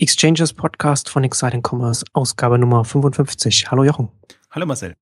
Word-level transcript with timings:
Exchanges 0.00 0.52
Podcast 0.52 1.08
von 1.08 1.24
Exciting 1.24 1.60
Commerce, 1.60 2.04
Ausgabe 2.12 2.56
Nummer 2.56 2.84
55. 2.84 3.68
Hallo 3.68 3.82
Jochen. 3.82 4.08
Hallo 4.52 4.64
Marcel. 4.64 4.94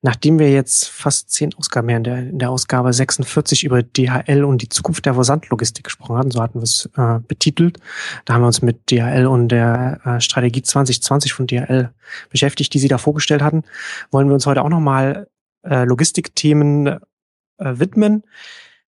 Nachdem 0.00 0.38
wir 0.38 0.50
jetzt 0.50 0.88
fast 0.88 1.30
zehn 1.30 1.52
Ausgaben 1.56 1.88
mehr 1.88 1.98
in 1.98 2.04
der, 2.04 2.18
in 2.20 2.38
der 2.38 2.48
Ausgabe 2.48 2.90
46 2.90 3.64
über 3.64 3.82
DHL 3.82 4.44
und 4.44 4.62
die 4.62 4.70
Zukunft 4.70 5.04
der 5.04 5.12
Versandlogistik 5.12 5.84
gesprochen 5.84 6.16
hatten, 6.16 6.30
so 6.30 6.40
hatten 6.40 6.60
wir 6.60 6.62
es 6.62 6.88
äh, 6.96 7.18
betitelt. 7.20 7.80
Da 8.24 8.32
haben 8.32 8.40
wir 8.40 8.46
uns 8.46 8.62
mit 8.62 8.90
DHL 8.90 9.26
und 9.26 9.48
der 9.48 10.00
äh, 10.06 10.20
Strategie 10.22 10.62
2020 10.62 11.34
von 11.34 11.46
DHL 11.46 11.90
beschäftigt, 12.30 12.72
die 12.72 12.78
sie 12.78 12.88
da 12.88 12.96
vorgestellt 12.96 13.42
hatten. 13.42 13.62
Wollen 14.10 14.28
wir 14.28 14.34
uns 14.34 14.46
heute 14.46 14.62
auch 14.62 14.70
nochmal 14.70 15.28
äh, 15.64 15.84
Logistikthemen 15.84 16.86
äh, 16.86 16.98
widmen, 17.58 18.22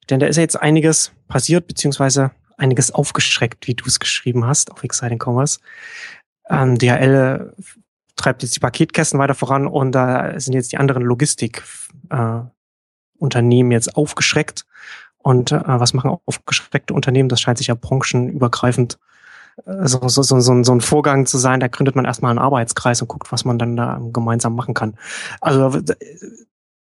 denn 0.08 0.18
da 0.18 0.26
ist 0.26 0.36
ja 0.36 0.42
jetzt 0.42 0.56
einiges 0.56 1.12
passiert, 1.28 1.66
beziehungsweise 1.66 2.30
einiges 2.60 2.92
aufgeschreckt, 2.92 3.66
wie 3.66 3.74
du 3.74 3.84
es 3.86 3.98
geschrieben 3.98 4.46
hast 4.46 4.70
auf 4.70 4.84
Exciting 4.84 5.20
Commerce. 5.22 5.58
Ähm, 6.48 6.78
DHL 6.78 7.52
treibt 8.16 8.42
jetzt 8.42 8.54
die 8.54 8.60
Paketkästen 8.60 9.18
weiter 9.18 9.34
voran 9.34 9.66
und 9.66 9.92
da 9.92 10.38
sind 10.38 10.54
jetzt 10.54 10.72
die 10.72 10.78
anderen 10.78 11.02
Logistikunternehmen 11.02 13.72
äh, 13.72 13.74
jetzt 13.74 13.96
aufgeschreckt. 13.96 14.66
Und 15.18 15.52
äh, 15.52 15.60
was 15.64 15.92
machen 15.92 16.16
aufgeschreckte 16.26 16.94
Unternehmen? 16.94 17.28
Das 17.28 17.40
scheint 17.40 17.58
sich 17.58 17.66
ja 17.66 17.74
branchenübergreifend 17.74 18.98
äh, 19.66 19.86
so, 19.86 20.08
so, 20.08 20.22
so, 20.22 20.40
so, 20.40 20.62
so 20.62 20.72
ein 20.72 20.80
Vorgang 20.80 21.26
zu 21.26 21.38
sein. 21.38 21.60
Da 21.60 21.68
gründet 21.68 21.96
man 21.96 22.04
erstmal 22.04 22.30
einen 22.30 22.38
Arbeitskreis 22.38 23.02
und 23.02 23.08
guckt, 23.08 23.32
was 23.32 23.44
man 23.44 23.58
dann 23.58 23.76
da 23.76 24.00
gemeinsam 24.12 24.54
machen 24.54 24.74
kann. 24.74 24.94
Also 25.40 25.80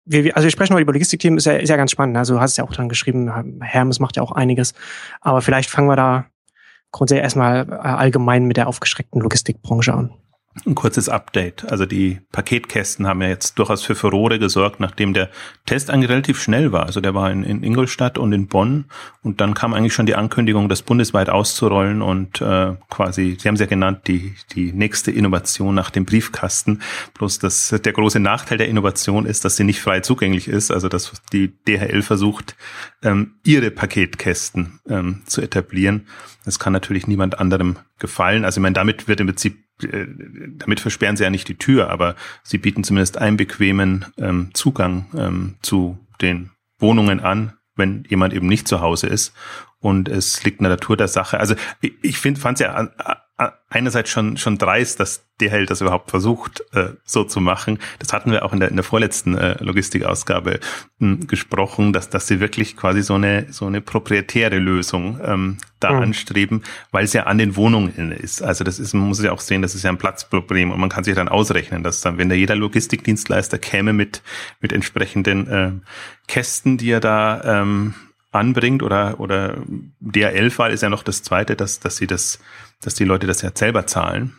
wir, 0.09 0.35
also 0.35 0.45
wir 0.45 0.51
sprechen 0.51 0.73
heute 0.73 0.83
über 0.83 0.93
Logistikthemen, 0.93 1.37
ist 1.37 1.45
ja, 1.45 1.53
ist 1.53 1.69
ja 1.69 1.77
ganz 1.77 1.91
spannend. 1.91 2.17
Also 2.17 2.35
du 2.35 2.41
hast 2.41 2.51
es 2.51 2.57
ja 2.57 2.63
auch 2.63 2.73
dann 2.73 2.89
geschrieben, 2.89 3.61
Hermes 3.61 3.99
macht 3.99 4.17
ja 4.17 4.23
auch 4.23 4.31
einiges. 4.31 4.73
Aber 5.21 5.41
vielleicht 5.41 5.69
fangen 5.69 5.87
wir 5.87 5.95
da 5.95 6.25
grundsätzlich 6.91 7.23
erstmal 7.23 7.69
äh, 7.69 7.73
allgemein 7.75 8.45
mit 8.45 8.57
der 8.57 8.67
aufgeschreckten 8.67 9.21
Logistikbranche 9.21 9.93
an. 9.93 10.13
Ein 10.65 10.75
kurzes 10.75 11.07
Update. 11.07 11.71
Also 11.71 11.85
die 11.85 12.19
Paketkästen 12.31 13.07
haben 13.07 13.21
ja 13.21 13.29
jetzt 13.29 13.57
durchaus 13.57 13.81
für 13.81 13.95
Furore 13.95 14.39
gesorgt, 14.39 14.79
nachdem 14.79 15.13
der 15.13 15.29
Test 15.65 15.89
eigentlich 15.89 16.09
relativ 16.09 16.41
schnell 16.41 16.71
war. 16.71 16.85
Also 16.85 16.99
der 16.99 17.13
war 17.15 17.31
in, 17.31 17.43
in 17.43 17.63
Ingolstadt 17.63 18.17
und 18.17 18.33
in 18.33 18.47
Bonn 18.47 18.85
und 19.23 19.39
dann 19.39 19.53
kam 19.53 19.73
eigentlich 19.73 19.93
schon 19.93 20.05
die 20.05 20.15
Ankündigung, 20.15 20.67
das 20.67 20.81
bundesweit 20.81 21.29
auszurollen 21.29 22.01
und 22.01 22.41
äh, 22.41 22.75
quasi, 22.89 23.37
Sie 23.39 23.47
haben 23.47 23.55
es 23.55 23.61
ja 23.61 23.67
genannt, 23.67 24.01
die, 24.07 24.35
die 24.53 24.73
nächste 24.73 25.11
Innovation 25.11 25.73
nach 25.73 25.91
dem 25.91 26.05
Briefkasten. 26.05 26.81
Bloß 27.17 27.39
das, 27.39 27.69
der 27.69 27.93
große 27.93 28.19
Nachteil 28.19 28.57
der 28.57 28.67
Innovation 28.67 29.25
ist, 29.25 29.45
dass 29.45 29.55
sie 29.55 29.63
nicht 29.63 29.79
frei 29.79 30.01
zugänglich 30.01 30.47
ist. 30.47 30.71
Also 30.71 30.89
dass 30.89 31.13
die 31.31 31.53
DHL 31.65 32.01
versucht, 32.01 32.55
ähm, 33.01 33.35
ihre 33.45 33.71
Paketkästen 33.71 34.79
ähm, 34.89 35.21
zu 35.25 35.41
etablieren. 35.41 36.07
Das 36.43 36.59
kann 36.59 36.73
natürlich 36.73 37.07
niemand 37.07 37.39
anderem 37.39 37.77
gefallen. 37.97 38.43
Also 38.43 38.59
ich 38.59 38.61
meine, 38.63 38.73
damit 38.73 39.07
wird 39.07 39.19
im 39.21 39.27
Prinzip 39.27 39.68
damit 39.79 40.79
versperren 40.79 41.17
sie 41.17 41.23
ja 41.23 41.29
nicht 41.29 41.47
die 41.47 41.57
Tür, 41.57 41.89
aber 41.89 42.15
sie 42.43 42.57
bieten 42.57 42.83
zumindest 42.83 43.17
einen 43.17 43.37
bequemen 43.37 44.05
ähm, 44.17 44.51
Zugang 44.53 45.05
ähm, 45.15 45.55
zu 45.61 45.97
den 46.21 46.51
Wohnungen 46.79 47.19
an, 47.19 47.53
wenn 47.75 48.03
jemand 48.09 48.33
eben 48.33 48.47
nicht 48.47 48.67
zu 48.67 48.81
Hause 48.81 49.07
ist. 49.07 49.33
Und 49.79 50.09
es 50.09 50.43
liegt 50.43 50.59
in 50.59 50.65
der 50.65 50.73
Natur 50.73 50.97
der 50.97 51.07
Sache. 51.07 51.39
Also 51.39 51.55
ich, 51.81 51.93
ich 52.01 52.17
finde, 52.17 52.39
fand 52.39 52.59
es 52.59 52.65
ja 52.65 52.89
einerseits 53.69 54.09
schon 54.09 54.37
schon 54.37 54.57
dreist, 54.57 54.99
dass 54.99 55.25
DHL 55.39 55.65
das 55.65 55.81
überhaupt 55.81 56.09
versucht 56.09 56.63
äh, 56.73 56.89
so 57.05 57.23
zu 57.23 57.39
machen. 57.39 57.79
Das 57.99 58.11
hatten 58.11 58.31
wir 58.31 58.43
auch 58.43 58.51
in 58.51 58.59
der 58.59 58.69
in 58.69 58.75
der 58.75 58.83
vorletzten 58.83 59.37
äh, 59.37 59.63
Logistikausgabe 59.63 60.59
hm, 60.99 61.27
gesprochen, 61.27 61.93
dass 61.93 62.09
dass 62.09 62.27
sie 62.27 62.39
wirklich 62.39 62.75
quasi 62.75 63.01
so 63.01 63.15
eine 63.15 63.47
so 63.51 63.65
eine 63.65 63.81
proprietäre 63.81 64.57
Lösung 64.57 65.19
ähm, 65.23 65.57
da 65.79 65.93
mhm. 65.93 66.01
anstreben, 66.01 66.63
weil 66.91 67.05
es 67.05 67.13
ja 67.13 67.23
an 67.23 67.37
den 67.37 67.55
Wohnungen 67.55 68.11
ist. 68.11 68.41
Also 68.41 68.63
das 68.63 68.79
ist 68.79 68.93
man 68.93 69.07
muss 69.07 69.23
ja 69.23 69.31
auch 69.31 69.39
sehen, 69.39 69.61
das 69.61 69.75
ist 69.75 69.83
ja 69.83 69.89
ein 69.89 69.97
Platzproblem 69.97 70.71
und 70.71 70.79
man 70.79 70.89
kann 70.89 71.03
sich 71.03 71.15
dann 71.15 71.29
ausrechnen, 71.29 71.83
dass 71.83 72.01
dann 72.01 72.17
wenn 72.17 72.29
da 72.29 72.35
jeder 72.35 72.55
Logistikdienstleister 72.55 73.57
käme 73.57 73.93
mit 73.93 74.21
mit 74.59 74.73
entsprechenden 74.73 75.47
äh, 75.47 75.71
Kästen, 76.27 76.77
die 76.77 76.91
er 76.91 76.99
da 76.99 77.61
ähm, 77.61 77.93
anbringt 78.31 78.83
oder 78.83 79.19
oder 79.19 79.57
DHL-Fall 79.99 80.71
ist 80.71 80.83
ja 80.83 80.89
noch 80.89 81.03
das 81.03 81.23
zweite, 81.23 81.55
dass 81.55 81.79
dass 81.79 81.97
sie 81.97 82.07
das 82.07 82.39
dass 82.81 82.95
die 82.95 83.05
Leute 83.05 83.27
das 83.27 83.41
ja 83.41 83.51
selber 83.53 83.87
zahlen. 83.87 84.35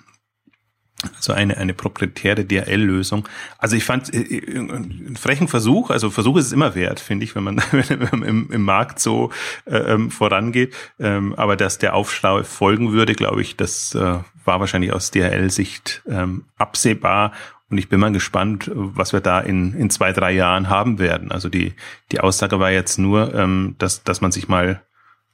Also 1.16 1.32
eine, 1.32 1.56
eine 1.56 1.72
proprietäre 1.72 2.44
DRL-Lösung. 2.44 3.26
Also 3.58 3.74
ich 3.74 3.84
fand 3.84 4.12
äh, 4.12 4.20
äh, 4.20 4.58
einen 4.58 5.16
frechen 5.16 5.48
Versuch, 5.48 5.90
also 5.90 6.10
Versuch 6.10 6.36
ist 6.36 6.46
es 6.46 6.52
immer 6.52 6.74
wert, 6.74 7.00
finde 7.00 7.24
ich, 7.24 7.34
wenn 7.34 7.44
man, 7.44 7.56
wenn 7.72 7.98
man 7.98 8.22
im, 8.22 8.50
im 8.50 8.62
Markt 8.62 9.00
so 9.00 9.30
äh, 9.64 9.76
ähm, 9.76 10.10
vorangeht. 10.10 10.74
Ähm, 10.98 11.34
aber 11.36 11.56
dass 11.56 11.78
der 11.78 11.94
Aufschlau 11.94 12.42
folgen 12.42 12.92
würde, 12.92 13.14
glaube 13.14 13.40
ich, 13.40 13.56
das 13.56 13.94
äh, 13.94 14.18
war 14.44 14.60
wahrscheinlich 14.60 14.92
aus 14.92 15.10
DRL-Sicht 15.10 16.02
ähm, 16.06 16.44
absehbar. 16.58 17.32
Und 17.70 17.78
ich 17.78 17.88
bin 17.88 18.00
mal 18.00 18.12
gespannt, 18.12 18.70
was 18.74 19.12
wir 19.12 19.20
da 19.20 19.40
in, 19.40 19.74
in 19.74 19.90
zwei, 19.90 20.12
drei 20.12 20.32
Jahren 20.32 20.68
haben 20.68 20.98
werden. 20.98 21.30
Also 21.30 21.48
die, 21.48 21.74
die 22.10 22.20
Aussage 22.20 22.58
war 22.58 22.70
jetzt 22.72 22.98
nur, 22.98 23.32
ähm, 23.34 23.76
dass, 23.78 24.02
dass 24.02 24.20
man 24.20 24.32
sich 24.32 24.48
mal, 24.48 24.82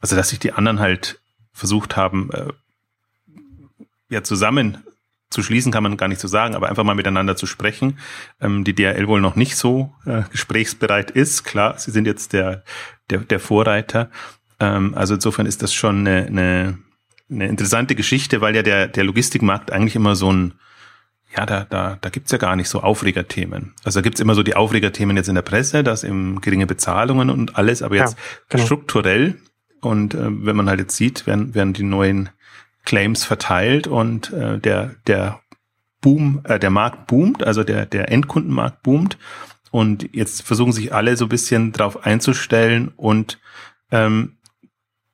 also 0.00 0.14
dass 0.16 0.28
sich 0.28 0.38
die 0.38 0.52
anderen 0.52 0.78
halt 0.78 1.18
versucht 1.52 1.96
haben, 1.96 2.30
äh, 2.32 2.52
ja 4.10 4.22
zusammen 4.22 4.78
zu 5.30 5.42
schließen 5.42 5.72
kann 5.72 5.82
man 5.82 5.96
gar 5.96 6.08
nicht 6.08 6.20
so 6.20 6.28
sagen, 6.28 6.54
aber 6.54 6.68
einfach 6.68 6.84
mal 6.84 6.94
miteinander 6.94 7.36
zu 7.36 7.46
sprechen. 7.46 7.98
Ähm, 8.40 8.64
die 8.64 8.74
DRL 8.74 9.08
wohl 9.08 9.20
noch 9.20 9.36
nicht 9.36 9.56
so 9.56 9.92
äh, 10.04 10.22
gesprächsbereit 10.30 11.10
ist. 11.10 11.44
Klar, 11.44 11.78
sie 11.78 11.90
sind 11.90 12.06
jetzt 12.06 12.32
der, 12.32 12.62
der, 13.10 13.20
der 13.20 13.40
Vorreiter. 13.40 14.10
Ähm, 14.60 14.94
also 14.94 15.14
insofern 15.14 15.46
ist 15.46 15.62
das 15.62 15.74
schon 15.74 16.06
eine, 16.06 16.26
eine, 16.26 16.78
eine 17.28 17.48
interessante 17.48 17.94
Geschichte, 17.94 18.40
weil 18.40 18.54
ja 18.54 18.62
der, 18.62 18.86
der 18.88 19.04
Logistikmarkt 19.04 19.72
eigentlich 19.72 19.96
immer 19.96 20.14
so 20.14 20.32
ein, 20.32 20.54
ja, 21.34 21.46
da, 21.46 21.64
da, 21.64 21.98
da 22.00 22.08
gibt's 22.08 22.32
ja 22.32 22.38
gar 22.38 22.56
nicht 22.56 22.68
so 22.68 22.82
Aufregerthemen. 22.82 23.74
Also 23.84 24.00
da 24.00 24.02
gibt's 24.02 24.20
immer 24.20 24.34
so 24.34 24.42
die 24.42 24.56
Aufregerthemen 24.56 25.16
jetzt 25.16 25.28
in 25.28 25.34
der 25.34 25.42
Presse, 25.42 25.82
das 25.82 26.04
im 26.04 26.40
geringe 26.40 26.66
Bezahlungen 26.66 27.30
und 27.30 27.56
alles, 27.56 27.82
aber 27.82 27.96
jetzt 27.96 28.16
ja, 28.16 28.24
genau. 28.48 28.64
strukturell 28.64 29.36
und 29.80 30.14
äh, 30.14 30.26
wenn 30.28 30.56
man 30.56 30.68
halt 30.68 30.80
jetzt 30.80 30.96
sieht, 30.96 31.26
werden, 31.26 31.54
werden 31.54 31.72
die 31.72 31.82
neuen 31.82 32.30
Claims 32.84 33.24
verteilt 33.24 33.86
und 33.86 34.32
äh, 34.32 34.58
der, 34.58 34.94
der 35.06 35.40
Boom, 36.00 36.40
äh, 36.44 36.58
der 36.58 36.70
Markt 36.70 37.06
boomt, 37.06 37.44
also 37.44 37.64
der, 37.64 37.86
der 37.86 38.10
Endkundenmarkt 38.10 38.82
boomt. 38.82 39.18
Und 39.70 40.14
jetzt 40.14 40.42
versuchen 40.42 40.72
sich 40.72 40.94
alle 40.94 41.16
so 41.16 41.26
ein 41.26 41.28
bisschen 41.28 41.72
drauf 41.72 42.06
einzustellen 42.06 42.92
und 42.96 43.40
ähm, 43.90 44.36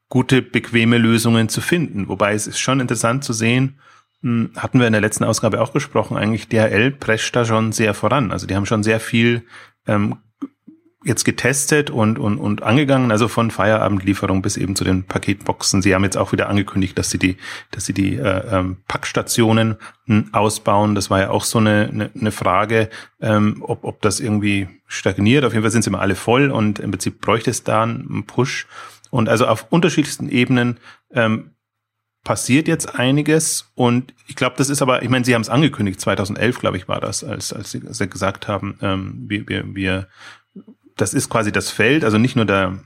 gute, 0.08 0.42
bequeme 0.42 0.98
Lösungen 0.98 1.48
zu 1.48 1.60
finden. 1.60 2.08
Wobei 2.08 2.34
es 2.34 2.46
ist 2.46 2.58
schon 2.58 2.80
interessant 2.80 3.24
zu 3.24 3.32
sehen, 3.32 3.78
hatten 4.22 4.78
wir 4.78 4.86
in 4.86 4.92
der 4.92 5.02
letzten 5.02 5.24
Ausgabe 5.24 5.60
auch 5.60 5.72
gesprochen, 5.72 6.16
eigentlich 6.16 6.48
DHL 6.48 6.92
prescht 6.92 7.34
da 7.34 7.44
schon 7.44 7.72
sehr 7.72 7.92
voran. 7.94 8.30
Also 8.30 8.46
die 8.46 8.54
haben 8.54 8.66
schon 8.66 8.82
sehr 8.82 9.00
viel 9.00 9.44
ähm, 9.86 10.16
jetzt 11.04 11.24
getestet 11.24 11.90
und, 11.90 12.18
und, 12.18 12.38
und 12.38 12.62
angegangen, 12.62 13.10
also 13.10 13.26
von 13.26 13.50
Feierabendlieferung 13.50 14.42
bis 14.42 14.56
eben 14.56 14.76
zu 14.76 14.84
den 14.84 15.04
Paketboxen. 15.04 15.82
Sie 15.82 15.94
haben 15.94 16.04
jetzt 16.04 16.16
auch 16.16 16.32
wieder 16.32 16.48
angekündigt, 16.48 16.96
dass 16.96 17.10
sie 17.10 17.18
die, 17.18 17.36
dass 17.70 17.84
sie 17.84 17.92
die 17.92 18.16
äh, 18.16 18.56
ähm, 18.56 18.78
Packstationen 18.86 19.76
hm, 20.06 20.28
ausbauen. 20.32 20.94
Das 20.94 21.10
war 21.10 21.20
ja 21.20 21.30
auch 21.30 21.44
so 21.44 21.58
eine, 21.58 21.88
eine, 21.92 22.10
eine 22.18 22.30
Frage, 22.30 22.88
ähm, 23.20 23.62
ob, 23.66 23.84
ob 23.84 24.00
das 24.02 24.20
irgendwie 24.20 24.68
stagniert. 24.86 25.44
Auf 25.44 25.52
jeden 25.52 25.64
Fall 25.64 25.72
sind 25.72 25.82
sie 25.82 25.90
immer 25.90 26.00
alle 26.00 26.14
voll 26.14 26.50
und 26.50 26.78
im 26.78 26.92
Prinzip 26.92 27.20
bräuchte 27.20 27.50
es 27.50 27.64
da 27.64 27.82
einen 27.82 28.24
Push. 28.26 28.66
Und 29.10 29.28
also 29.28 29.46
auf 29.46 29.66
unterschiedlichsten 29.70 30.28
Ebenen 30.28 30.78
ähm, 31.12 31.50
passiert 32.24 32.68
jetzt 32.68 32.98
einiges 32.98 33.70
und 33.74 34.14
ich 34.28 34.36
glaube, 34.36 34.54
das 34.56 34.70
ist 34.70 34.82
aber, 34.82 35.02
ich 35.02 35.08
meine, 35.08 35.24
Sie 35.24 35.34
haben 35.34 35.42
es 35.42 35.48
angekündigt, 35.48 36.00
2011, 36.00 36.60
glaube 36.60 36.76
ich, 36.76 36.88
war 36.88 37.00
das, 37.00 37.24
als, 37.24 37.52
als 37.52 37.70
Sie, 37.70 38.08
gesagt 38.08 38.48
haben, 38.48 38.78
ähm, 38.80 39.24
wir, 39.26 39.48
wir, 39.48 39.74
wir 39.74 40.08
das 40.96 41.14
ist 41.14 41.28
quasi 41.28 41.52
das 41.52 41.70
Feld, 41.70 42.04
also 42.04 42.18
nicht 42.18 42.36
nur 42.36 42.44
der, 42.44 42.78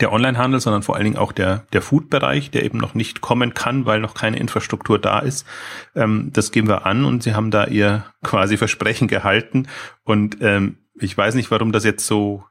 der 0.00 0.12
Onlinehandel, 0.12 0.60
sondern 0.60 0.82
vor 0.82 0.96
allen 0.96 1.04
Dingen 1.04 1.16
auch 1.16 1.32
der, 1.32 1.64
der 1.72 1.82
Food-Bereich, 1.82 2.50
der 2.50 2.64
eben 2.64 2.78
noch 2.78 2.94
nicht 2.94 3.20
kommen 3.20 3.54
kann, 3.54 3.86
weil 3.86 4.00
noch 4.00 4.14
keine 4.14 4.38
Infrastruktur 4.38 4.98
da 4.98 5.20
ist. 5.20 5.46
Ähm, 5.94 6.30
das 6.32 6.52
geben 6.52 6.68
wir 6.68 6.86
an 6.86 7.04
und 7.04 7.22
sie 7.22 7.34
haben 7.34 7.50
da 7.50 7.66
ihr 7.66 8.04
quasi 8.22 8.56
Versprechen 8.56 9.08
gehalten. 9.08 9.68
Und 10.04 10.38
ähm, 10.40 10.78
ich 10.94 11.16
weiß 11.16 11.34
nicht, 11.34 11.50
warum 11.50 11.72
das 11.72 11.84
jetzt 11.84 12.06
so 12.06 12.44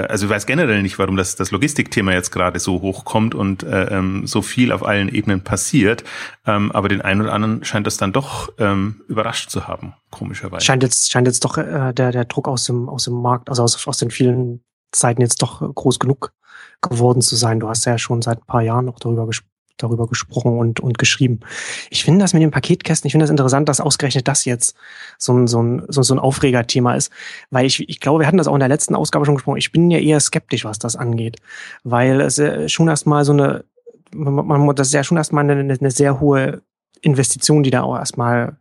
also 0.00 0.26
ich 0.26 0.30
weiß 0.30 0.46
generell 0.46 0.82
nicht, 0.82 0.98
warum 0.98 1.16
das, 1.16 1.36
das 1.36 1.50
Logistikthema 1.50 2.12
jetzt 2.12 2.30
gerade 2.30 2.58
so 2.58 2.80
hochkommt 2.80 3.34
und 3.34 3.62
äh, 3.62 3.96
ähm, 3.96 4.26
so 4.26 4.42
viel 4.42 4.72
auf 4.72 4.84
allen 4.84 5.08
Ebenen 5.08 5.42
passiert. 5.42 6.04
Ähm, 6.46 6.72
aber 6.72 6.88
den 6.88 7.02
einen 7.02 7.20
oder 7.20 7.32
anderen 7.32 7.64
scheint 7.64 7.86
das 7.86 7.96
dann 7.96 8.12
doch 8.12 8.52
ähm, 8.58 9.02
überrascht 9.08 9.50
zu 9.50 9.68
haben, 9.68 9.94
komischerweise. 10.10 10.64
Scheint 10.64 10.82
jetzt, 10.82 11.10
scheint 11.10 11.26
jetzt 11.26 11.44
doch 11.44 11.58
äh, 11.58 11.92
der, 11.92 12.12
der 12.12 12.24
Druck 12.24 12.48
aus 12.48 12.64
dem, 12.64 12.88
aus 12.88 13.04
dem 13.04 13.14
Markt, 13.14 13.48
also 13.48 13.62
aus, 13.62 13.86
aus 13.86 13.98
den 13.98 14.10
vielen 14.10 14.64
Zeiten 14.92 15.20
jetzt 15.20 15.42
doch 15.42 15.60
groß 15.74 15.98
genug 15.98 16.32
geworden 16.80 17.22
zu 17.22 17.36
sein. 17.36 17.60
Du 17.60 17.68
hast 17.68 17.84
ja 17.84 17.98
schon 17.98 18.22
seit 18.22 18.38
ein 18.38 18.46
paar 18.46 18.62
Jahren 18.62 18.86
noch 18.86 18.98
darüber 18.98 19.26
gesprochen 19.26 19.51
darüber 19.76 20.06
gesprochen 20.06 20.58
und, 20.58 20.80
und 20.80 20.98
geschrieben. 20.98 21.40
Ich 21.90 22.04
finde 22.04 22.20
das 22.20 22.32
mit 22.32 22.42
den 22.42 22.50
Paketkästen, 22.50 23.06
ich 23.06 23.12
finde 23.12 23.24
das 23.24 23.30
interessant, 23.30 23.68
dass 23.68 23.80
ausgerechnet 23.80 24.28
das 24.28 24.44
jetzt 24.44 24.76
so 25.18 25.32
ein, 25.32 25.46
so 25.46 25.62
ein, 25.62 25.84
so, 25.88 26.14
ein 26.14 26.18
Aufregerthema 26.18 26.94
ist, 26.94 27.12
weil 27.50 27.66
ich, 27.66 27.88
ich 27.88 28.00
glaube, 28.00 28.20
wir 28.20 28.26
hatten 28.26 28.38
das 28.38 28.48
auch 28.48 28.54
in 28.54 28.60
der 28.60 28.68
letzten 28.68 28.94
Ausgabe 28.94 29.26
schon 29.26 29.34
gesprochen. 29.34 29.58
Ich 29.58 29.72
bin 29.72 29.90
ja 29.90 29.98
eher 29.98 30.20
skeptisch, 30.20 30.64
was 30.64 30.78
das 30.78 30.96
angeht, 30.96 31.38
weil 31.84 32.20
es 32.20 32.40
schon 32.70 32.88
erstmal 32.88 33.24
so 33.24 33.32
eine, 33.32 33.64
man, 34.12 34.74
das 34.76 34.88
ist 34.88 34.94
ja 34.94 35.04
schon 35.04 35.16
erstmal 35.16 35.48
eine, 35.48 35.74
eine 35.74 35.90
sehr 35.90 36.20
hohe 36.20 36.62
Investition, 37.00 37.62
die 37.62 37.70
da 37.70 37.82
auch 37.82 37.96
erstmal 37.96 38.56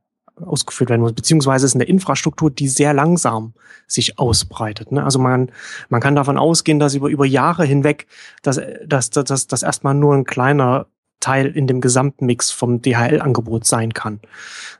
ausgeführt 0.45 0.89
werden 0.89 1.01
muss, 1.01 1.13
beziehungsweise 1.13 1.65
ist 1.65 1.75
eine 1.75 1.83
Infrastruktur, 1.83 2.51
die 2.51 2.67
sehr 2.67 2.93
langsam 2.93 3.53
sich 3.87 4.17
ausbreitet. 4.19 4.91
Ne? 4.91 5.03
Also 5.03 5.19
man, 5.19 5.51
man 5.89 6.01
kann 6.01 6.15
davon 6.15 6.37
ausgehen, 6.37 6.79
dass 6.79 6.95
über, 6.95 7.09
über 7.09 7.25
Jahre 7.25 7.65
hinweg, 7.65 8.07
dass, 8.41 8.59
dass, 8.85 9.09
dass, 9.09 9.47
dass 9.47 9.63
erstmal 9.63 9.93
nur 9.93 10.15
ein 10.15 10.25
kleiner 10.25 10.87
Teil 11.21 11.47
in 11.47 11.67
dem 11.67 11.79
Gesamtmix 11.79 12.51
vom 12.51 12.81
DHL-Angebot 12.81 13.65
sein 13.65 13.93
kann. 13.93 14.19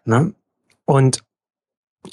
Ne? 0.03 0.33
Und 0.85 1.23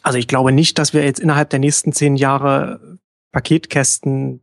also 0.03 0.19
ich 0.19 0.29
glaube 0.29 0.53
nicht, 0.53 0.79
dass 0.79 0.93
wir 0.93 1.05
jetzt 1.05 1.21
innerhalb 1.21 1.51
der 1.51 1.59
nächsten 1.59 1.93
zehn 1.93 2.17
Jahre 2.17 2.99
Paketkästen 3.33 4.43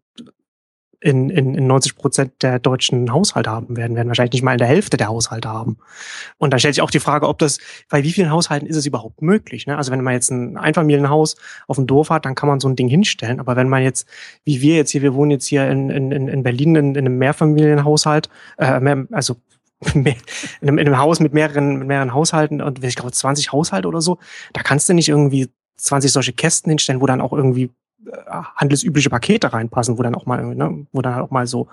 in, 1.05 1.29
in, 1.29 1.53
in 1.53 1.67
90 1.67 1.95
Prozent 1.95 2.33
der 2.41 2.57
deutschen 2.57 3.11
Haushalte 3.11 3.51
haben 3.51 3.77
werden, 3.77 3.95
werden 3.95 4.07
wahrscheinlich 4.07 4.33
nicht 4.33 4.41
mal 4.41 4.53
in 4.53 4.57
der 4.57 4.67
Hälfte 4.67 4.97
der 4.97 5.07
Haushalte 5.07 5.49
haben. 5.49 5.77
Und 6.37 6.51
dann 6.51 6.59
stellt 6.59 6.73
sich 6.73 6.81
auch 6.81 6.89
die 6.89 6.99
Frage, 6.99 7.27
ob 7.27 7.37
das, 7.37 7.59
bei 7.89 8.03
wie 8.03 8.11
vielen 8.11 8.31
Haushalten 8.31 8.65
ist 8.65 8.75
es 8.75 8.87
überhaupt 8.87 9.21
möglich? 9.21 9.67
Ne? 9.67 9.77
Also 9.77 9.91
wenn 9.91 10.01
man 10.01 10.13
jetzt 10.13 10.31
ein 10.31 10.57
Einfamilienhaus 10.57 11.35
auf 11.67 11.75
dem 11.75 11.85
Dorf 11.85 12.09
hat, 12.09 12.25
dann 12.25 12.33
kann 12.33 12.49
man 12.49 12.59
so 12.59 12.67
ein 12.67 12.75
Ding 12.75 12.87
hinstellen. 12.87 13.39
Aber 13.39 13.55
wenn 13.55 13.69
man 13.69 13.83
jetzt, 13.83 14.07
wie 14.45 14.61
wir 14.61 14.75
jetzt 14.75 14.89
hier, 14.89 15.03
wir 15.03 15.13
wohnen 15.13 15.31
jetzt 15.31 15.45
hier 15.45 15.69
in, 15.69 15.91
in, 15.91 16.11
in 16.11 16.43
Berlin 16.43 16.75
in, 16.75 16.95
in 16.95 17.05
einem 17.05 17.19
Mehrfamilienhaushalt, 17.19 18.29
äh, 18.57 18.79
mehr, 18.79 19.05
also 19.11 19.35
in 19.93 20.15
einem, 20.61 20.77
in 20.77 20.87
einem 20.87 20.97
Haus 20.97 21.19
mit 21.19 21.33
mehreren, 21.33 21.77
mit 21.77 21.87
mehreren 21.87 22.13
Haushalten 22.13 22.61
und 22.61 22.83
ich 22.83 22.95
glaube 22.95 23.11
20 23.11 23.51
Haushalte 23.51 23.87
oder 23.87 24.01
so, 24.01 24.19
da 24.53 24.61
kannst 24.61 24.87
du 24.89 24.93
nicht 24.93 25.09
irgendwie 25.09 25.49
20 25.77 26.11
solche 26.11 26.33
Kästen 26.33 26.69
hinstellen, 26.69 27.01
wo 27.01 27.05
dann 27.05 27.21
auch 27.21 27.33
irgendwie 27.33 27.71
äh, 28.05 28.41
handelsübliche 28.55 29.09
Pakete 29.09 29.51
reinpassen, 29.51 29.97
wo 29.97 30.03
dann 30.03 30.15
auch 30.15 30.25
mal, 30.25 30.55
ne, 30.55 30.87
wo 30.91 31.01
dann 31.01 31.19
auch 31.19 31.31
mal 31.31 31.47
so 31.47 31.67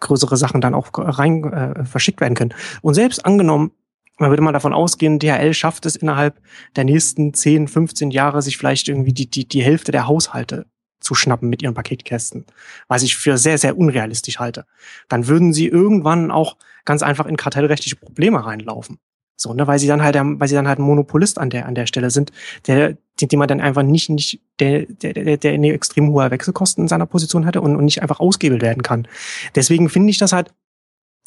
größere 0.00 0.36
Sachen 0.36 0.60
dann 0.60 0.74
auch 0.74 0.88
rein 0.94 1.44
äh, 1.52 1.84
verschickt 1.84 2.20
werden 2.20 2.34
können. 2.34 2.54
Und 2.80 2.94
selbst 2.94 3.24
angenommen, 3.24 3.72
man 4.18 4.30
würde 4.30 4.42
mal 4.42 4.52
davon 4.52 4.72
ausgehen, 4.72 5.18
DHL 5.18 5.54
schafft 5.54 5.86
es 5.86 5.96
innerhalb 5.96 6.40
der 6.76 6.84
nächsten 6.84 7.34
10, 7.34 7.68
15 7.68 8.10
Jahre, 8.10 8.42
sich 8.42 8.56
vielleicht 8.56 8.88
irgendwie 8.88 9.12
die, 9.12 9.28
die, 9.28 9.46
die 9.46 9.62
Hälfte 9.62 9.92
der 9.92 10.06
Haushalte 10.06 10.66
zu 11.02 11.14
schnappen 11.14 11.50
mit 11.50 11.62
ihren 11.62 11.74
Paketkästen, 11.74 12.46
was 12.88 13.02
ich 13.02 13.16
für 13.16 13.36
sehr, 13.36 13.58
sehr 13.58 13.76
unrealistisch 13.76 14.38
halte. 14.38 14.64
Dann 15.08 15.26
würden 15.26 15.52
sie 15.52 15.66
irgendwann 15.66 16.30
auch 16.30 16.56
ganz 16.84 17.02
einfach 17.02 17.26
in 17.26 17.36
kartellrechtliche 17.36 17.96
Probleme 17.96 18.44
reinlaufen. 18.44 18.98
So, 19.36 19.54
ne, 19.54 19.66
weil 19.66 19.78
sie 19.78 19.88
dann 19.88 20.02
halt, 20.02 20.14
weil 20.14 20.48
sie 20.48 20.54
dann 20.54 20.68
halt 20.68 20.78
ein 20.78 20.84
Monopolist 20.84 21.38
an 21.38 21.50
der, 21.50 21.66
an 21.66 21.74
der 21.74 21.86
Stelle 21.86 22.10
sind, 22.10 22.30
der, 22.66 22.96
den, 23.20 23.28
den 23.28 23.38
man 23.38 23.48
dann 23.48 23.60
einfach 23.60 23.82
nicht, 23.82 24.08
nicht, 24.08 24.40
der, 24.60 24.86
der, 24.86 25.14
der, 25.14 25.36
der 25.36 25.52
eine 25.52 25.72
extrem 25.72 26.10
hohe 26.10 26.30
Wechselkosten 26.30 26.84
in 26.84 26.88
seiner 26.88 27.06
Position 27.06 27.44
hatte 27.44 27.60
und, 27.60 27.74
und 27.74 27.84
nicht 27.84 28.02
einfach 28.02 28.20
ausgehebelt 28.20 28.62
werden 28.62 28.82
kann. 28.82 29.08
Deswegen 29.56 29.88
finde 29.88 30.10
ich 30.10 30.18
das 30.18 30.32
halt, 30.32 30.54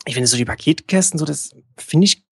ich 0.05 0.13
finde 0.13 0.27
so 0.27 0.37
die 0.37 0.45
Paketkästen, 0.45 1.19
so 1.19 1.25
das 1.25 1.55
finde 1.77 2.05
ich 2.05 2.24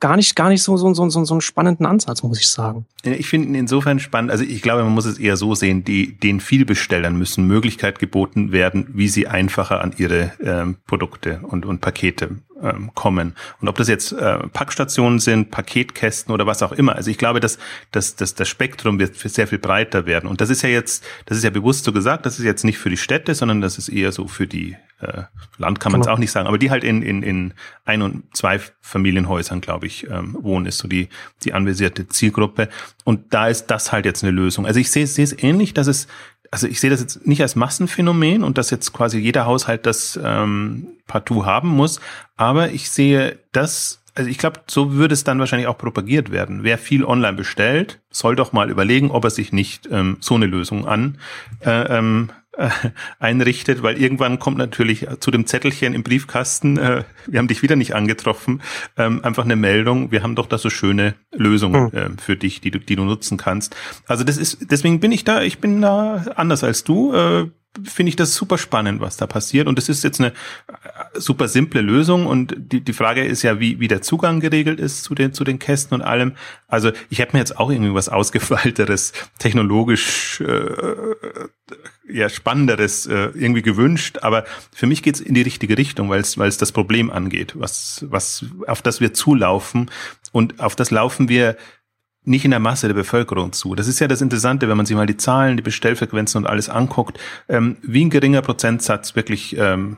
gar 0.00 0.16
nicht, 0.16 0.36
gar 0.36 0.48
nicht 0.48 0.62
so, 0.62 0.76
so, 0.76 0.92
so, 0.94 1.08
so, 1.08 1.24
so 1.24 1.34
einen 1.34 1.40
spannenden 1.40 1.86
Ansatz, 1.86 2.22
muss 2.22 2.40
ich 2.40 2.48
sagen. 2.48 2.86
Ich 3.02 3.28
finde 3.28 3.48
ihn 3.48 3.54
insofern 3.54 3.98
spannend, 3.98 4.30
also 4.30 4.44
ich 4.44 4.62
glaube, 4.62 4.84
man 4.84 4.94
muss 4.94 5.06
es 5.06 5.18
eher 5.18 5.36
so 5.36 5.54
sehen, 5.54 5.84
die, 5.84 6.12
den 6.12 6.40
Vielbestellern 6.40 7.16
müssen 7.16 7.46
Möglichkeit 7.46 7.98
geboten 7.98 8.52
werden, 8.52 8.86
wie 8.92 9.08
sie 9.08 9.26
einfacher 9.26 9.80
an 9.82 9.94
ihre 9.96 10.32
ähm, 10.42 10.76
Produkte 10.86 11.40
und, 11.42 11.66
und 11.66 11.80
Pakete 11.80 12.30
ähm, 12.62 12.90
kommen. 12.94 13.34
Und 13.60 13.68
ob 13.68 13.76
das 13.76 13.88
jetzt 13.88 14.12
äh, 14.12 14.38
Packstationen 14.48 15.18
sind, 15.18 15.50
Paketkästen 15.50 16.32
oder 16.32 16.46
was 16.46 16.62
auch 16.62 16.72
immer. 16.72 16.96
Also 16.96 17.10
ich 17.10 17.18
glaube, 17.18 17.40
dass, 17.40 17.58
dass, 17.90 18.16
dass 18.16 18.34
das 18.34 18.48
Spektrum 18.48 18.98
wird 18.98 19.16
sehr 19.16 19.46
viel 19.46 19.58
breiter 19.58 20.06
werden. 20.06 20.28
Und 20.28 20.40
das 20.40 20.50
ist 20.50 20.62
ja 20.62 20.68
jetzt, 20.68 21.04
das 21.26 21.38
ist 21.38 21.44
ja 21.44 21.50
bewusst 21.50 21.84
so 21.84 21.92
gesagt, 21.92 22.26
das 22.26 22.38
ist 22.38 22.44
jetzt 22.44 22.64
nicht 22.64 22.78
für 22.78 22.90
die 22.90 22.96
Städte, 22.96 23.34
sondern 23.34 23.60
das 23.60 23.78
ist 23.78 23.88
eher 23.88 24.12
so 24.12 24.28
für 24.28 24.46
die 24.46 24.76
äh, 25.00 25.22
Land 25.58 25.78
kann 25.78 25.92
man 25.92 26.00
es 26.00 26.06
genau. 26.06 26.16
auch 26.16 26.18
nicht 26.18 26.32
sagen, 26.32 26.48
aber 26.48 26.58
die 26.58 26.70
halt 26.70 26.82
in, 26.82 27.02
in, 27.02 27.22
in 27.22 27.54
ein- 27.84 28.02
und 28.02 28.24
zwei 28.36 28.60
Familienhäusern, 28.80 29.60
glaube 29.60 29.86
ich, 29.86 30.08
ähm, 30.10 30.36
wohnen, 30.40 30.66
ist 30.66 30.78
so 30.78 30.88
die, 30.88 31.08
die 31.44 31.52
anvisierte 31.52 32.08
Zielgruppe. 32.08 32.68
Und 33.04 33.32
da 33.32 33.48
ist 33.48 33.66
das 33.66 33.92
halt 33.92 34.06
jetzt 34.06 34.24
eine 34.24 34.32
Lösung. 34.32 34.66
Also 34.66 34.80
ich 34.80 34.90
sehe, 34.90 35.06
sehe 35.06 35.24
es 35.24 35.40
ähnlich, 35.40 35.72
dass 35.72 35.86
es 35.86 36.08
also 36.50 36.66
ich 36.66 36.80
sehe 36.80 36.90
das 36.90 37.00
jetzt 37.00 37.26
nicht 37.26 37.42
als 37.42 37.56
Massenphänomen 37.56 38.42
und 38.42 38.58
dass 38.58 38.70
jetzt 38.70 38.92
quasi 38.92 39.18
jeder 39.18 39.46
Haushalt 39.46 39.86
das 39.86 40.18
ähm, 40.22 40.88
partout 41.06 41.44
haben 41.44 41.68
muss, 41.68 42.00
aber 42.36 42.70
ich 42.70 42.90
sehe 42.90 43.38
das, 43.52 44.02
also 44.14 44.30
ich 44.30 44.38
glaube, 44.38 44.60
so 44.66 44.92
würde 44.92 45.14
es 45.14 45.24
dann 45.24 45.38
wahrscheinlich 45.38 45.68
auch 45.68 45.78
propagiert 45.78 46.30
werden. 46.30 46.62
Wer 46.62 46.78
viel 46.78 47.04
online 47.04 47.36
bestellt, 47.36 48.00
soll 48.10 48.36
doch 48.36 48.52
mal 48.52 48.70
überlegen, 48.70 49.10
ob 49.10 49.24
er 49.24 49.30
sich 49.30 49.52
nicht 49.52 49.88
ähm, 49.90 50.16
so 50.20 50.34
eine 50.34 50.46
Lösung 50.46 50.86
an 50.86 51.18
äh, 51.60 51.98
ähm, 51.98 52.30
äh, 52.58 52.70
einrichtet, 53.18 53.82
weil 53.82 54.00
irgendwann 54.00 54.38
kommt 54.38 54.58
natürlich 54.58 55.06
zu 55.20 55.30
dem 55.30 55.46
Zettelchen 55.46 55.94
im 55.94 56.02
Briefkasten, 56.02 56.76
äh, 56.76 57.04
wir 57.26 57.38
haben 57.38 57.48
dich 57.48 57.62
wieder 57.62 57.76
nicht 57.76 57.94
angetroffen, 57.94 58.60
ähm, 58.96 59.24
einfach 59.24 59.44
eine 59.44 59.56
Meldung, 59.56 60.10
wir 60.10 60.22
haben 60.22 60.34
doch 60.34 60.46
da 60.46 60.58
so 60.58 60.68
schöne 60.68 61.14
Lösungen 61.32 61.92
äh, 61.92 62.10
für 62.20 62.36
dich, 62.36 62.60
die 62.60 62.70
du, 62.70 62.78
die 62.78 62.96
du 62.96 63.04
nutzen 63.04 63.38
kannst. 63.38 63.76
Also 64.06 64.24
das 64.24 64.36
ist, 64.36 64.70
deswegen 64.70 65.00
bin 65.00 65.12
ich 65.12 65.24
da, 65.24 65.42
ich 65.42 65.58
bin 65.58 65.80
da 65.80 66.26
anders 66.34 66.64
als 66.64 66.84
du, 66.84 67.14
äh, 67.14 67.46
finde 67.84 68.08
ich 68.10 68.16
das 68.16 68.34
super 68.34 68.58
spannend, 68.58 69.00
was 69.00 69.16
da 69.16 69.26
passiert. 69.26 69.68
Und 69.68 69.78
es 69.78 69.88
ist 69.88 70.02
jetzt 70.02 70.20
eine 70.20 70.32
super 71.14 71.48
simple 71.48 71.80
Lösung. 71.80 72.26
Und 72.26 72.54
die, 72.56 72.80
die 72.80 72.92
Frage 72.92 73.24
ist 73.24 73.42
ja, 73.42 73.60
wie, 73.60 73.80
wie 73.80 73.88
der 73.88 74.02
Zugang 74.02 74.40
geregelt 74.40 74.80
ist 74.80 75.04
zu 75.04 75.14
den, 75.14 75.32
zu 75.32 75.44
den 75.44 75.58
Kästen 75.58 75.94
und 75.94 76.02
allem. 76.02 76.34
Also 76.66 76.90
ich 77.10 77.18
hätte 77.18 77.34
mir 77.34 77.40
jetzt 77.40 77.58
auch 77.58 77.70
irgendwie 77.70 77.94
was 77.94 78.08
Ausgefeilteres, 78.08 79.12
technologisch 79.38 80.40
äh, 80.40 80.70
ja, 82.08 82.28
Spannenderes 82.28 83.06
äh, 83.06 83.30
irgendwie 83.34 83.62
gewünscht. 83.62 84.18
Aber 84.22 84.44
für 84.74 84.86
mich 84.86 85.02
geht's 85.02 85.20
in 85.20 85.34
die 85.34 85.42
richtige 85.42 85.76
Richtung, 85.78 86.08
weil 86.10 86.20
es 86.20 86.38
weil 86.38 86.48
es 86.48 86.58
das 86.58 86.72
Problem 86.72 87.10
angeht, 87.10 87.54
was, 87.56 88.04
was, 88.08 88.44
auf 88.66 88.82
das 88.82 89.00
wir 89.00 89.14
zulaufen. 89.14 89.90
Und 90.32 90.60
auf 90.60 90.76
das 90.76 90.90
laufen 90.90 91.28
wir 91.28 91.56
nicht 92.28 92.44
in 92.44 92.50
der 92.50 92.60
Masse 92.60 92.86
der 92.86 92.94
Bevölkerung 92.94 93.52
zu. 93.52 93.74
Das 93.74 93.88
ist 93.88 94.00
ja 94.00 94.08
das 94.08 94.20
Interessante, 94.20 94.68
wenn 94.68 94.76
man 94.76 94.86
sich 94.86 94.96
mal 94.96 95.06
die 95.06 95.16
Zahlen, 95.16 95.56
die 95.56 95.62
Bestellfrequenzen 95.62 96.42
und 96.42 96.46
alles 96.46 96.68
anguckt, 96.68 97.18
ähm, 97.48 97.78
wie 97.82 98.04
ein 98.04 98.10
geringer 98.10 98.42
Prozentsatz 98.42 99.16
wirklich 99.16 99.56
ähm, 99.56 99.96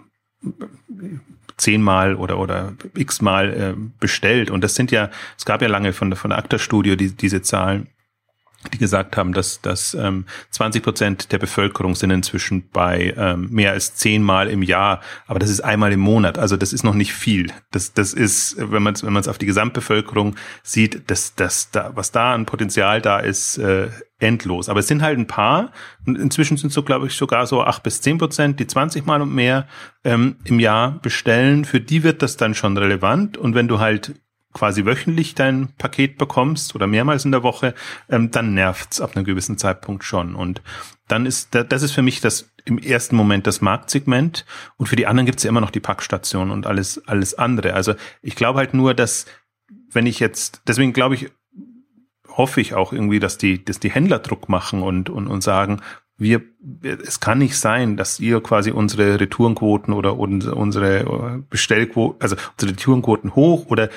zehnmal 1.56 2.14
oder 2.14 2.38
oder 2.38 2.72
x-mal 2.94 3.52
äh, 3.52 3.74
bestellt. 3.98 4.50
Und 4.50 4.64
das 4.64 4.74
sind 4.74 4.90
ja, 4.90 5.10
es 5.36 5.44
gab 5.44 5.62
ja 5.62 5.68
lange 5.68 5.92
von, 5.92 6.14
von 6.16 6.30
der 6.30 6.38
ACTA-Studio 6.38 6.96
die, 6.96 7.12
diese 7.14 7.42
Zahlen 7.42 7.88
die 8.72 8.78
gesagt 8.78 9.16
haben, 9.16 9.32
dass, 9.32 9.60
dass 9.62 9.94
ähm, 9.94 10.26
20 10.50 10.82
Prozent 10.82 11.32
der 11.32 11.38
Bevölkerung 11.38 11.94
sind 11.94 12.10
inzwischen 12.10 12.68
bei 12.70 13.14
ähm, 13.16 13.48
mehr 13.50 13.72
als 13.72 13.94
zehnmal 13.94 14.48
im 14.48 14.62
Jahr, 14.62 15.00
aber 15.26 15.38
das 15.38 15.48
ist 15.48 15.62
einmal 15.62 15.92
im 15.92 16.00
Monat, 16.00 16.38
also 16.38 16.56
das 16.56 16.72
ist 16.72 16.84
noch 16.84 16.94
nicht 16.94 17.14
viel. 17.14 17.50
Das, 17.70 17.94
das 17.94 18.12
ist, 18.12 18.56
wenn 18.58 18.82
man 18.82 18.94
es 18.94 19.02
wenn 19.02 19.12
man 19.12 19.20
es 19.20 19.28
auf 19.28 19.38
die 19.38 19.46
Gesamtbevölkerung 19.46 20.36
sieht, 20.62 21.10
dass 21.10 21.34
das 21.34 21.70
da, 21.70 21.92
was 21.94 22.12
da 22.12 22.34
an 22.34 22.44
Potenzial 22.44 23.00
da 23.00 23.18
ist, 23.18 23.56
äh, 23.56 23.88
endlos. 24.20 24.68
Aber 24.68 24.80
es 24.80 24.88
sind 24.88 25.02
halt 25.02 25.18
ein 25.18 25.26
paar, 25.26 25.72
und 26.06 26.16
inzwischen 26.16 26.56
sind 26.56 26.72
so, 26.72 26.82
glaube 26.82 27.06
ich, 27.06 27.14
sogar 27.14 27.46
so 27.46 27.62
acht 27.62 27.82
bis 27.82 28.00
zehn 28.00 28.18
Prozent, 28.18 28.60
die 28.60 28.66
20 28.66 29.06
Mal 29.06 29.22
und 29.22 29.34
mehr 29.34 29.66
ähm, 30.04 30.36
im 30.44 30.60
Jahr 30.60 30.92
bestellen. 31.02 31.64
Für 31.64 31.80
die 31.80 32.02
wird 32.02 32.22
das 32.22 32.36
dann 32.36 32.54
schon 32.54 32.76
relevant. 32.76 33.36
Und 33.36 33.54
wenn 33.54 33.68
du 33.68 33.80
halt 33.80 34.14
quasi 34.52 34.84
wöchentlich 34.84 35.34
dein 35.34 35.68
Paket 35.78 36.18
bekommst 36.18 36.74
oder 36.74 36.86
mehrmals 36.86 37.24
in 37.24 37.30
der 37.30 37.42
Woche, 37.42 37.74
ähm, 38.08 38.30
dann 38.30 38.54
nervt's 38.54 39.00
ab 39.00 39.16
einem 39.16 39.24
gewissen 39.24 39.58
Zeitpunkt 39.58 40.04
schon. 40.04 40.34
Und 40.34 40.60
dann 41.06 41.26
ist 41.26 41.54
das 41.54 41.82
ist 41.82 41.92
für 41.92 42.02
mich 42.02 42.20
das 42.20 42.52
im 42.64 42.78
ersten 42.78 43.16
Moment 43.16 43.46
das 43.46 43.60
Marktsegment 43.60 44.44
und 44.76 44.86
für 44.86 44.96
die 44.96 45.06
anderen 45.06 45.26
gibt's 45.26 45.44
ja 45.44 45.48
immer 45.48 45.60
noch 45.60 45.70
die 45.70 45.80
Packstation 45.80 46.50
und 46.50 46.66
alles 46.66 47.06
alles 47.06 47.34
andere. 47.34 47.74
Also 47.74 47.94
ich 48.22 48.34
glaube 48.34 48.58
halt 48.58 48.74
nur, 48.74 48.94
dass 48.94 49.26
wenn 49.92 50.06
ich 50.06 50.20
jetzt, 50.20 50.62
deswegen 50.66 50.92
glaube 50.92 51.14
ich, 51.14 51.30
hoffe 52.40 52.60
ich 52.60 52.74
auch 52.74 52.92
irgendwie, 52.92 53.20
dass 53.20 53.36
die, 53.36 53.62
dass 53.62 53.80
die 53.80 53.90
Händler 53.90 54.18
Druck 54.18 54.48
machen 54.48 54.82
und, 54.82 55.10
und, 55.10 55.26
und 55.26 55.42
sagen, 55.42 55.82
wir, 56.16 56.42
es 56.82 57.20
kann 57.20 57.38
nicht 57.38 57.56
sein, 57.56 57.96
dass 57.96 58.18
ihr 58.18 58.42
quasi 58.42 58.70
unsere 58.70 59.20
Retourenquoten 59.20 59.92
oder 59.92 60.16
unsere 60.18 61.42
Bestellquoten, 61.48 62.20
also 62.20 62.36
unsere 62.52 62.72
Retourenquoten 62.72 63.34
hoch 63.34 63.66
oder 63.66 63.90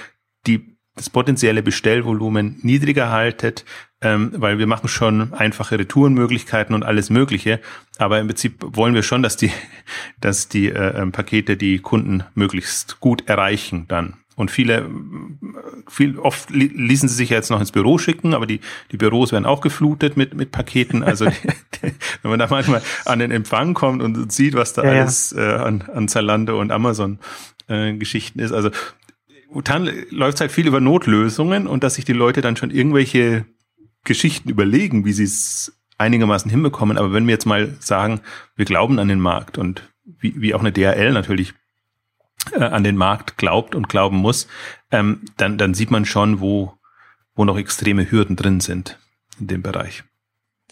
die 0.46 0.74
das 0.96 1.10
potenzielle 1.10 1.64
Bestellvolumen 1.64 2.60
niedriger 2.62 3.10
haltet, 3.10 3.66
ähm, 4.02 4.32
weil 4.36 4.60
wir 4.60 4.68
machen 4.68 4.88
schon 4.88 5.34
einfache 5.34 5.80
Retourenmöglichkeiten 5.80 6.76
und 6.76 6.84
alles 6.84 7.10
Mögliche. 7.10 7.60
Aber 7.98 8.20
im 8.20 8.28
Prinzip 8.28 8.58
wollen 8.60 8.94
wir 8.94 9.02
schon, 9.02 9.24
dass 9.24 9.36
die, 9.36 9.52
dass 10.22 10.50
die 10.50 10.70
äh, 10.70 11.02
ähm, 11.02 11.12
Pakete 11.12 11.58
die 11.58 11.80
Kunden 11.80 12.24
möglichst 12.36 13.00
gut 13.00 13.28
erreichen 13.28 13.86
dann. 13.88 14.18
Und 14.36 14.50
viele, 14.50 14.90
viel, 15.88 16.18
oft 16.18 16.50
ließen 16.50 17.08
sie 17.08 17.16
sich 17.16 17.30
ja 17.30 17.38
jetzt 17.38 17.52
noch 17.52 17.60
ins 17.60 17.72
Büro 17.72 17.98
schicken, 17.98 18.34
aber 18.34 18.48
die, 18.48 18.62
die 18.92 18.98
Büros 18.98 19.32
werden 19.32 19.46
auch 19.46 19.62
geflutet 19.62 20.18
mit, 20.18 20.34
mit 20.34 20.52
Paketen. 20.52 21.04
Also, 21.04 21.26
wenn 21.82 22.30
man 22.32 22.40
da 22.40 22.48
manchmal 22.50 22.82
an 23.06 23.20
den 23.20 23.32
Empfang 23.32 23.74
kommt 23.74 24.02
und 24.02 24.32
sieht, 24.32 24.56
was 24.56 24.74
da 24.74 24.84
ja, 24.84 25.02
alles 25.02 25.34
äh, 25.34 25.42
an, 25.42 25.84
an 25.94 26.08
Zalando 26.08 26.60
und 26.60 26.72
Amazon 26.72 27.20
äh, 27.68 27.94
Geschichten 27.94 28.40
ist. 28.40 28.52
Also 28.52 28.72
dann 29.64 29.90
läuft 30.10 30.42
halt 30.42 30.52
viel 30.52 30.68
über 30.68 30.80
Notlösungen 30.80 31.68
und 31.68 31.84
dass 31.84 31.96
sich 31.96 32.06
die 32.06 32.14
Leute 32.14 32.42
dann 32.42 32.56
schon 32.56 32.72
irgendwelche 32.72 33.46
Geschichten 34.04 34.50
überlegen, 34.50 35.06
wie 35.06 35.14
sie 35.14 35.24
es 35.24 35.78
einigermaßen 35.98 36.50
hinbekommen. 36.50 36.98
Aber 36.98 37.14
wenn 37.14 37.28
wir 37.28 37.34
jetzt 37.34 37.46
mal 37.46 37.76
sagen, 37.80 38.22
wir 38.56 38.66
glauben 38.66 39.00
an 39.00 39.08
den 39.08 39.20
Markt 39.20 39.58
und 39.58 39.94
wie, 40.06 40.34
wie 40.42 40.54
auch 40.54 40.60
eine 40.60 40.72
DHL 40.72 41.12
natürlich 41.14 41.54
äh, 42.52 42.64
an 42.64 42.84
den 42.84 42.98
Markt 42.98 43.38
glaubt 43.38 43.76
und 43.76 43.90
glauben 43.90 44.18
muss, 44.18 44.48
ähm, 44.92 45.22
dann, 45.38 45.58
dann 45.58 45.74
sieht 45.74 45.92
man 45.92 46.06
schon, 46.06 46.40
wo, 46.40 46.74
wo 47.36 47.46
noch 47.46 47.58
extreme 47.58 48.10
Hürden 48.10 48.36
drin 48.36 48.60
sind 48.60 49.00
in 49.40 49.48
dem 49.48 49.62
Bereich. 49.62 50.04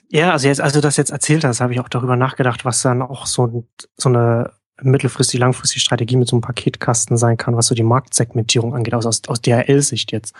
Ja, 0.09 0.31
also 0.31 0.47
jetzt, 0.47 0.59
als 0.59 0.73
du 0.73 0.81
das 0.81 0.97
jetzt 0.97 1.11
erzählt 1.11 1.43
hast, 1.45 1.61
habe 1.61 1.73
ich 1.73 1.79
auch 1.79 1.89
darüber 1.89 2.17
nachgedacht, 2.17 2.65
was 2.65 2.81
dann 2.81 3.01
auch 3.01 3.25
so, 3.25 3.65
so 3.95 4.09
eine 4.09 4.51
mittelfristig, 4.81 5.39
langfristige 5.39 5.79
Strategie 5.79 6.17
mit 6.17 6.27
so 6.27 6.35
einem 6.35 6.41
Paketkasten 6.41 7.17
sein 7.17 7.37
kann, 7.37 7.55
was 7.55 7.67
so 7.67 7.75
die 7.75 7.83
Marktsegmentierung 7.83 8.75
angeht, 8.75 8.93
aus, 8.93 9.05
aus, 9.05 9.21
aus 9.27 9.41
DHL-Sicht 9.41 10.11
jetzt. 10.11 10.35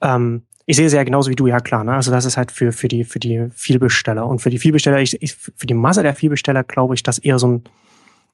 Ähm, 0.00 0.42
ich 0.66 0.76
sehe 0.76 0.86
es 0.86 0.92
ja 0.92 1.02
genauso 1.04 1.30
wie 1.30 1.36
du, 1.36 1.46
ja 1.46 1.58
klar. 1.60 1.84
Ne? 1.84 1.94
Also 1.94 2.10
das 2.10 2.24
ist 2.24 2.36
halt 2.36 2.52
für, 2.52 2.72
für, 2.72 2.88
die, 2.88 3.04
für 3.04 3.18
die 3.18 3.48
Vielbesteller. 3.54 4.26
Und 4.26 4.40
für 4.40 4.50
die 4.50 4.58
Vielbesteller, 4.58 5.00
ich, 5.00 5.20
ich, 5.22 5.34
für 5.34 5.66
die 5.66 5.74
Masse 5.74 6.02
der 6.02 6.14
Vielbesteller 6.14 6.64
glaube 6.64 6.94
ich, 6.94 7.02
dass 7.02 7.18
eher 7.18 7.38
so 7.38 7.48
ein, 7.48 7.64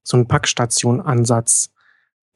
so 0.02 0.16
ein 0.16 0.28
Packstation-Ansatz 0.28 1.70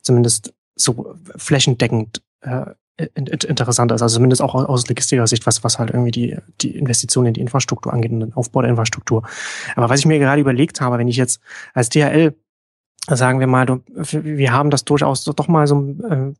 zumindest 0.02 0.52
so 0.76 1.14
flächendeckend 1.36 2.22
äh, 2.40 2.66
interessant 3.14 3.92
ist. 3.92 4.02
Also 4.02 4.16
zumindest 4.16 4.42
auch 4.42 4.54
aus 4.54 4.88
logistischer 4.88 5.26
Sicht, 5.26 5.46
was, 5.46 5.64
was 5.64 5.78
halt 5.78 5.90
irgendwie 5.90 6.10
die, 6.10 6.36
die 6.60 6.76
Investitionen 6.76 7.28
in 7.28 7.34
die 7.34 7.40
Infrastruktur 7.40 7.92
angeht 7.92 8.12
und 8.12 8.20
den 8.20 8.34
Aufbau 8.34 8.60
der 8.60 8.70
Infrastruktur. 8.70 9.22
Aber 9.74 9.88
was 9.88 10.00
ich 10.00 10.06
mir 10.06 10.18
gerade 10.18 10.40
überlegt 10.40 10.80
habe, 10.80 10.98
wenn 10.98 11.08
ich 11.08 11.16
jetzt 11.16 11.40
als 11.72 11.88
DHL 11.88 12.34
sagen 13.08 13.40
wir 13.40 13.46
mal, 13.46 13.80
wir 13.86 14.52
haben 14.52 14.70
das 14.70 14.84
durchaus 14.84 15.24
doch 15.24 15.48
mal 15.48 15.66
so, 15.66 15.96
äh, 16.08 16.32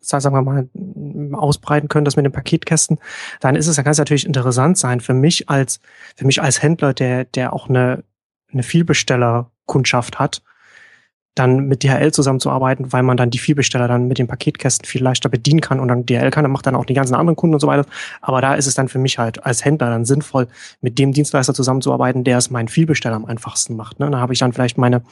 sagen 0.00 0.34
wir 0.34 0.42
mal, 0.42 0.68
ausbreiten 1.36 1.88
können, 1.88 2.04
das 2.04 2.16
mit 2.16 2.24
den 2.24 2.32
Paketkästen, 2.32 2.98
dann 3.40 3.56
ist 3.56 3.66
es, 3.66 3.76
dann 3.76 3.84
kann 3.84 3.92
es 3.92 3.98
natürlich 3.98 4.26
interessant 4.26 4.78
sein 4.78 5.00
für 5.00 5.14
mich 5.14 5.48
als, 5.48 5.80
für 6.14 6.26
mich 6.26 6.40
als 6.40 6.62
Händler, 6.62 6.94
der, 6.94 7.24
der 7.24 7.52
auch 7.52 7.68
eine, 7.68 8.04
eine 8.52 8.62
Vielbestellerkundschaft 8.62 10.18
hat, 10.18 10.42
dann 11.36 11.68
mit 11.68 11.84
DHL 11.84 12.12
zusammenzuarbeiten, 12.12 12.92
weil 12.92 13.02
man 13.02 13.16
dann 13.16 13.30
die 13.30 13.38
Vielbesteller 13.38 13.86
dann 13.86 14.08
mit 14.08 14.18
den 14.18 14.26
Paketkästen 14.26 14.86
viel 14.86 15.02
leichter 15.02 15.28
bedienen 15.28 15.60
kann 15.60 15.78
und 15.78 15.88
dann 15.88 16.06
DHL 16.06 16.30
kann, 16.30 16.42
dann 16.44 16.50
macht 16.50 16.66
dann 16.66 16.74
auch 16.74 16.86
die 16.86 16.94
ganzen 16.94 17.14
anderen 17.14 17.36
Kunden 17.36 17.54
und 17.54 17.60
so 17.60 17.66
weiter. 17.66 17.86
Aber 18.22 18.40
da 18.40 18.54
ist 18.54 18.66
es 18.66 18.74
dann 18.74 18.88
für 18.88 18.98
mich 18.98 19.18
halt 19.18 19.44
als 19.44 19.64
Händler 19.64 19.90
dann 19.90 20.04
sinnvoll, 20.04 20.48
mit 20.80 20.98
dem 20.98 21.12
Dienstleister 21.12 21.54
zusammenzuarbeiten, 21.54 22.24
der 22.24 22.38
es 22.38 22.50
meinen 22.50 22.68
Vielbesteller 22.68 23.16
am 23.16 23.26
einfachsten 23.26 23.76
macht. 23.76 24.00
Ne? 24.00 24.10
Da 24.10 24.18
habe 24.18 24.32
ich 24.32 24.38
dann 24.38 24.52
vielleicht 24.52 24.78
meine 24.78 25.02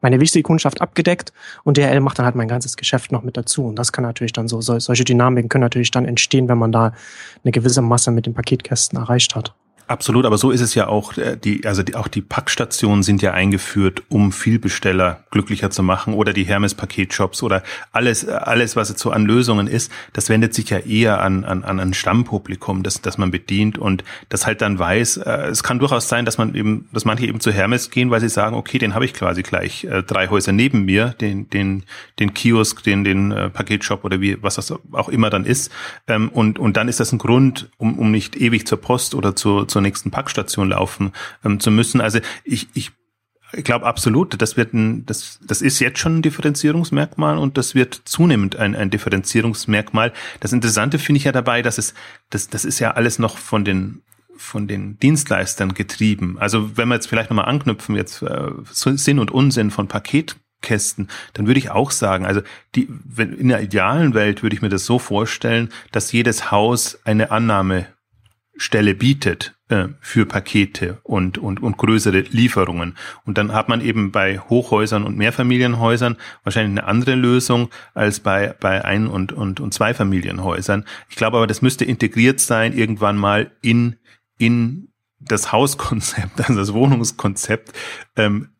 meine 0.00 0.20
wichtige 0.20 0.44
Kundschaft 0.44 0.80
abgedeckt 0.80 1.32
und 1.64 1.76
DHL 1.76 1.98
macht 1.98 2.18
dann 2.18 2.26
halt 2.26 2.36
mein 2.36 2.46
ganzes 2.46 2.76
Geschäft 2.76 3.10
noch 3.10 3.24
mit 3.24 3.36
dazu. 3.36 3.64
Und 3.64 3.76
das 3.76 3.90
kann 3.90 4.04
natürlich 4.04 4.32
dann 4.32 4.46
so, 4.46 4.60
solche 4.60 5.02
Dynamiken 5.02 5.48
können 5.48 5.62
natürlich 5.62 5.90
dann 5.90 6.04
entstehen, 6.04 6.48
wenn 6.48 6.58
man 6.58 6.70
da 6.70 6.92
eine 7.42 7.50
gewisse 7.50 7.82
Masse 7.82 8.12
mit 8.12 8.26
den 8.26 8.34
Paketkästen 8.34 8.96
erreicht 8.96 9.34
hat. 9.34 9.54
Absolut, 9.88 10.26
aber 10.26 10.36
so 10.36 10.50
ist 10.50 10.60
es 10.60 10.74
ja 10.74 10.86
auch. 10.86 11.16
Äh, 11.16 11.38
die, 11.42 11.66
also 11.66 11.82
die, 11.82 11.94
auch 11.94 12.08
die 12.08 12.20
Packstationen 12.20 13.02
sind 13.02 13.22
ja 13.22 13.32
eingeführt, 13.32 14.02
um 14.10 14.32
Vielbesteller 14.32 15.24
glücklicher 15.30 15.70
zu 15.70 15.82
machen 15.82 16.12
oder 16.12 16.34
die 16.34 16.44
Hermes 16.44 16.74
Paketshops 16.74 17.42
oder 17.42 17.62
alles, 17.90 18.28
alles, 18.28 18.76
was 18.76 18.90
jetzt 18.90 19.00
so 19.00 19.10
an 19.10 19.24
Lösungen 19.24 19.66
ist. 19.66 19.90
Das 20.12 20.28
wendet 20.28 20.52
sich 20.52 20.68
ja 20.68 20.78
eher 20.78 21.22
an, 21.22 21.44
an, 21.44 21.64
an 21.64 21.80
ein 21.80 21.94
Stammpublikum, 21.94 22.82
das, 22.82 23.00
das 23.00 23.16
man 23.16 23.30
bedient 23.30 23.78
und 23.78 24.04
das 24.28 24.46
halt 24.46 24.60
dann 24.60 24.78
weiß. 24.78 25.16
Äh, 25.18 25.46
es 25.46 25.62
kann 25.62 25.78
durchaus 25.78 26.06
sein, 26.06 26.26
dass 26.26 26.36
man 26.36 26.54
eben, 26.54 26.86
dass 26.92 27.06
manche 27.06 27.26
eben 27.26 27.40
zu 27.40 27.50
Hermes 27.50 27.88
gehen, 27.88 28.10
weil 28.10 28.20
sie 28.20 28.28
sagen, 28.28 28.56
okay, 28.56 28.76
den 28.76 28.94
habe 28.94 29.06
ich 29.06 29.14
quasi 29.14 29.42
gleich 29.42 29.84
äh, 29.84 30.02
drei 30.02 30.28
Häuser 30.28 30.52
neben 30.52 30.84
mir, 30.84 31.14
den, 31.18 31.48
den, 31.48 31.84
den 32.18 32.34
Kiosk, 32.34 32.82
den, 32.82 33.04
den 33.04 33.32
äh, 33.32 33.48
Paketshop 33.48 34.04
oder 34.04 34.20
wie, 34.20 34.36
was 34.42 34.56
das 34.56 34.70
auch 34.92 35.08
immer 35.08 35.30
dann 35.30 35.46
ist. 35.46 35.72
Ähm, 36.08 36.28
und, 36.28 36.58
und 36.58 36.76
dann 36.76 36.88
ist 36.88 37.00
das 37.00 37.10
ein 37.12 37.18
Grund, 37.18 37.70
um, 37.78 37.98
um 37.98 38.10
nicht 38.10 38.36
ewig 38.36 38.66
zur 38.66 38.82
Post 38.82 39.14
oder 39.14 39.34
zur, 39.34 39.66
zur 39.66 39.77
zur 39.78 39.82
nächsten 39.82 40.10
Packstation 40.10 40.70
laufen 40.70 41.12
ähm, 41.44 41.60
zu 41.60 41.70
müssen. 41.70 42.00
Also 42.00 42.18
ich, 42.42 42.66
ich 42.74 42.90
ich 43.52 43.64
glaube 43.64 43.86
absolut, 43.86 44.42
das 44.42 44.58
wird 44.58 44.74
ein, 44.74 45.06
das, 45.06 45.38
das 45.46 45.62
ist 45.62 45.78
jetzt 45.78 46.00
schon 46.00 46.18
ein 46.18 46.22
Differenzierungsmerkmal 46.22 47.38
und 47.38 47.56
das 47.56 47.74
wird 47.74 48.02
zunehmend 48.04 48.56
ein, 48.56 48.76
ein 48.76 48.90
Differenzierungsmerkmal. 48.90 50.12
Das 50.40 50.52
Interessante 50.52 50.98
finde 50.98 51.18
ich 51.18 51.24
ja 51.24 51.32
dabei, 51.32 51.62
dass 51.62 51.78
es, 51.78 51.94
das, 52.28 52.48
das 52.48 52.66
ist 52.66 52.78
ja 52.78 52.90
alles 52.90 53.18
noch 53.18 53.38
von 53.38 53.64
den 53.64 54.02
von 54.36 54.68
den 54.68 54.98
Dienstleistern 54.98 55.74
getrieben. 55.74 56.36
Also 56.38 56.76
wenn 56.76 56.88
wir 56.88 56.94
jetzt 56.94 57.08
vielleicht 57.08 57.30
nochmal 57.30 57.46
anknüpfen, 57.46 57.96
jetzt 57.96 58.22
äh, 58.22 58.50
Sinn 58.70 59.18
und 59.18 59.32
Unsinn 59.32 59.72
von 59.72 59.88
Paketkästen, 59.88 61.08
dann 61.32 61.48
würde 61.48 61.58
ich 61.58 61.70
auch 61.70 61.90
sagen, 61.90 62.24
also 62.24 62.42
die, 62.76 62.88
wenn, 62.88 63.32
in 63.32 63.48
der 63.48 63.62
idealen 63.62 64.14
Welt 64.14 64.44
würde 64.44 64.54
ich 64.54 64.62
mir 64.62 64.68
das 64.68 64.84
so 64.84 65.00
vorstellen, 65.00 65.70
dass 65.90 66.12
jedes 66.12 66.52
Haus 66.52 67.00
eine 67.04 67.32
Annahme 67.32 67.86
Stelle 68.58 68.94
bietet 68.94 69.56
äh, 69.68 69.88
für 70.00 70.26
Pakete 70.26 70.98
und, 71.04 71.38
und, 71.38 71.62
und 71.62 71.76
größere 71.76 72.20
Lieferungen. 72.20 72.96
Und 73.24 73.38
dann 73.38 73.52
hat 73.52 73.68
man 73.68 73.80
eben 73.80 74.12
bei 74.12 74.38
Hochhäusern 74.38 75.04
und 75.04 75.16
Mehrfamilienhäusern 75.16 76.16
wahrscheinlich 76.42 76.78
eine 76.78 76.88
andere 76.88 77.14
Lösung 77.14 77.70
als 77.94 78.20
bei, 78.20 78.54
bei 78.60 78.84
Ein- 78.84 79.06
und, 79.06 79.32
und, 79.32 79.60
und 79.60 79.72
Zweifamilienhäusern. 79.72 80.84
Ich 81.08 81.16
glaube 81.16 81.38
aber, 81.38 81.46
das 81.46 81.62
müsste 81.62 81.84
integriert 81.84 82.40
sein 82.40 82.76
irgendwann 82.76 83.16
mal 83.16 83.52
in, 83.62 83.96
in 84.38 84.88
das 85.20 85.52
Hauskonzept, 85.52 86.40
also 86.48 86.58
das 86.58 86.72
Wohnungskonzept, 86.72 87.72
ähm, 88.16 88.50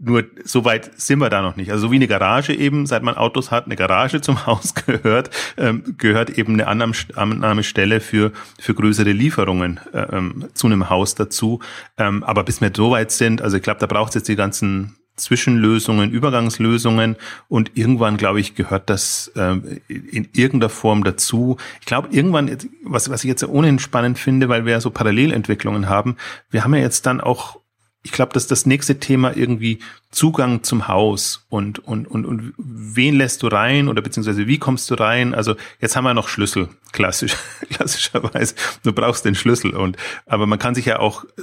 nur 0.00 0.24
so 0.44 0.64
weit 0.64 0.98
sind 0.98 1.18
wir 1.18 1.28
da 1.28 1.42
noch 1.42 1.56
nicht. 1.56 1.70
Also 1.70 1.86
so 1.86 1.92
wie 1.92 1.96
eine 1.96 2.08
Garage 2.08 2.54
eben, 2.54 2.86
seit 2.86 3.02
man 3.02 3.16
Autos 3.16 3.50
hat, 3.50 3.66
eine 3.66 3.76
Garage 3.76 4.20
zum 4.20 4.46
Haus 4.46 4.74
gehört, 4.74 5.30
ähm, 5.56 5.94
gehört 5.98 6.30
eben 6.30 6.54
eine 6.54 6.66
Annahmestelle 6.66 8.00
für, 8.00 8.32
für 8.58 8.74
größere 8.74 9.12
Lieferungen 9.12 9.78
äh, 9.92 10.06
ähm, 10.10 10.46
zu 10.54 10.66
einem 10.66 10.88
Haus 10.88 11.14
dazu. 11.14 11.60
Ähm, 11.98 12.24
aber 12.24 12.44
bis 12.44 12.60
wir 12.60 12.72
so 12.74 12.90
weit 12.90 13.10
sind, 13.10 13.42
also 13.42 13.58
ich 13.58 13.62
glaube, 13.62 13.80
da 13.80 13.86
braucht 13.86 14.10
es 14.10 14.14
jetzt 14.14 14.28
die 14.28 14.36
ganzen 14.36 14.96
Zwischenlösungen, 15.16 16.10
Übergangslösungen 16.10 17.16
und 17.48 17.72
irgendwann, 17.76 18.16
glaube 18.16 18.40
ich, 18.40 18.54
gehört 18.54 18.88
das 18.90 19.30
äh, 19.36 19.56
in 19.88 20.28
irgendeiner 20.32 20.70
Form 20.70 21.04
dazu. 21.04 21.58
Ich 21.80 21.86
glaube, 21.86 22.08
irgendwann, 22.10 22.56
was, 22.84 23.10
was 23.10 23.22
ich 23.22 23.28
jetzt 23.28 23.44
ohnehin 23.44 23.78
spannend 23.78 24.18
finde, 24.18 24.48
weil 24.48 24.64
wir 24.64 24.72
ja 24.72 24.80
so 24.80 24.90
Parallelentwicklungen 24.90 25.88
haben, 25.88 26.16
wir 26.50 26.64
haben 26.64 26.74
ja 26.74 26.80
jetzt 26.80 27.04
dann 27.04 27.20
auch 27.20 27.59
ich 28.02 28.12
glaube, 28.12 28.32
dass 28.32 28.46
das 28.46 28.64
nächste 28.64 28.98
Thema 28.98 29.36
irgendwie 29.36 29.78
Zugang 30.10 30.62
zum 30.62 30.88
Haus 30.88 31.44
und, 31.50 31.80
und, 31.80 32.06
und, 32.06 32.24
und 32.24 32.54
wen 32.56 33.14
lässt 33.14 33.42
du 33.42 33.48
rein 33.48 33.88
oder 33.88 34.00
beziehungsweise 34.00 34.46
wie 34.46 34.58
kommst 34.58 34.90
du 34.90 34.94
rein? 34.94 35.34
Also 35.34 35.54
jetzt 35.80 35.96
haben 35.96 36.04
wir 36.04 36.14
noch 36.14 36.28
Schlüssel, 36.28 36.68
klassisch, 36.92 37.36
klassischerweise. 37.70 38.54
Du 38.82 38.92
brauchst 38.92 39.24
den 39.24 39.34
Schlüssel 39.34 39.74
und, 39.74 39.98
aber 40.26 40.46
man 40.46 40.58
kann 40.58 40.74
sich 40.74 40.86
ja 40.86 40.98
auch 40.98 41.24
äh, 41.24 41.42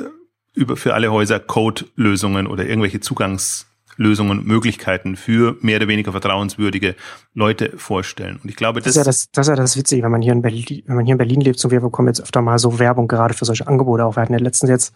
über, 0.54 0.76
für 0.76 0.96
alle 0.96 1.12
Häuser 1.12 1.40
Code-Lösungen 1.40 2.48
oder 2.48 2.66
irgendwelche 2.66 3.02
Zugangs 3.02 3.68
Lösungen, 3.98 4.46
Möglichkeiten 4.46 5.16
für 5.16 5.58
mehr 5.62 5.78
oder 5.78 5.88
weniger 5.88 6.12
vertrauenswürdige 6.12 6.96
Leute 7.34 7.74
vorstellen. 7.78 8.40
Und 8.42 8.50
ich 8.50 8.56
glaube, 8.56 8.80
das, 8.80 8.86
das 8.86 8.96
ist 8.96 8.98
ja 8.98 9.04
das, 9.04 9.32
das 9.32 9.48
ist 9.48 9.50
ja 9.50 9.56
das 9.56 9.78
Witzige, 9.78 10.04
wenn 10.04 10.12
man 10.12 10.22
hier 10.22 10.34
in 10.34 10.42
Berlin, 10.42 10.84
wenn 10.86 10.96
man 10.96 11.06
hier 11.06 11.14
in 11.14 11.18
Berlin 11.18 11.42
lebt, 11.42 11.60
so 11.60 11.72
wir 11.72 11.82
bekommen 11.82 12.08
jetzt 12.08 12.22
öfter 12.22 12.42
mal 12.42 12.58
so 12.60 12.80
Werbung 12.80 13.08
gerade 13.08 13.34
für 13.34 13.46
solche 13.46 13.68
Angebote 13.68 14.06
auch. 14.06 14.16
Wir 14.16 14.22
hatten 14.22 14.34
ja 14.34 14.40
letztens 14.40 14.70
jetzt 14.70 14.94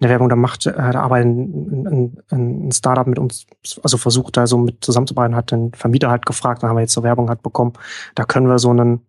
eine 0.00 0.10
Werbung, 0.10 0.28
da 0.28 0.36
macht, 0.36 0.66
äh, 0.66 0.72
da 0.72 1.00
arbeitet 1.00 1.28
ein, 1.28 1.86
ein, 2.30 2.66
ein 2.66 2.72
Startup 2.72 3.06
mit 3.06 3.18
uns, 3.18 3.46
also 3.82 3.96
versucht 3.96 4.36
da 4.36 4.46
so 4.46 4.58
mit 4.58 4.84
zusammenzuarbeiten, 4.84 5.36
hat 5.36 5.50
den 5.50 5.72
Vermieter 5.74 6.10
halt 6.10 6.26
gefragt, 6.26 6.62
dann 6.62 6.70
haben 6.70 6.76
wir 6.76 6.82
jetzt 6.82 6.94
so 6.94 7.02
Werbung 7.02 7.28
halt 7.28 7.42
bekommen. 7.42 7.74
Da 8.14 8.24
können 8.24 8.48
wir 8.48 8.58
so 8.58 8.70
einen 8.70 9.00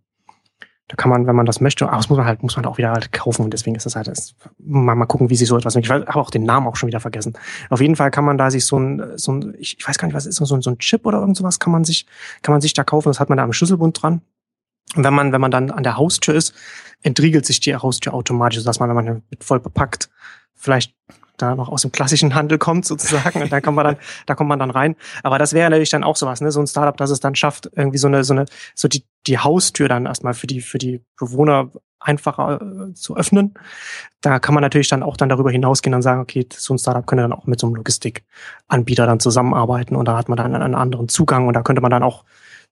da 0.89 0.95
kann 0.95 1.11
man, 1.11 1.27
wenn 1.27 1.35
man 1.35 1.45
das 1.45 1.61
möchte, 1.61 1.87
aber 1.87 1.97
das 1.97 2.09
muss 2.09 2.17
man 2.17 2.25
halt, 2.25 2.41
muss 2.41 2.55
man 2.55 2.65
auch 2.65 2.79
wieder 2.79 2.91
halt 2.91 3.11
kaufen 3.11 3.43
und 3.43 3.53
deswegen 3.53 3.75
ist 3.75 3.85
das 3.85 3.95
halt, 3.95 4.07
das, 4.07 4.33
mal, 4.57 4.95
mal 4.95 5.05
gucken, 5.05 5.29
wie 5.29 5.35
sich 5.35 5.47
so 5.47 5.55
etwas, 5.55 5.75
ich 5.75 5.89
habe 5.89 6.15
auch 6.15 6.31
den 6.31 6.43
Namen 6.43 6.67
auch 6.67 6.75
schon 6.75 6.87
wieder 6.87 6.99
vergessen. 6.99 7.33
Auf 7.69 7.79
jeden 7.79 7.95
Fall 7.95 8.09
kann 8.09 8.25
man 8.25 8.39
da 8.39 8.49
sich 8.49 8.65
so 8.65 8.79
ein, 8.79 9.03
so 9.15 9.31
ein, 9.31 9.53
ich, 9.59 9.77
ich 9.79 9.87
weiß 9.87 9.99
gar 9.99 10.07
nicht, 10.07 10.15
was 10.15 10.25
ist, 10.25 10.37
so 10.37 10.55
ein, 10.55 10.61
so 10.63 10.71
ein 10.71 10.79
Chip 10.79 11.05
oder 11.05 11.19
irgend 11.19 11.37
sowas 11.37 11.59
kann 11.59 11.71
man 11.71 11.83
sich, 11.83 12.07
kann 12.41 12.53
man 12.53 12.61
sich 12.61 12.73
da 12.73 12.83
kaufen, 12.83 13.09
das 13.09 13.19
hat 13.19 13.29
man 13.29 13.37
da 13.37 13.43
am 13.43 13.53
Schlüsselbund 13.53 14.01
dran. 14.01 14.21
Und 14.95 15.03
wenn 15.03 15.13
man, 15.13 15.31
wenn 15.31 15.41
man 15.41 15.51
dann 15.51 15.69
an 15.69 15.83
der 15.83 15.95
Haustür 15.97 16.33
ist, 16.33 16.55
entriegelt 17.03 17.45
sich 17.45 17.59
die 17.59 17.75
Haustür 17.75 18.15
automatisch, 18.15 18.57
sodass 18.57 18.79
man, 18.79 18.89
wenn 18.89 18.95
man 18.95 19.21
mit 19.29 19.43
voll 19.43 19.59
bepackt, 19.59 20.09
vielleicht 20.55 20.95
da 21.41 21.55
noch 21.55 21.69
aus 21.69 21.81
dem 21.81 21.91
klassischen 21.91 22.35
Handel 22.35 22.57
kommt 22.57 22.85
sozusagen. 22.85 23.41
Und 23.41 23.51
da 23.51 23.61
kommt 23.61 23.75
man 23.75 23.85
dann 23.85 23.97
da 24.25 24.35
kommt 24.35 24.49
man 24.49 24.59
dann 24.59 24.71
rein. 24.71 24.95
Aber 25.23 25.39
das 25.39 25.53
wäre 25.53 25.69
natürlich 25.69 25.89
dann 25.89 26.03
auch 26.03 26.15
sowas 26.15 26.41
ne? 26.41 26.51
So 26.51 26.59
ein 26.59 26.67
Startup 26.67 26.95
das 26.97 27.09
es 27.09 27.19
dann 27.19 27.35
schafft 27.35 27.69
irgendwie 27.75 27.97
so 27.97 28.07
eine 28.07 28.23
so 28.23 28.33
eine 28.33 28.45
so 28.75 28.87
die 28.87 29.03
die 29.27 29.37
Haustür 29.37 29.87
dann 29.87 30.05
erstmal 30.05 30.33
für 30.33 30.47
die 30.47 30.61
für 30.61 30.77
die 30.77 31.01
Bewohner 31.17 31.71
einfacher 31.99 32.61
äh, 32.61 32.93
zu 32.93 33.17
öffnen. 33.17 33.53
Da 34.21 34.39
kann 34.39 34.53
man 34.53 34.61
natürlich 34.61 34.87
dann 34.87 35.03
auch 35.03 35.17
dann 35.17 35.29
darüber 35.29 35.51
hinausgehen 35.51 35.93
und 35.93 36.01
sagen 36.01 36.21
okay 36.21 36.47
so 36.53 36.73
ein 36.73 36.79
Startup 36.79 37.05
könnte 37.05 37.23
dann 37.23 37.33
auch 37.33 37.45
mit 37.45 37.59
so 37.59 37.67
einem 37.67 37.75
Logistikanbieter 37.75 39.05
dann 39.05 39.19
zusammenarbeiten 39.19 39.95
und 39.95 40.07
da 40.07 40.17
hat 40.17 40.29
man 40.29 40.37
dann 40.37 40.55
einen 40.55 40.75
anderen 40.75 41.09
Zugang 41.09 41.47
und 41.47 41.53
da 41.53 41.61
könnte 41.61 41.81
man 41.81 41.91
dann 41.91 42.03
auch 42.03 42.23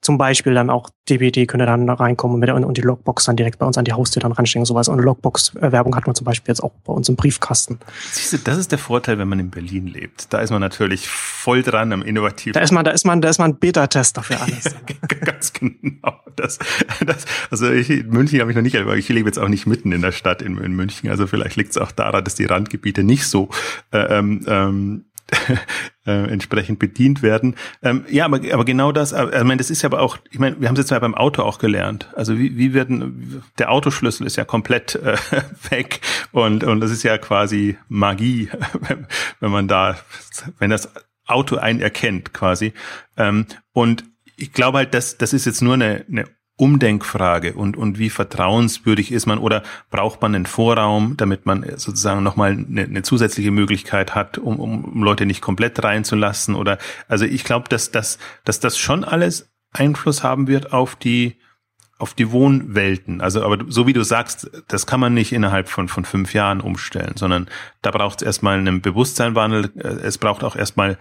zum 0.02 0.18
Beispiel 0.18 0.54
dann 0.54 0.70
auch 0.70 0.90
DBD 1.10 1.46
könnte 1.48 1.66
dann 1.66 1.90
reinkommen 1.90 2.40
mit, 2.40 2.50
und 2.50 2.78
die 2.78 2.82
Logbox 2.82 3.26
dann 3.26 3.36
direkt 3.36 3.60
bei 3.60 3.66
uns 3.66 3.78
an 3.78 3.86
die 3.86 3.94
Haustür 3.94 4.22
dann 4.22 4.32
ranstecken 4.32 4.62
und 4.62 4.66
sowas. 4.66 4.88
Und 4.88 5.00
Logbox-Werbung 5.00 5.96
hat 5.96 6.06
man 6.06 6.16
zum 6.16 6.26
Beispiel 6.26 6.52
jetzt 6.52 6.62
auch 6.62 6.72
bei 6.86 6.94
uns 6.94 7.10
im 7.10 7.16
Briefkasten. 7.16 7.80
Siehst 8.12 8.34
du, 8.34 8.38
das 8.38 8.58
ist 8.58 8.72
der 8.72 8.80
Vorteil, 8.80 9.18
wenn 9.18 9.28
man 9.28 9.40
in 9.40 9.50
Berlin 9.50 9.88
lebt. 9.88 10.32
Da 10.32 10.40
ist 10.40 10.52
man 10.52 10.62
natürlich 10.62 11.08
voll 11.08 11.64
dran 11.64 11.92
am 11.94 12.04
innovativen. 12.04 12.54
Da 12.54 12.60
ist 12.62 12.72
man, 12.72 12.86
da 12.86 12.92
ist 12.92 13.06
man, 13.06 13.22
da 13.22 13.30
ist 13.30 13.40
man 13.40 13.58
Beta-Tester 13.58 14.22
für 14.22 14.40
alles. 14.40 14.76
Ganz 15.26 15.54
genau. 15.54 16.14
Das, 16.36 16.60
das, 17.06 17.26
also 17.50 17.72
ich, 17.72 17.90
München 18.06 18.40
habe 18.40 18.52
ich 18.52 18.56
noch 18.56 18.64
nicht, 18.64 18.76
aber 18.76 18.96
ich 18.98 19.10
lebe 19.10 19.28
jetzt 19.28 19.40
auch 19.40 19.50
nicht 19.50 19.66
mitten 19.66 19.92
in 19.92 20.02
der 20.02 20.12
Stadt 20.12 20.42
in, 20.42 20.58
in 20.60 20.74
München. 20.74 21.10
Also 21.10 21.26
vielleicht 21.26 21.56
liegt 21.56 21.72
es 21.72 21.78
auch 21.78 21.92
daran, 21.92 22.24
dass 22.24 22.36
die 22.36 22.46
Randgebiete 22.46 23.04
nicht 23.04 23.26
so 23.28 23.50
äh, 23.92 23.98
ähm, 23.98 24.46
ähm 24.48 25.06
äh, 26.06 26.32
entsprechend 26.32 26.80
bedient 26.80 27.22
werden. 27.22 27.56
Ähm, 27.82 28.06
ja, 28.10 28.26
aber, 28.26 28.40
aber 28.52 28.66
genau 28.66 28.92
das, 28.92 29.12
äh, 29.12 29.26
ich 29.26 29.44
meine, 29.44 29.58
das 29.58 29.70
ist 29.70 29.82
ja 29.82 29.90
aber 29.90 30.02
auch, 30.02 30.18
ich 30.32 30.40
meine, 30.40 30.60
wir 30.60 30.68
haben 30.68 30.76
es 30.76 30.80
jetzt 30.80 30.92
mal 30.92 31.00
beim 31.00 31.16
Auto 31.16 31.44
auch 31.44 31.60
gelernt. 31.60 32.10
Also 32.16 32.38
wie, 32.38 32.58
wie 32.58 32.74
werden, 32.74 33.44
der 33.58 33.72
Autoschlüssel 33.72 34.26
ist 34.26 34.36
ja 34.36 34.46
komplett 34.46 34.96
äh, 34.96 35.18
weg 35.70 36.02
und, 36.32 36.64
und 36.64 36.80
das 36.80 36.92
ist 36.92 37.04
ja 37.04 37.18
quasi 37.18 37.78
Magie, 37.88 38.50
wenn 39.40 39.52
man 39.52 39.68
da, 39.68 39.98
wenn 40.60 40.70
das 40.70 40.90
Auto 41.26 41.58
einen 41.58 41.82
erkennt 41.82 42.34
quasi. 42.34 42.74
Ähm, 43.18 43.46
und 43.74 44.06
ich 44.38 44.54
glaube 44.54 44.78
halt, 44.80 44.94
dass 44.94 45.18
das 45.18 45.34
ist 45.34 45.46
jetzt 45.46 45.62
nur 45.62 45.74
eine, 45.74 46.06
eine 46.10 46.26
Umdenkfrage 46.58 47.54
und, 47.54 47.78
und 47.78 48.00
wie 48.00 48.10
vertrauenswürdig 48.10 49.12
ist 49.12 49.28
man 49.28 49.38
oder 49.38 49.64
braucht 49.92 50.22
man 50.22 50.34
einen 50.34 50.48
Vorraum, 50.48 51.16
damit 51.16 51.46
man 51.46 51.64
sozusagen 51.78 52.24
nochmal 52.24 52.52
eine, 52.52 52.84
eine 52.84 53.04
zusätzliche 53.04 53.52
Möglichkeit 53.52 54.16
hat, 54.16 54.40
um, 54.40 54.60
um 54.60 55.04
Leute 55.04 55.28
nicht 55.28 55.42
komplett 55.42 55.84
reinzulassen 55.84 56.56
oder 56.56 56.80
also 57.08 57.26
ich 57.26 57.44
glaube, 57.44 57.70
dass, 57.70 57.92
dass, 57.92 58.18
dass 58.44 58.60
das 58.60 58.78
schon 58.78 59.04
alles 59.04 59.50
Einfluss 59.72 60.24
haben 60.24 60.48
wird 60.48 60.74
auf 60.74 60.96
die 60.96 61.36
auf 62.00 62.14
die 62.14 62.32
Wohnwelten. 62.32 63.22
Also, 63.22 63.44
aber 63.44 63.66
so 63.70 63.88
wie 63.88 63.94
du 63.94 64.04
sagst, 64.04 64.52
das 64.68 64.86
kann 64.86 65.00
man 65.00 65.16
nicht 65.16 65.32
innerhalb 65.34 65.68
von, 65.68 65.88
von 65.88 66.06
fünf 66.06 66.34
Jahren 66.34 66.62
umstellen, 66.62 67.14
sondern 67.16 67.48
da 67.82 67.90
braucht 67.90 68.22
es 68.22 68.26
erstmal 68.26 68.60
einen 68.60 68.82
Bewusstseinwandel. 68.82 69.72
Es 70.04 70.20
braucht 70.20 70.44
auch 70.44 70.56
erstmal, 70.56 71.00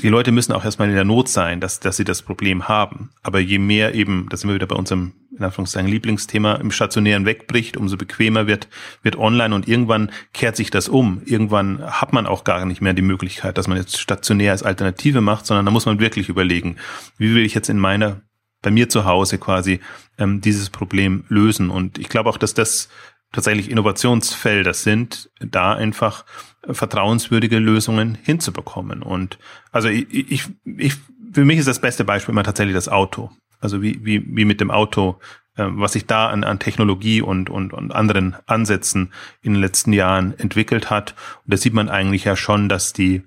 die 0.00 0.08
Leute 0.08 0.32
müssen 0.32 0.52
auch 0.52 0.64
erstmal 0.64 0.88
in 0.88 0.94
der 0.96 1.04
Not 1.04 1.28
sein, 1.28 1.60
dass, 1.60 1.78
dass 1.78 1.96
sie 1.96 2.04
das 2.04 2.22
Problem 2.22 2.66
haben. 2.66 3.10
Aber 3.22 3.38
je 3.38 3.60
mehr 3.60 3.94
eben, 3.94 4.26
das 4.28 4.40
sind 4.40 4.50
wir 4.50 4.56
wieder 4.56 4.66
bei 4.66 4.74
unserem, 4.74 5.12
in 5.38 5.44
Anführungszeichen, 5.44 5.88
Lieblingsthema, 5.88 6.54
im 6.54 6.72
Stationären 6.72 7.26
wegbricht, 7.26 7.76
umso 7.76 7.96
bequemer 7.96 8.48
wird, 8.48 8.68
wird 9.02 9.16
online 9.16 9.54
und 9.54 9.68
irgendwann 9.68 10.10
kehrt 10.32 10.56
sich 10.56 10.70
das 10.70 10.88
um. 10.88 11.22
Irgendwann 11.26 11.80
hat 11.80 12.12
man 12.12 12.26
auch 12.26 12.42
gar 12.42 12.66
nicht 12.66 12.80
mehr 12.80 12.92
die 12.92 13.02
Möglichkeit, 13.02 13.56
dass 13.56 13.68
man 13.68 13.78
jetzt 13.78 14.00
stationär 14.00 14.50
als 14.50 14.64
Alternative 14.64 15.20
macht, 15.20 15.46
sondern 15.46 15.64
da 15.64 15.70
muss 15.70 15.86
man 15.86 16.00
wirklich 16.00 16.28
überlegen, 16.28 16.76
wie 17.18 17.36
will 17.36 17.44
ich 17.44 17.54
jetzt 17.54 17.68
in 17.68 17.78
meiner 17.78 18.20
bei 18.64 18.70
mir 18.70 18.88
zu 18.88 19.04
Hause 19.04 19.38
quasi 19.38 19.78
ähm, 20.18 20.40
dieses 20.40 20.70
Problem 20.70 21.24
lösen. 21.28 21.70
Und 21.70 21.98
ich 21.98 22.08
glaube 22.08 22.30
auch, 22.30 22.38
dass 22.38 22.54
das 22.54 22.88
tatsächlich 23.30 23.70
Innovationsfelder 23.70 24.74
sind, 24.74 25.30
da 25.38 25.74
einfach 25.74 26.24
vertrauenswürdige 26.68 27.58
Lösungen 27.58 28.16
hinzubekommen. 28.22 29.02
Und 29.02 29.38
also 29.70 29.88
ich, 29.88 30.30
ich, 30.30 30.44
ich 30.64 30.94
für 31.32 31.44
mich 31.44 31.58
ist 31.58 31.68
das 31.68 31.80
beste 31.80 32.04
Beispiel 32.04 32.32
immer 32.32 32.44
tatsächlich 32.44 32.74
das 32.74 32.88
Auto. 32.88 33.30
Also 33.60 33.82
wie, 33.82 34.00
wie, 34.04 34.24
wie 34.26 34.44
mit 34.44 34.60
dem 34.60 34.70
Auto, 34.70 35.18
äh, 35.56 35.64
was 35.68 35.92
sich 35.92 36.06
da 36.06 36.28
an, 36.28 36.42
an 36.44 36.58
Technologie 36.58 37.20
und, 37.20 37.50
und, 37.50 37.72
und 37.72 37.92
anderen 37.92 38.36
Ansätzen 38.46 39.12
in 39.42 39.54
den 39.54 39.60
letzten 39.60 39.92
Jahren 39.92 40.38
entwickelt 40.38 40.90
hat. 40.90 41.14
Und 41.44 41.52
da 41.52 41.56
sieht 41.56 41.74
man 41.74 41.88
eigentlich 41.88 42.24
ja 42.24 42.36
schon, 42.36 42.68
dass 42.68 42.92
die, 42.92 43.24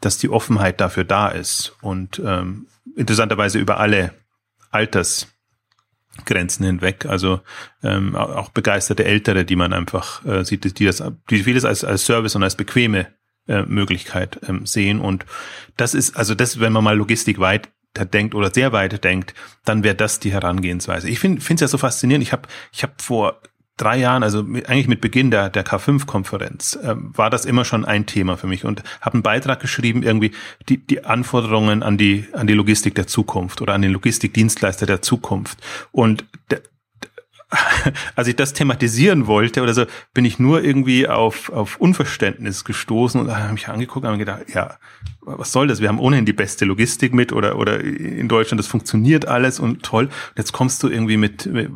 dass 0.00 0.18
die 0.18 0.28
Offenheit 0.28 0.80
dafür 0.80 1.04
da 1.04 1.28
ist. 1.28 1.76
Und 1.80 2.20
ähm, 2.24 2.66
interessanterweise 2.96 3.58
über 3.58 3.78
alle 3.78 4.12
Altersgrenzen 4.74 6.66
hinweg. 6.66 7.06
Also 7.06 7.40
ähm, 7.82 8.16
auch 8.16 8.50
begeisterte 8.50 9.04
Ältere, 9.04 9.44
die 9.44 9.56
man 9.56 9.72
einfach 9.72 10.24
äh, 10.24 10.44
sieht, 10.44 10.78
die 10.78 10.84
das, 10.84 11.02
die 11.30 11.42
vieles 11.42 11.64
als, 11.64 11.84
als 11.84 12.04
Service 12.04 12.34
und 12.34 12.42
als 12.42 12.56
bequeme 12.56 13.08
äh, 13.46 13.62
Möglichkeit 13.62 14.40
ähm, 14.48 14.66
sehen. 14.66 15.00
Und 15.00 15.24
das 15.76 15.94
ist, 15.94 16.16
also 16.16 16.34
das, 16.34 16.60
wenn 16.60 16.72
man 16.72 16.84
mal 16.84 16.96
Logistik 16.96 17.38
weit 17.38 17.70
denkt 18.12 18.34
oder 18.34 18.52
sehr 18.52 18.72
weit 18.72 19.04
denkt, 19.04 19.34
dann 19.64 19.84
wäre 19.84 19.94
das 19.94 20.18
die 20.18 20.32
Herangehensweise. 20.32 21.08
Ich 21.08 21.20
finde 21.20 21.40
es 21.40 21.60
ja 21.60 21.68
so 21.68 21.78
faszinierend. 21.78 22.24
Ich 22.24 22.32
habe 22.32 22.48
ich 22.72 22.82
hab 22.82 23.00
vor 23.00 23.40
drei 23.76 23.98
Jahren, 23.98 24.22
also 24.22 24.40
eigentlich 24.40 24.88
mit 24.88 25.00
Beginn 25.00 25.30
der, 25.30 25.50
der 25.50 25.64
K5-Konferenz, 25.64 26.76
äh, 26.76 26.94
war 26.96 27.30
das 27.30 27.44
immer 27.44 27.64
schon 27.64 27.84
ein 27.84 28.06
Thema 28.06 28.36
für 28.36 28.46
mich 28.46 28.64
und 28.64 28.82
habe 29.00 29.14
einen 29.14 29.22
Beitrag 29.22 29.60
geschrieben, 29.60 30.02
irgendwie 30.02 30.32
die, 30.68 30.78
die 30.78 31.04
Anforderungen 31.04 31.82
an 31.82 31.98
die, 31.98 32.26
an 32.32 32.46
die 32.46 32.54
Logistik 32.54 32.94
der 32.94 33.06
Zukunft 33.06 33.60
oder 33.60 33.74
an 33.74 33.82
den 33.82 33.92
Logistikdienstleister 33.92 34.86
der 34.86 35.02
Zukunft. 35.02 35.58
Und 35.90 36.24
als 38.16 38.28
ich 38.28 38.36
das 38.36 38.52
thematisieren 38.52 39.26
wollte 39.26 39.62
oder 39.62 39.74
so, 39.74 39.84
bin 40.12 40.24
ich 40.24 40.38
nur 40.38 40.62
irgendwie 40.62 41.08
auf, 41.08 41.50
auf 41.50 41.76
Unverständnis 41.76 42.64
gestoßen 42.64 43.20
und 43.20 43.34
habe 43.34 43.52
mich 43.52 43.68
angeguckt 43.68 44.04
und 44.04 44.08
habe 44.08 44.18
gedacht, 44.18 44.42
ja, 44.52 44.76
was 45.20 45.52
soll 45.52 45.66
das? 45.66 45.80
Wir 45.80 45.88
haben 45.88 45.98
ohnehin 45.98 46.26
die 46.26 46.32
beste 46.32 46.64
Logistik 46.64 47.14
mit 47.14 47.32
oder, 47.32 47.58
oder 47.58 47.80
in 47.80 48.28
Deutschland, 48.28 48.58
das 48.58 48.66
funktioniert 48.66 49.26
alles 49.26 49.58
und 49.58 49.82
toll. 49.82 50.08
Jetzt 50.36 50.52
kommst 50.52 50.82
du 50.82 50.88
irgendwie 50.88 51.16
mit, 51.16 51.46
mit 51.46 51.70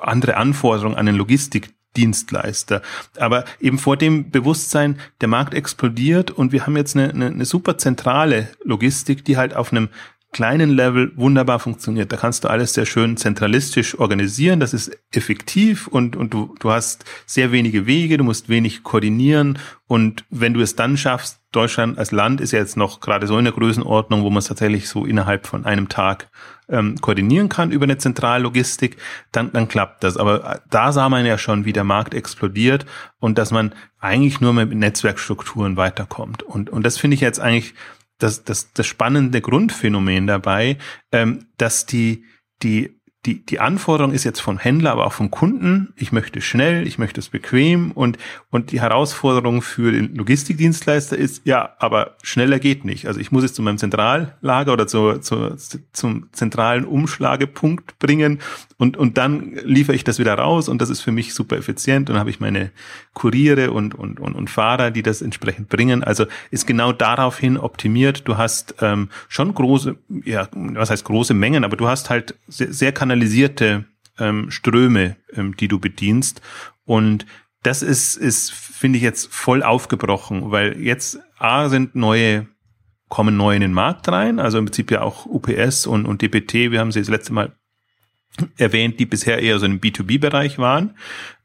andere 0.00 0.36
Anforderungen 0.36 0.96
an 0.96 1.06
den 1.06 1.16
Logistikdienstleister. 1.16 2.82
Aber 3.18 3.44
eben 3.60 3.78
vor 3.78 3.96
dem 3.96 4.30
Bewusstsein, 4.30 4.98
der 5.20 5.28
Markt 5.28 5.54
explodiert 5.54 6.30
und 6.30 6.52
wir 6.52 6.66
haben 6.66 6.76
jetzt 6.76 6.96
eine, 6.96 7.10
eine, 7.10 7.26
eine 7.26 7.44
super 7.44 7.78
zentrale 7.78 8.48
Logistik, 8.64 9.24
die 9.24 9.36
halt 9.36 9.54
auf 9.54 9.72
einem 9.72 9.88
kleinen 10.32 10.70
Level 10.70 11.12
wunderbar 11.16 11.58
funktioniert. 11.58 12.12
Da 12.12 12.16
kannst 12.16 12.44
du 12.44 12.48
alles 12.48 12.74
sehr 12.74 12.86
schön 12.86 13.16
zentralistisch 13.16 13.98
organisieren. 13.98 14.60
Das 14.60 14.74
ist 14.74 14.96
effektiv 15.10 15.86
und, 15.86 16.16
und 16.16 16.34
du, 16.34 16.54
du 16.60 16.70
hast 16.70 17.04
sehr 17.26 17.50
wenige 17.50 17.86
Wege, 17.86 18.18
du 18.18 18.24
musst 18.24 18.48
wenig 18.48 18.82
koordinieren. 18.82 19.58
Und 19.86 20.24
wenn 20.28 20.52
du 20.52 20.60
es 20.60 20.76
dann 20.76 20.98
schaffst, 20.98 21.40
Deutschland 21.50 21.98
als 21.98 22.12
Land 22.12 22.42
ist 22.42 22.52
ja 22.52 22.58
jetzt 22.58 22.76
noch 22.76 23.00
gerade 23.00 23.26
so 23.26 23.38
in 23.38 23.44
der 23.44 23.54
Größenordnung, 23.54 24.22
wo 24.22 24.28
man 24.28 24.38
es 24.38 24.48
tatsächlich 24.48 24.88
so 24.88 25.06
innerhalb 25.06 25.46
von 25.46 25.64
einem 25.64 25.88
Tag 25.88 26.28
ähm, 26.68 26.96
koordinieren 27.00 27.48
kann 27.48 27.72
über 27.72 27.84
eine 27.84 27.96
Zentrallogistik, 27.96 28.98
dann, 29.32 29.50
dann 29.52 29.66
klappt 29.66 30.04
das. 30.04 30.18
Aber 30.18 30.60
da 30.68 30.92
sah 30.92 31.08
man 31.08 31.24
ja 31.24 31.38
schon, 31.38 31.64
wie 31.64 31.72
der 31.72 31.84
Markt 31.84 32.12
explodiert 32.12 32.84
und 33.18 33.38
dass 33.38 33.50
man 33.50 33.74
eigentlich 33.98 34.42
nur 34.42 34.52
mit 34.52 34.74
Netzwerkstrukturen 34.74 35.78
weiterkommt. 35.78 36.42
Und, 36.42 36.68
und 36.68 36.84
das 36.84 36.98
finde 36.98 37.14
ich 37.14 37.22
jetzt 37.22 37.40
eigentlich 37.40 37.74
das, 38.18 38.44
das, 38.44 38.72
das 38.72 38.86
spannende 38.86 39.40
Grundphänomen 39.40 40.26
dabei, 40.26 40.78
ähm, 41.12 41.46
dass 41.56 41.86
die, 41.86 42.24
die 42.62 42.98
die, 43.26 43.44
die 43.44 43.58
Anforderung 43.58 44.12
ist 44.12 44.24
jetzt 44.24 44.40
vom 44.40 44.58
Händler, 44.58 44.92
aber 44.92 45.06
auch 45.06 45.12
vom 45.12 45.30
Kunden. 45.30 45.92
Ich 45.96 46.12
möchte 46.12 46.40
schnell, 46.40 46.86
ich 46.86 46.98
möchte 46.98 47.20
es 47.20 47.28
bequem 47.28 47.90
und, 47.90 48.16
und 48.50 48.70
die 48.70 48.80
Herausforderung 48.80 49.60
für 49.60 49.90
den 49.92 50.14
Logistikdienstleister 50.14 51.16
ist, 51.16 51.42
ja, 51.44 51.74
aber 51.78 52.16
schneller 52.22 52.58
geht 52.60 52.84
nicht. 52.84 53.06
Also 53.06 53.18
ich 53.18 53.32
muss 53.32 53.44
es 53.44 53.52
zu 53.52 53.60
meinem 53.60 53.76
Zentrallager 53.76 54.72
oder 54.72 54.86
zu, 54.86 55.18
zu, 55.18 55.56
zum 55.92 56.32
zentralen 56.32 56.84
Umschlagepunkt 56.84 57.98
bringen 57.98 58.38
und, 58.80 58.96
und 58.96 59.18
dann 59.18 59.56
liefere 59.64 59.96
ich 59.96 60.04
das 60.04 60.20
wieder 60.20 60.34
raus 60.34 60.68
und 60.68 60.80
das 60.80 60.88
ist 60.88 61.00
für 61.00 61.10
mich 61.10 61.34
super 61.34 61.56
effizient. 61.56 62.08
Und 62.08 62.14
dann 62.14 62.20
habe 62.20 62.30
ich 62.30 62.38
meine 62.38 62.70
Kuriere 63.12 63.72
und, 63.72 63.96
und, 63.96 64.20
und, 64.20 64.34
und 64.34 64.48
Fahrer, 64.48 64.92
die 64.92 65.02
das 65.02 65.20
entsprechend 65.20 65.68
bringen. 65.68 66.04
Also 66.04 66.26
ist 66.52 66.64
genau 66.64 66.92
daraufhin 66.92 67.56
optimiert. 67.58 68.28
Du 68.28 68.36
hast 68.36 68.76
ähm, 68.80 69.08
schon 69.28 69.52
große, 69.52 69.96
ja, 70.24 70.48
was 70.52 70.90
heißt 70.90 71.04
große 71.04 71.34
Mengen, 71.34 71.64
aber 71.64 71.76
du 71.76 71.88
hast 71.88 72.08
halt 72.08 72.36
sehr, 72.46 72.72
sehr 72.72 72.92
kanalisierte 72.92 73.84
ähm, 74.16 74.52
Ströme, 74.52 75.16
ähm, 75.34 75.56
die 75.56 75.66
du 75.66 75.80
bedienst. 75.80 76.40
Und 76.84 77.26
das 77.64 77.82
ist, 77.82 78.14
ist 78.14 78.52
finde 78.52 78.98
ich 78.98 79.02
jetzt 79.02 79.34
voll 79.34 79.64
aufgebrochen, 79.64 80.52
weil 80.52 80.80
jetzt 80.80 81.18
A 81.36 81.68
sind 81.68 81.96
neue 81.96 82.46
kommen 83.08 83.36
neu 83.36 83.54
in 83.54 83.62
den 83.62 83.72
Markt 83.72 84.06
rein, 84.08 84.38
also 84.38 84.58
im 84.58 84.66
Prinzip 84.66 84.90
ja 84.90 85.00
auch 85.00 85.24
UPS 85.24 85.86
und, 85.86 86.04
und 86.04 86.20
DPT, 86.20 86.70
wir 86.70 86.78
haben 86.78 86.92
sie 86.92 87.00
das 87.00 87.08
letzte 87.08 87.32
Mal 87.32 87.56
erwähnt, 88.56 89.00
die 89.00 89.06
bisher 89.06 89.40
eher 89.40 89.58
so 89.58 89.66
im 89.66 89.80
B2B-Bereich 89.80 90.58
waren 90.58 90.94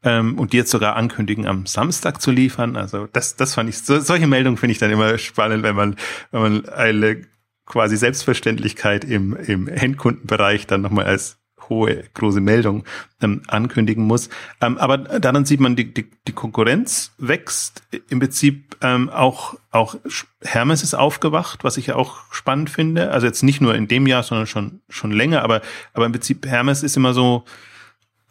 ähm, 0.02 0.38
und 0.38 0.52
die 0.52 0.56
jetzt 0.56 0.70
sogar 0.70 0.96
ankündigen, 0.96 1.46
am 1.46 1.66
Samstag 1.66 2.20
zu 2.20 2.30
liefern. 2.30 2.76
Also 2.76 3.08
das, 3.12 3.36
das 3.36 3.54
fand 3.54 3.68
ich, 3.68 3.78
so, 3.78 3.98
solche 4.00 4.26
Meldungen 4.26 4.56
finde 4.56 4.72
ich 4.72 4.78
dann 4.78 4.90
immer 4.90 5.18
spannend, 5.18 5.62
wenn 5.62 5.74
man, 5.74 5.96
wenn 6.30 6.42
man 6.42 6.68
eine 6.68 7.22
quasi 7.66 7.96
Selbstverständlichkeit 7.96 9.04
im, 9.04 9.34
im 9.36 9.68
Endkundenbereich 9.68 10.66
dann 10.66 10.82
nochmal 10.82 11.06
als 11.06 11.38
hohe, 11.68 12.04
große 12.14 12.40
Meldung 12.40 12.84
ähm, 13.20 13.42
ankündigen 13.46 14.04
muss. 14.04 14.28
Ähm, 14.60 14.78
aber 14.78 14.98
daran 14.98 15.44
sieht 15.44 15.60
man, 15.60 15.76
die, 15.76 15.92
die, 15.92 16.10
die 16.26 16.32
Konkurrenz 16.32 17.12
wächst. 17.18 17.82
Im 18.08 18.20
Prinzip 18.20 18.76
ähm, 18.80 19.10
auch, 19.10 19.54
auch 19.70 19.96
Hermes 20.42 20.82
ist 20.82 20.94
aufgewacht, 20.94 21.64
was 21.64 21.76
ich 21.76 21.88
ja 21.88 21.96
auch 21.96 22.32
spannend 22.32 22.70
finde. 22.70 23.10
Also 23.10 23.26
jetzt 23.26 23.42
nicht 23.42 23.60
nur 23.60 23.74
in 23.74 23.88
dem 23.88 24.06
Jahr, 24.06 24.22
sondern 24.22 24.46
schon, 24.46 24.80
schon 24.88 25.12
länger. 25.12 25.42
Aber, 25.42 25.62
aber 25.92 26.06
im 26.06 26.12
Prinzip 26.12 26.46
Hermes 26.46 26.82
ist 26.82 26.96
immer 26.96 27.14
so, 27.14 27.44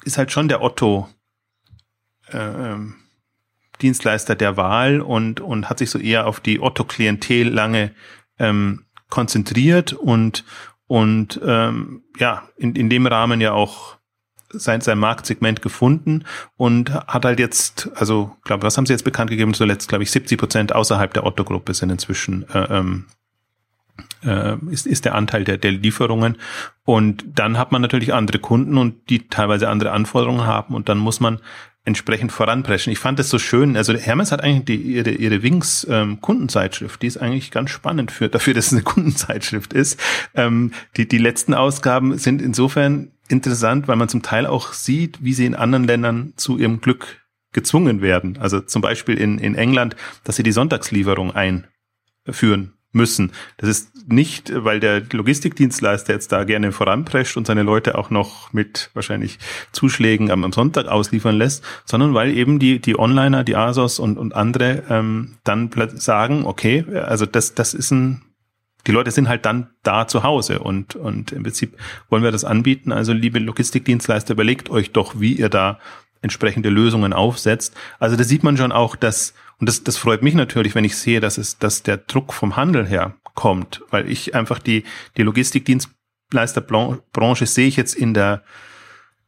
ist 0.03 0.17
halt 0.17 0.31
schon 0.31 0.47
der 0.47 0.61
Otto, 0.61 1.09
äh, 2.31 2.37
ähm, 2.37 2.95
Dienstleister 3.81 4.35
der 4.35 4.55
Wahl 4.55 5.01
und, 5.01 5.41
und 5.41 5.69
hat 5.69 5.79
sich 5.79 5.89
so 5.89 5.99
eher 5.99 6.27
auf 6.27 6.39
die 6.39 6.61
Otto-Klientel 6.61 7.49
lange 7.49 7.91
ähm, 8.39 8.85
konzentriert 9.09 9.93
und, 9.93 10.43
und 10.87 11.39
ähm, 11.45 12.03
ja, 12.17 12.43
in, 12.57 12.75
in 12.75 12.89
dem 12.89 13.07
Rahmen 13.07 13.41
ja 13.41 13.53
auch 13.53 13.97
sein, 14.49 14.81
sein 14.81 14.99
Marktsegment 14.99 15.61
gefunden 15.61 16.25
und 16.57 16.93
hat 16.93 17.25
halt 17.25 17.39
jetzt, 17.39 17.89
also 17.95 18.35
glaube, 18.43 18.63
was 18.63 18.77
haben 18.77 18.85
sie 18.85 18.93
jetzt 18.93 19.03
bekannt 19.03 19.29
gegeben? 19.29 19.53
Zuletzt, 19.53 19.89
glaube 19.89 20.03
ich, 20.03 20.11
70 20.11 20.37
Prozent 20.37 20.75
außerhalb 20.75 21.13
der 21.13 21.25
Otto-Gruppe 21.25 21.73
sind 21.73 21.89
inzwischen 21.89 22.47
äh, 22.49 22.77
ähm, 22.77 23.05
äh, 24.23 24.57
ist, 24.69 24.87
ist 24.87 25.05
der 25.05 25.15
Anteil 25.15 25.43
der, 25.43 25.57
der 25.57 25.71
Lieferungen. 25.71 26.37
Und 26.83 27.25
dann 27.27 27.57
hat 27.57 27.71
man 27.71 27.81
natürlich 27.81 28.13
andere 28.13 28.39
Kunden 28.39 28.77
und 28.77 29.09
die 29.09 29.27
teilweise 29.27 29.69
andere 29.69 29.91
Anforderungen 29.91 30.45
haben 30.45 30.75
und 30.75 30.89
dann 30.89 30.97
muss 30.97 31.19
man 31.19 31.39
entsprechend 31.85 32.31
voranpreschen. 32.31 32.93
Ich 32.93 32.99
fand 32.99 33.19
das 33.19 33.29
so 33.29 33.39
schön. 33.39 33.75
Also 33.75 33.93
Hermes 33.93 34.31
hat 34.31 34.41
eigentlich 34.41 34.65
die, 34.65 34.81
ihre, 34.93 35.11
ihre 35.11 35.43
Wings 35.43 35.85
ähm, 35.89 36.21
Kundenzeitschrift, 36.21 37.01
die 37.01 37.07
ist 37.07 37.17
eigentlich 37.17 37.51
ganz 37.51 37.71
spannend 37.71 38.11
für, 38.11 38.29
dafür, 38.29 38.53
dass 38.53 38.67
es 38.67 38.73
eine 38.73 38.83
Kundenzeitschrift 38.83 39.73
ist. 39.73 39.99
Ähm, 40.33 40.71
die, 40.95 41.07
die 41.07 41.17
letzten 41.17 41.53
Ausgaben 41.53 42.17
sind 42.17 42.41
insofern 42.41 43.11
interessant, 43.27 43.87
weil 43.87 43.97
man 43.97 44.09
zum 44.09 44.21
Teil 44.21 44.45
auch 44.45 44.73
sieht, 44.73 45.23
wie 45.23 45.33
sie 45.33 45.45
in 45.45 45.55
anderen 45.55 45.85
Ländern 45.85 46.33
zu 46.37 46.57
ihrem 46.57 46.79
Glück 46.79 47.21
gezwungen 47.51 48.01
werden. 48.01 48.37
Also 48.39 48.61
zum 48.61 48.81
Beispiel 48.81 49.17
in, 49.17 49.37
in 49.37 49.55
England, 49.55 49.95
dass 50.23 50.37
sie 50.37 50.43
die 50.43 50.51
Sonntagslieferung 50.51 51.33
einführen 51.35 52.73
müssen. 52.93 53.31
Das 53.57 53.69
ist 53.69 54.09
nicht, 54.09 54.51
weil 54.53 54.79
der 54.79 55.01
Logistikdienstleister 55.11 56.13
jetzt 56.13 56.31
da 56.31 56.43
gerne 56.43 56.71
voranprescht 56.71 57.37
und 57.37 57.47
seine 57.47 57.63
Leute 57.63 57.97
auch 57.97 58.09
noch 58.09 58.53
mit 58.53 58.89
wahrscheinlich 58.93 59.39
Zuschlägen 59.71 60.31
am, 60.31 60.51
Sonntag 60.53 60.87
ausliefern 60.87 61.35
lässt, 61.35 61.63
sondern 61.85 62.13
weil 62.13 62.31
eben 62.31 62.59
die, 62.59 62.79
die 62.79 62.97
Onliner, 62.97 63.43
die 63.43 63.55
ASOS 63.55 63.99
und, 63.99 64.17
und 64.17 64.35
andere 64.35 64.83
ähm, 64.89 65.37
dann 65.43 65.71
sagen, 65.95 66.45
okay, 66.45 66.85
also 66.93 67.25
das, 67.25 67.55
das 67.55 67.73
ist 67.73 67.91
ein 67.91 68.21
die 68.85 68.91
Leute 68.91 69.11
sind 69.11 69.29
halt 69.29 69.45
dann 69.45 69.69
da 69.81 70.07
zu 70.07 70.23
Hause 70.23 70.59
und, 70.59 70.97
und 70.97 71.31
im 71.31 71.43
Prinzip 71.43 71.77
wollen 72.09 72.23
wir 72.23 72.33
das 72.33 72.43
anbieten. 72.43 72.91
Also 72.91 73.13
liebe 73.13 73.39
Logistikdienstleister, 73.39 74.33
überlegt 74.33 74.69
euch 74.69 74.91
doch, 74.91 75.21
wie 75.21 75.31
ihr 75.31 75.47
da 75.47 75.79
entsprechende 76.21 76.69
Lösungen 76.69 77.13
aufsetzt. 77.13 77.75
Also 77.99 78.15
da 78.15 78.23
sieht 78.23 78.43
man 78.43 78.57
schon 78.57 78.71
auch, 78.71 78.95
dass 78.95 79.33
und 79.59 79.69
das, 79.69 79.83
das 79.83 79.97
freut 79.97 80.23
mich 80.23 80.33
natürlich, 80.33 80.75
wenn 80.75 80.83
ich 80.83 80.97
sehe, 80.97 81.19
dass 81.19 81.37
es, 81.37 81.57
dass 81.57 81.83
der 81.83 81.97
Druck 81.97 82.33
vom 82.33 82.55
Handel 82.55 82.85
her 82.85 83.15
kommt, 83.35 83.81
weil 83.89 84.09
ich 84.09 84.35
einfach 84.35 84.59
die, 84.59 84.83
die 85.17 85.23
Logistikdienstleisterbranche 85.23 87.45
sehe 87.45 87.67
ich 87.67 87.75
jetzt 87.77 87.95
in 87.95 88.13
der, 88.13 88.43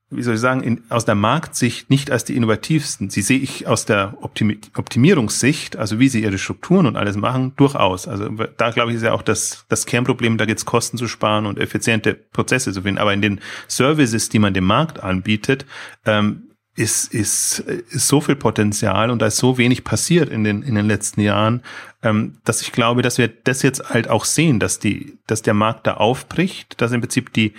wie 0.09 0.21
soll 0.21 0.35
ich 0.35 0.41
sagen, 0.41 0.61
in, 0.61 0.83
aus 0.89 1.05
der 1.05 1.15
Marktsicht 1.15 1.89
nicht 1.89 2.11
als 2.11 2.25
die 2.25 2.35
innovativsten. 2.35 3.09
Sie 3.09 3.23
sehe 3.23 3.39
ich 3.39 3.65
aus 3.67 3.85
der 3.85 4.17
Optimi 4.21 4.59
Optimierungssicht, 4.75 5.77
also 5.77 5.99
wie 5.99 6.09
sie 6.09 6.21
ihre 6.21 6.37
Strukturen 6.37 6.85
und 6.85 6.97
alles 6.97 7.15
machen, 7.15 7.53
durchaus. 7.55 8.07
Also 8.07 8.29
da 8.29 8.69
glaube 8.69 8.91
ich 8.91 8.97
ist 8.97 9.03
ja 9.03 9.13
auch 9.13 9.23
das, 9.23 9.65
das 9.69 9.87
Kernproblem, 9.87 10.37
da 10.37 10.45
geht 10.45 10.59
es 10.59 10.65
Kosten 10.65 10.97
zu 10.97 11.07
sparen 11.07 11.47
und 11.47 11.59
effiziente 11.59 12.13
Prozesse 12.13 12.73
zu 12.73 12.83
finden. 12.83 12.99
Aber 12.99 13.13
in 13.13 13.21
den 13.21 13.39
Services, 13.67 14.29
die 14.29 14.39
man 14.39 14.53
dem 14.53 14.65
Markt 14.65 15.01
anbietet, 15.01 15.65
ähm, 16.05 16.43
ist, 16.75 17.13
ist, 17.13 17.59
ist 17.59 18.07
so 18.07 18.19
viel 18.19 18.35
Potenzial 18.35 19.09
und 19.09 19.21
da 19.21 19.27
ist 19.27 19.37
so 19.37 19.57
wenig 19.57 19.83
passiert 19.83 20.29
in 20.29 20.43
den, 20.43 20.61
in 20.61 20.75
den 20.75 20.85
letzten 20.85 21.21
Jahren, 21.21 21.63
ähm, 22.03 22.37
dass 22.43 22.61
ich 22.61 22.73
glaube, 22.73 23.01
dass 23.01 23.17
wir 23.17 23.29
das 23.29 23.61
jetzt 23.61 23.89
halt 23.89 24.09
auch 24.09 24.25
sehen, 24.25 24.59
dass 24.59 24.79
die, 24.79 25.17
dass 25.25 25.41
der 25.41 25.53
Markt 25.53 25.87
da 25.87 25.95
aufbricht, 25.95 26.79
dass 26.81 26.91
im 26.91 26.99
Prinzip 26.99 27.31
die, 27.31 27.53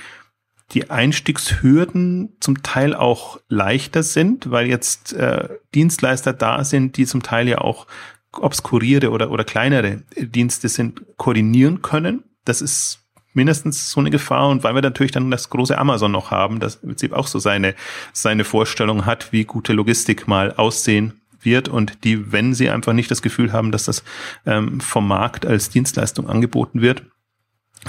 die 0.72 0.90
Einstiegshürden 0.90 2.36
zum 2.40 2.62
Teil 2.62 2.94
auch 2.94 3.40
leichter 3.48 4.02
sind, 4.02 4.50
weil 4.50 4.66
jetzt 4.66 5.14
äh, 5.14 5.48
Dienstleister 5.74 6.34
da 6.34 6.62
sind, 6.64 6.96
die 6.98 7.06
zum 7.06 7.22
Teil 7.22 7.48
ja 7.48 7.58
auch 7.58 7.86
obskurierte 8.32 9.10
oder, 9.10 9.30
oder 9.30 9.44
kleinere 9.44 10.02
Dienste 10.16 10.68
sind, 10.68 11.02
koordinieren 11.16 11.80
können. 11.80 12.24
Das 12.44 12.60
ist 12.60 13.05
mindestens 13.36 13.90
so 13.90 14.00
eine 14.00 14.10
Gefahr. 14.10 14.48
Und 14.48 14.64
weil 14.64 14.74
wir 14.74 14.82
natürlich 14.82 15.12
dann 15.12 15.30
das 15.30 15.50
große 15.50 15.76
Amazon 15.76 16.10
noch 16.10 16.30
haben, 16.30 16.58
das 16.58 16.76
im 16.76 16.88
Prinzip 16.88 17.12
auch 17.12 17.26
so 17.26 17.38
seine, 17.38 17.74
seine 18.12 18.44
Vorstellung 18.44 19.06
hat, 19.06 19.32
wie 19.32 19.44
gute 19.44 19.72
Logistik 19.72 20.26
mal 20.26 20.52
aussehen 20.52 21.20
wird 21.42 21.68
und 21.68 22.04
die, 22.04 22.32
wenn 22.32 22.54
sie 22.54 22.70
einfach 22.70 22.92
nicht 22.92 23.10
das 23.10 23.22
Gefühl 23.22 23.52
haben, 23.52 23.70
dass 23.70 23.84
das 23.84 24.02
ähm, 24.46 24.80
vom 24.80 25.06
Markt 25.06 25.46
als 25.46 25.70
Dienstleistung 25.70 26.28
angeboten 26.28 26.80
wird, 26.80 27.04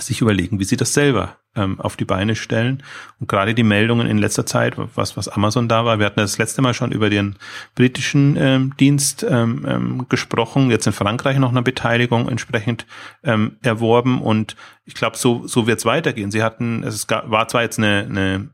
sich 0.01 0.21
überlegen, 0.21 0.60
wie 0.60 0.63
sie 0.63 0.77
das 0.77 0.93
selber 0.93 1.38
ähm, 1.55 1.79
auf 1.79 1.95
die 1.95 2.05
Beine 2.05 2.36
stellen. 2.36 2.83
Und 3.19 3.27
gerade 3.27 3.53
die 3.53 3.63
Meldungen 3.63 4.07
in 4.07 4.17
letzter 4.17 4.45
Zeit, 4.45 4.75
was, 4.95 5.17
was 5.17 5.27
Amazon 5.27 5.67
da 5.67 5.86
war, 5.86 5.99
wir 5.99 6.05
hatten 6.05 6.19
das 6.19 6.38
letzte 6.38 6.62
Mal 6.62 6.73
schon 6.73 6.91
über 6.91 7.10
den 7.10 7.36
britischen 7.75 8.38
ähm, 8.38 8.73
Dienst 8.79 9.25
ähm, 9.27 9.65
ähm, 9.67 10.05
gesprochen, 10.10 10.69
jetzt 10.69 10.88
in 10.88 10.93
Frankreich 10.93 11.38
noch 11.39 11.51
eine 11.51 11.63
Beteiligung 11.63 12.29
entsprechend 12.29 12.86
ähm, 13.23 13.57
erworben 13.62 14.21
und 14.21 14.55
ich 14.86 14.93
glaube, 14.93 15.17
so, 15.17 15.47
so 15.47 15.67
wird 15.67 15.79
es 15.79 15.86
weitergehen. 15.86 16.31
Sie 16.31 16.43
hatten, 16.43 16.83
es 16.83 17.07
war 17.10 17.47
zwar 17.47 17.63
jetzt 17.63 17.77
eine, 17.77 18.07
eine 18.10 18.49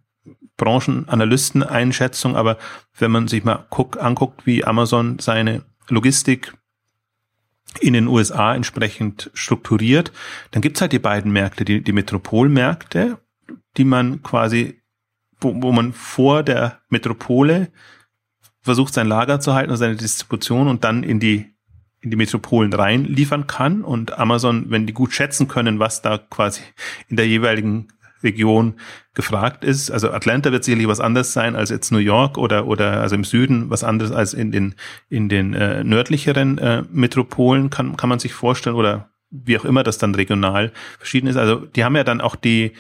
Branchenanalysten-Einschätzung, 0.58 2.36
aber 2.36 2.58
wenn 2.98 3.12
man 3.12 3.28
sich 3.28 3.44
mal 3.44 3.66
guck, 3.70 4.02
anguckt, 4.02 4.46
wie 4.46 4.66
Amazon 4.66 5.20
seine 5.20 5.64
Logistik 5.90 6.54
in 7.80 7.94
den 7.94 8.08
USA 8.08 8.56
entsprechend 8.56 9.32
strukturiert, 9.34 10.12
dann 10.52 10.62
gibt's 10.62 10.82
halt 10.82 10.92
die 10.92 11.00
beiden 11.00 11.32
Märkte, 11.32 11.66
die, 11.66 11.82
die 11.82 11.92
Metropolmärkte, 11.92 13.20
die 13.78 13.86
man 13.86 14.22
quasi, 14.24 14.82
wo, 15.40 15.62
wo 15.62 15.72
man 15.72 15.94
vor 15.94 16.44
der 16.44 16.82
Metropole 16.90 17.72
versucht, 18.62 18.94
sein 18.94 19.08
Lager 19.08 19.40
zu 19.40 19.54
halten 19.54 19.72
und 19.72 19.78
seine 19.78 19.96
Distribution 19.96 20.68
und 20.68 20.84
dann 20.84 21.04
in 21.04 21.20
die 21.20 21.54
in 22.04 22.12
die 22.12 22.18
Metropolen 22.18 22.74
rein 22.74 23.06
liefern 23.06 23.48
kann. 23.48 23.82
Und 23.82 24.20
Amazon, 24.20 24.66
wenn 24.70 24.86
die 24.86 24.94
gut 24.94 25.14
schätzen 25.14 25.48
können, 25.48 25.80
was 25.80 26.02
da 26.02 26.18
quasi 26.18 26.62
in 27.08 27.16
der 27.16 27.28
jeweiligen 27.28 27.88
Region 28.24 28.76
gefragt 29.14 29.64
ist. 29.64 29.92
Also 29.92 30.12
Atlanta 30.12 30.52
wird 30.52 30.64
sicherlich 30.64 30.88
was 30.88 31.00
anderes 31.00 31.34
sein 31.34 31.56
als 31.56 31.70
jetzt 31.70 31.92
New 31.92 31.98
York 31.98 32.38
oder 32.38 32.66
oder 32.68 33.02
also 33.02 33.16
im 33.16 33.24
Süden 33.24 33.70
was 33.70 33.84
anderes 33.84 34.12
als 34.12 34.34
in 34.34 34.52
den 34.52 34.76
in 35.10 35.30
den 35.30 35.54
äh, 35.54 35.84
nördlicheren 35.84 36.58
äh, 36.58 36.84
Metropolen 36.92 37.70
kann 37.70 37.98
kann 37.98 38.10
man 38.10 38.20
sich 38.20 38.34
vorstellen 38.34 38.76
oder 38.76 39.10
wie 39.30 39.58
auch 39.58 39.66
immer 39.66 39.84
das 39.84 39.98
dann 39.98 40.16
regional 40.16 40.72
verschieden 40.98 41.28
ist. 41.28 41.38
Also 41.38 41.58
die 41.58 41.84
haben 41.84 41.96
ja 41.96 42.04
dann 42.04 42.22
auch 42.22 42.36
die 42.36 42.74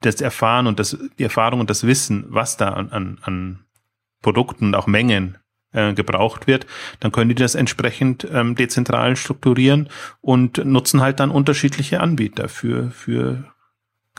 das 0.00 0.20
Erfahren 0.20 0.66
und 0.66 0.78
das 0.78 0.96
die 1.18 1.24
Erfahrung 1.24 1.60
und 1.60 1.70
das 1.70 1.86
Wissen, 1.86 2.24
was 2.28 2.56
da 2.56 2.70
an 2.70 2.90
an, 2.90 3.18
an 3.22 3.64
Produkten 4.20 4.66
und 4.66 4.74
auch 4.74 4.86
Mengen 4.86 5.38
äh, 5.72 5.94
gebraucht 5.94 6.46
wird, 6.46 6.66
dann 7.00 7.12
können 7.12 7.30
die 7.30 7.34
das 7.34 7.54
entsprechend 7.54 8.26
ähm, 8.30 8.54
dezentral 8.54 9.16
strukturieren 9.16 9.88
und 10.20 10.64
nutzen 10.64 11.00
halt 11.00 11.18
dann 11.18 11.30
unterschiedliche 11.30 12.00
Anbieter 12.00 12.48
für 12.48 12.90
für 12.90 13.51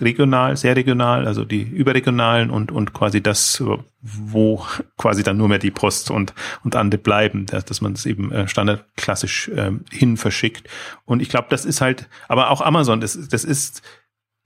regional, 0.02 0.58
sehr 0.58 0.76
regional, 0.76 1.28
also 1.28 1.46
die 1.46 1.62
überregionalen 1.62 2.50
und, 2.50 2.72
und 2.72 2.94
quasi 2.94 3.22
das, 3.22 3.64
wo 4.02 4.66
quasi 4.98 5.24
dann 5.24 5.38
nur 5.38 5.48
mehr 5.48 5.60
die 5.60 5.72
Post 5.72 6.10
und, 6.10 6.34
und 6.64 6.76
Ande 6.76 6.98
bleiben, 6.98 7.46
dass, 7.46 7.66
dass 7.66 7.82
man 7.82 7.94
es 7.94 8.06
eben 8.06 8.32
äh, 8.32 8.48
standardklassisch 8.48 9.52
ähm, 9.56 9.86
hin 9.92 10.18
verschickt. 10.18 10.68
Und 11.06 11.22
ich 11.22 11.30
glaube, 11.30 11.48
das 11.50 11.66
ist 11.66 11.82
halt, 11.82 12.10
aber 12.28 12.50
auch 12.50 12.62
Amazon, 12.62 13.02
das, 13.02 13.18
das 13.30 13.44
ist, 13.44 13.84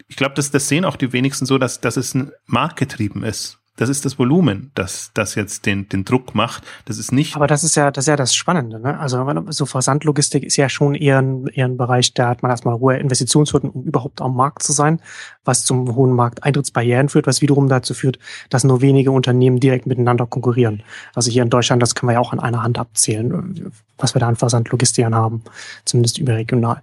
ich 0.08 0.18
glaube, 0.18 0.36
das, 0.36 0.52
das 0.52 0.68
sehen 0.68 0.86
auch 0.86 0.98
die 0.98 1.14
wenigsten 1.14 1.46
so, 1.46 1.58
dass, 1.58 1.80
dass 1.80 1.98
es 1.98 2.14
ein 2.14 2.32
marktgetrieben 2.46 3.24
ist. 3.24 3.60
Das 3.78 3.90
ist 3.90 4.06
das 4.06 4.18
Volumen, 4.18 4.72
das, 4.74 5.12
das 5.13 5.36
jetzt 5.36 5.68
den, 5.68 5.88
den 5.88 6.04
Druck 6.04 6.34
macht. 6.34 6.63
Das 6.86 6.98
ist 6.98 7.12
nicht. 7.12 7.36
Aber 7.36 7.46
das 7.46 7.63
ist 7.63 7.76
ja, 7.76 7.92
das 7.92 8.06
ist 8.06 8.08
ja 8.08 8.16
das 8.16 8.34
Spannende, 8.34 8.80
ne? 8.80 9.00
Also, 9.00 9.24
so 9.50 9.68
Versandlogistik 9.68 10.44
ist 10.44 10.58
ja 10.58 10.68
schon 10.68 10.96
eher 10.96 11.20
ein, 11.22 11.46
eher 11.48 11.66
ein 11.66 11.78
Bereich, 11.78 12.13
da 12.16 12.28
hat 12.28 12.42
man 12.42 12.50
erstmal 12.50 12.80
hohe 12.80 12.98
Investitionshürden, 12.98 13.70
um 13.70 13.84
überhaupt 13.84 14.20
am 14.20 14.36
Markt 14.36 14.63
zu 14.63 14.74
sein, 14.74 15.00
was 15.46 15.63
zum 15.63 15.96
hohen 15.96 16.12
Markteintrittsbarrieren 16.12 17.08
führt, 17.08 17.28
was 17.28 17.42
wiederum 17.42 17.70
dazu 17.70 17.94
führt, 17.94 18.18
dass 18.50 18.63
nur 18.63 18.82
wenige 18.82 19.12
Unternehmen 19.12 19.60
direkt 19.60 19.86
miteinander 19.86 20.26
konkurrieren. 20.26 20.82
Also 21.13 21.30
hier 21.30 21.44
in 21.44 21.52
Deutschland, 21.52 21.82
das 21.82 21.94
können 21.94 22.10
wir 22.10 22.13
ja 22.13 22.20
auch 22.20 22.34
an 22.34 22.40
einer 22.40 22.63
Hand 22.63 22.80
abzählen, 22.80 23.72
was 24.00 24.16
wir 24.16 24.20
da 24.20 24.28
an 24.28 24.36
Versandlogistikern 24.36 25.13
haben, 25.13 25.44
zumindest 25.86 26.18
überregional. 26.18 26.82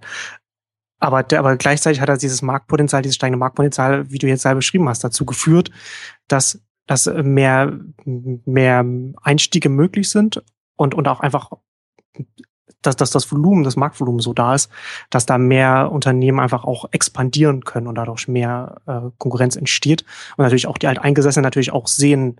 Aber, 0.99 1.25
aber 1.37 1.57
gleichzeitig 1.57 1.99
hat 1.99 2.09
er 2.09 2.17
dieses 2.17 2.41
Marktpotenzial, 2.41 3.01
dieses 3.01 3.15
steigende 3.15 3.37
Marktpotenzial, 3.37 4.09
wie 4.09 4.17
du 4.17 4.27
jetzt 4.27 4.43
selber 4.43 4.59
beschrieben 4.59 4.87
hast, 4.87 5.03
dazu 5.03 5.25
geführt, 5.25 5.69
dass 6.27 6.61
dass 6.87 7.05
mehr, 7.07 7.79
mehr 8.05 8.85
Einstiege 9.21 9.69
möglich 9.69 10.09
sind 10.09 10.43
und, 10.75 10.93
und 10.93 11.07
auch 11.07 11.19
einfach, 11.19 11.51
dass, 12.81 12.95
dass 12.95 13.11
das 13.11 13.31
Volumen, 13.31 13.63
das 13.63 13.75
Marktvolumen 13.75 14.19
so 14.19 14.33
da 14.33 14.55
ist, 14.55 14.69
dass 15.09 15.25
da 15.25 15.37
mehr 15.37 15.91
Unternehmen 15.91 16.39
einfach 16.39 16.63
auch 16.63 16.85
expandieren 16.91 17.63
können 17.63 17.87
und 17.87 17.95
dadurch 17.95 18.27
mehr 18.27 18.81
äh, 18.85 19.09
Konkurrenz 19.17 19.55
entsteht. 19.55 20.05
Und 20.37 20.43
natürlich 20.43 20.67
auch 20.67 20.77
die 20.77 20.87
Alteingesessenen 20.87 21.43
natürlich 21.43 21.73
auch 21.73 21.87
sehen, 21.87 22.39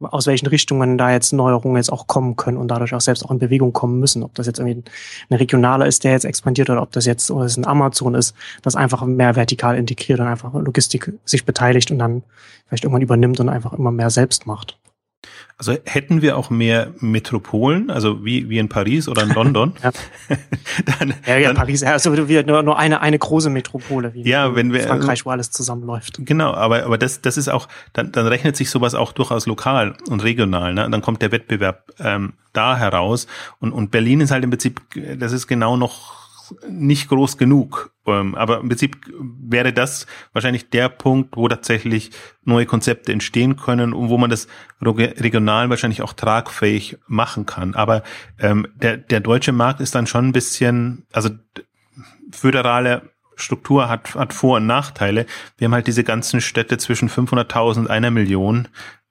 aus 0.00 0.26
welchen 0.26 0.46
Richtungen 0.46 0.96
da 0.96 1.10
jetzt 1.10 1.32
Neuerungen 1.32 1.76
jetzt 1.76 1.92
auch 1.92 2.06
kommen 2.06 2.36
können 2.36 2.56
und 2.56 2.68
dadurch 2.68 2.94
auch 2.94 3.00
selbst 3.00 3.24
auch 3.24 3.30
in 3.30 3.38
Bewegung 3.38 3.72
kommen 3.72 3.98
müssen. 3.98 4.22
Ob 4.22 4.34
das 4.34 4.46
jetzt 4.46 4.60
irgendwie 4.60 4.84
ein 5.28 5.36
regionaler 5.36 5.86
ist, 5.86 6.04
der 6.04 6.12
jetzt 6.12 6.24
expandiert 6.24 6.70
oder 6.70 6.82
ob 6.82 6.92
das 6.92 7.04
jetzt 7.04 7.30
oder 7.30 7.44
es 7.44 7.56
ein 7.56 7.66
Amazon 7.66 8.14
ist, 8.14 8.34
das 8.62 8.76
einfach 8.76 9.04
mehr 9.04 9.34
vertikal 9.34 9.76
integriert 9.76 10.20
und 10.20 10.26
einfach 10.26 10.54
Logistik 10.54 11.12
sich 11.24 11.44
beteiligt 11.44 11.90
und 11.90 11.98
dann 11.98 12.22
vielleicht 12.66 12.84
irgendwann 12.84 13.02
übernimmt 13.02 13.40
und 13.40 13.48
einfach 13.48 13.72
immer 13.72 13.90
mehr 13.90 14.10
selbst 14.10 14.46
macht. 14.46 14.78
Also 15.56 15.76
hätten 15.84 16.22
wir 16.22 16.36
auch 16.36 16.50
mehr 16.50 16.92
Metropolen, 17.00 17.90
also 17.90 18.24
wie, 18.24 18.48
wie 18.48 18.58
in 18.58 18.68
Paris 18.68 19.08
oder 19.08 19.24
in 19.24 19.30
London. 19.30 19.72
ja. 19.82 19.90
dann, 20.98 21.14
ja, 21.26 21.36
ja, 21.36 21.48
dann, 21.48 21.56
Paris, 21.56 21.82
also 21.82 22.10
nur, 22.12 22.62
nur 22.62 22.78
eine, 22.78 23.00
eine 23.00 23.18
große 23.18 23.50
Metropole, 23.50 24.14
wie 24.14 24.22
ja, 24.22 24.54
wenn 24.54 24.72
wir, 24.72 24.82
Frankreich, 24.82 25.26
wo 25.26 25.30
alles 25.30 25.50
zusammenläuft. 25.50 26.20
Genau, 26.24 26.54
aber, 26.54 26.84
aber 26.84 26.96
das, 26.96 27.22
das 27.22 27.36
ist 27.36 27.48
auch, 27.48 27.66
dann, 27.92 28.12
dann 28.12 28.28
rechnet 28.28 28.56
sich 28.56 28.70
sowas 28.70 28.94
auch 28.94 29.10
durchaus 29.10 29.46
lokal 29.46 29.96
und 30.08 30.22
regional. 30.22 30.74
Ne? 30.74 30.88
Dann 30.88 31.02
kommt 31.02 31.22
der 31.22 31.32
Wettbewerb 31.32 31.90
ähm, 31.98 32.34
da 32.52 32.76
heraus. 32.76 33.26
Und, 33.58 33.72
und 33.72 33.90
Berlin 33.90 34.20
ist 34.20 34.30
halt 34.30 34.44
im 34.44 34.50
Prinzip, 34.50 34.80
das 35.18 35.32
ist 35.32 35.48
genau 35.48 35.76
noch 35.76 36.27
nicht 36.68 37.08
groß 37.08 37.38
genug. 37.38 37.92
Ähm, 38.06 38.34
aber 38.34 38.60
im 38.60 38.68
Prinzip 38.68 38.96
wäre 39.20 39.72
das 39.72 40.06
wahrscheinlich 40.32 40.70
der 40.70 40.88
Punkt, 40.88 41.36
wo 41.36 41.48
tatsächlich 41.48 42.10
neue 42.44 42.66
Konzepte 42.66 43.12
entstehen 43.12 43.56
können 43.56 43.92
und 43.92 44.08
wo 44.08 44.18
man 44.18 44.30
das 44.30 44.48
regional 44.80 45.70
wahrscheinlich 45.70 46.02
auch 46.02 46.12
tragfähig 46.12 46.98
machen 47.06 47.46
kann. 47.46 47.74
Aber 47.74 48.02
ähm, 48.38 48.66
der, 48.76 48.96
der 48.96 49.20
deutsche 49.20 49.52
Markt 49.52 49.80
ist 49.80 49.94
dann 49.94 50.06
schon 50.06 50.28
ein 50.28 50.32
bisschen, 50.32 51.06
also 51.12 51.30
föderale 52.30 53.10
Struktur 53.36 53.88
hat, 53.88 54.14
hat 54.14 54.32
Vor- 54.32 54.56
und 54.56 54.66
Nachteile. 54.66 55.26
Wir 55.56 55.66
haben 55.66 55.74
halt 55.74 55.86
diese 55.86 56.04
ganzen 56.04 56.40
Städte 56.40 56.78
zwischen 56.78 57.08
500.000 57.08 57.78
und 57.78 57.90
einer 57.90 58.10
Million 58.10 58.68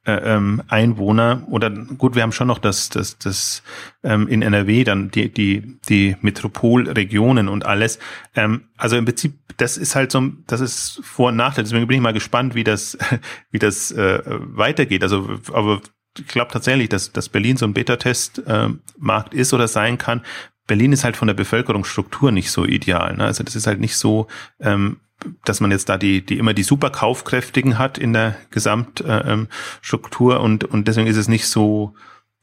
ähm, 0.08 0.64
Einwohner 0.68 1.44
oder 1.50 1.70
gut, 1.70 2.16
wir 2.16 2.24
haben 2.24 2.32
schon 2.32 2.48
noch 2.48 2.60
das, 2.60 2.90
das, 2.90 3.18
das 3.18 3.62
ähm, 4.04 4.28
in 4.28 4.42
NRW 4.42 4.84
dann 4.86 5.12
die, 5.12 5.30
die, 5.30 5.78
die 5.90 6.16
Metropolregionen 6.22 7.50
und 7.50 7.66
alles. 7.66 8.00
Ähm, 8.36 8.64
also 8.78 8.96
im 8.96 9.06
Prinzip, 9.06 9.34
das 9.58 9.78
ist 9.78 9.96
halt 9.96 10.12
so, 10.12 10.32
das 10.48 10.62
ist 10.62 11.02
Vor- 11.04 11.30
und 11.30 11.36
Nachteil. 11.36 11.66
Deswegen 11.66 11.88
bin 11.88 11.98
ich 11.98 12.02
mal 12.02 12.14
gespannt, 12.14 12.56
wie 12.56 12.64
das, 12.64 12.98
wie 13.52 13.60
das 13.60 13.92
äh, 13.92 14.22
weitergeht. 14.26 15.04
Also, 15.04 15.40
aber 15.52 15.82
ich 16.18 16.28
glaube 16.28 16.52
tatsächlich, 16.52 16.90
dass, 16.90 17.12
dass 17.12 17.30
Berlin 17.30 17.58
so 17.58 17.66
ein 17.66 17.74
Beta-Test-Markt 17.74 19.34
äh, 19.34 19.38
ist 19.38 19.54
oder 19.54 19.68
sein 19.68 19.98
kann. 19.98 20.22
Berlin 20.68 20.94
ist 20.94 21.04
halt 21.04 21.18
von 21.18 21.28
der 21.28 21.36
Bevölkerungsstruktur 21.36 22.32
nicht 22.32 22.52
so 22.52 22.66
ideal. 22.66 23.16
Ne? 23.16 23.26
Also 23.26 23.44
das 23.44 23.56
ist 23.56 23.68
halt 23.68 23.80
nicht 23.80 23.98
so 23.98 24.28
ähm, 24.60 24.98
dass 25.46 25.60
man 25.60 25.72
jetzt 25.72 25.90
da 25.90 25.98
die, 25.98 26.26
die 26.26 26.38
immer 26.38 26.54
die 26.54 26.64
super 26.64 26.90
Kaufkräftigen 26.90 27.78
hat 27.78 27.98
in 27.98 28.14
der 28.14 28.36
Gesamtstruktur 28.52 30.40
und, 30.40 30.64
und 30.64 30.88
deswegen 30.88 31.08
ist 31.08 31.18
es 31.18 31.28
nicht 31.28 31.48
so 31.48 31.96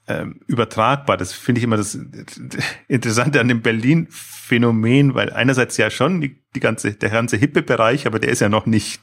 ähm, 0.06 0.40
übertragbar. 0.46 1.16
Das 1.16 1.32
finde 1.32 1.60
ich 1.60 1.64
immer 1.64 1.76
das 1.76 1.98
Interessante 2.88 3.40
an 3.40 3.48
dem 3.48 3.62
Berlin-Phänomen, 3.62 5.14
weil 5.14 5.32
einerseits 5.32 5.76
ja 5.76 5.90
schon 5.90 6.20
die, 6.20 6.42
die 6.54 6.60
ganze, 6.60 6.92
der 6.92 7.10
ganze 7.10 7.36
hippe 7.36 7.62
Bereich, 7.62 8.06
aber 8.06 8.18
der 8.18 8.30
ist 8.30 8.40
ja 8.40 8.48
noch 8.48 8.66
nicht 8.66 9.00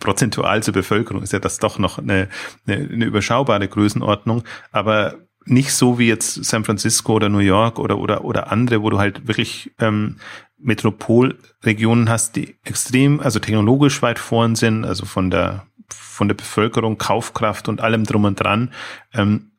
prozentual 0.00 0.62
zur 0.62 0.74
Bevölkerung, 0.74 1.22
ist 1.22 1.32
ja 1.32 1.38
das 1.38 1.58
doch 1.58 1.78
noch 1.78 1.98
eine, 1.98 2.28
eine, 2.66 2.88
eine 2.90 3.04
überschaubare 3.04 3.68
Größenordnung. 3.68 4.42
Aber 4.72 5.18
nicht 5.44 5.72
so 5.72 5.98
wie 5.98 6.08
jetzt 6.08 6.44
San 6.44 6.64
Francisco 6.64 7.14
oder 7.14 7.28
New 7.28 7.38
York 7.38 7.78
oder 7.78 7.98
oder 7.98 8.24
oder 8.24 8.52
andere, 8.52 8.82
wo 8.82 8.90
du 8.90 8.98
halt 8.98 9.26
wirklich 9.26 9.72
ähm, 9.78 10.16
Metropolregionen 10.62 12.08
hast, 12.08 12.36
die 12.36 12.56
extrem, 12.64 13.20
also 13.20 13.38
technologisch 13.38 14.02
weit 14.02 14.18
vorn 14.18 14.54
sind, 14.56 14.84
also 14.84 15.06
von 15.06 15.30
der 15.30 15.66
von 15.92 16.28
der 16.28 16.36
Bevölkerung, 16.36 16.98
Kaufkraft 16.98 17.68
und 17.68 17.80
allem 17.80 18.04
drum 18.04 18.24
und 18.24 18.36
dran. 18.36 18.72
Ähm, 19.12 19.49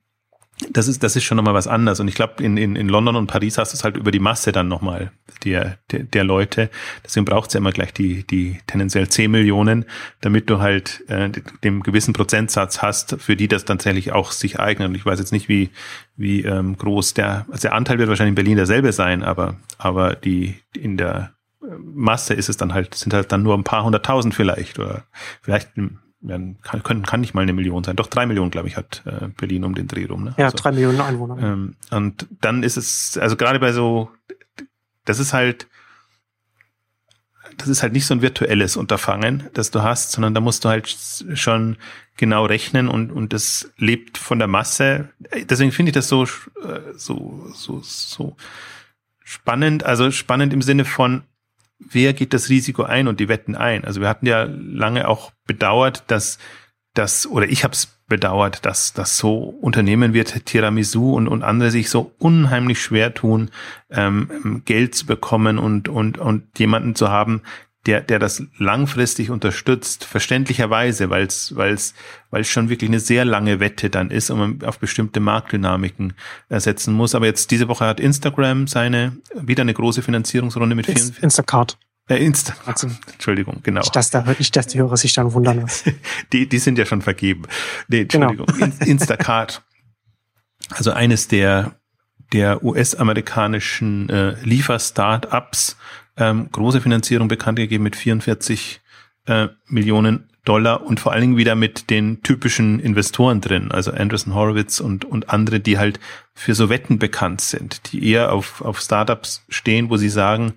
das 0.69 0.87
ist, 0.87 1.03
das 1.03 1.15
ist 1.15 1.23
schon 1.23 1.37
nochmal 1.37 1.53
was 1.53 1.67
anderes. 1.67 1.99
Und 1.99 2.07
ich 2.07 2.15
glaube, 2.15 2.43
in, 2.43 2.57
in, 2.57 2.75
in 2.75 2.87
London 2.87 3.15
und 3.15 3.27
Paris 3.27 3.57
hast 3.57 3.73
du 3.73 3.77
es 3.77 3.83
halt 3.83 3.97
über 3.97 4.11
die 4.11 4.19
Masse 4.19 4.51
dann 4.51 4.67
nochmal 4.67 5.11
der, 5.43 5.77
der, 5.91 6.03
der 6.03 6.23
Leute. 6.23 6.69
Deswegen 7.03 7.25
braucht 7.25 7.49
es 7.49 7.53
ja 7.53 7.59
immer 7.59 7.71
gleich 7.71 7.93
die, 7.93 8.25
die 8.25 8.59
tendenziell 8.67 9.09
10 9.09 9.31
Millionen, 9.31 9.85
damit 10.21 10.49
du 10.49 10.59
halt 10.59 11.03
äh, 11.09 11.29
dem 11.63 11.83
gewissen 11.83 12.13
Prozentsatz 12.13 12.81
hast, 12.81 13.17
für 13.19 13.35
die 13.35 13.47
das 13.47 13.65
tatsächlich 13.65 14.11
auch 14.11 14.31
sich 14.31 14.59
eignet. 14.59 14.89
Und 14.89 14.95
ich 14.95 15.05
weiß 15.05 15.19
jetzt 15.19 15.31
nicht, 15.31 15.49
wie, 15.49 15.69
wie 16.15 16.43
ähm, 16.43 16.77
groß 16.77 17.13
der, 17.13 17.45
also 17.49 17.63
der 17.63 17.73
Anteil 17.73 17.97
wird 17.97 18.09
wahrscheinlich 18.09 18.31
in 18.31 18.35
Berlin 18.35 18.57
derselbe 18.57 18.91
sein, 18.91 19.23
aber, 19.23 19.55
aber 19.77 20.15
die 20.15 20.55
in 20.75 20.97
der 20.97 21.33
Masse 21.77 22.33
ist 22.33 22.49
es 22.49 22.57
dann 22.57 22.73
halt, 22.73 22.95
sind 22.95 23.13
halt 23.13 23.31
dann 23.31 23.43
nur 23.43 23.55
ein 23.55 23.63
paar 23.63 23.83
hunderttausend 23.83 24.33
vielleicht 24.33 24.79
oder 24.79 25.03
vielleicht 25.41 25.71
werden, 26.21 26.59
kann, 26.61 26.83
können, 26.83 27.03
kann 27.03 27.21
nicht 27.21 27.33
mal 27.33 27.41
eine 27.41 27.53
Million 27.53 27.83
sein. 27.83 27.95
Doch 27.95 28.07
drei 28.07 28.25
Millionen, 28.25 28.51
glaube 28.51 28.67
ich, 28.67 28.77
hat 28.77 29.03
äh, 29.05 29.27
Berlin 29.27 29.63
um 29.63 29.75
den 29.75 29.87
Dreh 29.87 30.05
rum. 30.05 30.23
Ne? 30.23 30.35
Ja, 30.37 30.45
also, 30.45 30.57
drei 30.57 30.71
Millionen 30.71 31.01
Einwohner. 31.01 31.37
Ähm, 31.41 31.75
und 31.89 32.27
dann 32.41 32.63
ist 32.63 32.77
es, 32.77 33.17
also 33.17 33.35
gerade 33.35 33.59
bei 33.59 33.73
so, 33.73 34.09
das 35.05 35.19
ist 35.19 35.33
halt, 35.33 35.67
das 37.57 37.67
ist 37.67 37.83
halt 37.83 37.93
nicht 37.93 38.05
so 38.05 38.13
ein 38.13 38.21
virtuelles 38.21 38.77
Unterfangen, 38.77 39.49
das 39.53 39.71
du 39.71 39.81
hast, 39.81 40.11
sondern 40.11 40.33
da 40.33 40.41
musst 40.41 40.63
du 40.63 40.69
halt 40.69 40.87
schon 41.33 41.77
genau 42.17 42.45
rechnen 42.45 42.87
und, 42.87 43.11
und 43.11 43.33
das 43.33 43.71
lebt 43.77 44.17
von 44.17 44.39
der 44.39 44.47
Masse. 44.47 45.09
Deswegen 45.49 45.71
finde 45.71 45.89
ich 45.89 45.93
das 45.93 46.07
so, 46.07 46.23
äh, 46.23 46.27
so, 46.95 47.47
so, 47.53 47.81
so 47.81 48.35
spannend, 49.23 49.83
also 49.83 50.11
spannend 50.11 50.53
im 50.53 50.61
Sinne 50.61 50.85
von, 50.85 51.23
wer 51.89 52.13
geht 52.13 52.33
das 52.33 52.49
Risiko 52.49 52.83
ein 52.83 53.07
und 53.07 53.19
die 53.19 53.29
wetten 53.29 53.55
ein? 53.55 53.85
Also 53.85 54.01
wir 54.01 54.09
hatten 54.09 54.25
ja 54.25 54.43
lange 54.43 55.07
auch 55.07 55.31
bedauert, 55.45 56.03
dass 56.07 56.37
das, 56.93 57.25
oder 57.25 57.47
ich 57.47 57.63
habe 57.63 57.73
es 57.73 57.99
bedauert, 58.07 58.65
dass 58.65 58.91
das 58.91 59.17
so 59.17 59.37
Unternehmen 59.37 60.13
wird 60.13 60.45
Tiramisu 60.45 61.13
und, 61.13 61.29
und 61.29 61.43
andere 61.43 61.71
sich 61.71 61.89
so 61.89 62.13
unheimlich 62.19 62.81
schwer 62.81 63.13
tun, 63.13 63.49
ähm, 63.89 64.63
Geld 64.65 64.95
zu 64.95 65.05
bekommen 65.05 65.57
und, 65.57 65.87
und, 65.87 66.17
und 66.17 66.59
jemanden 66.59 66.95
zu 66.95 67.09
haben, 67.09 67.41
der, 67.85 68.01
der 68.01 68.19
das 68.19 68.43
langfristig 68.57 69.31
unterstützt, 69.31 70.05
verständlicherweise, 70.05 71.09
weil 71.09 71.25
es 71.25 71.55
weil 71.55 71.73
es 71.73 71.93
weil 72.29 72.41
es 72.41 72.49
schon 72.49 72.69
wirklich 72.69 72.89
eine 72.89 72.99
sehr 72.99 73.25
lange 73.25 73.59
Wette 73.59 73.89
dann 73.89 74.11
ist 74.11 74.29
und 74.29 74.39
man 74.39 74.67
auf 74.67 74.79
bestimmte 74.79 75.19
Marktdynamiken 75.19 76.13
ersetzen 76.47 76.93
muss. 76.93 77.15
Aber 77.15 77.25
jetzt 77.25 77.49
diese 77.51 77.67
Woche 77.67 77.85
hat 77.85 77.99
Instagram 77.99 78.67
seine 78.67 79.17
wieder 79.33 79.61
eine 79.61 79.73
große 79.73 80.01
Finanzierungsrunde 80.01 80.75
mit 80.75 80.85
vielen. 80.85 81.15
Instacart. 81.21 81.77
Äh, 82.07 82.25
Insta. 82.25 82.53
Also, 82.65 82.87
Entschuldigung, 83.13 83.61
genau. 83.63 83.81
Nicht, 83.81 83.95
dass, 83.95 84.09
da, 84.09 84.23
nicht, 84.37 84.55
dass 84.55 84.67
die 84.67 84.79
Hörer 84.79 84.97
sich 84.97 85.13
dann 85.13 85.33
wundern. 85.33 85.65
die, 86.33 86.47
die 86.47 86.59
sind 86.59 86.77
ja 86.77 86.85
schon 86.85 87.01
vergeben. 87.01 87.43
Nee, 87.87 88.05
genau. 88.05 88.29
Entschuldigung. 88.29 88.71
Genau. 88.71 88.85
Instacart. 88.91 89.63
Also 90.69 90.91
eines 90.91 91.27
der, 91.27 91.75
der 92.33 92.63
US-amerikanischen 92.63 94.09
äh, 94.09 94.35
Liefer-Startups, 94.43 95.77
ähm, 96.17 96.49
große 96.51 96.81
Finanzierung 96.81 97.27
bekannt 97.27 97.57
gegeben 97.57 97.83
mit 97.83 97.95
44 97.95 98.81
äh, 99.25 99.47
Millionen 99.67 100.27
Dollar 100.43 100.83
und 100.83 100.99
vor 100.99 101.11
allen 101.11 101.21
Dingen 101.21 101.37
wieder 101.37 101.55
mit 101.55 101.89
den 101.89 102.23
typischen 102.23 102.79
Investoren 102.79 103.41
drin, 103.41 103.71
also 103.71 103.91
Anderson 103.91 104.33
Horowitz 104.33 104.79
und, 104.79 105.05
und 105.05 105.29
andere, 105.29 105.59
die 105.59 105.77
halt 105.77 105.99
für 106.33 106.55
so 106.55 106.69
Wetten 106.69 106.97
bekannt 106.97 107.41
sind, 107.41 107.91
die 107.91 108.09
eher 108.09 108.33
auf, 108.33 108.61
auf 108.61 108.79
Startups 108.79 109.45
stehen, 109.49 109.89
wo 109.91 109.97
sie 109.97 110.09
sagen, 110.09 110.53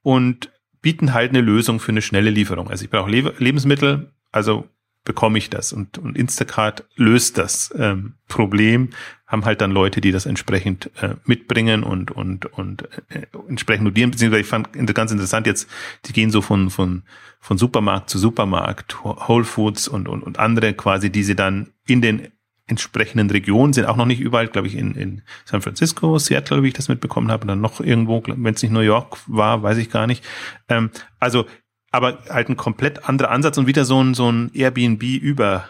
und 0.02 0.50
bieten 0.82 1.12
halt 1.12 1.30
eine 1.30 1.40
Lösung 1.40 1.80
für 1.80 1.92
eine 1.92 2.02
schnelle 2.02 2.30
Lieferung. 2.30 2.70
Also 2.70 2.84
ich 2.84 2.90
brauche 2.90 3.10
Le 3.10 3.34
Lebensmittel, 3.38 4.12
also 4.32 4.68
bekomme 5.04 5.38
ich 5.38 5.50
das. 5.50 5.72
Und, 5.72 5.98
und 5.98 6.16
Instacart 6.16 6.84
löst 6.96 7.38
das 7.38 7.74
ähm, 7.76 8.14
Problem, 8.28 8.90
haben 9.26 9.44
halt 9.44 9.60
dann 9.60 9.70
Leute, 9.70 10.00
die 10.00 10.12
das 10.12 10.26
entsprechend 10.26 10.90
äh, 11.00 11.14
mitbringen 11.24 11.82
und, 11.82 12.10
und, 12.10 12.46
und 12.46 12.88
äh, 13.10 13.26
entsprechend 13.48 13.84
notieren, 13.84 14.10
beziehungsweise 14.10 14.42
ich 14.42 14.46
fand 14.46 14.72
ganz 14.94 15.12
interessant 15.12 15.46
jetzt, 15.46 15.68
die 16.06 16.12
gehen 16.12 16.30
so 16.30 16.42
von, 16.42 16.70
von, 16.70 17.04
von 17.40 17.56
Supermarkt 17.56 18.10
zu 18.10 18.18
Supermarkt, 18.18 19.04
Whole 19.04 19.44
Foods 19.44 19.88
und, 19.88 20.08
und, 20.08 20.22
und 20.22 20.38
andere 20.38 20.74
quasi, 20.74 21.10
die 21.10 21.22
sie 21.22 21.36
dann 21.36 21.72
in 21.86 22.02
den 22.02 22.28
entsprechenden 22.70 23.30
Regionen 23.30 23.72
sind 23.72 23.86
auch 23.86 23.96
noch 23.96 24.06
nicht 24.06 24.20
überall, 24.20 24.46
glaube 24.46 24.68
ich, 24.68 24.76
in, 24.76 24.94
in 24.94 25.22
San 25.44 25.60
Francisco, 25.60 26.18
Seattle, 26.18 26.62
wie 26.62 26.68
ich 26.68 26.74
das 26.74 26.88
mitbekommen 26.88 27.30
habe, 27.30 27.42
und 27.42 27.48
dann 27.48 27.60
noch 27.60 27.80
irgendwo, 27.80 28.22
wenn 28.24 28.54
es 28.54 28.62
nicht 28.62 28.70
New 28.70 28.80
York 28.80 29.18
war, 29.26 29.62
weiß 29.62 29.78
ich 29.78 29.90
gar 29.90 30.06
nicht. 30.06 30.24
Ähm, 30.68 30.90
also 31.18 31.46
aber 31.90 32.18
halt 32.28 32.48
ein 32.48 32.56
komplett 32.56 33.08
anderer 33.08 33.30
Ansatz 33.30 33.58
und 33.58 33.66
wieder 33.66 33.84
so 33.84 34.02
ein, 34.02 34.14
so 34.14 34.30
ein 34.30 34.50
Airbnb 34.54 35.02
über. 35.02 35.64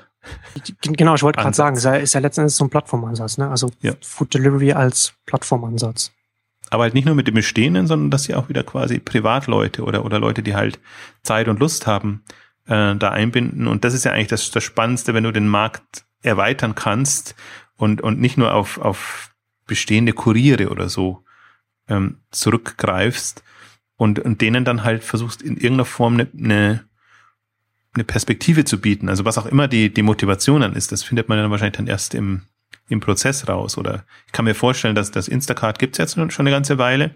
Genau, 0.83 1.14
ich 1.14 1.22
wollte 1.22 1.40
gerade 1.40 1.56
sagen, 1.56 1.76
ist 1.76 1.85
ja, 1.85 1.94
ist 1.94 2.12
ja 2.12 2.20
letztendlich 2.20 2.54
so 2.54 2.64
ein 2.64 2.70
Plattformansatz, 2.70 3.38
ne? 3.38 3.48
Also 3.48 3.70
ja. 3.80 3.92
Food 4.02 4.35
Delivery 4.35 4.72
als 4.72 5.14
Plattformansatz. 5.24 6.12
Aber 6.68 6.85
halt 6.85 6.94
nicht 6.94 7.06
nur 7.06 7.14
mit 7.14 7.26
dem 7.26 7.35
Bestehenden, 7.35 7.87
sondern 7.87 8.11
dass 8.11 8.24
sie 8.24 8.35
auch 8.35 8.48
wieder 8.48 8.62
quasi 8.62 8.98
Privatleute 8.98 9.83
oder, 9.83 10.04
oder 10.04 10.20
Leute, 10.20 10.42
die 10.42 10.54
halt 10.54 10.78
Zeit 11.22 11.48
und 11.48 11.59
Lust 11.59 11.87
haben, 11.87 12.22
äh, 12.66 12.94
da 12.94 13.11
einbinden. 13.11 13.66
Und 13.66 13.85
das 13.85 13.94
ist 13.94 14.04
ja 14.04 14.12
eigentlich 14.12 14.28
das, 14.28 14.50
das 14.50 14.62
Spannendste, 14.62 15.14
wenn 15.14 15.24
du 15.24 15.33
den 15.33 15.48
Markt 15.48 16.04
erweitern 16.22 16.74
kannst 16.74 17.35
und, 17.76 18.02
und 18.02 18.20
nicht 18.20 18.37
nur 18.37 18.54
auf, 18.54 18.78
auf 18.78 19.30
bestehende 19.66 20.12
Kuriere 20.12 20.68
oder 20.68 20.88
so 20.88 21.24
ähm, 21.88 22.18
zurückgreifst, 22.30 23.42
und, 24.00 24.18
und 24.18 24.40
denen 24.40 24.64
dann 24.64 24.82
halt 24.82 25.04
versuchst 25.04 25.42
in 25.42 25.56
irgendeiner 25.56 25.84
Form 25.84 26.14
eine, 26.14 26.28
eine, 26.32 26.84
eine 27.92 28.04
Perspektive 28.04 28.64
zu 28.64 28.80
bieten. 28.80 29.10
Also 29.10 29.26
was 29.26 29.36
auch 29.36 29.44
immer 29.44 29.68
die, 29.68 29.92
die 29.92 30.00
Motivation 30.00 30.62
dann 30.62 30.72
ist, 30.72 30.90
das 30.90 31.02
findet 31.02 31.28
man 31.28 31.36
dann 31.36 31.50
wahrscheinlich 31.50 31.76
dann 31.76 31.86
erst 31.86 32.14
im, 32.14 32.40
im 32.88 33.00
Prozess 33.00 33.46
raus. 33.46 33.76
Oder 33.76 34.06
ich 34.26 34.32
kann 34.32 34.46
mir 34.46 34.54
vorstellen, 34.54 34.94
dass 34.94 35.10
das 35.10 35.28
Instacart 35.28 35.78
gibt's 35.78 35.98
jetzt 35.98 36.14
schon 36.14 36.30
eine 36.38 36.50
ganze 36.50 36.78
Weile. 36.78 37.14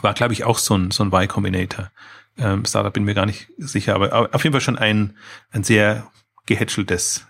war, 0.00 0.14
glaube 0.14 0.34
ich, 0.34 0.44
auch 0.44 0.58
so 0.58 0.78
ein, 0.78 0.92
so 0.92 1.02
ein 1.02 1.12
Y-Combinator. 1.12 1.90
Ähm, 2.36 2.64
Startup 2.64 2.92
bin 2.92 3.02
mir 3.02 3.14
gar 3.14 3.26
nicht 3.26 3.48
sicher, 3.58 3.96
aber 3.96 4.32
auf 4.32 4.44
jeden 4.44 4.54
Fall 4.54 4.60
schon 4.60 4.78
ein, 4.78 5.16
ein 5.50 5.64
sehr 5.64 6.08
gehätscheltes 6.46 7.26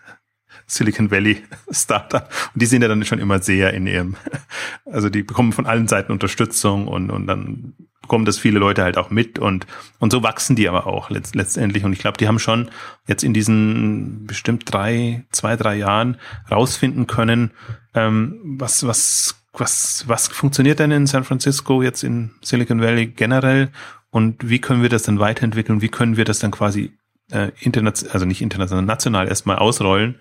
Silicon 0.69 1.11
Valley 1.11 1.43
Startup. 1.71 2.29
Und 2.55 2.63
die 2.63 2.67
sind 2.67 2.83
ja 2.83 2.89
dann 2.89 3.05
schon 3.05 3.19
immer 3.19 3.41
sehr 3.41 3.75
in 3.75 3.87
ihrem, 3.87 4.17
also 4.85 5.09
die 5.09 5.23
bekommen 5.23 5.53
von 5.53 5.67
allen 5.67 5.89
Seiten 5.89 6.13
Unterstützung 6.13 6.87
und, 6.87 7.11
und 7.11 7.27
dann 7.27 7.75
bekommen 8.03 8.25
das 8.25 8.39
viele 8.39 8.59
Leute 8.59 8.85
halt 8.85 8.97
auch 8.97 9.11
mit 9.11 9.39
und, 9.39 9.67
und 9.99 10.13
so 10.13 10.23
wachsen 10.23 10.57
die 10.57 10.69
aber 10.69 10.87
auch 10.87 11.11
letzt, 11.11 11.35
letztendlich. 11.35 11.85
Und 11.85 11.93
ich 11.93 11.99
glaube, 11.99 12.17
die 12.17 12.29
haben 12.29 12.39
schon 12.39 12.71
jetzt 13.07 13.25
in 13.25 13.35
diesen 13.35 14.27
bestimmt 14.27 14.73
drei, 14.73 15.25
zwei, 15.31 15.57
drei 15.57 15.77
Jahren 15.77 16.17
rausfinden 16.51 17.07
können, 17.07 17.51
ähm, 17.95 18.41
was, 18.45 18.87
was, 18.87 19.43
was, 19.53 20.05
was 20.07 20.29
funktioniert 20.29 20.79
denn 20.79 20.91
in 20.91 21.07
San 21.07 21.25
Francisco 21.25 21.83
jetzt 21.83 22.03
in 22.03 22.31
Silicon 22.41 22.81
Valley 22.81 23.09
generell 23.09 23.71
und 24.11 24.49
wie 24.49 24.61
können 24.61 24.83
wir 24.83 24.89
das 24.89 25.03
dann 25.03 25.21
weiterentwickeln? 25.21 25.83
Wie 25.83 25.89
können 25.89 26.17
wir 26.17 26.25
das 26.25 26.39
dann 26.39 26.51
quasi 26.51 26.93
äh, 27.31 27.51
international, 27.61 28.13
also 28.15 28.27
nicht 28.27 28.41
international, 28.41 28.85
national 28.85 29.29
erstmal 29.29 29.57
ausrollen? 29.57 30.17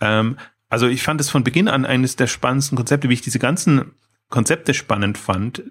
Ähm, 0.00 0.36
also 0.68 0.88
ich 0.88 1.02
fand 1.02 1.20
es 1.20 1.30
von 1.30 1.44
Beginn 1.44 1.68
an 1.68 1.84
eines 1.84 2.16
der 2.16 2.26
spannendsten 2.26 2.76
Konzepte, 2.76 3.08
wie 3.08 3.14
ich 3.14 3.20
diese 3.20 3.38
ganzen 3.38 3.92
Konzepte 4.28 4.74
spannend 4.74 5.18
fand. 5.18 5.62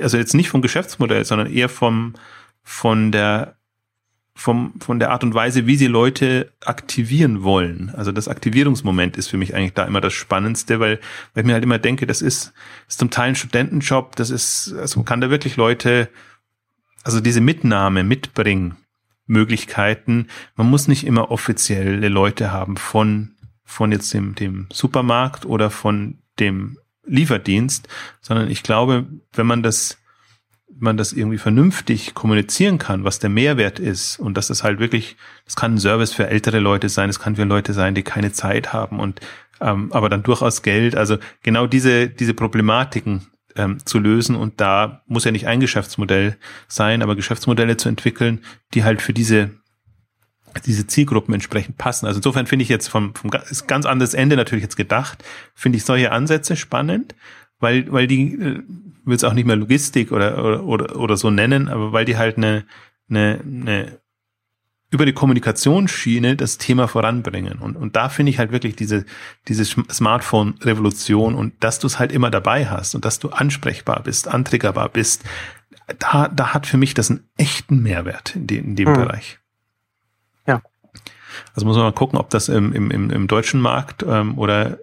Also 0.00 0.16
jetzt 0.16 0.34
nicht 0.34 0.48
vom 0.48 0.62
Geschäftsmodell, 0.62 1.24
sondern 1.24 1.52
eher 1.52 1.68
vom, 1.68 2.14
von 2.62 3.10
der, 3.10 3.56
vom, 4.36 4.74
von 4.80 5.00
der 5.00 5.10
Art 5.10 5.24
und 5.24 5.34
Weise, 5.34 5.66
wie 5.66 5.76
sie 5.76 5.88
Leute 5.88 6.52
aktivieren 6.64 7.42
wollen. 7.42 7.90
Also 7.96 8.12
das 8.12 8.28
Aktivierungsmoment 8.28 9.16
ist 9.16 9.28
für 9.28 9.36
mich 9.36 9.54
eigentlich 9.54 9.74
da 9.74 9.84
immer 9.84 10.00
das 10.00 10.12
Spannendste, 10.12 10.78
weil, 10.78 11.00
weil 11.34 11.42
ich 11.42 11.46
mir 11.46 11.54
halt 11.54 11.64
immer 11.64 11.78
denke, 11.78 12.06
das 12.06 12.22
ist, 12.22 12.52
ist 12.88 13.00
zum 13.00 13.10
Teil 13.10 13.30
ein 13.30 13.36
Studentenjob, 13.36 14.14
das 14.14 14.30
ist, 14.30 14.72
also 14.78 15.00
man 15.00 15.04
kann 15.04 15.20
da 15.20 15.30
wirklich 15.30 15.56
Leute, 15.56 16.08
also 17.02 17.20
diese 17.20 17.40
Mitnahme 17.40 18.04
mitbringen, 18.04 18.76
Möglichkeiten. 19.26 20.28
Man 20.54 20.68
muss 20.68 20.86
nicht 20.86 21.06
immer 21.06 21.30
offizielle 21.30 22.08
Leute 22.08 22.52
haben 22.52 22.76
von 22.76 23.33
von 23.74 23.90
jetzt 23.90 24.14
dem, 24.14 24.34
dem 24.36 24.68
Supermarkt 24.72 25.44
oder 25.46 25.68
von 25.68 26.18
dem 26.38 26.78
Lieferdienst, 27.06 27.88
sondern 28.20 28.48
ich 28.48 28.62
glaube, 28.62 29.06
wenn 29.32 29.46
man 29.46 29.64
das, 29.64 29.98
man 30.78 30.96
das 30.96 31.12
irgendwie 31.12 31.38
vernünftig 31.38 32.14
kommunizieren 32.14 32.78
kann, 32.78 33.02
was 33.02 33.18
der 33.18 33.30
Mehrwert 33.30 33.80
ist 33.80 34.18
und 34.18 34.36
dass 34.36 34.46
das 34.46 34.62
halt 34.62 34.78
wirklich, 34.78 35.16
das 35.44 35.56
kann 35.56 35.74
ein 35.74 35.78
Service 35.78 36.12
für 36.12 36.28
ältere 36.28 36.60
Leute 36.60 36.88
sein, 36.88 37.10
es 37.10 37.18
kann 37.18 37.34
für 37.34 37.44
Leute 37.44 37.72
sein, 37.72 37.96
die 37.96 38.04
keine 38.04 38.32
Zeit 38.32 38.72
haben 38.72 39.00
und 39.00 39.20
ähm, 39.60 39.92
aber 39.92 40.08
dann 40.08 40.22
durchaus 40.22 40.62
Geld. 40.62 40.96
Also 40.96 41.18
genau 41.42 41.66
diese 41.66 42.08
diese 42.08 42.34
Problematiken 42.34 43.26
ähm, 43.56 43.84
zu 43.84 43.98
lösen 43.98 44.36
und 44.36 44.60
da 44.60 45.02
muss 45.06 45.24
ja 45.24 45.32
nicht 45.32 45.48
ein 45.48 45.60
Geschäftsmodell 45.60 46.36
sein, 46.68 47.02
aber 47.02 47.16
Geschäftsmodelle 47.16 47.76
zu 47.76 47.88
entwickeln, 47.88 48.40
die 48.72 48.84
halt 48.84 49.02
für 49.02 49.12
diese 49.12 49.50
diese 50.64 50.86
Zielgruppen 50.86 51.34
entsprechend 51.34 51.76
passen. 51.78 52.06
Also 52.06 52.18
insofern 52.18 52.46
finde 52.46 52.62
ich 52.62 52.68
jetzt 52.68 52.88
vom, 52.88 53.14
vom 53.14 53.30
ist 53.50 53.66
ganz 53.66 53.86
anderes 53.86 54.14
Ende 54.14 54.36
natürlich 54.36 54.62
jetzt 54.62 54.76
gedacht, 54.76 55.24
finde 55.54 55.78
ich 55.78 55.84
solche 55.84 56.12
Ansätze 56.12 56.56
spannend, 56.56 57.14
weil, 57.58 57.90
weil 57.92 58.06
die, 58.06 58.34
äh, 58.34 58.62
will 59.04 59.16
es 59.16 59.24
auch 59.24 59.34
nicht 59.34 59.46
mehr 59.46 59.56
Logistik 59.56 60.12
oder, 60.12 60.42
oder, 60.44 60.64
oder, 60.64 60.96
oder 60.96 61.16
so 61.16 61.30
nennen, 61.30 61.68
aber 61.68 61.92
weil 61.92 62.04
die 62.04 62.16
halt 62.16 62.36
eine, 62.36 62.64
eine, 63.08 63.40
eine 63.44 63.98
über 64.90 65.06
die 65.06 65.12
Kommunikationsschiene 65.12 66.36
das 66.36 66.56
Thema 66.56 66.86
voranbringen. 66.86 67.58
Und, 67.58 67.76
und 67.76 67.96
da 67.96 68.08
finde 68.08 68.30
ich 68.30 68.38
halt 68.38 68.52
wirklich 68.52 68.76
diese, 68.76 69.04
diese 69.48 69.64
Smartphone-Revolution 69.64 71.34
und 71.34 71.52
dass 71.64 71.80
du 71.80 71.88
es 71.88 71.98
halt 71.98 72.12
immer 72.12 72.30
dabei 72.30 72.66
hast 72.66 72.94
und 72.94 73.04
dass 73.04 73.18
du 73.18 73.30
ansprechbar 73.30 74.02
bist, 74.04 74.28
antriggerbar 74.28 74.88
bist, 74.88 75.24
da, 75.98 76.28
da 76.28 76.54
hat 76.54 76.66
für 76.66 76.76
mich 76.76 76.94
das 76.94 77.10
einen 77.10 77.28
echten 77.36 77.82
Mehrwert 77.82 78.36
in 78.36 78.46
dem, 78.46 78.64
in 78.64 78.76
dem 78.76 78.90
mhm. 78.90 78.94
Bereich. 78.94 79.40
Also 81.54 81.66
muss 81.66 81.76
man 81.76 81.86
mal 81.86 81.92
gucken, 81.92 82.18
ob 82.18 82.30
das 82.30 82.48
im, 82.48 82.72
im, 82.72 82.90
im, 82.90 83.26
deutschen 83.26 83.60
Markt 83.60 84.04
ähm, 84.06 84.38
oder 84.38 84.78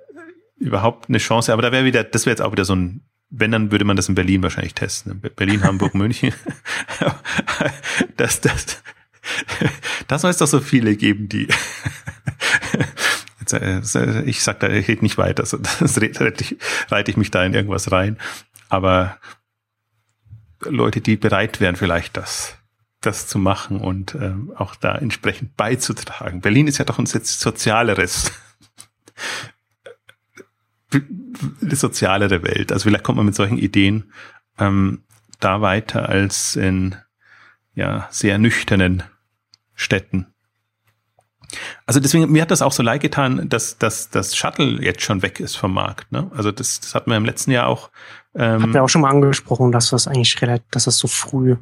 überhaupt 0.58 1.10
eine 1.10 1.18
Chance, 1.18 1.54
aber 1.54 1.62
da 1.62 1.72
wäre 1.72 1.86
wieder, 1.86 2.04
das 2.04 2.26
wäre 2.26 2.34
jetzt 2.34 2.42
auch 2.42 2.52
wieder 2.52 2.66
so 2.66 2.76
ein, 2.76 3.02
wenn, 3.30 3.52
dann 3.52 3.72
würde 3.72 3.86
man 3.86 3.96
das 3.96 4.10
in 4.10 4.16
Berlin 4.16 4.44
wahrscheinlich 4.44 4.74
testen. 4.74 5.22
Berlin, 5.36 5.64
Hamburg, 5.66 5.96
München. 5.96 6.34
das, 8.18 8.42
das, 8.42 8.82
das 10.08 10.22
soll 10.22 10.32
es 10.32 10.38
doch 10.38 10.48
so 10.48 10.60
viele 10.60 10.96
geben, 10.96 11.30
die 11.30 11.48
Jetzt, 13.40 13.96
äh, 13.96 14.22
ich 14.24 14.44
sag 14.44 14.60
da 14.60 14.70
ich 14.70 14.88
rede 14.88 15.02
nicht 15.02 15.18
weiter, 15.18 15.44
also 15.44 15.58
das 15.58 16.00
reite 16.00 16.44
ich, 16.44 16.58
reite 16.90 17.12
ich 17.12 17.18
mich 17.18 17.32
da 17.32 17.44
in 17.44 17.54
irgendwas 17.54 17.92
rein. 17.92 18.18
Aber 18.70 19.18
Leute, 20.64 21.02
die 21.02 21.18
bereit 21.18 21.60
wären, 21.60 21.76
vielleicht 21.76 22.18
das 22.18 22.58
das 23.02 23.28
zu 23.28 23.40
machen 23.40 23.82
und 23.82 24.16
äh, 24.16 24.34
auch 24.56 24.76
da 24.76 24.96
entsprechend 24.96 25.58
beizutragen. 25.58 26.42
Berlin 26.42 26.68
ist 26.68 26.78
ja 26.78 26.86
doch 26.86 27.00
ein 27.00 27.08
sozialeres, 27.08 28.32
eine 30.94 31.76
sozialere 31.76 32.44
Welt. 32.44 32.72
Also 32.72 32.84
vielleicht 32.84 33.04
kommt 33.04 33.18
man 33.18 33.26
mit 33.26 33.36
solchen 33.36 33.58
Ideen 33.58 34.12
ähm, 34.60 35.04
da 35.40 35.62
weiter 35.62 36.10
als 36.10 36.56
in 36.56 36.96
ja 37.74 38.08
sehr 38.12 38.38
nüchternen 38.38 39.04
Städten. 39.74 40.28
Also 41.86 42.00
deswegen, 42.00 42.32
mir 42.32 42.44
hat 42.44 42.52
das 42.52 42.62
auch 42.62 42.72
so 42.72 42.84
leid 42.84 43.02
getan, 43.02 43.50
dass, 43.50 43.78
dass 43.78 44.10
das 44.10 44.38
Shuttle 44.38 44.82
jetzt 44.82 45.02
schon 45.02 45.22
weg 45.22 45.40
ist 45.40 45.58
vom 45.58 45.74
Markt. 45.74 46.12
Ne? 46.12 46.32
Also 46.34 46.52
das, 46.52 46.80
das 46.80 46.96
hat 46.96 47.08
man 47.08 47.18
im 47.18 47.26
letzten 47.26 47.52
Jahr 47.52 47.68
auch. 47.68 47.90
Ähm, 48.36 48.62
hat 48.62 48.74
wir 48.74 48.84
auch 48.84 48.90
schon 48.90 49.02
mal 49.02 49.10
angesprochen, 49.10 49.72
dass 49.72 49.90
das 49.90 50.08
eigentlich 50.08 50.40
relativ, 50.42 50.70
dass 50.72 50.86
das 50.86 50.98
so 50.98 51.08
früh 51.08 51.58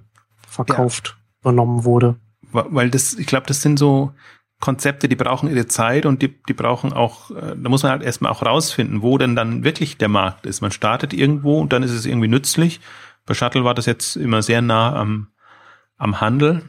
verkauft 0.47 1.18
übernommen 1.41 1.83
wurde. 1.83 2.15
Weil 2.51 2.89
das, 2.89 3.13
ich 3.13 3.27
glaube, 3.27 3.45
das 3.47 3.61
sind 3.61 3.77
so 3.77 4.13
Konzepte, 4.59 5.07
die 5.07 5.15
brauchen 5.15 5.49
ihre 5.49 5.67
Zeit 5.67 6.05
und 6.05 6.21
die, 6.21 6.35
die 6.47 6.53
brauchen 6.53 6.91
auch, 6.91 7.31
äh, 7.31 7.55
da 7.55 7.69
muss 7.69 7.83
man 7.83 7.93
halt 7.93 8.03
erstmal 8.03 8.31
auch 8.31 8.45
rausfinden, 8.45 9.01
wo 9.01 9.17
denn 9.17 9.35
dann 9.35 9.63
wirklich 9.63 9.97
der 9.97 10.09
Markt 10.09 10.45
ist. 10.45 10.61
Man 10.61 10.71
startet 10.71 11.13
irgendwo 11.13 11.59
und 11.59 11.71
dann 11.71 11.83
ist 11.83 11.91
es 11.91 12.05
irgendwie 12.05 12.27
nützlich. 12.27 12.81
Bei 13.25 13.33
Shuttle 13.33 13.63
war 13.63 13.73
das 13.73 13.85
jetzt 13.85 14.17
immer 14.17 14.41
sehr 14.41 14.61
nah 14.61 14.95
am, 14.95 15.27
am 15.97 16.19
Handel 16.19 16.63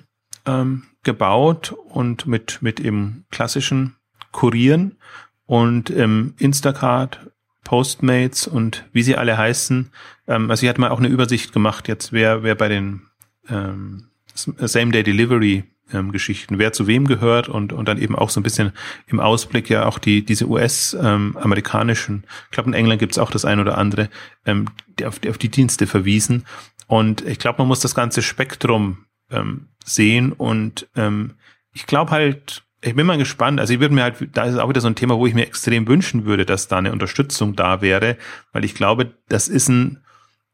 ähm, 0.47 0.85
gebaut 1.03 1.75
und 1.89 2.27
mit, 2.27 2.63
mit 2.63 2.79
eben 2.79 3.25
klassischen 3.31 3.97
Kurieren 4.31 4.99
und 5.47 5.91
ähm, 5.91 6.35
Instacart, 6.39 7.31
Postmates 7.65 8.47
und 8.47 8.87
wie 8.93 9.03
sie 9.03 9.17
alle 9.17 9.37
heißen. 9.37 9.91
Ähm, 10.29 10.51
also 10.51 10.63
ich 10.63 10.69
hatte 10.69 10.81
mal 10.81 10.91
auch 10.91 10.99
eine 10.99 11.09
Übersicht 11.09 11.53
gemacht 11.53 11.89
jetzt, 11.89 12.13
wer, 12.13 12.45
wer 12.45 12.55
bei 12.55 12.69
den 12.69 13.03
ähm, 13.49 14.11
Same-Day-Delivery 14.59 15.65
ähm, 15.93 16.13
Geschichten, 16.13 16.59
wer 16.59 16.73
zu 16.73 16.87
wem 16.87 17.07
gehört 17.07 17.49
und, 17.49 17.73
und 17.73 17.89
dann 17.89 17.99
eben 17.99 18.17
auch 18.17 18.31
so 18.31 18.41
ein 18.41 18.43
bisschen 18.43 18.73
im 19.07 19.21
Ausblick 19.21 19.69
ja 19.69 19.87
auch 19.87 19.99
die, 19.99 20.25
diese 20.25 20.49
US-amerikanischen, 20.49 22.15
ähm, 22.15 22.25
ich 22.45 22.51
glaube 22.51 22.71
in 22.71 22.75
England 22.75 23.01
gibt 23.01 23.13
es 23.13 23.19
auch 23.19 23.31
das 23.31 23.45
ein 23.45 23.61
oder 23.61 23.79
andere, 23.79 24.09
ähm, 24.47 24.67
die 24.99 25.07
auf, 25.07 25.19
die 25.19 25.31
auf 25.31 25.39
die 25.39 25.49
Dienste 25.51 25.87
verwiesen. 25.87 26.45
Und 26.87 27.27
ich 27.27 27.39
glaube, 27.39 27.59
man 27.59 27.69
muss 27.69 27.81
das 27.81 27.95
ganze 27.95 28.23
Spektrum 28.23 29.07
ähm, 29.31 29.69
sehen 29.85 30.33
und 30.33 30.89
ähm, 30.97 31.35
ich 31.73 31.87
glaube 31.87 32.11
halt, 32.11 32.65
ich 32.83 32.97
bin 32.97 33.07
mal 33.07 33.19
gespannt. 33.19 33.61
Also 33.61 33.75
ich 33.75 33.81
würde 33.81 33.95
mir 33.95 34.03
halt, 34.03 34.17
da 34.33 34.45
ist 34.45 34.59
auch 34.59 34.69
wieder 34.69 34.81
so 34.81 34.89
ein 34.89 34.95
Thema, 34.95 35.19
wo 35.19 35.27
ich 35.27 35.35
mir 35.35 35.47
extrem 35.47 35.87
wünschen 35.87 36.25
würde, 36.25 36.47
dass 36.47 36.67
da 36.67 36.79
eine 36.79 36.93
Unterstützung 36.93 37.55
da 37.55 37.83
wäre, 37.83 38.17
weil 38.53 38.65
ich 38.65 38.75
glaube, 38.75 39.15
das 39.29 39.49
ist 39.49 39.69
ein 39.69 40.03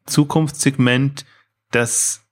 Zukunftssegment, 0.07 1.25
das 1.71 2.26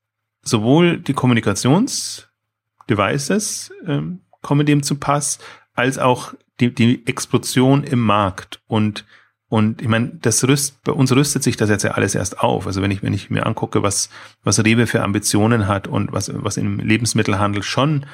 sowohl 0.45 0.99
die 0.99 1.15
Kommunikationsdevices 1.15 3.73
ähm, 3.87 4.21
kommen 4.43 4.67
dem 4.67 4.83
zu 4.83 4.97
Pass, 4.97 5.39
als 5.75 5.99
auch 5.99 6.35
die, 6.61 6.75
die 6.75 7.07
Explosion 7.07 7.83
im 7.83 8.01
Markt. 8.01 8.61
Und, 8.67 9.05
und 9.49 9.83
ich 9.83 9.89
meine, 9.89 10.13
das 10.21 10.47
rüst, 10.47 10.83
bei 10.85 10.93
uns 10.93 11.13
rüstet 11.13 11.43
sich 11.43 11.57
das 11.57 11.71
jetzt 11.71 11.83
ja 11.83 11.93
alles 11.93 12.15
erst 12.15 12.41
auf. 12.41 12.67
Also 12.67 12.83
wenn 12.83 12.91
ich, 12.91 13.03
wenn 13.03 13.13
ich 13.13 13.31
mir 13.31 13.47
angucke, 13.47 13.83
was, 13.83 14.11
was 14.43 14.65
Rewe 14.65 14.87
für 14.87 15.03
Ambitionen 15.03 15.67
hat 15.67 15.89
und 15.89 16.13
was, 16.13 16.31
was 16.33 16.57
im 16.57 16.79
Lebensmittelhandel 16.79 17.63
schon 17.63 18.07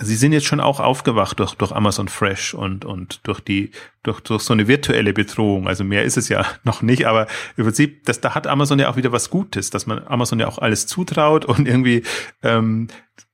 Sie 0.00 0.14
sind 0.14 0.32
jetzt 0.32 0.46
schon 0.46 0.60
auch 0.60 0.78
aufgewacht 0.78 1.40
durch, 1.40 1.54
durch 1.54 1.72
Amazon 1.72 2.06
Fresh 2.06 2.54
und, 2.54 2.84
und 2.84 3.20
durch 3.24 3.40
die, 3.40 3.72
durch, 4.04 4.20
durch 4.20 4.42
so 4.42 4.52
eine 4.52 4.68
virtuelle 4.68 5.12
Bedrohung. 5.12 5.66
Also 5.66 5.82
mehr 5.82 6.04
ist 6.04 6.16
es 6.16 6.28
ja 6.28 6.46
noch 6.64 6.82
nicht, 6.82 7.06
aber 7.06 7.26
im 7.56 7.64
Prinzip, 7.64 8.04
das, 8.04 8.20
da 8.20 8.34
hat 8.34 8.46
Amazon 8.46 8.78
ja 8.78 8.90
auch 8.90 8.96
wieder 8.96 9.10
was 9.10 9.28
Gutes, 9.30 9.70
dass 9.70 9.86
man 9.86 10.06
Amazon 10.06 10.38
ja 10.38 10.46
auch 10.46 10.58
alles 10.58 10.86
zutraut 10.86 11.44
und 11.44 11.66
irgendwie, 11.66 12.04
ähm, 12.42 12.88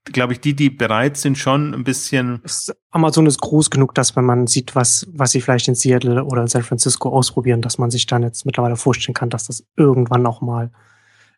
glaube 0.05 0.33
ich, 0.33 0.41
die, 0.41 0.55
die 0.55 0.71
bereit 0.71 1.17
sind, 1.17 1.37
schon 1.37 1.75
ein 1.75 1.85
bisschen. 1.85 2.41
Amazon 2.91 3.27
ist 3.27 3.41
groß 3.41 3.71
genug, 3.71 3.95
dass 3.95 4.17
wenn 4.17 4.25
man 4.25 4.47
sieht, 4.47 4.75
was, 4.75 5.07
was 5.13 5.33
sie 5.33 5.43
vielleicht 5.43 5.69
in 5.69 5.75
Seattle 5.75 6.25
oder 6.25 6.43
in 6.43 6.49
San 6.49 6.63
Francisco 6.63 7.11
ausprobieren, 7.11 7.61
dass 7.61 7.79
man 7.79 7.91
sich 7.91 8.07
dann 8.07 8.23
jetzt 8.23 8.47
mittlerweile 8.47 8.77
vorstellen 8.77 9.15
kann, 9.15 9.31
dass 9.31 9.47
das 9.47 9.67
irgendwann 9.77 10.27
auch 10.27 10.41
mal 10.41 10.71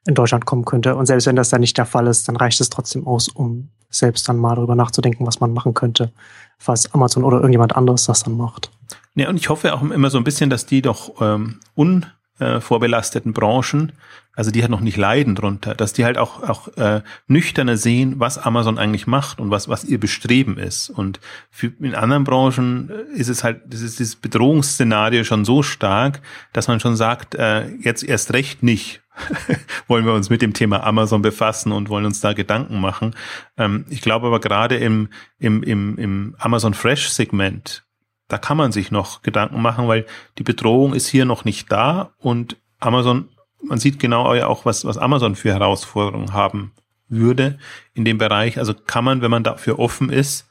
in 0.06 0.14
Deutschland 0.14 0.46
kommen 0.46 0.64
könnte. 0.64 0.94
Und 0.94 1.06
selbst 1.06 1.26
wenn 1.26 1.36
das 1.36 1.48
dann 1.48 1.60
nicht 1.60 1.76
der 1.78 1.86
Fall 1.86 2.06
ist, 2.06 2.28
dann 2.28 2.36
reicht 2.36 2.60
es 2.60 2.70
trotzdem 2.70 3.06
aus, 3.06 3.28
um 3.28 3.70
selbst 3.98 4.28
dann 4.28 4.36
mal 4.36 4.54
darüber 4.54 4.74
nachzudenken, 4.74 5.26
was 5.26 5.40
man 5.40 5.52
machen 5.52 5.74
könnte, 5.74 6.12
falls 6.58 6.92
Amazon 6.94 7.24
oder 7.24 7.38
irgendjemand 7.38 7.76
anderes 7.76 8.04
das 8.06 8.22
dann 8.22 8.36
macht. 8.36 8.70
Ja, 9.14 9.28
und 9.28 9.36
ich 9.36 9.48
hoffe 9.48 9.72
auch 9.74 9.82
immer 9.82 10.10
so 10.10 10.18
ein 10.18 10.24
bisschen, 10.24 10.50
dass 10.50 10.66
die 10.66 10.82
doch 10.82 11.20
ähm, 11.20 11.60
un, 11.74 12.06
äh, 12.38 12.60
vorbelasteten 12.60 13.32
Branchen, 13.32 13.92
also 14.34 14.50
die 14.50 14.60
halt 14.60 14.70
noch 14.70 14.80
nicht 14.80 14.98
leiden 14.98 15.34
drunter, 15.34 15.74
dass 15.74 15.94
die 15.94 16.04
halt 16.04 16.18
auch, 16.18 16.42
auch 16.42 16.68
äh, 16.76 17.02
nüchterner 17.26 17.76
sehen, 17.76 18.14
was 18.18 18.38
Amazon 18.38 18.78
eigentlich 18.78 19.06
macht 19.06 19.40
und 19.40 19.50
was, 19.50 19.68
was 19.68 19.84
ihr 19.84 19.98
Bestreben 19.98 20.58
ist. 20.58 20.90
Und 20.90 21.20
für, 21.50 21.72
in 21.80 21.94
anderen 21.94 22.24
Branchen 22.24 22.90
äh, 22.90 23.18
ist 23.18 23.28
es 23.28 23.42
halt, 23.42 23.62
das 23.66 23.80
ist 23.80 23.98
dieses 23.98 24.16
Bedrohungsszenario 24.16 25.24
schon 25.24 25.44
so 25.44 25.62
stark, 25.62 26.20
dass 26.52 26.68
man 26.68 26.80
schon 26.80 26.96
sagt, 26.96 27.34
äh, 27.34 27.68
jetzt 27.76 28.02
erst 28.02 28.32
recht 28.32 28.62
nicht 28.62 29.02
wollen 29.86 30.04
wir 30.04 30.12
uns 30.12 30.30
mit 30.30 30.42
dem 30.42 30.52
Thema 30.52 30.84
Amazon 30.84 31.22
befassen 31.22 31.72
und 31.72 31.88
wollen 31.88 32.04
uns 32.04 32.20
da 32.20 32.32
Gedanken 32.32 32.80
machen. 32.80 33.14
Ähm, 33.56 33.84
ich 33.88 34.00
glaube 34.00 34.26
aber 34.26 34.40
gerade 34.40 34.76
im, 34.76 35.08
im, 35.38 35.62
im, 35.62 35.96
im 35.98 36.36
Amazon 36.38 36.74
Fresh 36.74 37.08
Segment, 37.08 37.85
da 38.28 38.38
kann 38.38 38.56
man 38.56 38.72
sich 38.72 38.90
noch 38.90 39.22
Gedanken 39.22 39.62
machen, 39.62 39.88
weil 39.88 40.06
die 40.38 40.42
Bedrohung 40.42 40.94
ist 40.94 41.08
hier 41.08 41.24
noch 41.24 41.44
nicht 41.44 41.70
da 41.70 42.12
und 42.18 42.56
Amazon 42.78 43.28
man 43.62 43.78
sieht 43.78 43.98
genau 43.98 44.26
auch, 44.44 44.64
was, 44.64 44.84
was 44.84 44.98
Amazon 44.98 45.34
für 45.34 45.52
Herausforderungen 45.52 46.32
haben 46.32 46.72
würde 47.08 47.58
in 47.94 48.04
dem 48.04 48.18
Bereich. 48.18 48.58
Also 48.58 48.74
kann 48.74 49.04
man, 49.04 49.22
wenn 49.22 49.30
man 49.30 49.44
dafür 49.44 49.78
offen 49.78 50.10
ist, 50.10 50.48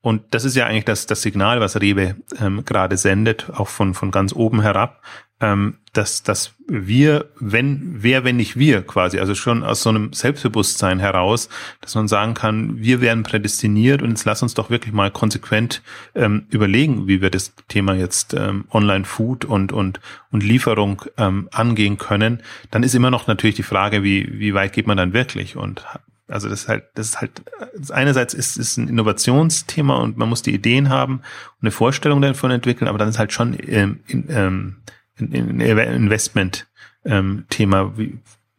und 0.00 0.22
das 0.30 0.44
ist 0.44 0.54
ja 0.54 0.66
eigentlich 0.66 0.84
das, 0.84 1.06
das 1.06 1.22
Signal, 1.22 1.60
was 1.60 1.80
Rewe 1.80 2.16
ähm, 2.40 2.64
gerade 2.64 2.96
sendet, 2.96 3.50
auch 3.50 3.68
von, 3.68 3.94
von 3.94 4.10
ganz 4.10 4.32
oben 4.32 4.62
herab, 4.62 5.02
ähm, 5.40 5.78
dass, 5.92 6.22
dass 6.22 6.54
wir, 6.68 7.30
wenn, 7.38 7.96
wer, 8.02 8.24
wenn 8.24 8.36
nicht 8.36 8.56
wir 8.56 8.82
quasi, 8.82 9.18
also 9.18 9.34
schon 9.34 9.64
aus 9.64 9.82
so 9.82 9.90
einem 9.90 10.12
Selbstbewusstsein 10.12 10.98
heraus, 10.98 11.48
dass 11.80 11.94
man 11.94 12.08
sagen 12.08 12.34
kann, 12.34 12.78
wir 12.78 13.00
werden 13.00 13.22
prädestiniert 13.22 14.02
und 14.02 14.10
jetzt 14.10 14.24
lass 14.24 14.42
uns 14.42 14.54
doch 14.54 14.70
wirklich 14.70 14.92
mal 14.92 15.10
konsequent 15.10 15.82
ähm, 16.14 16.46
überlegen, 16.50 17.06
wie 17.08 17.20
wir 17.20 17.30
das 17.30 17.54
Thema 17.68 17.94
jetzt 17.94 18.34
ähm, 18.34 18.66
Online-Food 18.70 19.44
und, 19.44 19.72
und, 19.72 20.00
und 20.30 20.42
Lieferung 20.42 21.02
ähm, 21.16 21.48
angehen 21.52 21.98
können, 21.98 22.42
dann 22.70 22.82
ist 22.82 22.94
immer 22.94 23.10
noch 23.10 23.26
natürlich 23.26 23.56
die 23.56 23.62
Frage, 23.62 24.02
wie, 24.02 24.38
wie 24.38 24.54
weit 24.54 24.72
geht 24.72 24.86
man 24.86 24.96
dann 24.96 25.12
wirklich? 25.12 25.56
Und 25.56 25.84
also 26.28 26.48
das 26.48 26.62
ist 26.62 26.68
halt, 26.68 26.84
das 26.94 27.08
ist 27.08 27.20
halt, 27.20 27.42
einerseits 27.90 28.34
ist 28.34 28.58
es 28.58 28.76
ein 28.76 28.88
Innovationsthema 28.88 29.96
und 29.96 30.16
man 30.16 30.28
muss 30.28 30.42
die 30.42 30.54
Ideen 30.54 30.90
haben 30.90 31.14
und 31.14 31.62
eine 31.62 31.70
Vorstellung 31.70 32.20
davon 32.20 32.50
entwickeln, 32.50 32.88
aber 32.88 32.98
dann 32.98 33.08
ist 33.08 33.18
halt 33.18 33.32
schon 33.32 33.56
ähm, 33.66 34.00
ähm, 34.28 34.76
ein 35.18 35.60
Investment-Thema. 35.60 37.80
Ähm, 37.80 37.92
Wie 37.96 38.18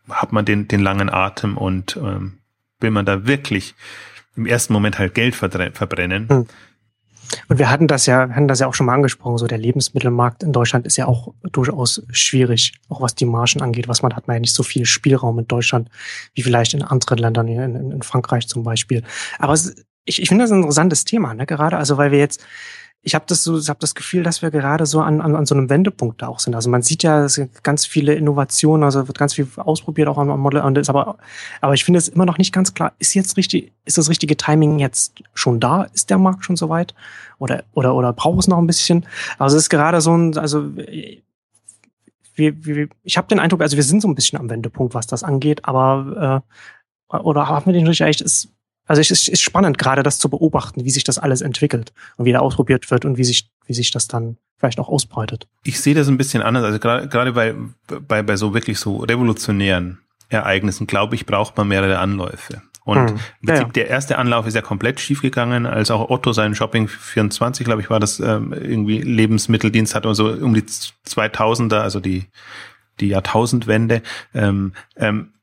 hat 0.10 0.34
man 0.34 0.46
den, 0.46 0.68
den 0.68 0.82
langen 0.82 1.10
Atem 1.10 1.58
und 1.58 1.98
ähm, 1.98 2.40
will 2.80 2.92
man 2.92 3.06
da 3.06 3.28
wirklich 3.28 3.76
im 4.36 4.46
ersten 4.46 4.74
Moment 4.74 5.00
halt 5.00 5.14
Geld 5.14 5.36
verbrennen? 5.36 6.30
Hm. 6.30 6.48
Und 7.48 7.60
wir 7.60 7.70
hatten 7.70 7.88
das 7.88 8.06
ja, 8.06 8.30
hatten 8.30 8.48
das 8.48 8.60
ja 8.60 8.68
auch 8.68 8.74
schon 8.74 8.86
mal 8.86 8.94
angesprochen. 8.94 9.38
So 9.38 9.48
der 9.48 9.58
Lebensmittelmarkt 9.58 10.44
in 10.44 10.52
Deutschland 10.52 10.86
ist 10.86 10.98
ja 10.98 11.08
auch 11.08 11.34
durchaus 11.52 12.04
schwierig, 12.12 12.74
auch 12.90 13.02
was 13.02 13.16
die 13.16 13.26
Margen 13.26 13.62
angeht. 13.62 13.88
Was 13.88 14.02
man 14.02 14.16
hat 14.16 14.28
man 14.28 14.36
ja 14.36 14.40
nicht 14.40 14.54
so 14.54 14.64
viel 14.64 14.86
Spielraum 14.86 15.40
in 15.40 15.48
Deutschland 15.48 15.90
wie 16.34 16.44
vielleicht 16.44 16.74
in 16.74 16.82
anderen 16.82 17.18
Ländern, 17.18 17.48
in, 17.48 17.92
in 17.92 18.02
Frankreich 18.02 18.48
zum 18.48 18.64
Beispiel. 18.64 19.04
Aber 19.38 19.54
es, 19.54 19.76
ich, 20.06 20.22
ich 20.22 20.30
finde 20.30 20.44
das 20.44 20.52
ein 20.52 20.60
interessantes 20.60 21.06
Thema, 21.06 21.34
ne? 21.34 21.46
gerade 21.46 21.78
also 21.78 21.98
weil 21.98 22.12
wir 22.12 22.20
jetzt 22.20 22.44
ich 23.02 23.16
habe 23.16 23.26
das 23.28 23.44
so, 23.44 23.58
ich 23.58 23.70
habe 23.70 23.80
das 23.80 23.96
Gefühl, 23.96 24.24
dass 24.24 24.42
wir 24.42 24.52
gerade 24.52 24.86
so 24.86 25.00
an, 25.00 25.22
an, 25.22 25.36
an 25.36 25.46
so 25.46 25.56
einem 25.56 25.70
Wendepunkt 25.70 26.22
da 26.22 26.28
auch 26.28 26.40
sind. 26.40 26.54
Also 26.54 26.70
man 26.70 26.82
sieht 26.82 27.02
ja 27.02 27.24
es 27.24 27.42
ganz 27.64 27.86
viele 27.86 28.14
Innovationen, 28.14 28.84
also 28.84 29.08
wird 29.08 29.18
ganz 29.18 29.34
viel 29.34 29.48
ausprobiert 29.56 30.10
auch 30.10 30.18
am, 30.18 30.28
Model. 30.40 30.62
Und 30.62 30.78
ist 30.78 30.90
aber, 30.90 31.18
aber 31.62 31.74
ich 31.74 31.86
finde 31.86 32.00
es 32.00 32.10
immer 32.10 32.26
noch 32.26 32.38
nicht 32.38 32.54
ganz 32.54 32.74
klar. 32.74 32.92
Ist 33.00 33.14
jetzt 33.14 33.38
richtig, 33.38 33.72
ist 33.86 33.98
das 33.98 34.10
richtige 34.10 34.36
Timing 34.36 34.80
jetzt 34.80 35.14
schon 35.34 35.62
da? 35.62 35.84
Ist 35.94 36.10
der 36.10 36.18
Markt 36.18 36.44
schon 36.44 36.58
soweit? 36.58 36.94
Oder 37.38 37.64
oder 37.74 37.96
oder 37.96 38.12
braucht 38.12 38.40
es 38.40 38.48
noch 38.48 38.58
ein 38.58 38.68
bisschen? 38.68 39.06
Also 39.38 39.56
es 39.56 39.64
ist 39.64 39.70
gerade 39.70 40.02
so 40.02 40.16
ein, 40.16 40.38
also 40.38 40.70
wir, 42.36 42.66
wir, 42.66 42.90
ich 43.04 43.18
habe 43.18 43.28
den 43.28 43.40
Eindruck, 43.40 43.62
also 43.62 43.78
wir 43.78 43.84
sind 43.84 44.02
so 44.02 44.10
ein 44.10 44.16
bisschen 44.16 44.40
am 44.40 44.50
Wendepunkt, 44.50 44.94
was 44.94 45.08
das 45.08 45.24
angeht. 45.24 45.64
Aber 45.64 46.44
äh, 47.12 47.18
oder 47.18 47.48
haben 47.48 47.66
wir 47.66 47.74
den 47.74 47.88
richtig 47.88 48.08
echt? 48.08 48.50
Also 48.90 49.02
es 49.02 49.12
ist, 49.12 49.28
ist 49.28 49.42
spannend, 49.42 49.78
gerade 49.78 50.02
das 50.02 50.18
zu 50.18 50.30
beobachten, 50.30 50.84
wie 50.84 50.90
sich 50.90 51.04
das 51.04 51.20
alles 51.20 51.42
entwickelt 51.42 51.94
und 52.18 52.26
wie 52.26 52.32
da 52.32 52.40
ausprobiert 52.40 52.90
wird 52.90 53.06
und 53.06 53.20
wie 53.20 53.24
sich, 53.24 53.48
wie 53.68 53.76
sich 53.76 53.92
das 53.92 54.08
dann 54.08 54.38
vielleicht 54.58 54.80
auch 54.80 54.90
ausbreitet. 54.90 55.48
Ich 55.64 55.80
sehe 55.80 55.94
das 55.94 56.08
ein 56.08 56.18
bisschen 56.18 56.42
anders. 56.42 56.64
Also 56.64 56.80
gerade, 56.80 57.08
gerade 57.08 57.34
bei, 57.34 57.54
bei, 58.08 58.24
bei 58.24 58.36
so 58.36 58.56
wirklich 58.56 58.80
so 58.80 58.98
revolutionären 58.98 60.00
Ereignissen, 60.30 60.88
glaube 60.88 61.14
ich, 61.14 61.28
braucht 61.28 61.56
man 61.56 61.68
mehrere 61.68 62.00
Anläufe. 62.00 62.64
Und 62.84 63.12
hm. 63.12 63.20
im 63.42 63.48
Prinzip 63.48 63.68
ja, 63.68 63.74
der 63.74 63.88
erste 63.90 64.18
Anlauf 64.18 64.48
ist 64.48 64.56
ja 64.56 64.64
komplett 64.64 65.00
schiefgegangen, 65.00 65.68
als 65.68 65.92
auch 65.92 66.10
Otto 66.10 66.34
seinen 66.34 66.56
Shopping 66.56 66.88
24, 66.88 67.64
glaube 67.66 67.82
ich, 67.82 67.92
war 67.92 68.00
das 68.00 68.20
ähm, 68.20 68.54
irgendwie 68.54 69.02
Lebensmitteldienst 69.02 69.94
hatte 69.94 70.10
und 70.10 70.16
so 70.16 70.32
um 70.32 70.56
die 70.56 70.64
2000er, 70.64 71.82
also 71.82 72.00
die 72.00 72.26
die 73.00 73.08
Jahrtausendwende. 73.08 74.02
Ähm, 74.34 74.74
ähm, 74.96 75.34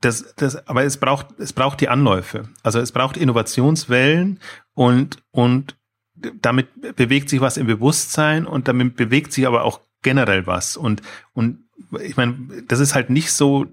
das, 0.00 0.34
das, 0.36 0.66
aber 0.68 0.84
es 0.84 0.96
braucht, 0.96 1.38
es 1.38 1.52
braucht 1.52 1.80
die 1.80 1.88
Anläufe. 1.88 2.48
Also 2.62 2.78
es 2.78 2.92
braucht 2.92 3.16
Innovationswellen 3.16 4.40
und, 4.74 5.22
und 5.30 5.76
damit 6.14 6.96
bewegt 6.96 7.28
sich 7.28 7.40
was 7.40 7.56
im 7.56 7.66
Bewusstsein 7.66 8.46
und 8.46 8.68
damit 8.68 8.96
bewegt 8.96 9.32
sich 9.32 9.46
aber 9.46 9.64
auch 9.64 9.80
generell 10.02 10.46
was. 10.46 10.76
Und, 10.76 11.02
und 11.32 11.64
ich 12.00 12.16
meine, 12.16 12.36
das 12.68 12.80
ist 12.80 12.94
halt 12.94 13.10
nicht 13.10 13.32
so 13.32 13.66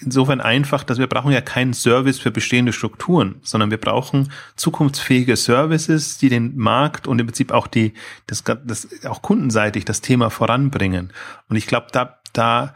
insofern 0.00 0.40
einfach, 0.40 0.82
dass 0.82 0.98
wir 0.98 1.06
brauchen 1.06 1.32
ja 1.32 1.40
keinen 1.40 1.74
Service 1.74 2.18
für 2.18 2.30
bestehende 2.30 2.72
Strukturen, 2.72 3.36
sondern 3.42 3.70
wir 3.70 3.78
brauchen 3.78 4.32
zukunftsfähige 4.56 5.36
Services, 5.36 6.18
die 6.18 6.28
den 6.28 6.56
Markt 6.56 7.06
und 7.06 7.18
im 7.18 7.26
Prinzip 7.26 7.52
auch 7.52 7.66
die, 7.66 7.92
das, 8.26 8.42
das 8.44 8.88
auch 9.04 9.22
kundenseitig 9.22 9.84
das 9.84 10.00
Thema 10.00 10.30
voranbringen. 10.30 11.12
Und 11.48 11.56
ich 11.56 11.66
glaube, 11.66 11.88
da, 11.92 12.18
da, 12.32 12.74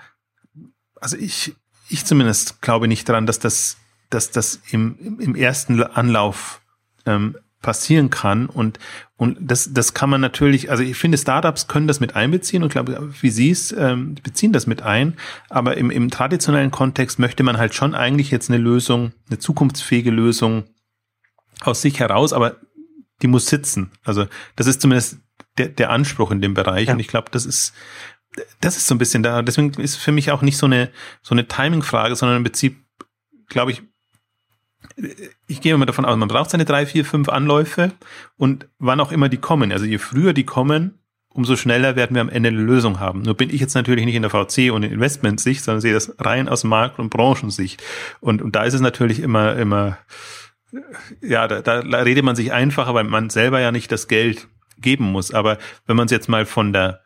also 1.00 1.16
ich, 1.16 1.54
ich 1.88 2.04
zumindest 2.04 2.60
glaube 2.60 2.88
nicht 2.88 3.08
daran, 3.08 3.26
dass 3.26 3.38
das, 3.38 3.76
dass 4.10 4.30
das 4.30 4.60
im, 4.70 5.18
im 5.20 5.34
ersten 5.34 5.82
Anlauf 5.82 6.60
ähm, 7.06 7.36
passieren 7.64 8.10
kann. 8.10 8.46
Und, 8.46 8.78
und 9.16 9.38
das, 9.40 9.72
das 9.72 9.94
kann 9.94 10.10
man 10.10 10.20
natürlich, 10.20 10.70
also 10.70 10.82
ich 10.82 10.96
finde, 10.96 11.18
Startups 11.18 11.66
können 11.66 11.88
das 11.88 11.98
mit 11.98 12.14
einbeziehen 12.14 12.62
und 12.62 12.70
glaube, 12.70 13.12
wie 13.20 13.30
Sie 13.30 13.50
es 13.50 13.72
ähm, 13.72 14.16
beziehen 14.22 14.52
das 14.52 14.66
mit 14.66 14.82
ein. 14.82 15.16
Aber 15.48 15.76
im, 15.76 15.90
im 15.90 16.10
traditionellen 16.10 16.70
Kontext 16.70 17.18
möchte 17.18 17.42
man 17.42 17.56
halt 17.56 17.74
schon 17.74 17.94
eigentlich 17.94 18.30
jetzt 18.30 18.50
eine 18.50 18.58
Lösung, 18.58 19.12
eine 19.28 19.38
zukunftsfähige 19.38 20.10
Lösung 20.10 20.64
aus 21.60 21.82
sich 21.82 21.98
heraus, 22.00 22.32
aber 22.32 22.56
die 23.22 23.28
muss 23.28 23.46
sitzen. 23.46 23.90
Also 24.04 24.26
das 24.56 24.66
ist 24.66 24.80
zumindest 24.82 25.18
der, 25.56 25.68
der 25.68 25.90
Anspruch 25.90 26.30
in 26.30 26.42
dem 26.42 26.54
Bereich. 26.54 26.88
Ja. 26.88 26.94
Und 26.94 27.00
ich 27.00 27.08
glaube, 27.08 27.30
das 27.30 27.46
ist, 27.46 27.72
das 28.60 28.76
ist 28.76 28.86
so 28.86 28.94
ein 28.94 28.98
bisschen 28.98 29.22
da. 29.22 29.42
Deswegen 29.42 29.70
ist 29.80 29.96
für 29.96 30.12
mich 30.12 30.30
auch 30.30 30.42
nicht 30.42 30.56
so 30.56 30.66
eine, 30.66 30.90
so 31.22 31.34
eine 31.34 31.46
Timing-Frage, 31.46 32.16
sondern 32.16 32.38
im 32.38 32.44
Prinzip, 32.44 32.76
glaube 33.48 33.72
ich, 33.72 33.82
ich 35.46 35.60
gehe 35.60 35.74
immer 35.74 35.86
davon 35.86 36.04
aus, 36.04 36.16
man 36.16 36.28
braucht 36.28 36.50
seine 36.50 36.64
drei, 36.64 36.86
vier, 36.86 37.04
fünf 37.04 37.28
Anläufe 37.28 37.92
und 38.36 38.68
wann 38.78 39.00
auch 39.00 39.12
immer 39.12 39.28
die 39.28 39.38
kommen. 39.38 39.72
Also 39.72 39.84
je 39.86 39.98
früher 39.98 40.32
die 40.32 40.44
kommen, 40.44 40.98
umso 41.28 41.56
schneller 41.56 41.96
werden 41.96 42.14
wir 42.14 42.20
am 42.20 42.28
Ende 42.28 42.50
eine 42.50 42.60
Lösung 42.60 43.00
haben. 43.00 43.22
Nur 43.22 43.34
bin 43.34 43.50
ich 43.50 43.60
jetzt 43.60 43.74
natürlich 43.74 44.04
nicht 44.04 44.14
in 44.14 44.22
der 44.22 44.30
VC 44.30 44.70
und 44.72 44.84
in 44.84 44.92
Investmentsicht, 44.92 45.64
sondern 45.64 45.80
sehe 45.80 45.92
das 45.92 46.14
rein 46.18 46.48
aus 46.48 46.64
Markt- 46.64 46.98
und 46.98 47.10
Branchensicht. 47.10 47.82
Und, 48.20 48.40
und 48.40 48.54
da 48.54 48.64
ist 48.64 48.74
es 48.74 48.80
natürlich 48.80 49.20
immer, 49.20 49.56
immer, 49.56 49.98
ja, 51.20 51.48
da, 51.48 51.60
da 51.60 51.80
redet 51.80 52.24
man 52.24 52.36
sich 52.36 52.52
einfacher, 52.52 52.94
weil 52.94 53.04
man 53.04 53.30
selber 53.30 53.60
ja 53.60 53.72
nicht 53.72 53.90
das 53.90 54.06
Geld 54.06 54.48
geben 54.78 55.06
muss. 55.06 55.34
Aber 55.34 55.58
wenn 55.86 55.96
man 55.96 56.06
es 56.06 56.12
jetzt 56.12 56.28
mal 56.28 56.46
von 56.46 56.72
der 56.72 57.03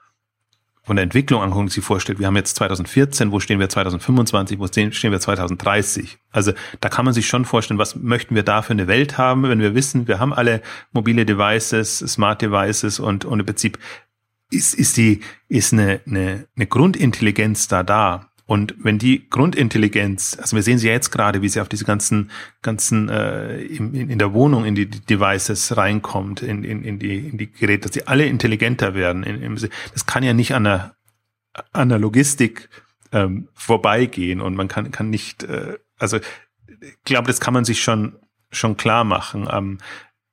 von 0.89 0.97
der 0.97 1.03
Entwicklung 1.03 1.43
angucken, 1.43 1.69
sich 1.69 1.85
vorstellt, 1.85 2.19
wir 2.19 2.27
haben 2.27 2.37
jetzt 2.37 2.57
2014, 2.57 3.31
wo 3.31 3.41
stehen 3.41 3.61
wir 3.61 3.69
2025, 3.69 4.59
wo 4.59 4.67
stehen 4.67 5.13
wir 5.13 5.21
2030? 5.21 6.17
Also 6.31 6.53
da 6.81 6.89
kann 6.89 7.05
man 7.05 7.13
sich 7.13 7.29
schon 7.29 7.45
vorstellen, 7.45 7.79
was 7.79 7.95
möchten 7.95 8.35
wir 8.35 8.43
da 8.43 8.63
für 8.63 8.73
eine 8.73 8.87
Welt 8.87 9.19
haben, 9.19 9.43
wenn 9.43 9.61
wir 9.61 9.75
wissen, 9.75 10.09
wir 10.09 10.19
haben 10.19 10.33
alle 10.33 10.63
mobile 10.93 11.27
Devices, 11.27 11.99
Smart 11.99 12.41
Devices 12.41 13.01
und, 13.01 13.27
und 13.27 13.39
im 13.39 13.45
Prinzip 13.45 13.79
ist, 14.51 14.73
ist 14.73 14.97
die, 14.97 15.21
ist 15.49 15.75
eine, 15.75 16.01
eine, 16.07 16.49
eine 16.57 16.67
Grundintelligenz 16.67 17.69
da 17.69 17.83
da. 17.83 18.28
Und 18.49 18.77
wenn 18.79 18.99
die 18.99 19.29
Grundintelligenz, 19.29 20.39
also 20.41 20.57
wir 20.57 20.63
sehen 20.63 20.79
sie 20.79 20.87
ja 20.87 20.95
jetzt 20.95 21.11
gerade, 21.11 21.43
wie 21.43 21.51
sie 21.51 21.61
auf 21.61 21.69
diese 21.69 21.85
ganzen, 21.85 22.31
ganzen 22.63 23.11
äh, 23.11 23.61
in, 23.61 23.93
in 23.93 24.19
der 24.19 24.33
Wohnung 24.33 24.65
in 24.65 24.75
die 24.75 24.89
Devices 24.89 25.77
reinkommt, 25.77 26.41
in, 26.41 26.65
in, 26.65 26.83
in, 26.83 26.99
die, 26.99 27.19
in 27.29 27.37
die 27.37 27.53
Geräte, 27.53 27.83
dass 27.89 27.93
sie 27.93 28.07
alle 28.07 28.25
intelligenter 28.25 28.95
werden. 28.95 29.23
In, 29.23 29.43
in, 29.43 29.55
das 29.93 30.07
kann 30.07 30.23
ja 30.23 30.33
nicht 30.33 30.55
an 30.55 30.65
der, 30.65 30.97
an 31.75 31.91
der 31.91 31.99
Logistik 31.99 32.71
ähm, 33.13 33.49
vorbeigehen 33.53 34.41
und 34.41 34.57
man 34.57 34.67
kann, 34.67 34.91
kann 34.93 35.11
nicht, 35.11 35.43
äh, 35.43 35.77
also 35.99 36.17
ich 36.17 37.03
glaube, 37.05 37.27
das 37.27 37.41
kann 37.41 37.53
man 37.53 37.67
sich 37.67 37.83
schon, 37.83 38.17
schon 38.51 38.79
klar 38.79 39.05
machen. 39.05 39.47
Ähm, 39.53 39.77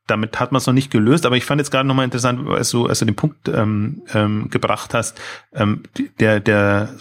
damit 0.08 0.40
hat 0.40 0.54
man 0.54 0.60
es 0.60 0.68
noch 0.68 0.74
nicht 0.74 0.90
gelöst, 0.90 1.26
aber 1.26 1.36
ich 1.36 1.44
fand 1.44 1.60
jetzt 1.60 1.72
gerade 1.72 1.86
nochmal 1.86 2.06
interessant, 2.06 2.48
als 2.48 2.70
du, 2.70 2.86
als 2.86 3.00
du 3.00 3.06
den 3.06 3.18
Punkt 3.18 3.50
ähm, 3.50 4.04
ähm, 4.14 4.50
gebracht 4.50 4.94
hast, 4.94 5.20
ähm, 5.54 5.84
der, 6.22 6.40
der 6.40 6.96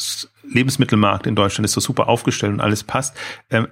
Lebensmittelmarkt 0.54 1.26
in 1.26 1.34
Deutschland 1.34 1.64
ist 1.64 1.72
so 1.72 1.80
super 1.80 2.08
aufgestellt 2.08 2.52
und 2.52 2.60
alles 2.60 2.84
passt. 2.84 3.16
Ähm, 3.50 3.68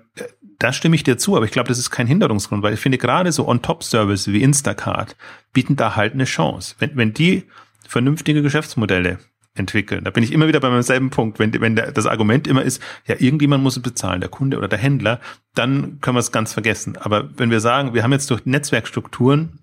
da 0.58 0.72
stimme 0.72 0.94
ich 0.94 1.02
dir 1.02 1.18
zu, 1.18 1.36
aber 1.36 1.44
ich 1.44 1.50
glaube, 1.50 1.68
das 1.68 1.78
ist 1.78 1.90
kein 1.90 2.06
Hinderungsgrund, 2.06 2.62
weil 2.62 2.74
ich 2.74 2.80
finde 2.80 2.98
gerade 2.98 3.32
so 3.32 3.48
On-Top-Service 3.48 4.28
wie 4.28 4.42
Instacart 4.42 5.16
bieten 5.52 5.76
da 5.76 5.96
halt 5.96 6.12
eine 6.12 6.24
Chance. 6.24 6.76
Wenn, 6.78 6.96
wenn 6.96 7.12
die 7.12 7.44
vernünftige 7.88 8.42
Geschäftsmodelle 8.42 9.18
entwickeln. 9.54 10.04
Da 10.04 10.10
bin 10.10 10.24
ich 10.24 10.32
immer 10.32 10.48
wieder 10.48 10.60
bei 10.60 10.70
meinem 10.70 10.82
selben 10.82 11.10
Punkt. 11.10 11.38
Wenn, 11.38 11.52
wenn 11.60 11.76
der, 11.76 11.92
das 11.92 12.06
Argument 12.06 12.46
immer 12.46 12.62
ist, 12.62 12.82
ja, 13.06 13.16
irgendjemand 13.18 13.62
muss 13.62 13.76
es 13.76 13.82
bezahlen, 13.82 14.20
der 14.20 14.30
Kunde 14.30 14.56
oder 14.56 14.68
der 14.68 14.78
Händler, 14.78 15.20
dann 15.54 16.00
können 16.00 16.16
wir 16.16 16.20
es 16.20 16.32
ganz 16.32 16.52
vergessen. 16.54 16.96
Aber 16.96 17.28
wenn 17.38 17.50
wir 17.50 17.60
sagen, 17.60 17.92
wir 17.92 18.02
haben 18.02 18.12
jetzt 18.12 18.30
durch 18.30 18.46
Netzwerkstrukturen 18.46 19.58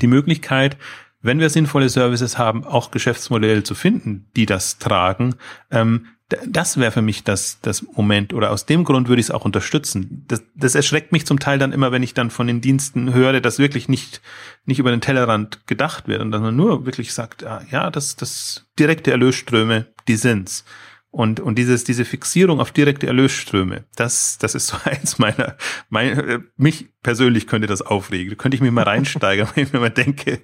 die 0.00 0.06
Möglichkeit, 0.06 0.76
wenn 1.22 1.40
wir 1.40 1.50
sinnvolle 1.50 1.88
Services 1.88 2.38
haben, 2.38 2.64
auch 2.64 2.90
Geschäftsmodelle 2.90 3.62
zu 3.62 3.74
finden, 3.74 4.30
die 4.36 4.46
das 4.46 4.78
tragen, 4.78 5.34
ähm, 5.70 6.06
das 6.46 6.76
wäre 6.76 6.92
für 6.92 7.02
mich 7.02 7.24
das, 7.24 7.60
das 7.60 7.82
Moment 7.82 8.32
oder 8.32 8.50
aus 8.50 8.66
dem 8.66 8.84
Grund 8.84 9.08
würde 9.08 9.20
ich 9.20 9.26
es 9.26 9.30
auch 9.30 9.44
unterstützen. 9.44 10.24
Das, 10.28 10.42
das 10.54 10.74
erschreckt 10.74 11.12
mich 11.12 11.26
zum 11.26 11.40
Teil 11.40 11.58
dann 11.58 11.72
immer, 11.72 11.92
wenn 11.92 12.02
ich 12.02 12.14
dann 12.14 12.30
von 12.30 12.46
den 12.46 12.60
Diensten 12.60 13.12
höre, 13.12 13.40
dass 13.40 13.58
wirklich 13.58 13.88
nicht, 13.88 14.20
nicht 14.64 14.78
über 14.78 14.90
den 14.90 15.00
Tellerrand 15.00 15.66
gedacht 15.66 16.08
wird 16.08 16.20
und 16.20 16.30
dass 16.30 16.40
man 16.40 16.56
nur 16.56 16.86
wirklich 16.86 17.12
sagt, 17.12 17.44
ah, 17.44 17.62
ja, 17.70 17.90
das, 17.90 18.16
das 18.16 18.66
direkte 18.78 19.10
Erlösströme, 19.10 19.86
die 20.08 20.16
sind's. 20.16 20.64
Und, 21.12 21.40
und 21.40 21.56
dieses, 21.56 21.82
diese 21.82 22.04
Fixierung 22.04 22.60
auf 22.60 22.70
direkte 22.70 23.08
Erlösströme, 23.08 23.84
das, 23.96 24.38
das 24.38 24.54
ist 24.54 24.68
so 24.68 24.76
eins 24.84 25.18
meiner, 25.18 25.56
mein, 25.88 26.18
äh, 26.18 26.38
mich 26.56 26.88
persönlich 27.02 27.48
könnte 27.48 27.66
das 27.66 27.82
aufregen. 27.82 28.30
Da 28.30 28.36
könnte 28.36 28.54
ich 28.54 28.60
mir 28.60 28.70
mal 28.70 28.84
reinsteigern, 28.84 29.48
wenn 29.54 29.64
ich 29.64 29.72
mir 29.72 29.80
mal 29.80 29.90
denke, 29.90 30.40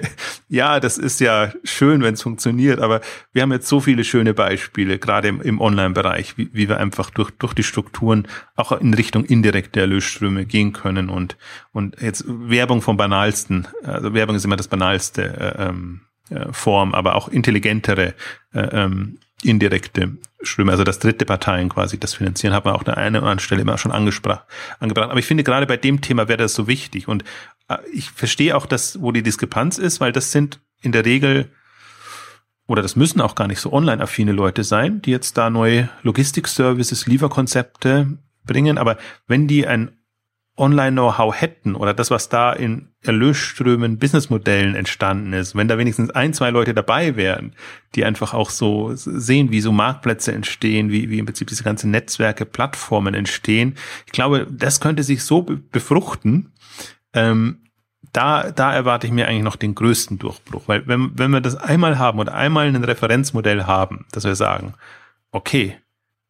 ja, 0.48 0.80
das 0.80 0.96
ist 0.96 1.20
ja 1.20 1.52
schön, 1.64 2.02
wenn 2.02 2.14
es 2.14 2.22
funktioniert, 2.22 2.80
aber 2.80 3.02
wir 3.32 3.42
haben 3.42 3.52
jetzt 3.52 3.68
so 3.68 3.80
viele 3.80 4.04
schöne 4.04 4.32
Beispiele, 4.32 4.98
gerade 4.98 5.28
im, 5.28 5.42
im 5.42 5.60
Online-Bereich, 5.60 6.38
wie, 6.38 6.48
wie 6.52 6.68
wir 6.68 6.78
einfach 6.78 7.10
durch, 7.10 7.30
durch 7.32 7.52
die 7.52 7.62
Strukturen 7.62 8.26
auch 8.54 8.72
in 8.72 8.94
Richtung 8.94 9.24
indirekte 9.26 9.80
Erlösströme 9.80 10.46
gehen 10.46 10.72
können 10.72 11.10
und, 11.10 11.36
und 11.72 12.00
jetzt 12.00 12.24
Werbung 12.26 12.80
vom 12.80 12.96
banalsten, 12.96 13.68
also 13.82 14.14
Werbung 14.14 14.36
ist 14.36 14.46
immer 14.46 14.56
das 14.56 14.68
banalste, 14.68 15.24
äh, 15.24 15.68
ähm, 15.68 16.00
äh, 16.30 16.52
Form, 16.52 16.94
aber 16.94 17.14
auch 17.14 17.28
intelligentere 17.28 18.14
äh, 18.52 18.60
ähm, 18.60 19.18
indirekte 19.48 20.16
Ströme, 20.42 20.72
also 20.72 20.84
dass 20.84 20.98
dritte 20.98 21.24
Parteien 21.24 21.68
quasi 21.68 21.98
das 21.98 22.14
finanzieren, 22.14 22.54
hat 22.54 22.64
man 22.64 22.74
auch 22.74 22.84
an 22.84 22.94
einer 22.94 23.18
oder 23.18 23.26
anderen 23.26 23.38
Stelle 23.38 23.62
immer 23.62 23.78
schon 23.78 23.92
angebracht. 23.92 24.44
Aber 24.78 25.16
ich 25.16 25.26
finde, 25.26 25.44
gerade 25.44 25.66
bei 25.66 25.76
dem 25.76 26.00
Thema 26.00 26.28
wäre 26.28 26.38
das 26.38 26.54
so 26.54 26.66
wichtig. 26.66 27.08
Und 27.08 27.24
äh, 27.68 27.78
ich 27.92 28.10
verstehe 28.10 28.56
auch 28.56 28.66
das, 28.66 29.00
wo 29.00 29.12
die 29.12 29.22
Diskrepanz 29.22 29.78
ist, 29.78 30.00
weil 30.00 30.12
das 30.12 30.32
sind 30.32 30.60
in 30.80 30.92
der 30.92 31.04
Regel 31.04 31.50
oder 32.66 32.82
das 32.82 32.96
müssen 32.96 33.20
auch 33.20 33.34
gar 33.34 33.46
nicht 33.46 33.60
so 33.60 33.72
online-affine 33.72 34.32
Leute 34.32 34.64
sein, 34.64 35.00
die 35.00 35.12
jetzt 35.12 35.38
da 35.38 35.50
neue 35.50 35.88
Logistik-Services, 36.02 37.06
Lieferkonzepte 37.06 38.18
bringen. 38.44 38.78
Aber 38.78 38.98
wenn 39.26 39.46
die 39.46 39.66
ein 39.66 39.95
Online-Know-how 40.58 41.34
hätten 41.34 41.74
oder 41.74 41.92
das, 41.92 42.10
was 42.10 42.28
da 42.28 42.52
in 42.52 42.88
Erlösströmen, 43.02 43.98
Businessmodellen 43.98 44.74
entstanden 44.74 45.32
ist, 45.34 45.54
wenn 45.54 45.68
da 45.68 45.76
wenigstens 45.76 46.10
ein, 46.10 46.32
zwei 46.32 46.50
Leute 46.50 46.72
dabei 46.72 47.16
wären, 47.16 47.52
die 47.94 48.04
einfach 48.04 48.32
auch 48.32 48.48
so 48.48 48.92
sehen, 48.94 49.50
wie 49.50 49.60
so 49.60 49.70
Marktplätze 49.70 50.32
entstehen, 50.32 50.90
wie, 50.90 51.10
wie 51.10 51.18
im 51.18 51.26
Prinzip 51.26 51.48
diese 51.48 51.62
ganzen 51.62 51.90
Netzwerke, 51.90 52.46
Plattformen 52.46 53.14
entstehen. 53.14 53.74
Ich 54.06 54.12
glaube, 54.12 54.46
das 54.50 54.80
könnte 54.80 55.02
sich 55.02 55.24
so 55.24 55.42
befruchten. 55.42 56.52
Ähm, 57.12 57.58
da, 58.12 58.50
da 58.50 58.72
erwarte 58.72 59.06
ich 59.06 59.12
mir 59.12 59.28
eigentlich 59.28 59.42
noch 59.42 59.56
den 59.56 59.74
größten 59.74 60.18
Durchbruch, 60.18 60.62
weil 60.66 60.86
wenn, 60.86 61.18
wenn 61.18 61.32
wir 61.32 61.42
das 61.42 61.56
einmal 61.56 61.98
haben 61.98 62.18
oder 62.18 62.34
einmal 62.34 62.66
ein 62.66 62.84
Referenzmodell 62.84 63.64
haben, 63.64 64.06
dass 64.12 64.24
wir 64.24 64.36
sagen, 64.36 64.72
okay, 65.32 65.76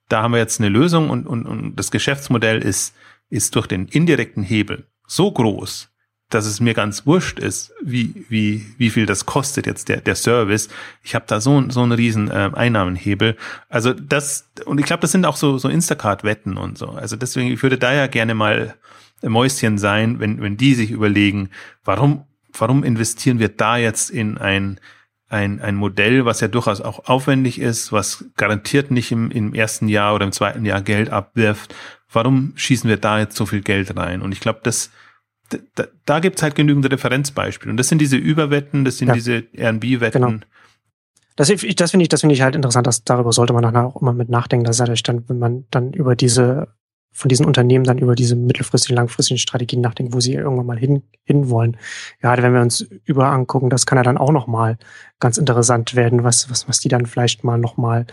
da 0.08 0.22
haben 0.22 0.32
wir 0.32 0.38
jetzt 0.38 0.60
eine 0.60 0.68
Lösung 0.68 1.10
und, 1.10 1.26
und, 1.26 1.46
und 1.46 1.76
das 1.76 1.90
Geschäftsmodell 1.90 2.60
ist 2.60 2.94
ist 3.28 3.54
durch 3.54 3.66
den 3.66 3.86
indirekten 3.86 4.42
Hebel 4.42 4.86
so 5.06 5.30
groß, 5.30 5.90
dass 6.28 6.46
es 6.46 6.60
mir 6.60 6.74
ganz 6.74 7.06
wurscht 7.06 7.38
ist, 7.38 7.72
wie, 7.82 8.26
wie, 8.28 8.66
wie 8.78 8.90
viel 8.90 9.06
das 9.06 9.26
kostet 9.26 9.66
jetzt 9.66 9.88
der, 9.88 10.00
der 10.00 10.16
Service. 10.16 10.68
Ich 11.02 11.14
habe 11.14 11.24
da 11.28 11.40
so, 11.40 11.70
so 11.70 11.82
einen 11.82 11.92
riesen 11.92 12.30
äh, 12.30 12.50
Einnahmenhebel. 12.52 13.36
Also 13.68 13.92
das, 13.92 14.50
und 14.64 14.78
ich 14.78 14.86
glaube, 14.86 15.02
das 15.02 15.12
sind 15.12 15.24
auch 15.24 15.36
so, 15.36 15.58
so 15.58 15.68
Instacart-Wetten 15.68 16.56
und 16.56 16.78
so. 16.78 16.88
Also 16.88 17.14
deswegen, 17.14 17.52
ich 17.52 17.62
würde 17.62 17.78
da 17.78 17.92
ja 17.92 18.08
gerne 18.08 18.34
mal 18.34 18.74
Mäuschen 19.22 19.78
sein, 19.78 20.18
wenn, 20.18 20.42
wenn 20.42 20.56
die 20.56 20.74
sich 20.74 20.90
überlegen, 20.90 21.50
warum, 21.84 22.24
warum 22.52 22.82
investieren 22.82 23.38
wir 23.38 23.48
da 23.48 23.76
jetzt 23.76 24.10
in 24.10 24.36
ein, 24.36 24.80
ein, 25.28 25.60
ein 25.60 25.76
Modell, 25.76 26.24
was 26.24 26.40
ja 26.40 26.48
durchaus 26.48 26.80
auch 26.80 27.08
aufwendig 27.08 27.60
ist, 27.60 27.92
was 27.92 28.24
garantiert 28.36 28.90
nicht 28.90 29.12
im, 29.12 29.30
im 29.30 29.54
ersten 29.54 29.88
Jahr 29.88 30.14
oder 30.14 30.26
im 30.26 30.32
zweiten 30.32 30.64
Jahr 30.64 30.82
Geld 30.82 31.10
abwirft, 31.10 31.74
warum 32.12 32.52
schießen 32.56 32.88
wir 32.88 32.96
da 32.96 33.18
jetzt 33.18 33.36
so 33.36 33.46
viel 33.46 33.60
Geld 33.60 33.96
rein? 33.96 34.22
Und 34.22 34.32
ich 34.32 34.40
glaube, 34.40 34.60
das, 34.62 34.90
da, 35.74 35.84
da 36.04 36.20
gibt 36.20 36.36
es 36.36 36.42
halt 36.42 36.54
genügend 36.54 36.90
Referenzbeispiele. 36.90 37.70
Und 37.70 37.76
das 37.76 37.88
sind 37.88 38.00
diese 38.00 38.16
Überwetten, 38.16 38.84
das 38.84 38.98
sind 38.98 39.08
ja. 39.08 39.14
diese 39.14 39.44
RB-Wetten. 39.56 40.22
Genau. 40.22 40.38
Das, 41.36 41.48
das 41.48 41.90
finde 41.90 42.02
ich, 42.02 42.08
das 42.08 42.20
finde 42.20 42.34
ich 42.34 42.42
halt 42.42 42.56
interessant, 42.56 42.86
dass 42.86 43.04
darüber 43.04 43.32
sollte 43.32 43.52
man 43.52 43.62
dann 43.62 43.76
auch 43.76 44.00
immer 44.00 44.14
mit 44.14 44.30
nachdenken, 44.30 44.64
dass 44.64 44.78
dadurch 44.78 45.02
dann, 45.02 45.28
wenn 45.28 45.38
man 45.38 45.64
dann 45.70 45.92
über 45.92 46.16
diese, 46.16 46.68
von 47.12 47.28
diesen 47.28 47.44
Unternehmen 47.46 47.84
dann 47.84 47.98
über 47.98 48.14
diese 48.14 48.36
mittelfristigen, 48.36 48.96
langfristigen 48.96 49.38
Strategien 49.38 49.82
nachdenkt, 49.82 50.14
wo 50.14 50.20
sie 50.20 50.34
irgendwann 50.34 50.66
mal 50.66 50.78
hin, 50.78 51.02
hin 51.24 51.50
wollen. 51.50 51.76
Gerade 52.20 52.42
wenn 52.42 52.54
wir 52.54 52.62
uns 52.62 52.80
über 53.04 53.26
angucken, 53.32 53.68
das 53.68 53.84
kann 53.84 53.98
ja 53.98 54.02
dann 54.02 54.18
auch 54.18 54.32
nochmal 54.32 54.78
ganz 55.20 55.36
interessant 55.36 55.94
werden, 55.94 56.24
was, 56.24 56.50
was, 56.50 56.68
was 56.68 56.80
die 56.80 56.88
dann 56.88 57.06
vielleicht 57.06 57.44
mal 57.44 57.58
nochmal 57.58 58.06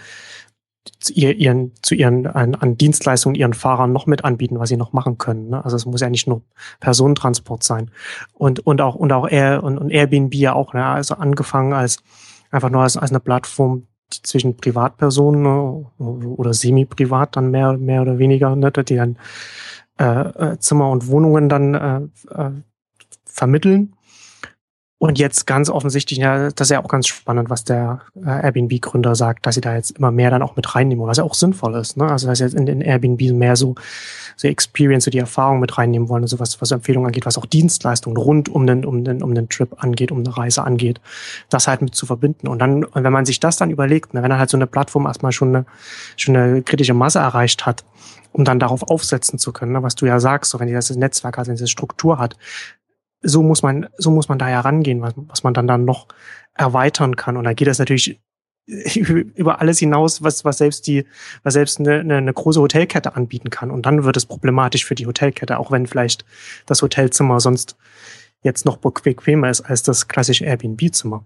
zu 0.99 1.13
ihren, 1.13 1.71
zu 1.81 1.95
ihren 1.95 2.27
an, 2.27 2.55
an 2.55 2.77
Dienstleistungen 2.77 3.35
ihren 3.35 3.53
Fahrern 3.53 3.93
noch 3.93 4.05
mit 4.05 4.25
anbieten, 4.25 4.59
was 4.59 4.69
sie 4.69 4.77
noch 4.77 4.93
machen 4.93 5.17
können. 5.17 5.49
Ne? 5.49 5.63
Also 5.63 5.75
es 5.75 5.85
muss 5.85 6.01
ja 6.01 6.09
nicht 6.09 6.27
nur 6.27 6.41
Personentransport 6.79 7.63
sein. 7.63 7.91
Und, 8.33 8.65
und 8.65 8.81
auch, 8.81 8.95
und 8.95 9.11
auch 9.13 9.27
Air 9.29 9.63
und, 9.63 9.77
und 9.77 9.91
Airbnb 9.91 10.33
ja 10.35 10.53
auch, 10.53 10.73
ne? 10.73 10.85
also 10.85 11.15
angefangen 11.15 11.73
als 11.73 12.03
einfach 12.51 12.69
nur 12.69 12.81
als, 12.81 12.97
als 12.97 13.11
eine 13.11 13.19
Plattform 13.19 13.87
zwischen 14.09 14.57
Privatpersonen 14.57 15.41
ne? 15.41 15.85
oder 15.97 16.53
semi-privat 16.53 17.35
dann 17.35 17.51
mehr, 17.51 17.77
mehr 17.77 18.01
oder 18.01 18.19
weniger, 18.19 18.55
ne? 18.55 18.71
die 18.71 18.95
dann 18.95 19.17
äh, 19.99 20.51
äh 20.53 20.57
Zimmer 20.59 20.89
und 20.89 21.07
Wohnungen 21.07 21.49
dann 21.49 21.73
äh, 21.73 22.01
äh, 22.29 22.51
vermitteln 23.25 23.95
und 25.03 25.19
jetzt 25.19 25.45
ganz 25.45 25.69
offensichtlich, 25.69 26.19
ja, 26.19 26.49
das 26.49 26.67
ist 26.67 26.71
ja 26.71 26.81
auch 26.81 26.87
ganz 26.87 27.09
spannend, 27.09 27.49
was 27.49 27.65
der 27.65 27.99
äh, 28.25 28.45
Airbnb-Gründer 28.45 29.15
sagt, 29.15 29.45
dass 29.45 29.55
sie 29.55 29.59
da 29.59 29.75
jetzt 29.75 29.91
immer 29.97 30.11
mehr 30.11 30.31
dann 30.31 30.41
auch 30.41 30.55
mit 30.55 30.75
reinnehmen, 30.75 31.05
was 31.05 31.17
ja 31.17 31.25
auch 31.25 31.33
sinnvoll 31.33 31.75
ist. 31.75 31.97
Ne? 31.97 32.05
Also 32.09 32.25
dass 32.25 32.37
sie 32.37 32.45
jetzt 32.45 32.53
in 32.53 32.65
den 32.65 32.79
Airbnb 32.79 33.19
mehr 33.33 33.57
so, 33.57 33.75
so 34.37 34.47
Experience, 34.47 35.03
so 35.03 35.11
die 35.11 35.17
Erfahrung 35.17 35.59
mit 35.59 35.77
reinnehmen 35.77 36.07
wollen, 36.07 36.23
also 36.23 36.39
was, 36.39 36.61
was 36.61 36.71
Empfehlungen 36.71 37.07
angeht, 37.07 37.25
was 37.25 37.37
auch 37.37 37.45
Dienstleistungen 37.45 38.15
rund 38.15 38.47
um 38.47 38.65
den, 38.65 38.85
um 38.85 39.03
den, 39.03 39.21
um 39.21 39.35
den 39.35 39.49
Trip 39.49 39.75
angeht, 39.77 40.09
um 40.09 40.19
eine 40.19 40.37
Reise 40.37 40.63
angeht, 40.63 41.01
das 41.49 41.67
halt 41.67 41.81
mit 41.81 41.93
zu 41.93 42.05
verbinden. 42.05 42.47
Und 42.47 42.59
dann, 42.59 42.85
wenn 42.93 43.11
man 43.11 43.25
sich 43.25 43.41
das 43.41 43.57
dann 43.57 43.71
überlegt, 43.71 44.13
ne, 44.13 44.23
wenn 44.23 44.29
dann 44.29 44.39
halt 44.39 44.51
so 44.51 44.57
eine 44.57 44.67
Plattform 44.67 45.05
erstmal 45.05 45.33
schon 45.33 45.49
eine, 45.49 45.65
schon 46.15 46.37
eine 46.37 46.61
kritische 46.61 46.93
Masse 46.93 47.19
erreicht 47.19 47.65
hat, 47.65 47.83
um 48.31 48.45
dann 48.45 48.57
darauf 48.57 48.83
aufsetzen 48.83 49.37
zu 49.37 49.51
können, 49.51 49.73
ne, 49.73 49.83
was 49.83 49.95
du 49.95 50.05
ja 50.05 50.21
sagst, 50.21 50.51
so 50.51 50.61
wenn 50.61 50.67
die 50.67 50.73
das 50.73 50.89
Netzwerk 50.91 51.37
hat, 51.37 51.47
wenn 51.47 51.55
diese 51.55 51.67
Struktur 51.67 52.19
hat, 52.19 52.37
so 53.23 53.41
muss 53.41 53.63
man, 53.63 53.87
so 53.97 54.11
muss 54.11 54.29
man 54.29 54.37
da 54.37 54.49
ja 54.49 54.59
rangehen, 54.59 55.01
was, 55.01 55.13
was 55.15 55.43
man 55.43 55.53
dann 55.53 55.67
dann 55.67 55.85
noch 55.85 56.07
erweitern 56.53 57.15
kann. 57.15 57.37
Und 57.37 57.45
da 57.45 57.53
geht 57.53 57.67
das 57.67 57.79
natürlich 57.79 58.21
über 58.65 59.59
alles 59.59 59.79
hinaus, 59.79 60.23
was, 60.23 60.45
was 60.45 60.57
selbst 60.59 60.87
die, 60.87 61.05
was 61.43 61.53
selbst 61.53 61.79
eine, 61.79 61.99
eine, 61.99 62.17
eine 62.17 62.33
große 62.33 62.61
Hotelkette 62.61 63.15
anbieten 63.15 63.49
kann. 63.49 63.71
Und 63.71 63.85
dann 63.85 64.03
wird 64.03 64.17
es 64.17 64.25
problematisch 64.25 64.85
für 64.85 64.95
die 64.95 65.07
Hotelkette, 65.07 65.57
auch 65.57 65.71
wenn 65.71 65.87
vielleicht 65.87 66.25
das 66.65 66.81
Hotelzimmer 66.81 67.39
sonst 67.39 67.75
jetzt 68.41 68.65
noch 68.65 68.77
bequemer 68.77 69.49
ist 69.49 69.61
als 69.61 69.83
das 69.83 70.07
klassische 70.07 70.45
Airbnb-Zimmer. 70.45 71.25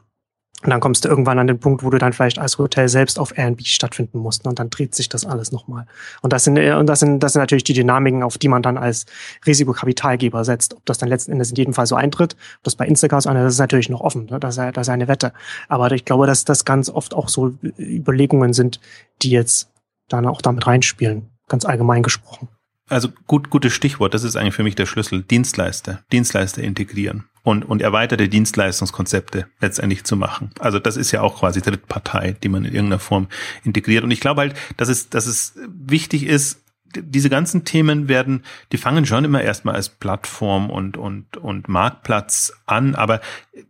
Und 0.63 0.71
dann 0.71 0.79
kommst 0.79 1.05
du 1.05 1.09
irgendwann 1.09 1.37
an 1.37 1.45
den 1.45 1.59
Punkt, 1.59 1.83
wo 1.83 1.91
du 1.91 1.99
dann 1.99 2.13
vielleicht 2.13 2.39
als 2.39 2.57
Hotel 2.57 2.89
selbst 2.89 3.19
auf 3.19 3.37
Airbnb 3.37 3.61
stattfinden 3.65 4.17
musst. 4.17 4.47
Und 4.47 4.57
dann 4.57 4.71
dreht 4.71 4.95
sich 4.95 5.07
das 5.07 5.23
alles 5.23 5.51
nochmal. 5.51 5.85
Und 6.23 6.33
das 6.33 6.45
sind, 6.45 6.57
und 6.57 6.87
das 6.87 6.99
sind, 6.99 7.19
das 7.19 7.33
sind 7.33 7.41
natürlich 7.41 7.63
die 7.63 7.73
Dynamiken, 7.73 8.23
auf 8.23 8.39
die 8.39 8.47
man 8.47 8.63
dann 8.63 8.75
als 8.75 9.05
Risikokapitalgeber 9.45 10.43
setzt. 10.43 10.73
Ob 10.73 10.83
das 10.85 10.97
dann 10.97 11.09
letzten 11.09 11.31
Endes 11.31 11.51
in 11.51 11.57
jedem 11.57 11.73
Fall 11.75 11.85
so 11.85 11.95
eintritt, 11.95 12.35
ob 12.57 12.63
das 12.63 12.75
bei 12.75 12.87
Instagram 12.87 13.21
so 13.21 13.31
das 13.31 13.53
ist 13.53 13.59
natürlich 13.59 13.89
noch 13.89 14.01
offen. 14.01 14.25
Ne? 14.25 14.39
Das, 14.39 14.57
ist, 14.57 14.75
das 14.75 14.87
ist 14.87 14.89
eine 14.91 15.07
Wette. 15.07 15.31
Aber 15.67 15.91
ich 15.91 16.05
glaube, 16.05 16.25
dass 16.25 16.43
das 16.43 16.65
ganz 16.65 16.89
oft 16.89 17.13
auch 17.13 17.29
so 17.29 17.53
Überlegungen 17.77 18.53
sind, 18.53 18.79
die 19.21 19.29
jetzt 19.29 19.69
dann 20.09 20.25
auch 20.25 20.41
damit 20.41 20.65
reinspielen. 20.65 21.29
Ganz 21.47 21.65
allgemein 21.65 22.01
gesprochen. 22.01 22.49
Also 22.89 23.09
gut, 23.27 23.49
gutes 23.49 23.73
Stichwort. 23.73 24.13
Das 24.13 24.23
ist 24.23 24.35
eigentlich 24.35 24.55
für 24.55 24.63
mich 24.63 24.75
der 24.75 24.85
Schlüssel. 24.85 25.23
Dienstleister. 25.23 26.03
Dienstleister 26.11 26.63
integrieren 26.63 27.25
und, 27.43 27.63
und 27.63 27.81
erweiterte 27.81 28.29
Dienstleistungskonzepte 28.29 29.47
letztendlich 29.59 30.03
zu 30.03 30.15
machen. 30.15 30.51
Also 30.59 30.79
das 30.79 30.97
ist 30.97 31.11
ja 31.11 31.21
auch 31.21 31.39
quasi 31.39 31.61
Drittpartei, 31.61 32.35
die 32.43 32.49
man 32.49 32.65
in 32.65 32.73
irgendeiner 32.73 32.99
Form 32.99 33.27
integriert. 33.63 34.03
Und 34.03 34.11
ich 34.11 34.19
glaube 34.19 34.41
halt, 34.41 34.55
dass 34.77 34.89
es, 34.89 35.09
dass 35.09 35.27
es 35.27 35.53
wichtig 35.67 36.25
ist, 36.25 36.61
diese 36.95 37.29
ganzen 37.29 37.65
Themen 37.65 38.07
werden, 38.07 38.43
die 38.71 38.77
fangen 38.77 39.05
schon 39.05 39.25
immer 39.25 39.41
erstmal 39.41 39.75
als 39.75 39.89
Plattform 39.89 40.69
und, 40.69 40.97
und, 40.97 41.37
und 41.37 41.67
Marktplatz 41.67 42.53
an, 42.65 42.95
aber 42.95 43.21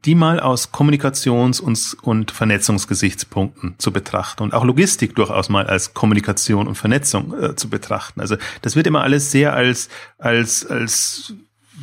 die 0.06 0.16
mal 0.16 0.40
aus 0.40 0.72
Kommunikations- 0.72 1.62
und, 1.62 1.98
und 2.02 2.32
Vernetzungsgesichtspunkten 2.32 3.76
zu 3.78 3.92
betrachten 3.92 4.44
und 4.44 4.54
auch 4.54 4.64
Logistik 4.64 5.16
durchaus 5.16 5.50
mal 5.50 5.68
als 5.68 5.94
Kommunikation 5.94 6.68
und 6.68 6.76
Vernetzung 6.76 7.34
äh, 7.38 7.56
zu 7.56 7.70
betrachten. 7.70 8.22
Also 8.22 8.38
das 8.62 8.76
wird 8.76 8.88
immer 8.88 9.04
alles 9.04 9.32
sehr 9.32 9.54
als, 9.54 9.90
als, 10.18 10.66
als 10.66 11.34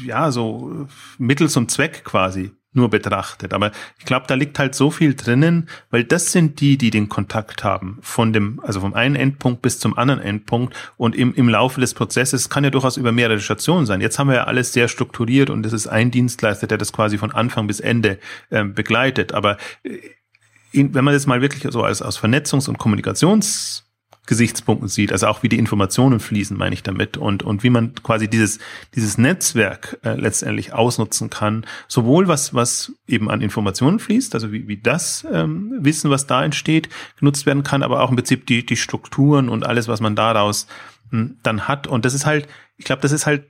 ja, 0.05 0.30
so 0.30 0.89
Mittel 1.18 1.49
zum 1.49 1.68
Zweck 1.68 2.05
quasi 2.05 2.53
nur 2.75 2.91
betrachtet. 2.91 3.55
Aber 3.55 3.70
ich 3.99 4.05
glaube, 4.05 4.27
da 4.29 4.35
liegt 4.35 4.59
halt 4.59 4.75
so 4.75 4.91
viel 4.91 5.14
drinnen, 5.14 5.68
weil 5.91 6.05
das 6.05 6.33
sind 6.33 6.61
die, 6.61 6.77
die 6.77 6.91
den 6.91 7.09
Kontakt 7.09 7.64
haben 7.64 7.99
von 8.03 8.33
dem, 8.33 8.61
also 8.62 8.81
vom 8.81 8.95
einen 8.95 9.16
Endpunkt 9.16 9.62
bis 9.62 9.79
zum 9.79 9.97
anderen 9.97 10.20
Endpunkt 10.20 10.75
und 10.97 11.14
im, 11.14 11.35
im 11.35 11.49
Laufe 11.49 11.81
des 11.81 11.95
Prozesses 11.95 12.51
kann 12.51 12.64
ja 12.64 12.70
durchaus 12.70 12.97
über 12.97 13.12
mehrere 13.12 13.41
Stationen 13.41 13.87
sein. 13.87 14.01
Jetzt 14.01 14.18
haben 14.18 14.29
wir 14.29 14.37
ja 14.37 14.45
alles 14.45 14.72
sehr 14.72 14.89
strukturiert 14.89 15.51
und 15.51 15.64
es 15.64 15.72
ist 15.72 15.87
ein 15.87 16.11
Dienstleister, 16.11 16.66
der 16.66 16.79
das 16.79 16.93
quasi 16.93 17.18
von 17.18 17.33
Anfang 17.33 17.66
bis 17.66 17.81
Ende 17.81 18.18
äh, 18.51 18.64
begleitet. 18.64 19.33
Aber 19.33 19.57
äh, 19.85 19.99
wenn 20.72 21.05
man 21.05 21.14
das 21.14 21.27
mal 21.27 21.41
wirklich 21.41 21.64
so 21.72 21.83
als 21.83 22.03
aus 22.03 22.18
Vernetzungs- 22.18 22.68
und 22.68 22.79
Kommunikations 22.79 23.84
Gesichtspunkten 24.27 24.89
sieht, 24.89 25.12
also 25.12 25.27
auch 25.27 25.43
wie 25.43 25.49
die 25.49 25.59
Informationen 25.59 26.18
fließen, 26.18 26.57
meine 26.57 26.75
ich 26.75 26.83
damit, 26.83 27.16
und, 27.16 27.43
und 27.43 27.62
wie 27.62 27.70
man 27.70 27.95
quasi 27.95 28.29
dieses, 28.29 28.59
dieses 28.95 29.18
Netzwerk 29.18 29.99
äh, 30.03 30.14
letztendlich 30.14 30.72
ausnutzen 30.72 31.29
kann, 31.29 31.66
sowohl 31.89 32.27
was, 32.27 32.55
was 32.55 32.93
eben 33.07 33.31
an 33.31 33.43
Informationen 33.43 33.99
fließt, 33.99 34.35
also 34.35 34.51
wie, 34.51 34.66
wie 34.66 34.79
das 34.79 35.27
ähm, 35.31 35.72
Wissen, 35.81 36.11
was 36.11 36.27
da 36.27 36.43
entsteht, 36.43 36.89
genutzt 37.18 37.45
werden 37.45 37.64
kann, 37.64 37.83
aber 37.83 38.03
auch 38.03 38.11
im 38.11 38.16
Prinzip 38.16 38.47
die, 38.47 38.64
die 38.64 38.77
Strukturen 38.77 39.49
und 39.51 39.66
alles, 39.66 39.89
was 39.89 40.01
man 40.01 40.16
daraus 40.16 40.66
mh, 41.11 41.20
hm, 41.20 41.37
dann 41.43 41.68
hat. 41.68 41.87
Und 41.87 42.07
das 42.07 42.14
ist 42.14 42.25
halt, 42.25 42.49
ich 42.79 42.87
glaube, 42.87 43.03
das 43.03 43.12
ist 43.12 43.27
halt 43.27 43.45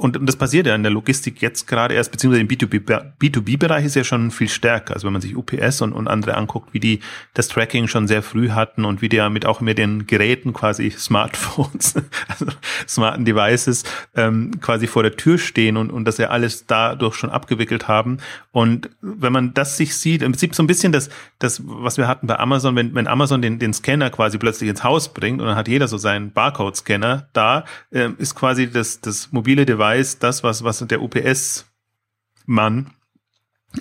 und, 0.00 0.16
und 0.16 0.26
das 0.26 0.36
passiert 0.36 0.68
ja 0.68 0.76
in 0.76 0.84
der 0.84 0.92
Logistik 0.92 1.42
jetzt 1.42 1.66
gerade 1.66 1.92
erst, 1.94 2.12
beziehungsweise 2.12 2.42
im 2.42 2.46
B2B-Bereich 2.48 3.84
ist 3.84 3.96
ja 3.96 4.04
schon 4.04 4.30
viel 4.30 4.48
stärker. 4.48 4.94
Also 4.94 5.06
wenn 5.06 5.12
man 5.12 5.20
sich 5.20 5.36
UPS 5.36 5.82
und, 5.82 5.92
und 5.92 6.06
andere 6.06 6.36
anguckt, 6.36 6.72
wie 6.72 6.78
die 6.78 7.00
das 7.34 7.48
Tracking 7.48 7.88
schon 7.88 8.06
sehr 8.06 8.22
früh 8.22 8.50
hatten 8.50 8.84
und 8.84 9.02
wie 9.02 9.08
die 9.08 9.16
ja 9.16 9.28
mit 9.28 9.44
auch 9.44 9.60
mit 9.60 9.76
den 9.76 10.06
Geräten 10.06 10.52
quasi 10.52 10.90
Smartphones, 10.96 11.96
also 12.28 12.46
smarten 12.86 13.24
Devices 13.24 13.82
ähm, 14.14 14.60
quasi 14.60 14.86
vor 14.86 15.02
der 15.02 15.16
Tür 15.16 15.36
stehen 15.36 15.76
und, 15.76 15.90
und 15.90 16.04
das 16.04 16.18
ja 16.18 16.28
alles 16.28 16.66
dadurch 16.66 17.16
schon 17.16 17.30
abgewickelt 17.30 17.88
haben. 17.88 18.18
Und 18.52 18.90
wenn 19.00 19.32
man 19.32 19.52
das 19.52 19.76
sich 19.76 19.96
sieht, 19.96 20.22
im 20.22 20.30
Prinzip 20.30 20.54
so 20.54 20.62
ein 20.62 20.68
bisschen 20.68 20.92
das, 20.92 21.10
das 21.40 21.60
was 21.64 21.96
wir 21.96 22.06
hatten 22.06 22.28
bei 22.28 22.38
Amazon, 22.38 22.76
wenn, 22.76 22.94
wenn 22.94 23.08
Amazon 23.08 23.42
den, 23.42 23.58
den 23.58 23.72
Scanner 23.72 24.10
quasi 24.10 24.38
plötzlich 24.38 24.70
ins 24.70 24.84
Haus 24.84 25.12
bringt 25.12 25.40
und 25.40 25.48
dann 25.48 25.56
hat 25.56 25.66
jeder 25.66 25.88
so 25.88 25.98
seinen 25.98 26.30
Barcode-Scanner 26.30 27.26
da, 27.32 27.64
äh, 27.90 28.10
ist 28.18 28.36
quasi 28.36 28.70
das, 28.70 29.00
das 29.00 29.32
mobile 29.32 29.66
Device 29.66 29.87
weiß, 29.88 30.18
das, 30.18 30.42
was, 30.42 30.64
was 30.64 30.84
der 30.86 31.02
UPS-Mann 31.02 32.90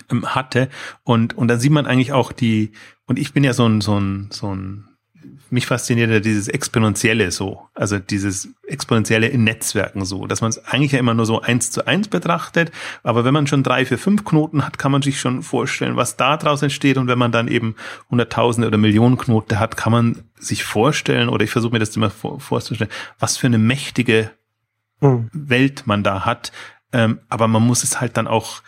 ähm, 0.09 0.35
hatte. 0.35 0.69
Und, 1.03 1.37
und 1.37 1.47
dann 1.47 1.59
sieht 1.59 1.71
man 1.71 1.85
eigentlich 1.85 2.13
auch 2.13 2.31
die, 2.31 2.71
und 3.05 3.19
ich 3.19 3.33
bin 3.33 3.43
ja 3.43 3.53
so 3.53 3.67
ein, 3.67 3.81
so 3.81 3.99
ein, 3.99 4.29
so 4.31 4.53
ein, 4.53 4.85
mich 5.49 5.65
fasziniert 5.65 6.09
ja 6.09 6.19
dieses 6.19 6.47
Exponentielle 6.47 7.31
so, 7.31 7.67
also 7.73 7.99
dieses 7.99 8.49
Exponentielle 8.67 9.27
in 9.27 9.43
Netzwerken 9.43 10.05
so, 10.05 10.27
dass 10.27 10.41
man 10.41 10.49
es 10.49 10.63
eigentlich 10.65 10.93
ja 10.93 10.99
immer 10.99 11.13
nur 11.13 11.25
so 11.25 11.41
eins 11.41 11.71
zu 11.71 11.85
eins 11.85 12.07
betrachtet, 12.07 12.71
aber 13.03 13.23
wenn 13.25 13.33
man 13.33 13.47
schon 13.47 13.63
drei, 13.63 13.85
vier, 13.85 13.97
fünf 13.97 14.23
Knoten 14.23 14.65
hat, 14.65 14.77
kann 14.77 14.91
man 14.91 15.01
sich 15.01 15.19
schon 15.19 15.43
vorstellen, 15.43 15.95
was 15.95 16.17
da 16.17 16.37
draus 16.37 16.61
entsteht. 16.61 16.97
Und 16.97 17.07
wenn 17.07 17.19
man 17.19 17.31
dann 17.31 17.47
eben 17.47 17.75
hunderttausende 18.09 18.67
oder 18.67 18.77
Millionen 18.77 19.17
Knoten 19.17 19.59
hat, 19.59 19.77
kann 19.77 19.91
man 19.91 20.23
sich 20.37 20.63
vorstellen 20.63 21.29
oder 21.29 21.43
ich 21.43 21.51
versuche 21.51 21.73
mir 21.73 21.79
das 21.79 21.95
immer 21.95 22.09
vorzustellen, 22.09 22.91
was 23.19 23.37
für 23.37 23.47
eine 23.47 23.57
mächtige 23.57 24.31
mhm. 24.99 25.29
Welt 25.33 25.83
man 25.85 26.03
da 26.03 26.25
hat. 26.25 26.51
Ähm, 26.93 27.19
aber 27.29 27.47
man 27.47 27.65
muss 27.65 27.83
es 27.83 27.99
halt 27.99 28.17
dann 28.17 28.27
auch, 28.27 28.61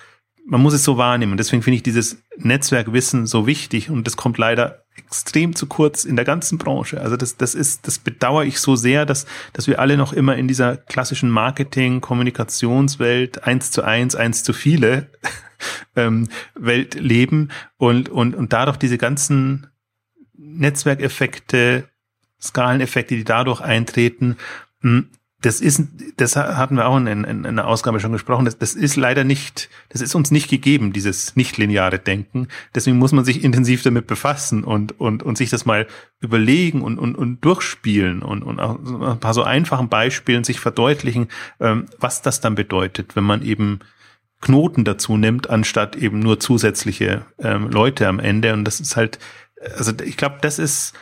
man 0.45 0.61
muss 0.61 0.73
es 0.73 0.83
so 0.83 0.97
wahrnehmen. 0.97 1.37
Deswegen 1.37 1.63
finde 1.63 1.77
ich 1.77 1.83
dieses 1.83 2.23
Netzwerkwissen 2.37 3.27
so 3.27 3.47
wichtig 3.47 3.89
und 3.89 4.05
das 4.07 4.17
kommt 4.17 4.37
leider 4.37 4.83
extrem 4.97 5.55
zu 5.55 5.67
kurz 5.67 6.05
in 6.05 6.15
der 6.15 6.25
ganzen 6.25 6.57
Branche. 6.57 6.99
Also 6.99 7.15
das, 7.15 7.37
das 7.37 7.55
ist, 7.55 7.87
das 7.87 7.99
bedauere 7.99 8.43
ich 8.43 8.59
so 8.59 8.75
sehr, 8.75 9.05
dass, 9.05 9.25
dass 9.53 9.67
wir 9.67 9.79
alle 9.79 9.97
noch 9.97 10.13
immer 10.13 10.35
in 10.35 10.47
dieser 10.47 10.77
klassischen 10.77 11.29
Marketing, 11.29 12.01
Kommunikationswelt 12.01 13.43
eins 13.43 13.71
zu 13.71 13.83
eins, 13.83 14.15
eins 14.15 14.43
zu 14.43 14.53
viele 14.53 15.09
ähm, 15.95 16.27
Welt 16.55 16.95
leben 16.95 17.49
und, 17.77 18.09
und, 18.09 18.35
und 18.35 18.53
dadurch 18.53 18.77
diese 18.77 18.97
ganzen 18.97 19.67
Netzwerkeffekte, 20.37 21.87
Skaleneffekte, 22.41 23.15
die 23.15 23.23
dadurch 23.23 23.61
eintreten, 23.61 24.37
hm, 24.81 25.09
das 25.41 25.61
ist, 25.61 25.83
das 26.17 26.35
hatten 26.35 26.75
wir 26.75 26.85
auch 26.85 26.97
in, 26.97 27.07
in, 27.07 27.23
in 27.23 27.45
einer 27.45 27.67
Ausgabe 27.67 28.01
schon 28.01 28.11
gesprochen, 28.11 28.43
das, 28.43 28.57
das 28.57 28.73
ist 28.73 28.97
leider 28.97 29.23
nicht, 29.23 29.69
das 29.87 30.01
ist 30.01 30.13
uns 30.13 30.31
nicht 30.31 30.49
gegeben, 30.49 30.91
dieses 30.91 31.37
nicht-lineare 31.37 31.97
Denken. 31.97 32.49
Deswegen 32.75 32.97
muss 32.97 33.13
man 33.13 33.23
sich 33.23 33.43
intensiv 33.43 33.81
damit 33.81 34.05
befassen 34.05 34.65
und, 34.65 34.99
und, 34.99 35.23
und 35.23 35.37
sich 35.37 35.49
das 35.49 35.65
mal 35.65 35.87
überlegen 36.19 36.81
und, 36.81 36.99
und, 36.99 37.15
und 37.15 37.39
durchspielen 37.39 38.21
und, 38.21 38.43
und 38.43 38.59
auch 38.59 38.79
ein 39.11 39.19
paar 39.19 39.33
so 39.33 39.43
einfachen 39.43 39.87
Beispielen 39.87 40.43
sich 40.43 40.59
verdeutlichen, 40.59 41.29
ähm, 41.61 41.85
was 41.97 42.21
das 42.21 42.41
dann 42.41 42.55
bedeutet, 42.55 43.15
wenn 43.15 43.23
man 43.23 43.41
eben 43.41 43.79
Knoten 44.41 44.83
dazu 44.83 45.15
nimmt, 45.15 45.49
anstatt 45.49 45.95
eben 45.95 46.19
nur 46.19 46.39
zusätzliche 46.39 47.25
ähm, 47.39 47.69
Leute 47.69 48.07
am 48.07 48.19
Ende. 48.19 48.53
Und 48.53 48.65
das 48.65 48.81
ist 48.81 48.97
halt, 48.97 49.19
also 49.77 49.93
ich 50.03 50.17
glaube, 50.17 50.37
das 50.41 50.59
ist, 50.59 50.93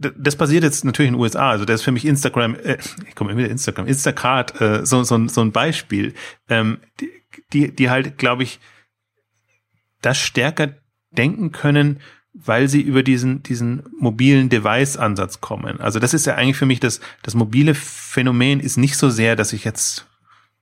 das 0.00 0.36
passiert 0.36 0.64
jetzt 0.64 0.84
natürlich 0.84 1.08
in 1.08 1.14
den 1.14 1.20
USA. 1.20 1.50
Also 1.50 1.64
das 1.64 1.80
ist 1.80 1.84
für 1.84 1.92
mich 1.92 2.06
Instagram, 2.06 2.54
äh, 2.54 2.78
ich 3.06 3.14
komme 3.14 3.32
immer 3.32 3.40
wieder 3.40 3.50
Instagram, 3.50 3.86
Instacart, 3.86 4.60
äh, 4.60 4.86
so, 4.86 5.02
so, 5.02 5.28
so 5.28 5.40
ein 5.42 5.52
Beispiel, 5.52 6.14
ähm, 6.48 6.78
die, 7.52 7.74
die 7.74 7.90
halt, 7.90 8.16
glaube 8.16 8.42
ich, 8.42 8.60
das 10.00 10.18
stärker 10.18 10.74
denken 11.10 11.52
können, 11.52 12.00
weil 12.32 12.68
sie 12.68 12.80
über 12.80 13.02
diesen, 13.02 13.42
diesen 13.42 13.82
mobilen 13.98 14.48
Device-Ansatz 14.48 15.40
kommen. 15.40 15.80
Also 15.80 15.98
das 15.98 16.14
ist 16.14 16.26
ja 16.26 16.36
eigentlich 16.36 16.56
für 16.56 16.66
mich 16.66 16.80
das, 16.80 17.00
das 17.22 17.34
mobile 17.34 17.74
Phänomen 17.74 18.60
ist 18.60 18.78
nicht 18.78 18.96
so 18.96 19.10
sehr, 19.10 19.36
dass 19.36 19.52
ich 19.52 19.64
jetzt, 19.64 20.06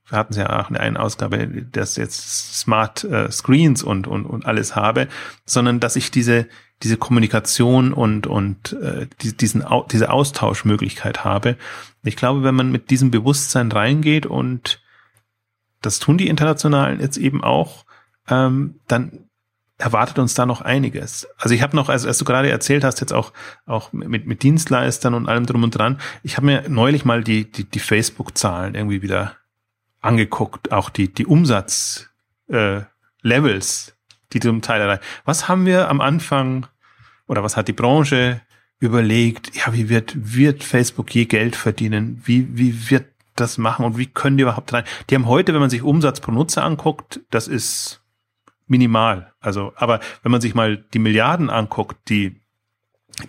wir 0.09 0.17
hatten 0.17 0.33
es 0.33 0.37
ja 0.37 0.59
auch 0.59 0.69
in 0.69 0.75
einer 0.75 0.99
Ausgabe, 0.99 1.47
dass 1.71 1.95
jetzt 1.95 2.59
Smart 2.59 3.03
äh, 3.05 3.31
Screens 3.31 3.83
und, 3.83 4.07
und, 4.07 4.25
und 4.25 4.45
alles 4.45 4.75
habe, 4.75 5.07
sondern 5.45 5.79
dass 5.79 5.95
ich 5.95 6.11
diese, 6.11 6.47
diese 6.83 6.97
Kommunikation 6.97 7.93
und, 7.93 8.27
und 8.27 8.73
äh, 8.73 9.07
die, 9.21 9.35
diesen, 9.35 9.65
diese 9.91 10.11
Austauschmöglichkeit 10.11 11.23
habe. 11.23 11.57
Ich 12.03 12.15
glaube, 12.15 12.43
wenn 12.43 12.55
man 12.55 12.71
mit 12.71 12.89
diesem 12.89 13.11
Bewusstsein 13.11 13.71
reingeht 13.71 14.25
und 14.25 14.81
das 15.81 15.99
tun 15.99 16.17
die 16.17 16.27
Internationalen 16.27 16.99
jetzt 16.99 17.17
eben 17.17 17.43
auch, 17.43 17.85
ähm, 18.29 18.79
dann 18.87 19.29
erwartet 19.77 20.19
uns 20.19 20.33
da 20.33 20.45
noch 20.45 20.61
einiges. 20.61 21.27
Also 21.37 21.55
ich 21.55 21.61
habe 21.61 21.75
noch, 21.75 21.89
als, 21.89 22.05
als 22.05 22.17
du 22.17 22.25
gerade 22.25 22.49
erzählt 22.49 22.83
hast, 22.83 22.99
jetzt 22.99 23.13
auch 23.13 23.31
auch 23.65 23.93
mit, 23.93 24.27
mit 24.27 24.43
Dienstleistern 24.43 25.13
und 25.13 25.27
allem 25.27 25.45
drum 25.45 25.63
und 25.63 25.71
dran, 25.71 25.99
ich 26.21 26.35
habe 26.35 26.45
mir 26.45 26.69
neulich 26.69 27.05
mal 27.05 27.23
die, 27.23 27.49
die, 27.49 27.63
die 27.63 27.79
Facebook-Zahlen 27.79 28.75
irgendwie 28.75 29.01
wieder 29.01 29.37
angeguckt, 30.01 30.71
auch 30.71 30.89
die, 30.89 31.13
die 31.13 31.25
Umsatz 31.25 32.09
äh, 32.47 32.81
die 34.33 34.39
zum 34.39 34.61
Teil 34.61 34.81
erreichen. 34.81 35.03
Was 35.25 35.47
haben 35.47 35.65
wir 35.65 35.89
am 35.89 36.01
Anfang 36.01 36.67
oder 37.27 37.43
was 37.43 37.57
hat 37.57 37.67
die 37.67 37.73
Branche 37.73 38.41
überlegt? 38.79 39.55
Ja, 39.55 39.73
wie 39.73 39.89
wird, 39.89 40.13
wird 40.15 40.63
Facebook 40.63 41.13
je 41.13 41.25
Geld 41.25 41.55
verdienen? 41.55 42.21
Wie, 42.25 42.47
wie 42.57 42.89
wird 42.89 43.05
das 43.35 43.57
machen 43.57 43.85
und 43.85 43.97
wie 43.97 44.07
können 44.07 44.37
die 44.37 44.43
überhaupt 44.43 44.73
rein? 44.73 44.83
Die 45.09 45.15
haben 45.15 45.27
heute, 45.27 45.53
wenn 45.53 45.61
man 45.61 45.69
sich 45.69 45.83
Umsatz 45.83 46.19
pro 46.19 46.31
Nutzer 46.31 46.63
anguckt, 46.63 47.21
das 47.29 47.47
ist 47.47 48.01
minimal. 48.67 49.33
Also, 49.39 49.73
aber 49.75 49.99
wenn 50.23 50.31
man 50.31 50.41
sich 50.41 50.55
mal 50.55 50.77
die 50.93 50.99
Milliarden 50.99 51.49
anguckt, 51.49 52.09
die 52.09 52.39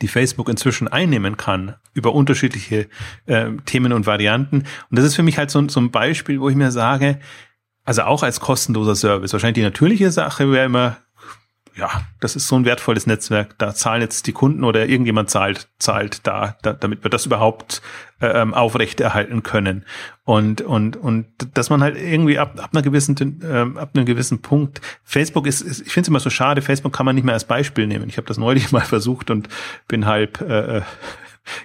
die 0.01 0.09
Facebook 0.09 0.49
inzwischen 0.49 0.89
einnehmen 0.89 1.37
kann 1.37 1.75
über 1.95 2.15
unterschiedliche 2.15 2.89
äh, 3.27 3.51
Themen 3.65 3.93
und 3.93 4.07
Varianten. 4.07 4.59
Und 4.59 4.99
das 4.99 5.05
ist 5.05 5.17
für 5.17 5.25
mich 5.25 5.39
halt 5.39 5.51
so, 5.51 5.67
so 5.69 5.81
ein 5.81 5.91
Beispiel, 5.91 6.41
wo 6.41 6.49
ich 6.49 6.55
mir 6.55 6.71
sage, 6.71 7.19
also 7.85 8.03
auch 8.03 8.23
als 8.23 8.41
kostenloser 8.41 8.95
Service. 8.95 9.33
Wahrscheinlich 9.33 9.55
die 9.55 9.63
natürliche 9.63 10.11
Sache 10.11 10.51
wäre 10.53 10.67
immer, 10.67 10.99
ja, 11.77 11.89
das 12.21 12.37
ist 12.37 12.47
so 12.47 12.57
ein 12.57 12.65
wertvolles 12.65 13.07
Netzwerk. 13.07 13.57
Da 13.59 13.75
zahlen 13.75 14.03
jetzt 14.03 14.27
die 14.27 14.33
Kunden 14.33 14.65
oder 14.65 14.87
irgendjemand 14.87 15.31
zahlt, 15.31 15.69
zahlt 15.79 16.27
da, 16.27 16.57
da 16.63 16.73
damit 16.73 17.05
wir 17.05 17.11
das 17.11 17.27
überhaupt 17.27 17.81
äh, 18.21 18.27
ähm, 18.27 18.55
aufrechterhalten 18.55 19.43
können. 19.43 19.85
Und, 20.25 20.61
und, 20.61 20.97
und 20.97 21.27
dass 21.55 21.71
man 21.71 21.83
halt 21.83 21.97
irgendwie 21.97 22.39
ab, 22.39 22.61
ab 22.61 22.71
einer 22.73 22.83
gewissen, 22.83 23.41
äh, 23.43 23.79
ab 23.79 23.91
einem 23.95 24.05
gewissen 24.05 24.43
Punkt, 24.43 24.81
Facebook 25.05 25.47
ist, 25.47 25.63
ist 25.63 25.81
ich 25.81 25.93
finde 25.93 26.05
es 26.05 26.09
immer 26.09 26.21
so 26.21 26.31
schade, 26.31 26.61
Facebook 26.61 26.93
kann 26.93 27.07
man 27.07 27.15
nicht 27.15 27.25
mehr 27.25 27.35
als 27.35 27.45
Beispiel 27.45 27.87
nehmen. 27.87 28.09
Ich 28.09 28.19
habe 28.19 28.27
das 28.27 28.37
neulich 28.37 28.73
mal 28.73 28.81
versucht 28.81 29.31
und 29.31 29.49
bin 29.89 30.07
halb 30.07 30.41
äh, 30.43 30.79
äh 30.79 30.83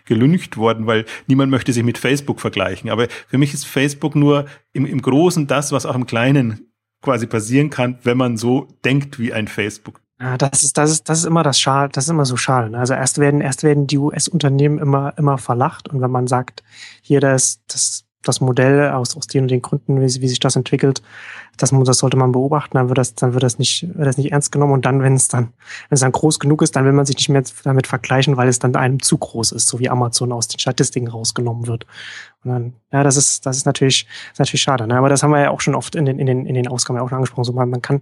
gelüncht 0.05 0.57
worden, 0.57 0.87
weil 0.87 1.05
niemand 1.27 1.51
möchte 1.51 1.73
sich 1.73 1.83
mit 1.83 1.97
Facebook 1.97 2.39
vergleichen. 2.39 2.89
Aber 2.89 3.07
für 3.27 3.37
mich 3.37 3.53
ist 3.53 3.65
Facebook 3.65 4.15
nur 4.15 4.45
im, 4.73 4.85
im 4.85 5.01
Großen 5.01 5.47
das, 5.47 5.71
was 5.71 5.85
auch 5.85 5.95
im 5.95 6.05
Kleinen 6.05 6.71
quasi 7.01 7.27
passieren 7.27 7.69
kann, 7.69 7.99
wenn 8.03 8.17
man 8.17 8.37
so 8.37 8.67
denkt 8.83 9.19
wie 9.19 9.31
ein 9.31 9.47
Facebook. 9.47 10.01
Ja, 10.19 10.37
das 10.37 10.63
ist, 10.63 10.77
das 10.77 10.91
ist, 10.91 11.09
das 11.09 11.19
ist 11.19 11.25
immer 11.25 11.43
das 11.43 11.59
Schal, 11.59 11.89
das 11.89 12.05
ist 12.05 12.09
immer 12.09 12.25
so 12.25 12.37
schade. 12.37 12.69
Ne? 12.69 12.79
Also 12.79 12.93
erst 12.93 13.17
werden, 13.17 13.41
erst 13.41 13.63
werden 13.63 13.85
die 13.85 13.97
US-Unternehmen 13.97 14.79
immer, 14.79 15.13
immer 15.17 15.37
verlacht 15.37 15.89
und 15.89 16.01
wenn 16.01 16.11
man 16.11 16.27
sagt, 16.27 16.63
hier 17.01 17.19
das, 17.19 17.59
das 17.67 18.04
das 18.27 18.41
Modell 18.41 18.89
aus, 18.89 19.15
aus 19.15 19.27
den 19.27 19.43
und 19.43 19.51
den 19.51 19.61
Gründen, 19.61 20.01
wie, 20.01 20.21
wie 20.21 20.27
sich 20.27 20.39
das 20.39 20.55
entwickelt, 20.55 21.01
das, 21.57 21.71
das 21.71 21.97
sollte 21.97 22.17
man 22.17 22.31
beobachten, 22.31 22.77
dann 22.77 22.89
wird 22.89 22.97
das, 22.97 23.15
dann 23.15 23.33
wird 23.33 23.43
das 23.43 23.59
nicht, 23.59 23.87
wird 23.95 24.07
das 24.07 24.17
nicht 24.17 24.31
ernst 24.31 24.51
genommen 24.51 24.73
und 24.73 24.85
dann, 24.85 25.01
wenn 25.01 25.13
es 25.13 25.27
dann, 25.27 25.53
wenn 25.89 25.95
es 25.95 26.01
dann 26.01 26.11
groß 26.11 26.39
genug 26.39 26.61
ist, 26.61 26.75
dann 26.75 26.85
will 26.85 26.91
man 26.91 27.05
sich 27.05 27.15
nicht 27.15 27.29
mehr 27.29 27.43
damit 27.63 27.87
vergleichen, 27.87 28.37
weil 28.37 28.47
es 28.47 28.59
dann 28.59 28.75
einem 28.75 29.01
zu 29.01 29.17
groß 29.17 29.53
ist, 29.53 29.67
so 29.67 29.79
wie 29.79 29.89
Amazon 29.89 30.31
aus 30.31 30.47
den 30.47 30.59
Statistiken 30.59 31.07
rausgenommen 31.07 31.67
wird. 31.67 31.85
Und 32.43 32.51
dann, 32.51 32.73
ja, 32.91 33.03
das 33.03 33.17
ist, 33.17 33.45
das 33.45 33.57
ist 33.57 33.65
natürlich, 33.65 34.07
ist 34.31 34.39
natürlich 34.39 34.61
schade. 34.61 34.85
Ne? 34.87 34.97
Aber 34.97 35.09
das 35.09 35.23
haben 35.23 35.31
wir 35.31 35.41
ja 35.41 35.49
auch 35.49 35.61
schon 35.61 35.75
oft 35.75 35.95
in 35.95 36.05
den, 36.05 36.19
in 36.19 36.27
den, 36.27 36.45
in 36.45 36.53
den 36.53 36.67
Ausgaben 36.67 36.99
auch 36.99 37.09
schon 37.09 37.17
angesprochen. 37.17 37.43
So, 37.43 37.53
man, 37.53 37.69
man 37.69 37.81
kann, 37.81 38.01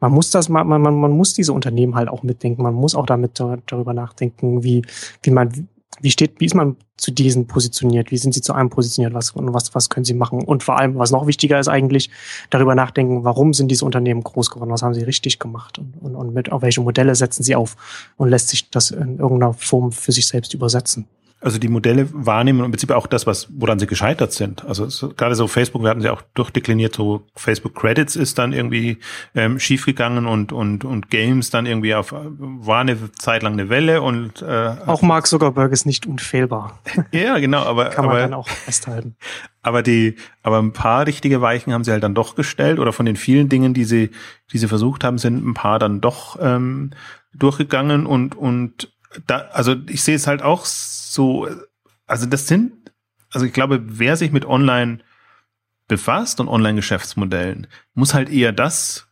man 0.00 0.12
muss 0.12 0.30
das, 0.30 0.48
man, 0.48 0.66
man, 0.66 0.82
man 0.82 1.10
muss 1.10 1.34
diese 1.34 1.52
Unternehmen 1.52 1.94
halt 1.94 2.08
auch 2.08 2.22
mitdenken. 2.22 2.62
Man 2.62 2.74
muss 2.74 2.94
auch 2.94 3.06
damit 3.06 3.38
darüber 3.38 3.92
nachdenken, 3.92 4.62
wie, 4.62 4.82
wie 5.22 5.30
man, 5.30 5.68
wie 6.00 6.10
steht, 6.10 6.40
wie 6.40 6.46
ist 6.46 6.54
man 6.54 6.76
zu 6.96 7.10
diesen 7.10 7.46
positioniert? 7.46 8.10
Wie 8.10 8.16
sind 8.16 8.32
sie 8.32 8.40
zu 8.40 8.52
einem 8.52 8.70
positioniert? 8.70 9.14
Was, 9.14 9.32
was, 9.34 9.74
was 9.74 9.88
können 9.88 10.04
sie 10.04 10.14
machen? 10.14 10.42
Und 10.42 10.62
vor 10.62 10.78
allem, 10.78 10.96
was 10.96 11.10
noch 11.10 11.26
wichtiger 11.26 11.60
ist 11.60 11.68
eigentlich, 11.68 12.10
darüber 12.50 12.74
nachdenken, 12.74 13.24
warum 13.24 13.52
sind 13.52 13.68
diese 13.68 13.84
Unternehmen 13.84 14.22
groß 14.22 14.50
geworden? 14.50 14.70
Was 14.70 14.82
haben 14.82 14.94
sie 14.94 15.02
richtig 15.02 15.38
gemacht? 15.38 15.78
Und, 15.78 15.94
und, 16.00 16.16
und 16.16 16.34
mit, 16.34 16.50
auf 16.50 16.62
welche 16.62 16.80
Modelle 16.80 17.14
setzen 17.14 17.42
sie 17.42 17.54
auf? 17.54 17.76
Und 18.16 18.30
lässt 18.30 18.48
sich 18.48 18.70
das 18.70 18.90
in 18.90 19.18
irgendeiner 19.18 19.52
Form 19.52 19.92
für 19.92 20.12
sich 20.12 20.26
selbst 20.26 20.54
übersetzen? 20.54 21.06
Also 21.42 21.58
die 21.58 21.68
Modelle 21.68 22.08
wahrnehmen 22.12 22.60
und 22.60 22.66
im 22.66 22.70
Prinzip 22.70 22.92
auch 22.92 23.06
das, 23.06 23.26
was, 23.26 23.48
woran 23.50 23.78
sie 23.78 23.86
gescheitert 23.86 24.32
sind. 24.32 24.64
Also 24.64 24.88
so, 24.88 25.08
gerade 25.08 25.34
so 25.34 25.48
Facebook, 25.48 25.82
wir 25.82 25.90
hatten 25.90 26.00
sie 26.00 26.08
auch 26.08 26.22
durchdekliniert, 26.34 26.94
so 26.94 27.26
Facebook 27.34 27.74
Credits 27.74 28.14
ist 28.14 28.38
dann 28.38 28.52
irgendwie 28.52 28.98
ähm, 29.34 29.58
schiefgegangen 29.58 30.26
und, 30.26 30.52
und, 30.52 30.84
und 30.84 31.10
Games 31.10 31.50
dann 31.50 31.66
irgendwie 31.66 31.94
auf, 31.94 32.12
war 32.12 32.80
eine 32.80 33.12
Zeit 33.12 33.42
lang 33.42 33.54
eine 33.54 33.68
Welle 33.68 34.02
und 34.02 34.40
äh, 34.42 34.74
Auch 34.86 35.02
Mark 35.02 35.26
Zuckerberg 35.26 35.72
ist 35.72 35.84
nicht 35.84 36.06
unfehlbar. 36.06 36.78
ja, 37.12 37.38
genau, 37.38 37.62
aber. 37.64 37.86
Kann 37.86 38.04
man 38.04 38.14
aber, 38.14 38.22
dann 38.22 38.34
auch 38.34 38.48
festhalten. 38.48 39.16
Aber 39.64 39.84
die, 39.84 40.16
aber 40.42 40.58
ein 40.58 40.72
paar 40.72 41.06
richtige 41.06 41.40
Weichen 41.40 41.72
haben 41.72 41.84
sie 41.84 41.92
halt 41.92 42.02
dann 42.02 42.16
doch 42.16 42.34
gestellt 42.34 42.80
oder 42.80 42.92
von 42.92 43.06
den 43.06 43.14
vielen 43.14 43.48
Dingen, 43.48 43.74
die 43.74 43.84
sie, 43.84 44.10
die 44.52 44.58
sie 44.58 44.66
versucht 44.66 45.04
haben, 45.04 45.18
sind 45.18 45.46
ein 45.46 45.54
paar 45.54 45.78
dann 45.78 46.00
doch 46.00 46.36
ähm, 46.40 46.90
durchgegangen 47.32 48.04
und, 48.04 48.34
und 48.34 48.92
da, 49.26 49.38
also 49.52 49.76
ich 49.88 50.02
sehe 50.02 50.16
es 50.16 50.26
halt 50.26 50.42
auch 50.42 50.64
so, 50.64 51.48
also 52.06 52.26
das 52.26 52.46
sind, 52.46 52.72
also 53.30 53.46
ich 53.46 53.52
glaube, 53.52 53.80
wer 53.84 54.16
sich 54.16 54.32
mit 54.32 54.44
Online 54.44 54.98
befasst 55.88 56.40
und 56.40 56.48
Online-Geschäftsmodellen, 56.48 57.66
muss 57.94 58.14
halt 58.14 58.30
eher 58.30 58.52
das 58.52 59.08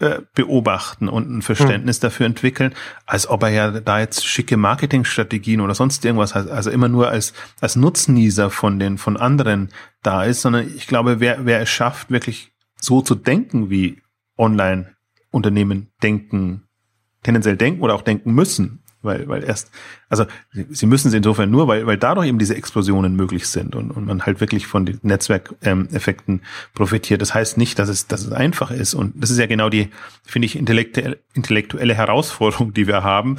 äh, 0.00 0.22
beobachten 0.34 1.08
und 1.08 1.30
ein 1.30 1.42
Verständnis 1.42 1.98
hm. 1.98 2.00
dafür 2.00 2.26
entwickeln, 2.26 2.74
als 3.06 3.28
ob 3.28 3.42
er 3.42 3.50
ja 3.50 3.70
da 3.80 4.00
jetzt 4.00 4.24
schicke 4.24 4.56
Marketingstrategien 4.56 5.60
oder 5.60 5.74
sonst 5.74 6.04
irgendwas 6.04 6.34
hat, 6.34 6.48
also 6.48 6.70
immer 6.70 6.88
nur 6.88 7.10
als, 7.10 7.34
als 7.60 7.76
Nutznießer 7.76 8.50
von 8.50 8.78
den, 8.78 8.98
von 8.98 9.16
anderen 9.16 9.68
da 10.02 10.24
ist, 10.24 10.42
sondern 10.42 10.66
ich 10.74 10.86
glaube, 10.86 11.20
wer, 11.20 11.44
wer 11.44 11.60
es 11.60 11.68
schafft, 11.68 12.10
wirklich 12.10 12.52
so 12.76 13.02
zu 13.02 13.14
denken, 13.14 13.68
wie 13.68 14.00
Online-Unternehmen 14.38 15.90
denken, 16.02 16.62
tendenziell 17.22 17.58
denken 17.58 17.82
oder 17.82 17.94
auch 17.94 18.02
denken 18.02 18.32
müssen, 18.32 18.82
weil, 19.02 19.28
weil 19.28 19.44
erst, 19.44 19.70
also 20.08 20.26
sie 20.52 20.86
müssen 20.86 21.08
es 21.08 21.14
insofern 21.14 21.50
nur, 21.50 21.68
weil, 21.68 21.86
weil 21.86 21.96
dadurch 21.96 22.28
eben 22.28 22.38
diese 22.38 22.54
Explosionen 22.54 23.16
möglich 23.16 23.48
sind 23.48 23.74
und, 23.74 23.90
und 23.90 24.06
man 24.06 24.22
halt 24.26 24.40
wirklich 24.40 24.66
von 24.66 24.86
den 24.86 24.98
Netzwerkeffekten 25.02 26.42
profitiert. 26.74 27.22
Das 27.22 27.34
heißt 27.34 27.56
nicht, 27.56 27.78
dass 27.78 27.88
es, 27.88 28.06
dass 28.06 28.24
es 28.24 28.32
einfach 28.32 28.70
ist. 28.70 28.94
Und 28.94 29.14
das 29.22 29.30
ist 29.30 29.38
ja 29.38 29.46
genau 29.46 29.68
die, 29.68 29.88
finde 30.24 30.46
ich, 30.46 30.56
intellektuelle 30.56 31.94
Herausforderung, 31.94 32.74
die 32.74 32.86
wir 32.86 33.02
haben 33.02 33.36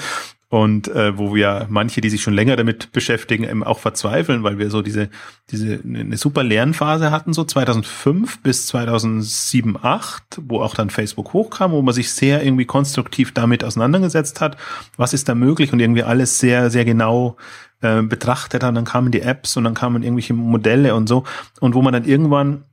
und 0.51 0.89
äh, 0.89 1.17
wo 1.17 1.33
wir 1.33 1.67
manche, 1.69 2.01
die 2.01 2.09
sich 2.09 2.21
schon 2.21 2.33
länger 2.33 2.57
damit 2.57 2.91
beschäftigen, 2.91 3.45
eben 3.45 3.63
auch 3.63 3.79
verzweifeln, 3.79 4.43
weil 4.43 4.57
wir 4.57 4.69
so 4.69 4.81
diese 4.81 5.09
diese 5.49 5.79
eine 5.81 6.17
super 6.17 6.43
Lernphase 6.43 7.09
hatten 7.09 7.31
so 7.31 7.45
2005 7.45 8.43
bis 8.43 8.67
2007 8.67 9.77
8, 9.81 10.41
wo 10.45 10.61
auch 10.61 10.75
dann 10.75 10.89
Facebook 10.89 11.31
hochkam, 11.31 11.71
wo 11.71 11.81
man 11.81 11.93
sich 11.93 12.11
sehr 12.11 12.43
irgendwie 12.43 12.65
konstruktiv 12.65 13.33
damit 13.33 13.63
auseinandergesetzt 13.63 14.41
hat, 14.41 14.57
was 14.97 15.13
ist 15.13 15.29
da 15.29 15.35
möglich 15.35 15.71
und 15.71 15.79
irgendwie 15.79 16.03
alles 16.03 16.39
sehr 16.39 16.69
sehr 16.69 16.83
genau 16.83 17.37
äh, 17.79 18.01
betrachtet 18.01 18.61
hat. 18.61 18.75
Dann 18.75 18.83
kamen 18.83 19.11
die 19.11 19.21
Apps 19.21 19.55
und 19.55 19.63
dann 19.63 19.73
kamen 19.73 20.03
irgendwelche 20.03 20.33
Modelle 20.33 20.95
und 20.95 21.07
so 21.07 21.23
und 21.61 21.75
wo 21.75 21.81
man 21.81 21.93
dann 21.93 22.03
irgendwann 22.03 22.65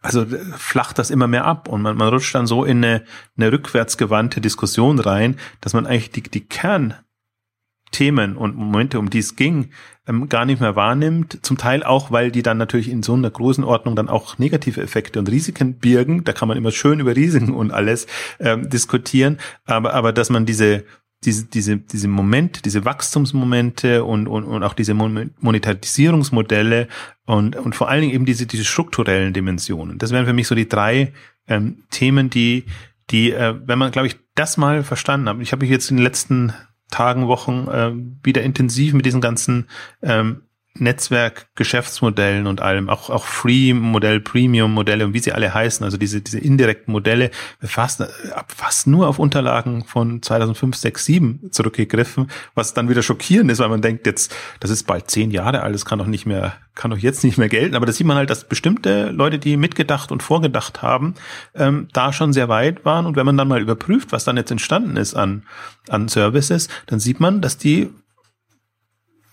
also 0.00 0.26
flacht 0.56 0.98
das 0.98 1.10
immer 1.10 1.28
mehr 1.28 1.44
ab 1.44 1.68
und 1.68 1.82
man, 1.82 1.96
man 1.96 2.08
rutscht 2.08 2.34
dann 2.34 2.46
so 2.46 2.64
in 2.64 2.84
eine, 2.84 3.04
eine 3.36 3.52
rückwärtsgewandte 3.52 4.40
Diskussion 4.40 4.98
rein, 4.98 5.36
dass 5.60 5.72
man 5.72 5.86
eigentlich 5.86 6.10
die, 6.10 6.22
die 6.22 6.46
Kernthemen 6.46 8.36
und 8.36 8.56
Momente, 8.56 8.98
um 8.98 9.10
die 9.10 9.20
es 9.20 9.36
ging, 9.36 9.70
ähm, 10.06 10.28
gar 10.28 10.44
nicht 10.44 10.60
mehr 10.60 10.74
wahrnimmt. 10.74 11.38
Zum 11.42 11.58
Teil 11.58 11.84
auch, 11.84 12.10
weil 12.10 12.32
die 12.32 12.42
dann 12.42 12.58
natürlich 12.58 12.88
in 12.88 13.04
so 13.04 13.14
einer 13.14 13.30
Größenordnung 13.30 13.94
dann 13.94 14.08
auch 14.08 14.38
negative 14.38 14.82
Effekte 14.82 15.20
und 15.20 15.30
Risiken 15.30 15.78
birgen. 15.78 16.24
Da 16.24 16.32
kann 16.32 16.48
man 16.48 16.56
immer 16.56 16.72
schön 16.72 16.98
über 16.98 17.14
Risiken 17.14 17.54
und 17.54 17.70
alles 17.70 18.08
ähm, 18.40 18.68
diskutieren. 18.68 19.38
Aber, 19.64 19.94
aber 19.94 20.12
dass 20.12 20.28
man 20.28 20.44
diese, 20.44 20.84
diese, 21.24 21.46
diese, 21.46 21.76
diese 21.78 22.08
Momente, 22.08 22.62
diese 22.62 22.84
Wachstumsmomente 22.84 24.04
und, 24.04 24.26
und, 24.26 24.44
und 24.44 24.62
auch 24.62 24.74
diese 24.74 24.94
Monetarisierungsmodelle 24.94 26.88
und, 27.26 27.56
und 27.56 27.74
vor 27.74 27.88
allen 27.88 28.02
Dingen 28.02 28.14
eben 28.14 28.26
diese, 28.26 28.46
diese 28.46 28.64
strukturellen 28.64 29.32
Dimensionen. 29.32 29.98
Das 29.98 30.10
wären 30.10 30.26
für 30.26 30.32
mich 30.32 30.48
so 30.48 30.54
die 30.54 30.68
drei 30.68 31.12
ähm, 31.46 31.84
Themen, 31.90 32.28
die, 32.30 32.64
die, 33.10 33.32
äh, 33.32 33.54
wenn 33.64 33.78
man, 33.78 33.92
glaube 33.92 34.08
ich, 34.08 34.16
das 34.34 34.56
mal 34.56 34.82
verstanden 34.82 35.28
hat. 35.28 35.36
Ich 35.40 35.52
habe 35.52 35.62
mich 35.62 35.70
jetzt 35.70 35.90
in 35.90 35.96
den 35.96 36.04
letzten 36.04 36.52
Tagen, 36.90 37.26
Wochen 37.26 37.68
äh, 37.68 37.92
wieder 38.22 38.42
intensiv 38.42 38.92
mit 38.92 39.06
diesen 39.06 39.20
ganzen 39.20 39.68
ähm, 40.02 40.42
Netzwerk, 40.74 41.48
Geschäftsmodellen 41.54 42.46
und 42.46 42.62
allem, 42.62 42.88
auch, 42.88 43.10
auch 43.10 43.24
Free-Modell, 43.24 44.20
Premium-Modelle 44.20 45.04
und 45.04 45.12
wie 45.12 45.18
sie 45.18 45.32
alle 45.32 45.52
heißen, 45.52 45.84
also 45.84 45.98
diese, 45.98 46.22
diese 46.22 46.38
indirekten 46.38 46.92
Modelle, 46.92 47.30
fast, 47.60 48.02
fast 48.48 48.86
nur 48.86 49.06
auf 49.06 49.18
Unterlagen 49.18 49.84
von 49.84 50.22
2005, 50.22 50.76
6, 50.76 51.04
7 51.04 51.52
zurückgegriffen, 51.52 52.30
was 52.54 52.72
dann 52.72 52.88
wieder 52.88 53.02
schockierend 53.02 53.50
ist, 53.50 53.58
weil 53.58 53.68
man 53.68 53.82
denkt 53.82 54.06
jetzt, 54.06 54.34
das 54.60 54.70
ist 54.70 54.86
bald 54.86 55.10
zehn 55.10 55.30
Jahre 55.30 55.62
alt, 55.62 55.74
das 55.74 55.84
kann 55.84 55.98
doch 55.98 56.06
nicht 56.06 56.24
mehr, 56.24 56.54
kann 56.74 56.90
doch 56.90 56.98
jetzt 56.98 57.22
nicht 57.22 57.36
mehr 57.36 57.48
gelten, 57.48 57.76
aber 57.76 57.84
da 57.84 57.92
sieht 57.92 58.06
man 58.06 58.16
halt, 58.16 58.30
dass 58.30 58.48
bestimmte 58.48 59.10
Leute, 59.10 59.38
die 59.38 59.58
mitgedacht 59.58 60.10
und 60.10 60.22
vorgedacht 60.22 60.80
haben, 60.80 61.14
ähm, 61.54 61.88
da 61.92 62.12
schon 62.12 62.32
sehr 62.32 62.48
weit 62.48 62.84
waren. 62.84 63.06
Und 63.06 63.16
wenn 63.16 63.26
man 63.26 63.36
dann 63.36 63.48
mal 63.48 63.60
überprüft, 63.60 64.12
was 64.12 64.24
dann 64.24 64.36
jetzt 64.36 64.50
entstanden 64.50 64.96
ist 64.96 65.14
an, 65.14 65.44
an 65.88 66.08
Services, 66.08 66.68
dann 66.86 66.98
sieht 66.98 67.20
man, 67.20 67.40
dass 67.40 67.58
die 67.58 67.90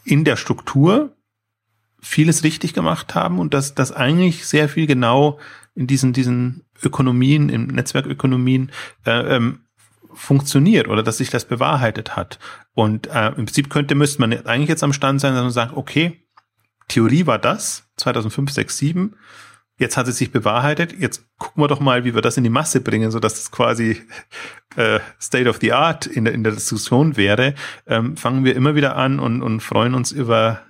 in 0.04 0.24
der 0.24 0.36
Struktur 0.36 1.16
vieles 2.02 2.44
richtig 2.44 2.74
gemacht 2.74 3.16
haben 3.16 3.40
und 3.40 3.54
dass 3.54 3.76
das 3.76 3.92
eigentlich 3.92 4.46
sehr 4.46 4.70
viel 4.70 4.88
genau 4.88 5.40
in 5.76 5.88
diesen, 5.88 6.14
diesen 6.14 6.66
Ökonomien, 6.84 7.50
in 7.50 7.68
Netzwerkökonomien 7.68 8.72
äh, 9.06 9.36
ähm, 9.36 9.62
funktioniert 10.14 10.88
oder 10.88 11.04
dass 11.04 11.18
sich 11.18 11.30
das 11.30 11.46
bewahrheitet 11.46 12.16
hat. 12.16 12.40
Und 12.74 13.08
äh, 13.08 13.28
im 13.30 13.46
Prinzip 13.46 13.70
könnte, 13.70 13.96
müsste 13.96 14.22
man 14.22 14.34
eigentlich 14.46 14.70
jetzt 14.70 14.84
am 14.84 14.94
Stand 14.94 15.22
sein 15.22 15.36
und 15.38 15.52
sagen, 15.52 15.74
okay, 15.76 16.26
Theorie 16.88 17.26
war 17.26 17.40
das, 17.40 17.90
2005, 17.98 18.52
6, 18.52 18.78
7, 18.78 19.16
jetzt 19.78 19.96
hat 19.96 20.08
es 20.08 20.18
sich 20.18 20.32
bewahrheitet, 20.32 20.94
jetzt 21.00 21.24
gucken 21.38 21.64
wir 21.64 21.68
doch 21.68 21.80
mal, 21.80 22.04
wie 22.04 22.14
wir 22.14 22.22
das 22.22 22.38
in 22.38 22.44
die 22.44 22.50
Masse 22.50 22.82
bringen, 22.82 23.12
so 23.12 23.20
dass 23.20 23.40
es 23.40 23.52
quasi 23.52 24.02
äh, 24.76 25.00
State 25.22 25.50
of 25.50 25.60
the 25.62 25.72
Art 25.72 26.06
in 26.06 26.26
der, 26.26 26.34
in 26.34 26.44
der 26.44 26.54
Diskussion 26.54 27.16
wäre. 27.16 27.56
Ähm, 27.88 28.18
fangen 28.18 28.44
wir 28.44 28.56
immer 28.56 28.76
wieder 28.76 28.96
an 28.96 29.20
und, 29.20 29.42
und 29.42 29.62
freuen 29.62 29.94
uns 29.94 30.12
über 30.12 30.62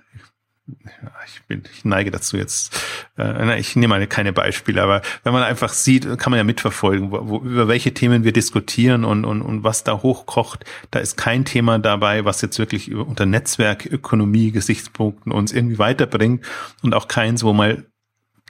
ich, 1.26 1.42
bin, 1.44 1.62
ich 1.72 1.84
neige 1.84 2.10
dazu 2.10 2.36
jetzt, 2.36 2.78
äh, 3.18 3.58
ich 3.58 3.76
nehme 3.76 3.98
mal 3.98 4.06
keine 4.06 4.32
Beispiele, 4.32 4.82
aber 4.82 5.02
wenn 5.24 5.32
man 5.32 5.42
einfach 5.42 5.72
sieht, 5.72 6.04
kann 6.18 6.30
man 6.30 6.38
ja 6.38 6.44
mitverfolgen, 6.44 7.10
wo, 7.10 7.28
wo, 7.28 7.38
über 7.38 7.68
welche 7.68 7.94
Themen 7.94 8.24
wir 8.24 8.32
diskutieren 8.32 9.04
und, 9.04 9.24
und, 9.24 9.42
und 9.42 9.64
was 9.64 9.84
da 9.84 10.02
hochkocht. 10.02 10.64
Da 10.90 10.98
ist 10.98 11.16
kein 11.16 11.44
Thema 11.44 11.78
dabei, 11.78 12.24
was 12.24 12.40
jetzt 12.40 12.58
wirklich 12.58 12.94
unter 12.94 13.26
Netzwerkökonomie 13.26 14.52
Gesichtspunkten 14.52 15.32
uns 15.32 15.52
irgendwie 15.52 15.78
weiterbringt 15.78 16.44
und 16.82 16.94
auch 16.94 17.08
keins, 17.08 17.42
wo 17.42 17.52
mal 17.52 17.86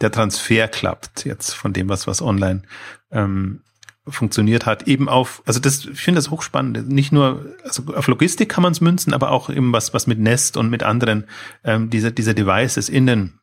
der 0.00 0.10
Transfer 0.10 0.68
klappt 0.68 1.24
jetzt 1.24 1.52
von 1.54 1.72
dem, 1.72 1.88
was, 1.88 2.06
was 2.06 2.22
online 2.22 2.62
ähm, 3.10 3.62
funktioniert 4.10 4.66
hat, 4.66 4.86
eben 4.86 5.08
auf, 5.08 5.42
also 5.46 5.60
das, 5.60 5.86
ich 5.86 6.00
finde 6.00 6.18
das 6.18 6.30
hochspannend. 6.30 6.88
Nicht 6.88 7.12
nur, 7.12 7.54
also 7.64 7.94
auf 7.94 8.06
Logistik 8.06 8.48
kann 8.48 8.62
man 8.62 8.72
es 8.72 8.80
münzen, 8.80 9.12
aber 9.12 9.30
auch 9.30 9.50
eben 9.50 9.72
was, 9.72 9.94
was 9.94 10.06
mit 10.06 10.18
Nest 10.18 10.56
und 10.56 10.70
mit 10.70 10.82
anderen 10.82 11.24
ähm, 11.64 11.90
dieser, 11.90 12.10
dieser 12.10 12.34
Devices 12.34 12.88
in 12.88 13.06
den, 13.06 13.38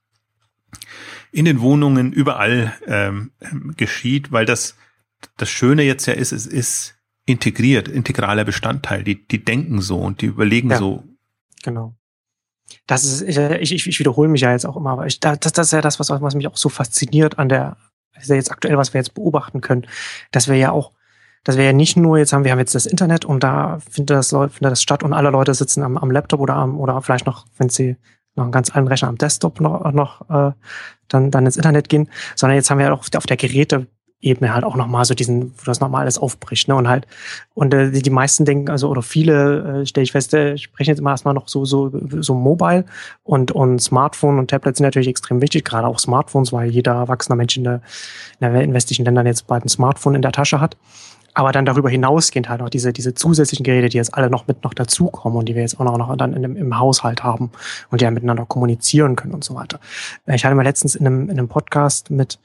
in 1.32 1.46
den 1.46 1.62
Wohnungen 1.62 2.12
überall 2.12 2.74
ähm, 2.88 3.32
geschieht, 3.76 4.32
weil 4.32 4.46
das, 4.46 4.76
das 5.38 5.50
Schöne 5.50 5.84
jetzt 5.84 6.06
ja 6.06 6.14
ist, 6.14 6.32
es 6.32 6.46
ist 6.46 6.96
integriert, 7.26 7.88
integraler 7.88 8.46
Bestandteil. 8.46 9.04
Die, 9.04 9.28
die 9.28 9.44
denken 9.44 9.82
so 9.82 10.00
und 10.00 10.22
die 10.22 10.28
überlegen 10.28 10.72
ja, 10.72 10.78
so. 10.78 11.04
Genau. 11.64 11.96
Das 12.86 13.04
ist, 13.04 13.22
ich, 13.22 13.72
ich, 13.72 13.88
ich 13.88 14.00
wiederhole 14.00 14.30
mich 14.30 14.42
ja 14.42 14.52
jetzt 14.52 14.66
auch 14.66 14.78
immer, 14.78 14.92
aber 14.92 15.06
ich, 15.06 15.20
das, 15.20 15.40
das 15.40 15.68
ist 15.68 15.74
ja 15.74 15.82
das, 15.82 16.00
was, 16.00 16.10
was 16.10 16.36
mich 16.36 16.48
auch 16.48 16.58
so 16.58 16.70
fasziniert 16.70 17.38
an 17.38 17.50
der, 17.50 17.78
das 18.18 18.26
ist 18.26 18.30
ja 18.30 18.36
jetzt 18.36 18.52
aktuell, 18.52 18.78
was 18.78 18.94
wir 18.94 19.00
jetzt 19.00 19.14
beobachten 19.14 19.62
können, 19.62 19.88
dass 20.32 20.48
wir 20.48 20.56
ja 20.56 20.72
auch, 20.72 20.92
dass 21.44 21.58
wir 21.58 21.64
ja 21.64 21.74
nicht 21.74 21.98
nur 21.98 22.18
jetzt 22.18 22.34
haben, 22.34 22.44
wir 22.44 22.52
haben 22.52 22.60
jetzt 22.60 22.76
das 22.76 22.86
Internet 22.86 23.26
und 23.26 23.44
da 23.44 23.80
findet 23.90 24.18
das, 24.18 24.30
findet 24.30 24.62
das 24.62 24.82
statt 24.82 25.04
und 25.04 25.14
alle 25.14 25.30
Leute 25.30 25.54
sitzen 25.54 25.84
am, 25.84 25.98
am 25.98 26.12
Laptop 26.12 26.40
oder 26.40 26.56
am, 26.56 26.80
oder 26.80 27.02
vielleicht 27.02 27.26
noch, 27.26 27.46
wenn 27.58 27.70
sie 27.70 27.96
noch 28.36 28.44
einen 28.44 28.52
ganz 28.52 28.76
alten 28.76 28.88
Rechner 28.88 29.08
am 29.08 29.18
Desktop 29.18 29.62
noch, 29.62 29.92
noch 29.92 30.30
äh, 30.30 30.52
dann, 31.08 31.32
dann 31.32 31.46
ins 31.46 31.58
Internet 31.58 31.90
gehen, 31.90 32.10
sondern 32.36 32.56
jetzt 32.56 32.70
haben 32.70 32.80
wir 32.80 32.94
auch 32.94 33.06
auf 33.16 33.26
der 33.26 33.38
Geräte 33.38 33.88
Ebene 34.20 34.52
halt 34.54 34.64
auch 34.64 34.76
nochmal 34.76 35.06
so 35.06 35.14
diesen, 35.14 35.52
wo 35.58 35.66
das 35.66 35.80
nochmal 35.80 36.02
alles 36.02 36.18
aufbricht, 36.18 36.68
ne? 36.68 36.76
Und 36.76 36.88
halt, 36.88 37.06
und 37.54 37.74
äh, 37.74 37.92
die, 37.92 38.02
die 38.02 38.10
meisten 38.10 38.46
denken, 38.46 38.70
also, 38.70 38.90
oder 38.90 39.04
viele, 39.04 39.82
äh, 39.82 39.86
stelle 39.86 40.04
ich 40.04 40.12
fest, 40.12 40.34
äh, 40.34 40.58
sprechen 40.58 40.90
jetzt 40.90 41.00
immer 41.00 41.12
erstmal 41.12 41.36
noch 41.36 41.48
so, 41.48 41.66
so, 41.66 41.92
so 42.20 42.34
Mobile 42.34 42.86
und, 43.24 43.52
und 43.52 43.80
Smartphone 43.80 44.40
und 44.40 44.50
Tablet 44.50 44.76
sind 44.76 44.86
natürlich 44.86 45.08
extrem 45.08 45.42
wichtig, 45.42 45.66
gerade 45.66 45.88
auch 45.88 46.00
Smartphones, 46.00 46.52
weil 46.52 46.70
jeder 46.70 46.94
erwachsene 46.94 47.36
Mensch 47.36 47.58
in 47.58 47.64
der, 47.64 47.82
in, 48.40 48.52
der, 48.52 48.74
westlichen 48.74 49.06
Ländern 49.06 49.28
jetzt 49.28 49.46
bald 49.46 49.66
ein 49.66 49.70
Smartphone 49.70 50.16
in 50.16 50.24
der 50.24 50.32
Tasche 50.32 50.60
hat. 50.60 50.78
Aber 51.38 51.52
dann 51.52 51.66
darüber 51.66 51.88
hinausgehend 51.88 52.50
halt 52.50 52.62
noch 52.62 52.70
diese, 52.72 52.92
diese 52.92 53.14
zusätzlichen 53.14 53.64
Geräte, 53.64 53.90
die 53.90 53.98
jetzt 53.98 54.16
alle 54.16 54.28
noch 54.28 54.48
mit 54.48 54.64
noch 54.64 54.74
dazukommen 54.74 55.38
und 55.38 55.48
die 55.48 55.54
wir 55.54 55.62
jetzt 55.62 55.80
auch 55.80 55.84
noch, 55.96 56.18
dann 56.18 56.34
in 56.34 56.42
dem, 56.42 56.56
im 56.56 56.80
Haushalt 56.80 57.24
haben 57.24 57.52
und 57.92 58.02
die 58.02 58.06
ja 58.06 58.10
miteinander 58.10 58.48
kommunizieren 58.48 59.16
können 59.16 59.36
und 59.36 59.44
so 59.44 59.54
weiter. 59.54 59.80
Ich 60.26 60.44
hatte 60.44 60.56
mal 60.56 60.64
letztens 60.64 60.96
in 60.96 61.06
einem, 61.06 61.30
in 61.30 61.38
einem 61.38 61.48
Podcast 61.48 62.10
mit, 62.10 62.40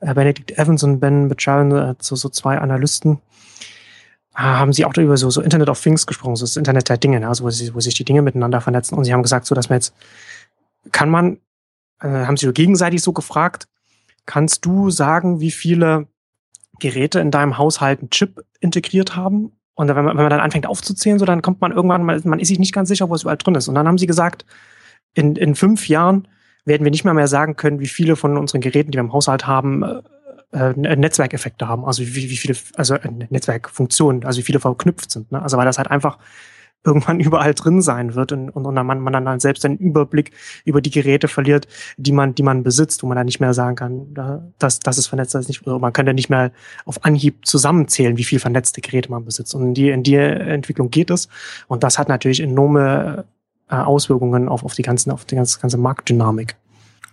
äh, 0.00 0.12
Benedict 0.14 0.50
Evans 0.58 0.82
und 0.82 0.98
Ben 0.98 1.28
Bachan, 1.28 1.70
äh, 1.70 1.94
so, 2.00 2.16
so 2.16 2.28
zwei 2.28 2.58
Analysten, 2.58 3.20
äh, 4.34 4.42
haben 4.42 4.72
sie 4.72 4.84
auch 4.84 4.96
über 4.96 5.16
so, 5.16 5.30
so 5.30 5.40
Internet 5.40 5.68
of 5.68 5.80
Things 5.80 6.04
gesprochen, 6.04 6.34
so 6.34 6.44
das 6.44 6.56
Internet 6.56 6.88
der 6.88 6.96
Dinge, 6.96 7.20
ne? 7.20 7.28
also 7.28 7.44
wo, 7.44 7.50
sie, 7.50 7.72
wo 7.72 7.78
sich 7.78 7.94
die 7.94 8.04
Dinge 8.04 8.22
miteinander 8.22 8.60
vernetzen. 8.60 8.98
Und 8.98 9.04
sie 9.04 9.12
haben 9.12 9.22
gesagt, 9.22 9.46
so 9.46 9.54
dass 9.54 9.68
man 9.68 9.76
jetzt, 9.76 9.94
kann 10.90 11.08
man, 11.08 11.38
äh, 12.00 12.08
haben 12.08 12.36
sie 12.36 12.46
so 12.46 12.52
gegenseitig 12.52 13.00
so 13.00 13.12
gefragt, 13.12 13.68
kannst 14.26 14.66
du 14.66 14.90
sagen, 14.90 15.38
wie 15.38 15.52
viele 15.52 16.08
Geräte 16.80 17.20
in 17.20 17.30
deinem 17.30 17.58
Haushalt 17.58 18.00
einen 18.00 18.10
Chip 18.10 18.44
integriert 18.60 19.16
haben? 19.16 19.52
Und 19.74 19.88
wenn 19.88 19.96
man, 19.96 20.16
wenn 20.16 20.22
man 20.22 20.30
dann 20.30 20.40
anfängt 20.40 20.66
aufzuzählen, 20.66 21.18
so 21.18 21.24
dann 21.24 21.42
kommt 21.42 21.60
man 21.60 21.72
irgendwann, 21.72 22.04
man, 22.04 22.20
man 22.24 22.38
ist 22.38 22.48
sich 22.48 22.58
nicht 22.58 22.72
ganz 22.72 22.88
sicher, 22.88 23.08
wo 23.08 23.14
es 23.14 23.22
überall 23.22 23.36
drin 23.36 23.56
ist. 23.56 23.68
Und 23.68 23.74
dann 23.74 23.88
haben 23.88 23.98
sie 23.98 24.06
gesagt, 24.06 24.44
in, 25.14 25.36
in 25.36 25.54
fünf 25.54 25.88
Jahren 25.88 26.28
werden 26.64 26.84
wir 26.84 26.90
nicht 26.90 27.04
mehr 27.04 27.14
mehr 27.14 27.28
sagen 27.28 27.56
können, 27.56 27.80
wie 27.80 27.88
viele 27.88 28.16
von 28.16 28.36
unseren 28.36 28.60
Geräten, 28.60 28.90
die 28.90 28.96
wir 28.96 29.04
im 29.04 29.12
Haushalt 29.12 29.46
haben, 29.46 29.82
äh, 30.52 30.70
äh 30.70 30.96
Netzwerkeffekte 30.96 31.68
haben. 31.68 31.84
Also 31.84 32.02
wie, 32.02 32.30
wie 32.30 32.36
viele, 32.36 32.56
also 32.76 32.94
äh, 32.94 33.10
Netzwerkfunktionen, 33.30 34.24
also 34.24 34.38
wie 34.38 34.44
viele 34.44 34.60
verknüpft 34.60 35.10
sind. 35.10 35.32
Ne? 35.32 35.42
Also 35.42 35.56
weil 35.56 35.66
das 35.66 35.78
halt 35.78 35.90
einfach 35.90 36.18
irgendwann 36.84 37.20
überall 37.20 37.54
drin 37.54 37.82
sein 37.82 38.14
wird 38.14 38.32
und, 38.32 38.50
und, 38.50 38.66
und 38.66 38.74
man, 38.74 39.00
man 39.00 39.12
dann 39.12 39.28
halt 39.28 39.40
selbst 39.40 39.64
einen 39.64 39.78
Überblick 39.78 40.32
über 40.64 40.80
die 40.80 40.90
Geräte 40.90 41.28
verliert, 41.28 41.66
die 41.96 42.12
man, 42.12 42.34
die 42.34 42.42
man 42.42 42.62
besitzt, 42.62 43.02
wo 43.02 43.06
man 43.06 43.16
dann 43.16 43.26
nicht 43.26 43.40
mehr 43.40 43.54
sagen 43.54 43.76
kann, 43.76 44.50
dass 44.58 44.80
das 44.80 44.98
ist 44.98 45.06
vernetzt, 45.06 45.34
das 45.34 45.42
ist 45.42 45.48
nicht, 45.48 45.66
man 45.66 45.92
kann 45.92 46.06
ja 46.06 46.12
nicht 46.12 46.30
mehr 46.30 46.52
auf 46.84 47.04
Anhieb 47.04 47.46
zusammenzählen, 47.46 48.16
wie 48.16 48.24
viel 48.24 48.38
vernetzte 48.38 48.80
Geräte 48.80 49.10
man 49.10 49.24
besitzt. 49.24 49.54
Und 49.54 49.62
in 49.62 49.74
die, 49.74 49.90
in 49.90 50.02
die 50.02 50.16
Entwicklung 50.16 50.90
geht 50.90 51.10
es. 51.10 51.28
Und 51.68 51.82
das 51.82 51.98
hat 51.98 52.08
natürlich 52.08 52.40
enorme 52.40 53.24
äh, 53.68 53.76
Auswirkungen 53.76 54.48
auf, 54.48 54.64
auf 54.64 54.74
die 54.74 54.82
ganzen, 54.82 55.10
auf 55.10 55.24
die 55.24 55.36
ganze, 55.36 55.60
ganze 55.60 55.78
Marktdynamik. 55.78 56.56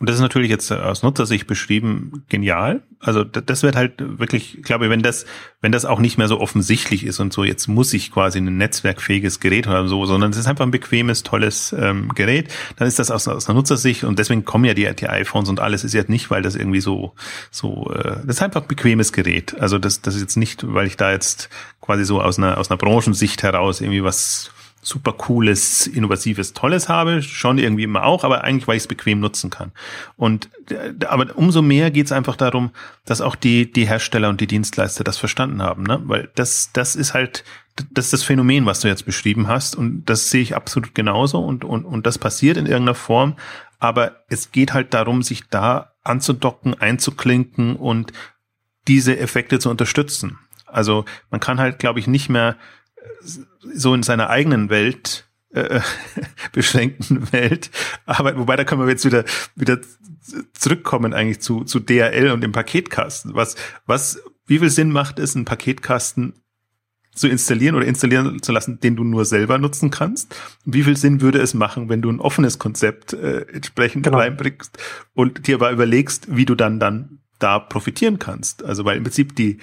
Und 0.02 0.10
das 0.10 0.16
ist 0.16 0.22
natürlich 0.24 0.50
jetzt 0.50 0.72
aus 0.72 1.04
Nutzersicht 1.04 1.46
beschrieben 1.46 2.24
genial. 2.28 2.82
Also 3.00 3.24
das 3.24 3.62
wird 3.62 3.76
halt 3.76 3.94
wirklich, 4.00 4.58
ich 4.58 4.64
glaube, 4.64 4.90
wenn 4.90 5.04
das, 5.04 5.28
wenn 5.62 5.72
das 5.72 5.86
auch 5.86 6.00
nicht 6.00 6.18
mehr 6.18 6.28
so 6.28 6.40
offensichtlich 6.40 7.06
ist 7.06 7.20
und 7.20 7.32
so, 7.32 7.44
jetzt 7.44 7.68
muss 7.68 7.94
ich 7.94 8.12
quasi 8.12 8.40
ein 8.40 8.58
netzwerkfähiges 8.58 9.40
Gerät 9.40 9.68
haben, 9.68 9.88
so, 9.88 10.08
sondern 10.08 10.32
es 10.32 10.38
ist 10.38 10.48
einfach 10.48 10.66
ein 10.66 10.72
bequemes, 10.72 11.22
tolles 11.22 11.76
ähm, 11.78 12.10
Gerät, 12.16 12.52
dann 12.78 12.88
ist 12.88 12.98
das 12.98 13.12
aus, 13.12 13.28
aus 13.28 13.46
der 13.46 13.54
Nutzersicht 13.54 14.04
und 14.04 14.18
deswegen 14.18 14.44
kommen 14.44 14.66
ja 14.66 14.74
die, 14.74 14.92
die 14.96 15.08
iPhones 15.08 15.50
und 15.50 15.60
alles 15.60 15.84
ist 15.84 15.94
jetzt 15.94 16.10
nicht, 16.10 16.32
weil 16.32 16.42
das 16.42 16.56
irgendwie 16.56 16.82
so, 16.82 17.14
so, 17.52 17.92
äh, 17.94 18.16
das 18.26 18.38
ist 18.38 18.42
einfach 18.42 18.64
ein 18.64 18.68
bequemes 18.68 19.14
Gerät. 19.14 19.56
Also 19.62 19.78
das, 19.78 20.02
das 20.02 20.16
ist 20.16 20.22
jetzt 20.22 20.36
nicht, 20.36 20.66
weil 20.74 20.88
ich 20.88 20.98
da 20.98 21.12
jetzt 21.12 21.48
quasi 21.80 22.06
so 22.06 22.20
aus 22.20 22.40
einer, 22.40 22.58
aus 22.58 22.72
einer 22.72 22.78
Branchensicht 22.80 23.44
heraus 23.44 23.82
irgendwie 23.82 24.04
was 24.04 24.52
super 24.82 25.14
cooles, 25.14 25.86
innovatives, 25.86 26.54
tolles 26.54 26.90
habe, 26.90 27.22
schon 27.22 27.58
irgendwie 27.60 27.84
immer 27.84 28.04
auch, 28.04 28.24
aber 28.24 28.44
eigentlich, 28.44 28.68
weil 28.68 28.78
ich 28.78 28.84
es 28.84 28.88
bequem 28.88 29.20
nutzen 29.20 29.50
kann. 29.50 29.72
Und 30.18 30.50
aber 31.08 31.36
umso 31.36 31.62
mehr 31.62 31.92
geht 31.92 32.08
es 32.08 32.12
einfach 32.12 32.36
darum, 32.36 32.72
dass 33.06 33.22
auch 33.22 33.36
die 33.36 33.72
die 33.72 33.88
Hersteller 33.88 34.30
und 34.30 34.42
die 34.42 34.48
Dienstleister 34.48 35.04
das 35.04 35.18
verstanden 35.18 35.62
haben, 35.62 35.84
ne? 35.84 36.02
Weil 36.06 36.30
das 36.36 36.72
das 36.74 36.96
ist 36.96 37.14
halt 37.14 37.44
das 37.94 38.06
ist 38.06 38.14
das 38.14 38.24
Phänomen, 38.24 38.66
was 38.66 38.82
du 38.82 38.88
jetzt 38.88 39.06
beschrieben 39.06 39.48
hast, 39.48 39.76
und 39.76 40.06
das 40.06 40.30
sehe 40.30 40.42
ich 40.42 40.56
absolut 40.56 40.96
genauso 40.96 41.40
und 41.40 41.64
und 41.64 41.86
und 41.86 42.06
das 42.06 42.18
passiert 42.18 42.58
in 42.58 42.66
irgendeiner 42.66 42.96
Form. 42.96 43.36
Aber 43.80 44.24
es 44.30 44.52
geht 44.52 44.74
halt 44.74 44.94
darum, 44.94 45.24
sich 45.24 45.48
da 45.50 45.94
anzudocken, 46.04 46.80
einzuklinken 46.80 47.76
und 47.76 48.14
diese 48.88 49.18
Effekte 49.18 49.60
zu 49.60 49.70
unterstützen. 49.70 50.40
Also 50.66 51.06
man 51.30 51.40
kann 51.40 51.60
halt, 51.60 51.80
glaube 51.80 52.00
ich, 52.00 52.08
nicht 52.08 52.30
mehr 52.30 52.58
so 53.74 53.94
in 53.94 54.04
seiner 54.04 54.30
eigenen 54.30 54.70
Welt 54.70 55.28
äh, 55.50 55.82
beschränkten 56.54 57.32
Welt 57.32 57.70
aber 58.06 58.38
Wobei, 58.38 58.56
da 58.56 58.64
können 58.64 58.82
wir 58.82 58.90
jetzt 58.90 59.06
wieder, 59.06 59.26
wieder 59.56 59.80
zurückkommen 60.54 61.14
eigentlich 61.14 61.42
zu, 61.42 61.64
zu 61.64 61.80
DRL 61.80 62.32
und 62.32 62.42
dem 62.42 62.52
Paketkasten. 62.52 63.36
Was, 63.36 63.56
was, 63.86 64.22
wie 64.46 64.60
viel 64.60 64.70
Sinn 64.70 64.92
macht 64.92 65.20
es, 65.20 65.36
einen 65.36 65.46
Paketkasten 65.46 66.34
zu 67.14 67.28
installieren 67.28 67.76
oder 67.76 67.86
installieren 67.86 68.42
zu 68.42 68.52
lassen, 68.52 68.80
den 68.80 68.96
du 68.96 69.04
nur 69.04 69.26
selber 69.26 69.58
nutzen 69.58 69.92
kannst? 69.92 70.36
Wie 70.64 70.84
viel 70.84 70.96
Sinn 70.96 71.22
würde 71.22 71.40
es 71.40 71.54
machen, 71.54 71.90
wenn 71.90 72.02
du 72.02 72.10
ein 72.10 72.20
offenes 72.20 72.60
Konzept 72.60 73.14
äh, 73.14 73.42
entsprechend 73.52 74.04
genau. 74.04 74.20
reinbringst 74.20 74.78
und 75.14 75.48
dir 75.48 75.56
aber 75.56 75.72
überlegst, 75.72 76.36
wie 76.36 76.46
du 76.46 76.56
dann 76.56 76.80
dann 76.80 77.20
da 77.40 77.60
profitieren 77.60 78.20
kannst? 78.20 78.64
Also, 78.64 78.86
weil 78.86 78.98
im 78.98 79.04
Prinzip 79.04 79.36
die, 79.36 79.58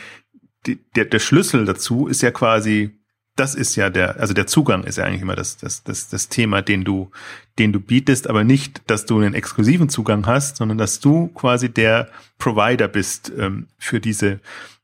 die 0.66 0.78
der, 0.96 1.06
der 1.06 1.20
Schlüssel 1.20 1.64
dazu 1.64 2.06
ist 2.08 2.22
ja 2.22 2.30
quasi 2.30 2.97
das 3.38 3.54
ist 3.54 3.76
ja 3.76 3.90
der, 3.90 4.18
also 4.18 4.34
der 4.34 4.46
Zugang 4.46 4.84
ist 4.84 4.98
ja 4.98 5.04
eigentlich 5.04 5.22
immer 5.22 5.36
das, 5.36 5.56
das, 5.56 5.84
das, 5.84 6.08
das 6.08 6.28
Thema, 6.28 6.62
den 6.62 6.84
du, 6.84 7.10
den 7.58 7.72
du 7.72 7.80
bietest, 7.80 8.28
aber 8.28 8.44
nicht, 8.44 8.82
dass 8.90 9.06
du 9.06 9.18
einen 9.18 9.34
exklusiven 9.34 9.88
Zugang 9.88 10.26
hast, 10.26 10.56
sondern 10.56 10.78
dass 10.78 11.00
du 11.00 11.28
quasi 11.28 11.68
der 11.68 12.08
Provider 12.38 12.88
bist 12.88 13.32
ähm, 13.36 13.68
für 13.78 14.00
diese 14.00 14.40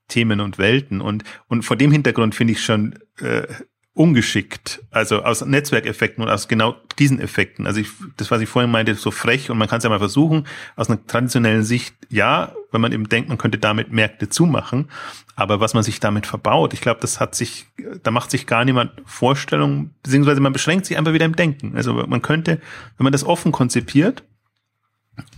Themen 0.09 0.41
und 0.41 0.59
Welten. 0.59 1.01
Und, 1.01 1.25
und 1.49 1.65
vor 1.65 1.77
dem 1.77 1.91
Hintergrund 1.91 2.35
finde 2.35 2.53
ich 2.53 2.65
schon 2.65 2.99
äh, 3.21 3.47
ungeschickt, 3.95 4.83
also 4.91 5.23
aus 5.23 5.45
Netzwerkeffekten 5.47 6.25
und 6.25 6.29
aus 6.29 6.49
genau 6.49 6.75
diesen 6.99 7.21
Effekten. 7.21 7.65
Also 7.65 7.81
ich, 7.81 7.89
das, 8.17 8.29
was 8.33 8.41
ich 8.41 8.49
vorhin 8.49 8.71
meinte, 8.71 8.97
so 8.97 9.13
frech 9.13 9.51
und 9.51 9.59
man 9.59 9.69
kann 9.69 9.79
es 9.79 9.85
ja 9.85 9.91
mal 9.91 10.01
versuchen, 10.01 10.49
aus 10.75 10.91
einer 10.91 11.05
traditionellen 11.07 11.63
Sicht, 11.63 11.95
ja, 12.11 12.53
wenn 12.73 12.81
man 12.81 12.91
eben 12.91 13.09
denkt, 13.09 13.29
man 13.29 13.39
könnte 13.39 13.59
damit 13.59 13.93
Märkte 13.93 14.29
zumachen, 14.29 14.91
aber 15.37 15.61
was 15.61 15.75
man 15.75 15.85
sich 15.85 16.01
damit 16.01 16.27
verbaut, 16.27 16.75
ich 16.75 16.81
glaube, 16.81 17.01
das 17.01 17.21
hat 17.21 17.37
sich, 17.37 17.67
da 18.03 18.11
macht 18.11 18.33
sich 18.33 18.49
gar 18.49 18.65
niemand 18.65 18.91
Vorstellungen, 19.07 19.95
beziehungsweise 20.03 20.41
man 20.41 20.53
beschränkt 20.53 20.87
sich 20.87 20.99
einfach 20.99 21.13
wieder 21.13 21.27
im 21.27 21.37
Denken. 21.37 21.77
Also 21.77 21.93
man 21.93 22.21
könnte, 22.21 22.61
wenn 22.99 23.05
man 23.05 23.13
das 23.13 23.25
offen 23.25 23.53
konzipiert, 23.53 24.25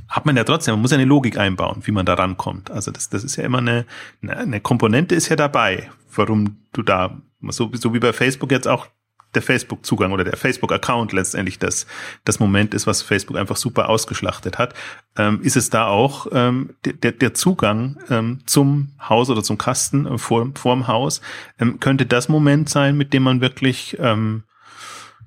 hat 0.09 0.26
man 0.26 0.36
ja 0.36 0.44
trotzdem, 0.44 0.74
man 0.74 0.82
muss 0.82 0.92
ja 0.92 0.98
eine 0.98 1.04
Logik 1.04 1.38
einbauen, 1.38 1.82
wie 1.84 1.92
man 1.92 2.07
da 2.07 2.14
rankommt. 2.14 2.70
Also 2.70 2.90
das, 2.90 3.09
das 3.09 3.24
ist 3.24 3.36
ja 3.36 3.44
immer 3.44 3.59
eine, 3.59 3.86
eine 4.22 4.61
Komponente 4.61 5.14
ist 5.14 5.28
ja 5.28 5.36
dabei, 5.36 5.90
warum 6.14 6.59
du 6.72 6.82
da 6.82 7.20
so, 7.48 7.70
so 7.72 7.94
wie 7.94 7.98
bei 7.98 8.12
Facebook 8.12 8.50
jetzt 8.50 8.68
auch 8.68 8.86
der 9.34 9.42
Facebook-Zugang 9.42 10.12
oder 10.12 10.24
der 10.24 10.36
Facebook-Account 10.36 11.12
letztendlich 11.12 11.59
das, 11.59 11.86
das 12.24 12.40
Moment 12.40 12.74
ist, 12.74 12.86
was 12.86 13.02
Facebook 13.02 13.36
einfach 13.36 13.57
super 13.57 13.88
ausgeschlachtet 13.88 14.59
hat, 14.59 14.74
ähm, 15.16 15.40
ist 15.42 15.57
es 15.57 15.70
da 15.70 15.86
auch 15.86 16.26
ähm, 16.32 16.74
der, 16.84 17.12
der 17.12 17.34
Zugang 17.34 17.98
ähm, 18.09 18.40
zum 18.46 18.92
Haus 18.98 19.28
oder 19.28 19.42
zum 19.42 19.59
Kasten 19.59 20.07
äh, 20.07 20.18
vor, 20.18 20.50
vorm 20.54 20.88
Haus, 20.88 21.20
ähm, 21.61 21.80
könnte 21.80 22.07
das 22.07 22.28
Moment 22.28 22.68
sein, 22.68 22.96
mit 22.96 23.12
dem 23.12 23.24
man 23.24 23.40
wirklich 23.40 23.96
ähm, 24.00 24.44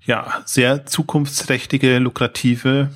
ja 0.02 0.42
sehr 0.46 0.86
zukunftsträchtige, 0.86 2.00
lukrative 2.00 2.90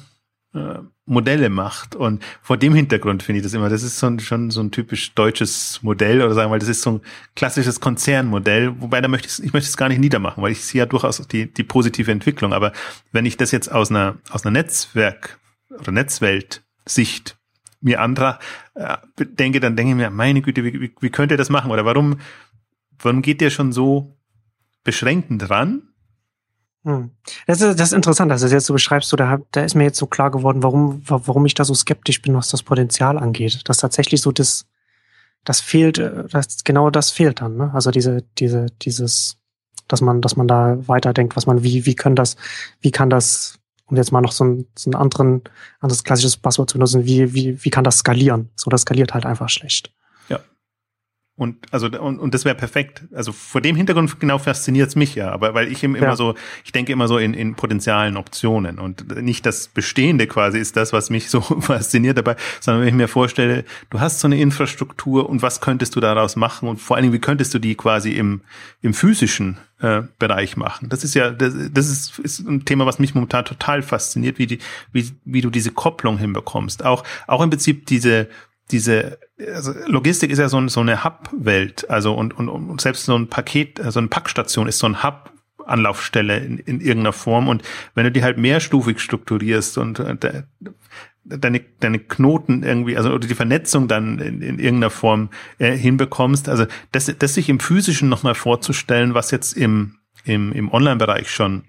äh, 0.56 0.80
Modelle 1.06 1.50
macht. 1.50 1.96
Und 1.96 2.24
vor 2.42 2.58
dem 2.58 2.74
Hintergrund 2.74 3.24
finde 3.24 3.40
ich 3.40 3.44
das 3.44 3.54
immer, 3.54 3.70
das 3.70 3.84
ist 3.84 4.00
so 4.00 4.08
ein, 4.08 4.20
schon 4.20 4.52
so 4.52 4.62
ein 4.62 4.72
typisch 4.72 5.14
deutsches 5.14 5.80
Modell 5.82 6.22
oder 6.22 6.34
sagen 6.34 6.48
wir 6.48 6.56
mal, 6.56 6.60
das 6.60 6.70
ist 6.70 6.82
so 6.82 6.92
ein 6.92 7.02
klassisches 7.36 7.80
Konzernmodell, 7.80 8.80
wobei 8.80 9.02
da 9.02 9.08
möchte 9.08 9.28
ich, 9.28 9.46
ich 9.46 9.54
möchte 9.54 9.70
es 9.70 9.78
gar 9.78 9.90
nicht 9.90 10.00
niedermachen, 10.00 10.42
weil 10.42 10.52
ich 10.52 10.64
sehe 10.64 10.80
ja 10.80 10.86
durchaus 10.86 11.26
die, 11.28 11.52
die 11.52 11.64
positive 11.64 12.12
Entwicklung. 12.12 12.54
Aber 12.54 12.72
wenn 13.12 13.26
ich 13.26 13.38
das 13.38 13.52
jetzt 13.52 13.72
aus 13.72 13.90
einer, 13.90 14.18
aus 14.30 14.46
einer 14.46 14.52
Netzwerk- 14.52 15.40
oder 15.80 15.92
Netzwelt-Sicht 15.92 17.38
mir 17.82 18.00
anderer 18.00 18.40
äh, 18.76 18.98
denke, 19.20 19.60
dann 19.60 19.76
denke 19.76 19.92
ich 19.92 19.98
mir, 19.98 20.10
meine 20.10 20.42
Güte, 20.42 20.64
wie, 20.64 20.80
wie, 20.80 20.96
wie 21.00 21.10
könnt 21.10 21.32
ihr 21.32 21.38
das 21.38 21.50
machen? 21.50 21.72
Oder 21.72 21.84
warum, 21.84 22.20
warum 23.00 23.22
geht 23.22 23.42
der 23.42 23.50
schon 23.50 23.74
so 23.74 24.18
beschränkend 24.86 25.50
ran? 25.50 25.93
Hm. 26.86 27.12
Das 27.48 27.62
ist, 27.62 27.80
das 27.80 27.90
ist 27.90 27.94
interessant, 27.94 28.30
dass 28.32 28.42
du 28.42 28.46
das 28.46 28.54
jetzt 28.54 28.66
so 28.66 28.74
beschreibst. 28.74 29.14
Da, 29.14 29.40
da 29.52 29.62
ist 29.62 29.76
mir 29.76 29.86
jetzt 29.86 29.98
so 29.98 30.06
klar 30.06 30.32
geworden, 30.32 30.64
warum, 30.64 31.02
warum 31.06 31.46
ich 31.46 31.54
da 31.54 31.64
so 31.64 31.74
skeptisch 31.74 32.22
bin, 32.22 32.36
was 32.36 32.50
das 32.50 32.64
Potenzial 32.64 33.18
angeht. 33.18 33.62
Dass 33.70 33.78
tatsächlich 33.78 34.22
so 34.22 34.32
das, 34.32 34.66
das 35.46 35.62
fehlt, 35.62 35.98
äh, 35.98 36.26
das, 36.30 36.64
genau 36.64 36.90
das 36.90 37.12
fehlt 37.12 37.42
dann. 37.42 37.56
Ne? 37.56 37.72
Also 37.74 37.92
diese, 37.92 38.24
diese, 38.38 38.68
dieses, 38.82 39.38
dass 39.88 40.02
man, 40.02 40.22
dass 40.22 40.36
man 40.36 40.48
da 40.48 40.78
weiterdenkt, 40.88 41.36
was 41.36 41.46
man, 41.46 41.64
wie, 41.64 41.86
wie 41.86 41.96
kann 41.96 42.16
das, 42.16 42.36
wie 42.82 42.92
kann 42.92 43.10
das, 43.10 43.60
um 43.86 43.96
jetzt 43.96 44.12
mal 44.12 44.22
noch 44.22 44.32
so 44.34 44.44
ein, 44.44 44.66
so 44.78 44.90
ein 44.90 44.96
anderen, 44.96 45.42
anderes 45.80 46.04
klassisches 46.04 46.38
Passwort 46.38 46.70
zu 46.70 46.78
benutzen, 46.78 47.06
wie, 47.06 47.34
wie, 47.34 47.64
wie 47.64 47.70
kann 47.70 47.84
das 47.86 48.00
skalieren? 48.00 48.50
So, 48.56 48.70
das 48.70 48.82
skaliert 48.82 49.14
halt 49.14 49.26
einfach 49.26 49.50
schlecht. 49.50 49.94
Und 51.36 51.58
also 51.72 51.88
und, 51.88 52.20
und 52.20 52.34
das 52.36 52.46
wäre 52.46 52.54
perfekt. 52.54 53.06
Also 53.12 53.32
vor 53.32 53.60
dem 53.60 53.76
Hintergrund 53.76 54.20
genau 54.20 54.38
fasziniert's 54.38 54.96
mich 54.96 55.16
ja, 55.16 55.32
aber 55.32 55.56
weil 55.56 55.72
ich 55.72 55.84
immer 55.84 55.98
ja. 56.00 56.16
so, 56.16 56.36
ich 56.64 56.72
denke 56.72 56.92
immer 56.92 57.08
so 57.08 57.18
in, 57.18 57.34
in 57.34 57.56
potenzialen 57.56 58.18
Optionen 58.18 58.78
und 58.78 59.18
nicht 59.20 59.44
das 59.44 59.68
Bestehende 59.68 60.28
quasi 60.28 60.60
ist 60.60 60.78
das, 60.78 60.94
was 60.94 61.10
mich 61.10 61.32
so 61.32 61.42
fasziniert 61.60 62.20
dabei, 62.20 62.36
sondern 62.60 62.82
wenn 62.82 62.90
ich 62.90 62.94
mir 62.94 63.08
vorstelle, 63.08 63.66
du 63.90 64.00
hast 64.00 64.20
so 64.20 64.28
eine 64.28 64.40
Infrastruktur 64.40 65.28
und 65.28 65.42
was 65.42 65.60
könntest 65.60 65.96
du 65.96 66.00
daraus 66.00 66.36
machen 66.36 66.70
und 66.70 66.80
vor 66.80 66.98
allen 66.98 67.04
Dingen, 67.04 67.14
wie 67.16 67.20
könntest 67.20 67.52
du 67.56 67.58
die 67.58 67.74
quasi 67.74 68.12
im, 68.12 68.42
im 68.84 68.94
physischen 68.94 69.58
äh, 69.80 70.04
Bereich 70.20 70.56
machen. 70.56 70.90
Das 70.90 71.04
ist 71.04 71.16
ja, 71.16 71.32
das, 71.32 71.56
das 71.72 71.90
ist, 71.90 72.20
ist 72.20 72.40
ein 72.48 72.64
Thema, 72.64 72.86
was 72.86 73.00
mich 73.00 73.16
momentan 73.16 73.44
total 73.44 73.82
fasziniert, 73.82 74.38
wie 74.38 74.46
die, 74.46 74.60
wie, 74.92 75.12
wie 75.26 75.42
du 75.42 75.50
diese 75.50 75.72
Kopplung 75.72 76.20
hinbekommst. 76.20 76.86
Auch, 76.86 77.04
auch 77.26 77.42
im 77.42 77.50
Prinzip 77.50 77.88
diese 77.88 78.30
diese 78.72 79.20
also 79.54 79.74
Logistik 79.88 80.32
ist 80.32 80.40
ja 80.40 80.50
so, 80.50 80.66
so 80.68 80.80
eine 80.80 81.04
Hub-Welt, 81.04 81.90
also 81.90 82.14
und, 82.14 82.38
und, 82.38 82.50
und 82.50 82.82
selbst 82.82 83.06
so 83.06 83.16
ein 83.16 83.28
Paket, 83.28 83.82
so 83.90 84.00
eine 84.00 84.08
Packstation 84.08 84.68
ist 84.68 84.80
so 84.80 84.88
ein 84.88 85.04
Hub, 85.04 85.32
Anlaufstelle 85.66 86.38
in, 86.40 86.58
in 86.60 86.82
irgendeiner 86.82 87.14
Form. 87.14 87.48
Und 87.48 87.64
wenn 87.96 88.04
du 88.04 88.12
die 88.12 88.24
halt 88.24 88.38
mehrstufig 88.38 89.00
strukturierst 89.00 89.78
und 89.78 90.00
äh, 90.00 90.44
deine, 91.24 91.62
deine 91.80 92.00
Knoten 92.00 92.64
irgendwie, 92.64 92.98
also 92.98 93.12
oder 93.12 93.28
die 93.28 93.36
Vernetzung 93.36 93.88
dann 93.88 94.20
in, 94.20 94.42
in 94.42 94.60
irgendeiner 94.60 94.90
Form 94.90 95.30
äh, 95.60 95.76
hinbekommst, 95.76 96.50
also 96.50 96.66
das, 96.92 97.14
das 97.18 97.34
sich 97.34 97.50
im 97.50 97.60
Physischen 97.60 98.10
nochmal 98.10 98.36
vorzustellen, 98.36 99.14
was 99.14 99.32
jetzt 99.32 99.54
im, 99.54 99.96
im, 100.26 100.52
im 100.52 100.72
Online-Bereich 100.72 101.30
schon 101.30 101.64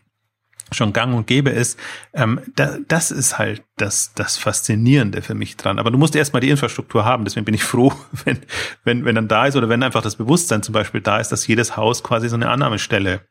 schon 0.75 0.93
gang 0.93 1.15
und 1.15 1.27
gäbe 1.27 1.51
ist, 1.51 1.79
ähm, 2.13 2.41
da, 2.57 2.79
das 2.89 3.11
ist 3.11 3.39
halt 3.39 3.63
das, 3.77 4.13
das 4.15 4.37
Faszinierende 4.37 5.23
für 5.23 5.35
mich 5.35 5.57
dran. 5.57 5.79
Aber 5.79 5.91
du 5.91 5.99
musst 5.99 6.15
erstmal 6.17 6.41
die 6.41 6.51
Infrastruktur 6.51 7.05
haben. 7.05 7.25
Deswegen 7.25 7.45
bin 7.45 7.55
ich 7.55 7.65
froh, 7.65 7.93
wenn, 8.25 8.39
wenn, 8.85 9.05
wenn 9.05 9.15
dann 9.15 9.29
da 9.29 9.47
ist 9.47 9.57
oder 9.57 9.69
wenn 9.69 9.83
einfach 9.83 10.03
das 10.03 10.17
Bewusstsein 10.17 10.63
zum 10.63 10.73
Beispiel 10.73 11.01
da 11.01 11.19
ist, 11.19 11.31
dass 11.33 11.47
jedes 11.47 11.77
Haus 11.77 12.03
quasi 12.03 12.29
so 12.29 12.37
eine 12.37 12.51
Annahmestelle 12.51 13.23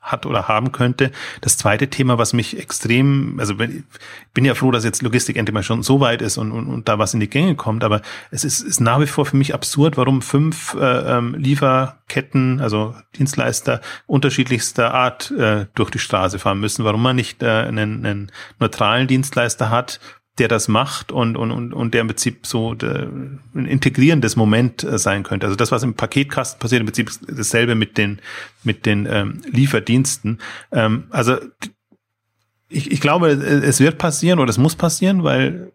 hat 0.00 0.26
oder 0.26 0.48
haben 0.48 0.72
könnte. 0.72 1.10
Das 1.40 1.56
zweite 1.56 1.88
Thema, 1.88 2.18
was 2.18 2.32
mich 2.32 2.58
extrem, 2.58 3.38
also 3.38 3.58
ich 3.58 3.82
bin 4.32 4.44
ja 4.44 4.54
froh, 4.54 4.70
dass 4.70 4.84
jetzt 4.84 5.02
Logistik 5.02 5.36
endlich 5.36 5.54
mal 5.54 5.62
schon 5.62 5.82
so 5.82 6.00
weit 6.00 6.22
ist 6.22 6.38
und, 6.38 6.52
und, 6.52 6.66
und 6.68 6.88
da 6.88 6.98
was 6.98 7.14
in 7.14 7.20
die 7.20 7.28
Gänge 7.28 7.56
kommt, 7.56 7.84
aber 7.84 8.00
es 8.30 8.44
ist, 8.44 8.60
ist 8.60 8.80
nach 8.80 9.00
wie 9.00 9.06
vor 9.06 9.26
für 9.26 9.36
mich 9.36 9.54
absurd, 9.54 9.96
warum 9.96 10.22
fünf 10.22 10.74
äh, 10.74 11.16
ähm, 11.16 11.34
Lieferketten, 11.34 12.60
also 12.60 12.94
Dienstleister 13.16 13.80
unterschiedlichster 14.06 14.94
Art 14.94 15.30
äh, 15.32 15.66
durch 15.74 15.90
die 15.90 15.98
Straße 15.98 16.38
fahren 16.38 16.60
müssen, 16.60 16.84
warum 16.84 17.02
man 17.02 17.16
nicht 17.16 17.42
äh, 17.42 17.46
einen, 17.46 18.06
einen 18.06 18.32
neutralen 18.58 19.08
Dienstleister 19.08 19.70
hat, 19.70 20.00
der 20.38 20.48
das 20.48 20.68
macht 20.68 21.12
und, 21.12 21.36
und, 21.36 21.50
und, 21.50 21.72
und 21.72 21.94
der 21.94 22.02
im 22.02 22.08
Prinzip 22.08 22.46
so 22.46 22.74
der, 22.74 23.08
ein 23.54 23.66
integrierendes 23.66 24.36
Moment 24.36 24.84
äh, 24.84 24.98
sein 24.98 25.22
könnte. 25.22 25.46
Also 25.46 25.56
das, 25.56 25.72
was 25.72 25.82
im 25.82 25.94
Paketkasten 25.94 26.60
passiert, 26.60 26.80
im 26.80 26.86
Prinzip 26.86 27.10
dasselbe 27.26 27.74
mit 27.74 27.98
den, 27.98 28.20
mit 28.64 28.86
den 28.86 29.06
ähm, 29.10 29.42
Lieferdiensten. 29.50 30.38
Ähm, 30.72 31.04
also 31.10 31.36
ich, 32.68 32.90
ich 32.90 33.00
glaube, 33.00 33.28
es 33.30 33.80
wird 33.80 33.98
passieren 33.98 34.38
oder 34.38 34.50
es 34.50 34.58
muss 34.58 34.76
passieren, 34.76 35.24
weil 35.24 35.72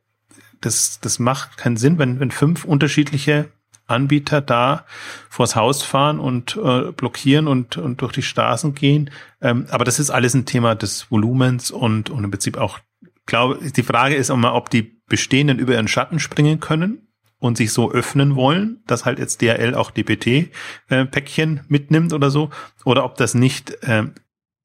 das, 0.62 1.00
das 1.02 1.20
macht 1.20 1.58
keinen 1.58 1.78
Sinn, 1.78 1.98
wenn, 1.98 2.20
wenn 2.20 2.32
fünf 2.32 2.66
unterschiedliche 2.66 3.50
Anbieter 3.86 4.42
da 4.42 4.86
vors 5.30 5.56
Haus 5.56 5.84
fahren 5.84 6.20
und 6.20 6.58
äh, 6.64 6.92
blockieren 6.92 7.48
und, 7.48 7.78
und 7.78 8.02
durch 8.02 8.14
die 8.14 8.22
Straßen 8.22 8.74
gehen. 8.74 9.10
Ähm, 9.42 9.66
aber 9.70 9.84
das 9.84 10.00
ist 10.00 10.10
alles 10.10 10.34
ein 10.34 10.46
Thema 10.46 10.76
des 10.76 11.12
Volumens 11.12 11.70
und, 11.72 12.10
und 12.10 12.24
im 12.24 12.32
Prinzip 12.32 12.58
auch 12.58 12.80
glaube, 13.26 13.60
die 13.72 13.84
Frage 13.84 14.16
ist 14.16 14.30
immer, 14.30 14.54
ob 14.54 14.70
die 14.70 15.02
Bestehenden 15.08 15.60
über 15.60 15.74
ihren 15.74 15.88
Schatten 15.88 16.20
springen 16.20 16.60
können 16.60 17.08
und 17.40 17.58
sich 17.58 17.74
so 17.74 17.92
öffnen 17.92 18.36
wollen, 18.36 18.82
dass 18.88 19.06
halt 19.06 19.20
jetzt 19.20 19.42
DRL 19.42 19.76
auch 19.76 19.92
DPT-Päckchen 19.92 21.58
äh, 21.58 21.62
mitnimmt 21.68 22.14
oder 22.14 22.32
so, 22.32 22.50
oder 22.86 23.04
ob 23.04 23.16
das 23.16 23.34
nicht 23.34 23.72
äh, 23.84 24.06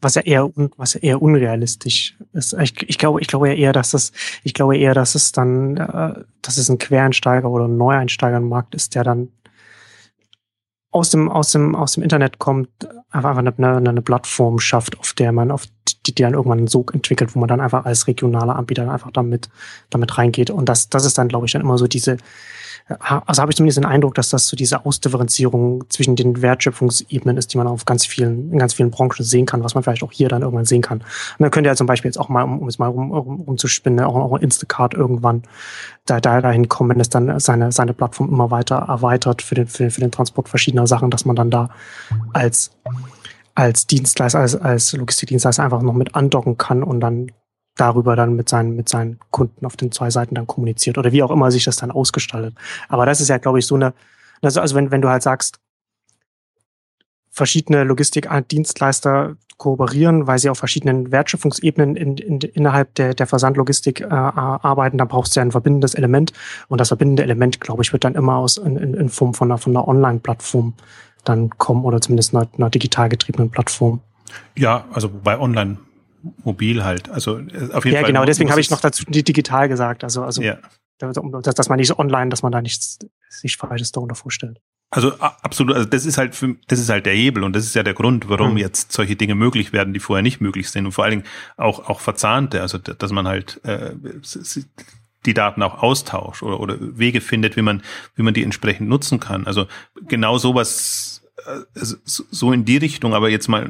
was 0.00 0.14
ja 0.14 0.22
eher 0.22 0.48
was 0.76 0.94
ja 0.94 1.00
eher 1.00 1.20
unrealistisch 1.20 2.16
ist. 2.32 2.52
Ich, 2.52 2.88
ich 2.88 2.98
glaube, 2.98 3.20
ich 3.20 3.26
glaube 3.26 3.48
ja 3.48 3.54
eher, 3.54 3.72
dass 3.72 3.90
das, 3.90 4.12
ich 4.44 4.54
glaube 4.54 4.76
eher, 4.76 4.94
dass 4.94 5.16
es 5.16 5.32
dann, 5.32 5.76
äh, 5.76 6.24
dass 6.40 6.56
es 6.56 6.68
ein 6.68 6.78
Quereinsteiger 6.78 7.50
oder 7.50 7.66
ein 7.66 7.76
Neueinsteiger 7.76 8.36
im 8.36 8.48
Markt 8.48 8.76
ist, 8.76 8.94
der 8.94 9.02
dann 9.02 9.32
aus 10.90 11.10
dem 11.10 11.28
aus 11.28 11.52
dem 11.52 11.74
aus 11.74 11.92
dem 11.92 12.02
Internet 12.02 12.38
kommt, 12.38 12.70
einfach 13.10 13.36
eine, 13.36 13.54
eine, 13.56 14.02
Plattform 14.02 14.58
schafft, 14.58 14.98
auf 14.98 15.12
der 15.14 15.32
man 15.32 15.50
auf 15.50 15.66
die, 16.06 16.14
die 16.14 16.22
dann 16.22 16.34
irgendwann 16.34 16.58
einen 16.58 16.66
Sog 16.66 16.94
entwickelt, 16.94 17.34
wo 17.34 17.40
man 17.40 17.48
dann 17.48 17.60
einfach 17.60 17.84
als 17.84 18.06
regionaler 18.06 18.56
Anbieter 18.56 18.90
einfach 18.90 19.10
damit, 19.10 19.48
damit 19.90 20.18
reingeht. 20.18 20.50
Und 20.50 20.68
das, 20.68 20.88
das 20.88 21.04
ist 21.04 21.16
dann, 21.16 21.28
glaube 21.28 21.46
ich, 21.46 21.52
dann 21.52 21.62
immer 21.62 21.78
so 21.78 21.86
diese, 21.86 22.18
also 22.88 23.42
habe 23.42 23.52
ich 23.52 23.56
zumindest 23.56 23.78
den 23.78 23.84
Eindruck, 23.84 24.14
dass 24.14 24.30
das 24.30 24.48
so 24.48 24.56
diese 24.56 24.86
Ausdifferenzierung 24.86 25.84
zwischen 25.90 26.16
den 26.16 26.40
Wertschöpfungsebenen 26.40 27.36
ist, 27.36 27.52
die 27.52 27.58
man 27.58 27.66
auf 27.66 27.84
ganz 27.84 28.06
vielen, 28.06 28.50
in 28.50 28.58
ganz 28.58 28.74
vielen 28.74 28.90
Branchen 28.90 29.24
sehen 29.24 29.44
kann, 29.44 29.62
was 29.62 29.74
man 29.74 29.84
vielleicht 29.84 30.02
auch 30.02 30.12
hier 30.12 30.28
dann 30.28 30.42
irgendwann 30.42 30.64
sehen 30.64 30.80
kann. 30.80 30.98
Und 30.98 31.06
dann 31.40 31.50
könnte 31.50 31.68
ja 31.68 31.76
zum 31.76 31.86
Beispiel 31.86 32.08
jetzt 32.08 32.18
auch 32.18 32.28
mal, 32.28 32.42
um, 32.42 32.60
um 32.60 32.68
es 32.68 32.78
mal 32.78 32.86
rum, 32.86 33.10
um, 33.10 33.40
umzuspinnen, 33.40 34.04
auch, 34.04 34.14
auch 34.14 34.38
Instacart 34.38 34.94
irgendwann 34.94 35.42
da, 36.06 36.20
da 36.20 36.40
dahin 36.40 36.68
kommen, 36.68 36.90
wenn 36.90 37.00
es 37.00 37.10
dann 37.10 37.38
seine, 37.40 37.72
seine 37.72 37.92
Plattform 37.92 38.30
immer 38.30 38.50
weiter 38.50 38.76
erweitert 38.76 39.42
für 39.42 39.54
den, 39.54 39.66
für, 39.66 39.90
für 39.90 40.00
den 40.00 40.10
Transport 40.10 40.48
verschiedener 40.48 40.86
Sachen, 40.86 41.10
dass 41.10 41.24
man 41.24 41.36
dann 41.36 41.50
da 41.50 41.70
als 42.32 42.70
als 43.54 43.88
Dienstleister, 43.88 44.38
als, 44.38 44.54
als 44.54 44.92
Logistikdienstleister 44.92 45.64
einfach 45.64 45.82
noch 45.82 45.92
mit 45.92 46.14
andocken 46.14 46.58
kann 46.58 46.84
und 46.84 47.00
dann 47.00 47.32
darüber 47.78 48.16
dann 48.16 48.34
mit 48.34 48.48
seinen, 48.48 48.76
mit 48.76 48.88
seinen 48.88 49.18
Kunden 49.30 49.64
auf 49.64 49.76
den 49.76 49.92
zwei 49.92 50.10
Seiten 50.10 50.34
dann 50.34 50.46
kommuniziert 50.46 50.98
oder 50.98 51.12
wie 51.12 51.22
auch 51.22 51.30
immer 51.30 51.50
sich 51.50 51.64
das 51.64 51.76
dann 51.76 51.90
ausgestaltet. 51.90 52.54
Aber 52.88 53.06
das 53.06 53.20
ist 53.20 53.28
ja, 53.28 53.38
glaube 53.38 53.58
ich, 53.58 53.66
so 53.66 53.76
eine, 53.76 53.94
also, 54.42 54.60
also 54.60 54.74
wenn, 54.74 54.90
wenn 54.90 55.00
du 55.00 55.08
halt 55.08 55.22
sagst, 55.22 55.58
verschiedene 57.30 57.84
Logistikdienstleister 57.84 59.36
kooperieren, 59.58 60.26
weil 60.26 60.38
sie 60.38 60.50
auf 60.50 60.58
verschiedenen 60.58 61.10
Wertschöpfungsebenen 61.10 61.96
in, 61.96 62.16
in, 62.16 62.40
innerhalb 62.40 62.94
der, 62.94 63.14
der 63.14 63.26
Versandlogistik 63.26 64.00
äh, 64.00 64.06
arbeiten, 64.06 64.98
dann 64.98 65.08
brauchst 65.08 65.34
du 65.34 65.40
ja 65.40 65.44
ein 65.44 65.52
verbindendes 65.52 65.94
Element. 65.94 66.32
Und 66.68 66.80
das 66.80 66.88
verbindende 66.88 67.24
Element, 67.24 67.60
glaube 67.60 67.82
ich, 67.82 67.92
wird 67.92 68.04
dann 68.04 68.14
immer 68.14 68.36
aus 68.36 68.56
in, 68.56 68.76
in, 68.76 69.08
Form 69.08 69.34
von 69.34 69.50
einer, 69.50 69.58
von 69.58 69.76
einer 69.76 69.86
Online-Plattform 69.86 70.74
dann 71.24 71.50
kommen 71.58 71.84
oder 71.84 72.00
zumindest 72.00 72.34
einer, 72.34 72.48
einer 72.56 72.70
digital 72.70 73.08
getriebenen 73.08 73.50
Plattform. 73.50 74.00
Ja, 74.56 74.84
also 74.92 75.08
bei 75.08 75.38
online 75.38 75.78
mobil 76.44 76.84
halt. 76.84 77.08
Also 77.08 77.38
äh, 77.38 77.40
auf 77.40 77.48
jeden 77.48 77.58
ja, 77.60 77.80
Fall. 77.80 77.94
Ja, 77.94 78.02
genau, 78.06 78.24
deswegen 78.24 78.50
habe 78.50 78.60
ich 78.60 78.70
noch 78.70 78.80
dazu 78.80 79.04
digital 79.04 79.68
gesagt. 79.68 80.04
Also, 80.04 80.22
also 80.22 80.42
ja. 80.42 80.58
dass, 80.98 81.54
dass 81.54 81.68
man 81.68 81.78
nicht 81.78 81.88
so 81.88 81.98
online, 81.98 82.30
dass 82.30 82.42
man 82.42 82.52
da 82.52 82.60
nichts 82.60 82.98
sich 83.28 83.56
Falsches 83.56 83.92
darunter 83.92 84.14
vorstellt. 84.14 84.60
Also 84.90 85.12
absolut, 85.18 85.76
also 85.76 85.86
das 85.86 86.06
ist 86.06 86.16
halt 86.16 86.34
für, 86.34 86.56
das 86.66 86.78
ist 86.78 86.88
halt 86.88 87.04
der 87.04 87.12
Hebel 87.12 87.44
und 87.44 87.54
das 87.54 87.64
ist 87.64 87.74
ja 87.74 87.82
der 87.82 87.92
Grund, 87.92 88.30
warum 88.30 88.52
mhm. 88.52 88.56
jetzt 88.56 88.92
solche 88.92 89.16
Dinge 89.16 89.34
möglich 89.34 89.74
werden, 89.74 89.92
die 89.92 90.00
vorher 90.00 90.22
nicht 90.22 90.40
möglich 90.40 90.70
sind 90.70 90.86
und 90.86 90.92
vor 90.92 91.04
allen 91.04 91.10
Dingen 91.10 91.24
auch 91.58 91.90
auch 91.90 92.00
verzahnte, 92.00 92.62
also 92.62 92.78
dass 92.78 93.12
man 93.12 93.28
halt 93.28 93.62
äh, 93.64 93.92
die 95.26 95.34
Daten 95.34 95.62
auch 95.62 95.82
austauscht 95.82 96.42
oder, 96.42 96.58
oder 96.60 96.76
Wege 96.80 97.20
findet, 97.20 97.56
wie 97.56 97.62
man, 97.62 97.82
wie 98.14 98.22
man 98.22 98.32
die 98.32 98.42
entsprechend 98.42 98.88
nutzen 98.88 99.20
kann. 99.20 99.46
Also 99.46 99.66
genau 100.06 100.38
sowas 100.38 101.22
so 101.74 102.52
in 102.52 102.64
die 102.64 102.76
Richtung, 102.76 103.14
aber 103.14 103.28
jetzt 103.30 103.48
mal 103.48 103.64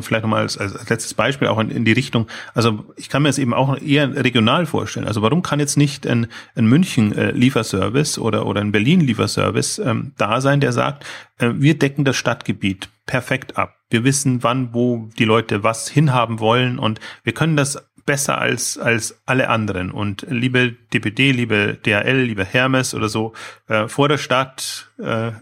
vielleicht 0.00 0.22
nochmal 0.22 0.42
als, 0.42 0.56
als 0.58 0.88
letztes 0.88 1.14
Beispiel 1.14 1.48
auch 1.48 1.58
in, 1.58 1.70
in 1.70 1.84
die 1.84 1.92
Richtung. 1.92 2.26
Also 2.54 2.84
ich 2.96 3.08
kann 3.08 3.22
mir 3.22 3.28
es 3.28 3.38
eben 3.38 3.54
auch 3.54 3.80
eher 3.80 4.24
regional 4.24 4.66
vorstellen. 4.66 5.06
Also 5.06 5.22
warum 5.22 5.42
kann 5.42 5.60
jetzt 5.60 5.76
nicht 5.76 6.06
ein, 6.06 6.28
ein 6.54 6.66
München 6.66 7.16
äh, 7.16 7.30
Lieferservice 7.32 8.18
oder 8.18 8.46
oder 8.46 8.60
ein 8.60 8.72
Berlin 8.72 9.00
Lieferservice 9.00 9.78
ähm, 9.78 10.12
da 10.16 10.40
sein, 10.40 10.60
der 10.60 10.72
sagt, 10.72 11.04
äh, 11.38 11.50
wir 11.54 11.78
decken 11.78 12.04
das 12.04 12.16
Stadtgebiet 12.16 12.88
perfekt 13.04 13.56
ab. 13.56 13.76
Wir 13.90 14.04
wissen, 14.04 14.42
wann, 14.42 14.74
wo 14.74 15.08
die 15.18 15.24
Leute 15.24 15.62
was 15.62 15.88
hinhaben 15.88 16.40
wollen 16.40 16.78
und 16.78 17.00
wir 17.22 17.34
können 17.34 17.56
das 17.56 17.78
besser 18.06 18.38
als, 18.38 18.78
als 18.78 19.20
alle 19.26 19.50
anderen. 19.50 19.90
Und 19.90 20.24
liebe 20.30 20.74
DPD, 20.92 21.32
liebe 21.32 21.76
DHL, 21.84 22.22
liebe 22.22 22.44
Hermes 22.44 22.94
oder 22.94 23.08
so, 23.08 23.34
äh, 23.68 23.88
vor 23.88 24.08
der 24.08 24.18
Stadt 24.18 24.90
äh, 24.98 25.32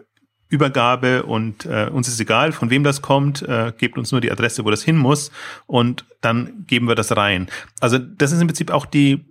Übergabe 0.49 1.25
und 1.25 1.67
äh, 1.67 1.89
uns 1.91 2.09
ist 2.09 2.21
egal, 2.21 2.53
von 2.53 2.71
wem 2.71 2.85
das 2.85 3.03
kommt, 3.03 3.43
äh, 3.43 3.73
gebt 3.77 3.99
uns 3.99 4.13
nur 4.13 4.21
die 4.21 4.31
Adresse, 4.31 4.65
wo 4.65 4.71
das 4.71 4.83
hin 4.83 4.97
muss 4.97 5.31
und 5.67 6.05
dann 6.21 6.65
geben 6.67 6.87
wir 6.87 6.95
das 6.95 7.17
rein. 7.17 7.49
Also 7.81 7.99
das 7.99 8.33
ist 8.33 8.41
im 8.41 8.47
Prinzip 8.47 8.71
auch 8.71 8.87
die, 8.87 9.25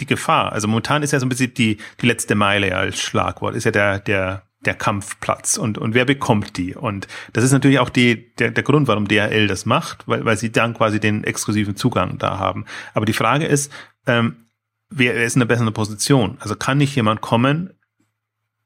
die 0.00 0.06
Gefahr. 0.06 0.52
Also 0.52 0.68
momentan 0.68 1.02
ist 1.02 1.12
ja 1.12 1.20
so 1.20 1.24
im 1.24 1.30
Prinzip 1.30 1.54
die, 1.54 1.78
die 2.00 2.06
letzte 2.06 2.34
Meile 2.34 2.76
als 2.76 3.00
Schlagwort, 3.00 3.54
ist 3.54 3.64
ja 3.64 3.70
der, 3.70 3.98
der 3.98 4.42
der 4.64 4.74
Kampfplatz 4.74 5.56
und, 5.56 5.78
und 5.78 5.94
wer 5.94 6.04
bekommt 6.04 6.58
die? 6.58 6.74
Und 6.74 7.08
das 7.32 7.44
ist 7.44 7.52
natürlich 7.52 7.78
auch 7.78 7.88
die, 7.88 8.34
der, 8.36 8.50
der 8.50 8.62
Grund, 8.62 8.88
warum 8.88 9.08
DHL 9.08 9.46
das 9.46 9.64
macht, 9.64 10.06
weil, 10.06 10.24
weil 10.24 10.36
sie 10.36 10.52
dann 10.52 10.74
quasi 10.74 11.00
den 11.00 11.24
exklusiven 11.24 11.76
Zugang 11.76 12.18
da 12.18 12.38
haben. 12.38 12.66
Aber 12.92 13.06
die 13.06 13.14
Frage 13.14 13.46
ist, 13.46 13.72
ähm, 14.06 14.48
wer, 14.90 15.14
wer 15.14 15.24
ist 15.24 15.36
in 15.36 15.42
einer 15.42 15.48
besseren 15.48 15.72
Position? 15.72 16.36
Also 16.40 16.56
kann 16.56 16.78
nicht 16.78 16.94
jemand 16.94 17.22
kommen, 17.22 17.72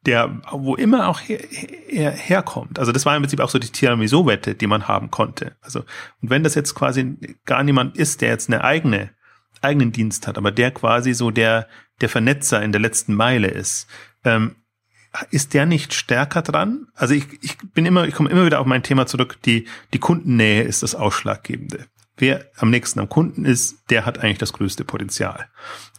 der 0.06 0.40
wo 0.50 0.74
immer 0.74 1.08
auch 1.08 1.20
her, 1.20 1.40
her, 1.88 2.10
herkommt. 2.10 2.78
Also 2.78 2.92
das 2.92 3.06
war 3.06 3.16
im 3.16 3.22
Prinzip 3.22 3.40
auch 3.40 3.50
so 3.50 3.58
die 3.58 3.70
Tiramisu-Wette, 3.70 4.54
die 4.54 4.66
man 4.66 4.88
haben 4.88 5.10
konnte. 5.10 5.56
Also 5.60 5.80
und 6.20 6.30
wenn 6.30 6.42
das 6.42 6.54
jetzt 6.54 6.74
quasi 6.74 7.16
gar 7.44 7.62
niemand 7.62 7.96
ist, 7.96 8.20
der 8.20 8.30
jetzt 8.30 8.48
eine 8.48 8.62
eigene 8.64 9.10
eigenen 9.62 9.92
Dienst 9.92 10.26
hat, 10.26 10.36
aber 10.36 10.52
der 10.52 10.70
quasi 10.72 11.14
so 11.14 11.30
der 11.30 11.68
der 12.00 12.08
Vernetzer 12.08 12.62
in 12.62 12.72
der 12.72 12.80
letzten 12.80 13.14
Meile 13.14 13.48
ist, 13.48 13.86
ähm, 14.24 14.56
ist 15.30 15.54
der 15.54 15.64
nicht 15.66 15.94
stärker 15.94 16.42
dran? 16.42 16.88
Also 16.94 17.14
ich, 17.14 17.26
ich 17.40 17.56
bin 17.72 17.86
immer, 17.86 18.06
ich 18.06 18.14
komme 18.14 18.30
immer 18.30 18.46
wieder 18.46 18.60
auf 18.60 18.66
mein 18.66 18.82
Thema 18.82 19.06
zurück, 19.06 19.38
die, 19.44 19.66
die 19.92 19.98
Kundennähe 19.98 20.62
ist 20.62 20.82
das 20.82 20.94
Ausschlaggebende. 20.94 21.86
Wer 22.16 22.46
am 22.56 22.70
nächsten 22.70 23.00
am 23.00 23.08
Kunden 23.08 23.44
ist, 23.44 23.90
der 23.90 24.06
hat 24.06 24.18
eigentlich 24.18 24.38
das 24.38 24.52
größte 24.52 24.84
Potenzial. 24.84 25.48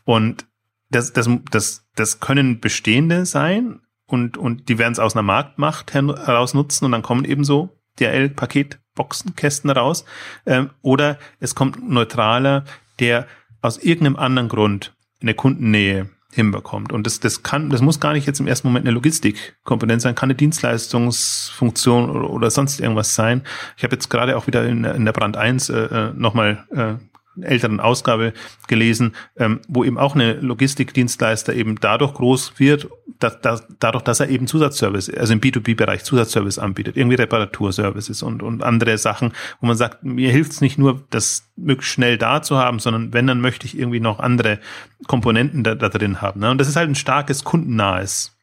Und 0.04 0.46
das, 0.90 1.14
das, 1.14 1.30
das, 1.50 1.86
das 1.96 2.20
können 2.20 2.60
Bestehende 2.60 3.26
sein 3.26 3.82
und, 4.08 4.38
und 4.38 4.70
die 4.70 4.78
werden 4.78 4.94
es 4.94 5.00
aus 5.00 5.16
einer 5.16 5.24
Marktmacht 5.24 5.94
heraus 5.94 6.54
nutzen 6.54 6.86
und 6.86 6.92
dann 6.92 7.02
kommen 7.02 7.26
eben 7.26 7.44
so 7.44 7.70
DRL-Paketboxenkästen 8.00 9.70
raus. 9.70 10.06
Ähm, 10.46 10.70
oder 10.82 11.18
es 11.40 11.56
kommt 11.56 11.88
neutraler, 11.90 12.66
der 13.00 13.28
aus 13.62 13.78
irgendeinem 13.78 14.18
anderen 14.18 14.50
Grund 14.50 14.94
in 15.20 15.28
der 15.28 15.36
Kundennähe 15.36 16.10
hinbekommt. 16.32 16.92
Und 16.92 17.08
das, 17.08 17.20
das 17.20 17.44
kann, 17.44 17.70
das 17.70 17.82
muss 17.82 18.00
gar 18.00 18.14
nicht 18.14 18.28
jetzt 18.28 18.40
im 18.40 18.48
ersten 18.48 18.68
Moment 18.68 18.86
eine 18.86 18.94
Logistikkomponente 18.94 20.04
sein, 20.04 20.16
kann 20.16 20.28
eine 20.28 20.36
Dienstleistungsfunktion 20.36 22.10
oder, 22.10 22.30
oder 22.30 22.52
sonst 22.52 22.80
irgendwas 22.80 23.16
sein. 23.16 23.42
Ich 23.78 23.84
habe 23.84 23.96
jetzt 23.96 24.10
gerade 24.10 24.36
auch 24.36 24.46
wieder 24.46 24.66
in, 24.66 24.84
in 24.84 25.06
der 25.06 25.14
Brand 25.14 25.38
1 25.38 25.70
äh, 25.70 25.74
äh, 25.74 26.14
nochmal 26.14 26.66
äh, 26.72 26.96
älteren 27.42 27.80
Ausgabe 27.80 28.34
gelesen, 28.68 29.16
ähm, 29.38 29.60
wo 29.68 29.84
eben 29.84 29.98
auch 29.98 30.16
eine 30.16 30.34
Logistikdienstleister 30.34 31.54
eben 31.54 31.80
dadurch 31.80 32.14
groß 32.14 32.60
wird, 32.60 32.88
dass, 33.20 33.40
dass, 33.42 33.68
dadurch, 33.80 34.04
dass 34.04 34.20
er 34.20 34.30
eben 34.30 34.48
Zusatzservice, 34.48 35.10
also 35.10 35.34
im 35.34 35.42
B2B-Bereich 35.42 36.04
Zusatzservice 36.04 36.60
anbietet, 36.60 36.98
irgendwie 36.98 37.16
Reparaturservices 37.16 38.24
und, 38.24 38.44
und 38.44 38.64
andere 38.64 38.98
Sachen, 38.98 39.34
wo 39.62 39.68
man 39.68 39.78
sagt, 39.78 40.04
mir 40.04 40.32
hilft 40.32 40.54
es 40.54 40.62
nicht 40.62 40.78
nur, 40.78 41.04
das 41.10 41.50
möglichst 41.56 41.94
schnell 41.94 42.18
da 42.18 42.42
zu 42.42 42.58
haben, 42.58 42.80
sondern 42.80 43.14
wenn, 43.14 43.28
dann 43.28 43.42
möchte 43.42 43.66
ich 43.66 43.78
irgendwie 43.78 44.00
noch 44.00 44.20
andere 44.20 44.60
Komponenten 45.08 45.64
da, 45.64 45.76
da 45.76 45.90
drin 45.90 46.22
haben. 46.22 46.42
Ne? 46.42 46.52
Und 46.52 46.60
das 46.60 46.68
ist 46.68 46.76
halt 46.76 46.90
ein 46.90 46.96
starkes 46.96 47.44
kundennahes 47.44 48.38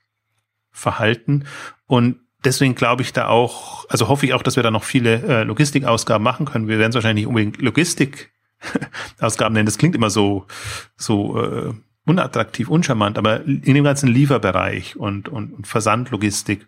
Verhalten 0.71 1.45
und 1.87 2.17
deswegen 2.45 2.75
glaube 2.75 3.03
ich 3.03 3.13
da 3.13 3.29
auch, 3.29 3.85
also 3.89 4.09
hoffe 4.09 4.27
ich 4.27 4.35
auch, 4.35 4.43
dass 4.43 4.57
wir 4.57 4.63
da 4.63 4.71
noch 4.71 4.85
viele 4.85 5.23
äh, 5.23 5.43
Logistikausgaben 5.45 6.23
machen 6.23 6.47
können. 6.47 6.69
Wir 6.69 6.79
werden 6.79 6.91
es 6.91 6.95
wahrscheinlich 6.95 7.25
nicht 7.25 7.29
unbedingt 7.29 7.61
Logistik 7.63 8.32
Ausgaben 9.21 9.55
nennen. 9.55 9.67
Das 9.67 9.79
klingt 9.79 9.95
immer 9.95 10.11
so, 10.11 10.47
so 10.97 11.41
äh, 11.41 11.75
unattraktiv, 12.05 12.69
uncharmant, 12.69 13.19
aber 13.19 13.45
in 13.45 13.63
dem 13.63 13.85
ganzen 13.85 14.09
Lieferbereich 14.09 14.97
und, 14.97 15.29
und, 15.29 15.53
und 15.53 15.67
Versandlogistik, 15.67 16.67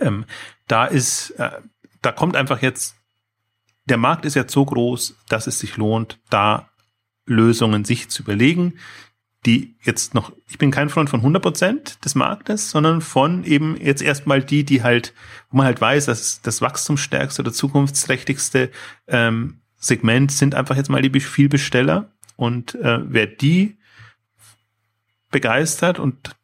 ähm, 0.00 0.24
da 0.66 0.84
ist, 0.84 1.30
äh, 1.30 1.50
da 2.02 2.12
kommt 2.12 2.36
einfach 2.36 2.60
jetzt, 2.62 2.96
der 3.86 3.96
Markt 3.96 4.26
ist 4.26 4.34
jetzt 4.34 4.52
so 4.52 4.64
groß, 4.64 5.16
dass 5.28 5.46
es 5.46 5.58
sich 5.58 5.76
lohnt, 5.76 6.18
da 6.28 6.68
Lösungen 7.24 7.84
sich 7.84 8.08
zu 8.08 8.22
überlegen, 8.22 8.74
die 9.46 9.76
jetzt 9.82 10.14
noch, 10.14 10.32
ich 10.48 10.58
bin 10.58 10.70
kein 10.70 10.90
Freund 10.90 11.08
von 11.08 11.20
100 11.20 11.42
Prozent 11.42 12.04
des 12.04 12.14
Marktes, 12.14 12.70
sondern 12.70 13.00
von 13.00 13.44
eben 13.44 13.76
jetzt 13.80 14.02
erstmal 14.02 14.42
die, 14.42 14.64
die 14.64 14.82
halt, 14.82 15.14
wo 15.50 15.56
man 15.56 15.66
halt 15.66 15.80
weiß, 15.80 16.06
dass 16.06 16.42
das 16.42 16.60
wachstumsstärkste 16.60 17.42
oder 17.42 17.52
zukunftsträchtigste 17.52 18.70
ähm, 19.06 19.60
Segment 19.78 20.32
sind 20.32 20.54
einfach 20.54 20.76
jetzt 20.76 20.90
mal 20.90 21.02
die 21.02 21.20
Vielbesteller 21.20 22.10
und 22.36 22.74
äh, 22.76 22.98
wer 23.02 23.26
die 23.26 23.78
begeistert 25.30 25.98
und 25.98 26.34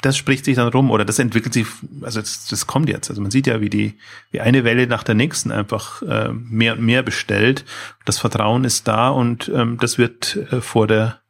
das 0.00 0.16
spricht 0.16 0.44
sich 0.44 0.56
dann 0.56 0.68
rum 0.68 0.90
oder 0.90 1.04
das 1.04 1.20
entwickelt 1.20 1.54
sich, 1.54 1.66
also 2.00 2.20
das, 2.20 2.48
das 2.48 2.66
kommt 2.66 2.88
jetzt. 2.88 3.08
Also 3.08 3.22
man 3.22 3.30
sieht 3.30 3.46
ja, 3.46 3.60
wie 3.60 3.70
die, 3.70 3.96
wie 4.32 4.40
eine 4.40 4.64
Welle 4.64 4.88
nach 4.88 5.04
der 5.04 5.14
nächsten 5.14 5.52
einfach 5.52 6.02
äh, 6.02 6.32
mehr 6.32 6.72
und 6.74 6.84
mehr 6.84 7.04
bestellt. 7.04 7.64
Das 8.04 8.18
Vertrauen 8.18 8.64
ist 8.64 8.88
da 8.88 9.10
und 9.10 9.48
ähm, 9.54 9.78
das 9.78 9.98
wird 9.98 10.36
äh, 10.50 10.60
vor 10.60 10.88
der 10.88 11.20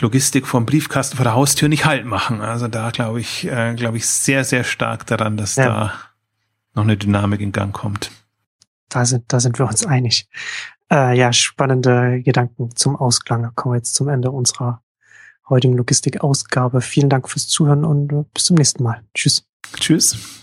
Logistik 0.00 0.48
vom 0.48 0.66
Briefkasten 0.66 1.16
vor 1.16 1.24
der 1.24 1.34
Haustür 1.34 1.68
nicht 1.68 1.84
halt 1.84 2.06
machen. 2.06 2.40
Also 2.40 2.66
da 2.66 2.90
glaube 2.90 3.20
ich, 3.20 3.46
äh, 3.46 3.74
glaube 3.74 3.98
ich 3.98 4.08
sehr, 4.08 4.42
sehr 4.42 4.64
stark 4.64 5.06
daran, 5.06 5.36
dass 5.36 5.54
ja. 5.54 5.64
da 5.66 5.94
noch 6.74 6.82
eine 6.82 6.96
Dynamik 6.96 7.40
in 7.40 7.52
Gang 7.52 7.72
kommt 7.72 8.10
da 8.94 9.04
sind, 9.04 9.32
da 9.32 9.40
sind 9.40 9.58
wir 9.58 9.66
uns 9.66 9.86
einig. 9.86 10.28
Äh, 10.90 11.16
ja, 11.16 11.32
spannende 11.32 12.22
Gedanken 12.22 12.74
zum 12.76 12.96
Ausklang. 12.96 13.50
Kommen 13.54 13.74
wir 13.74 13.78
jetzt 13.78 13.94
zum 13.94 14.08
Ende 14.08 14.30
unserer 14.30 14.82
heutigen 15.48 15.74
Logistikausgabe. 15.74 16.80
Vielen 16.80 17.08
Dank 17.08 17.28
fürs 17.28 17.48
Zuhören 17.48 17.84
und 17.84 18.32
bis 18.32 18.44
zum 18.44 18.56
nächsten 18.56 18.82
Mal. 18.82 19.02
Tschüss. 19.14 19.46
Tschüss. 19.74 20.41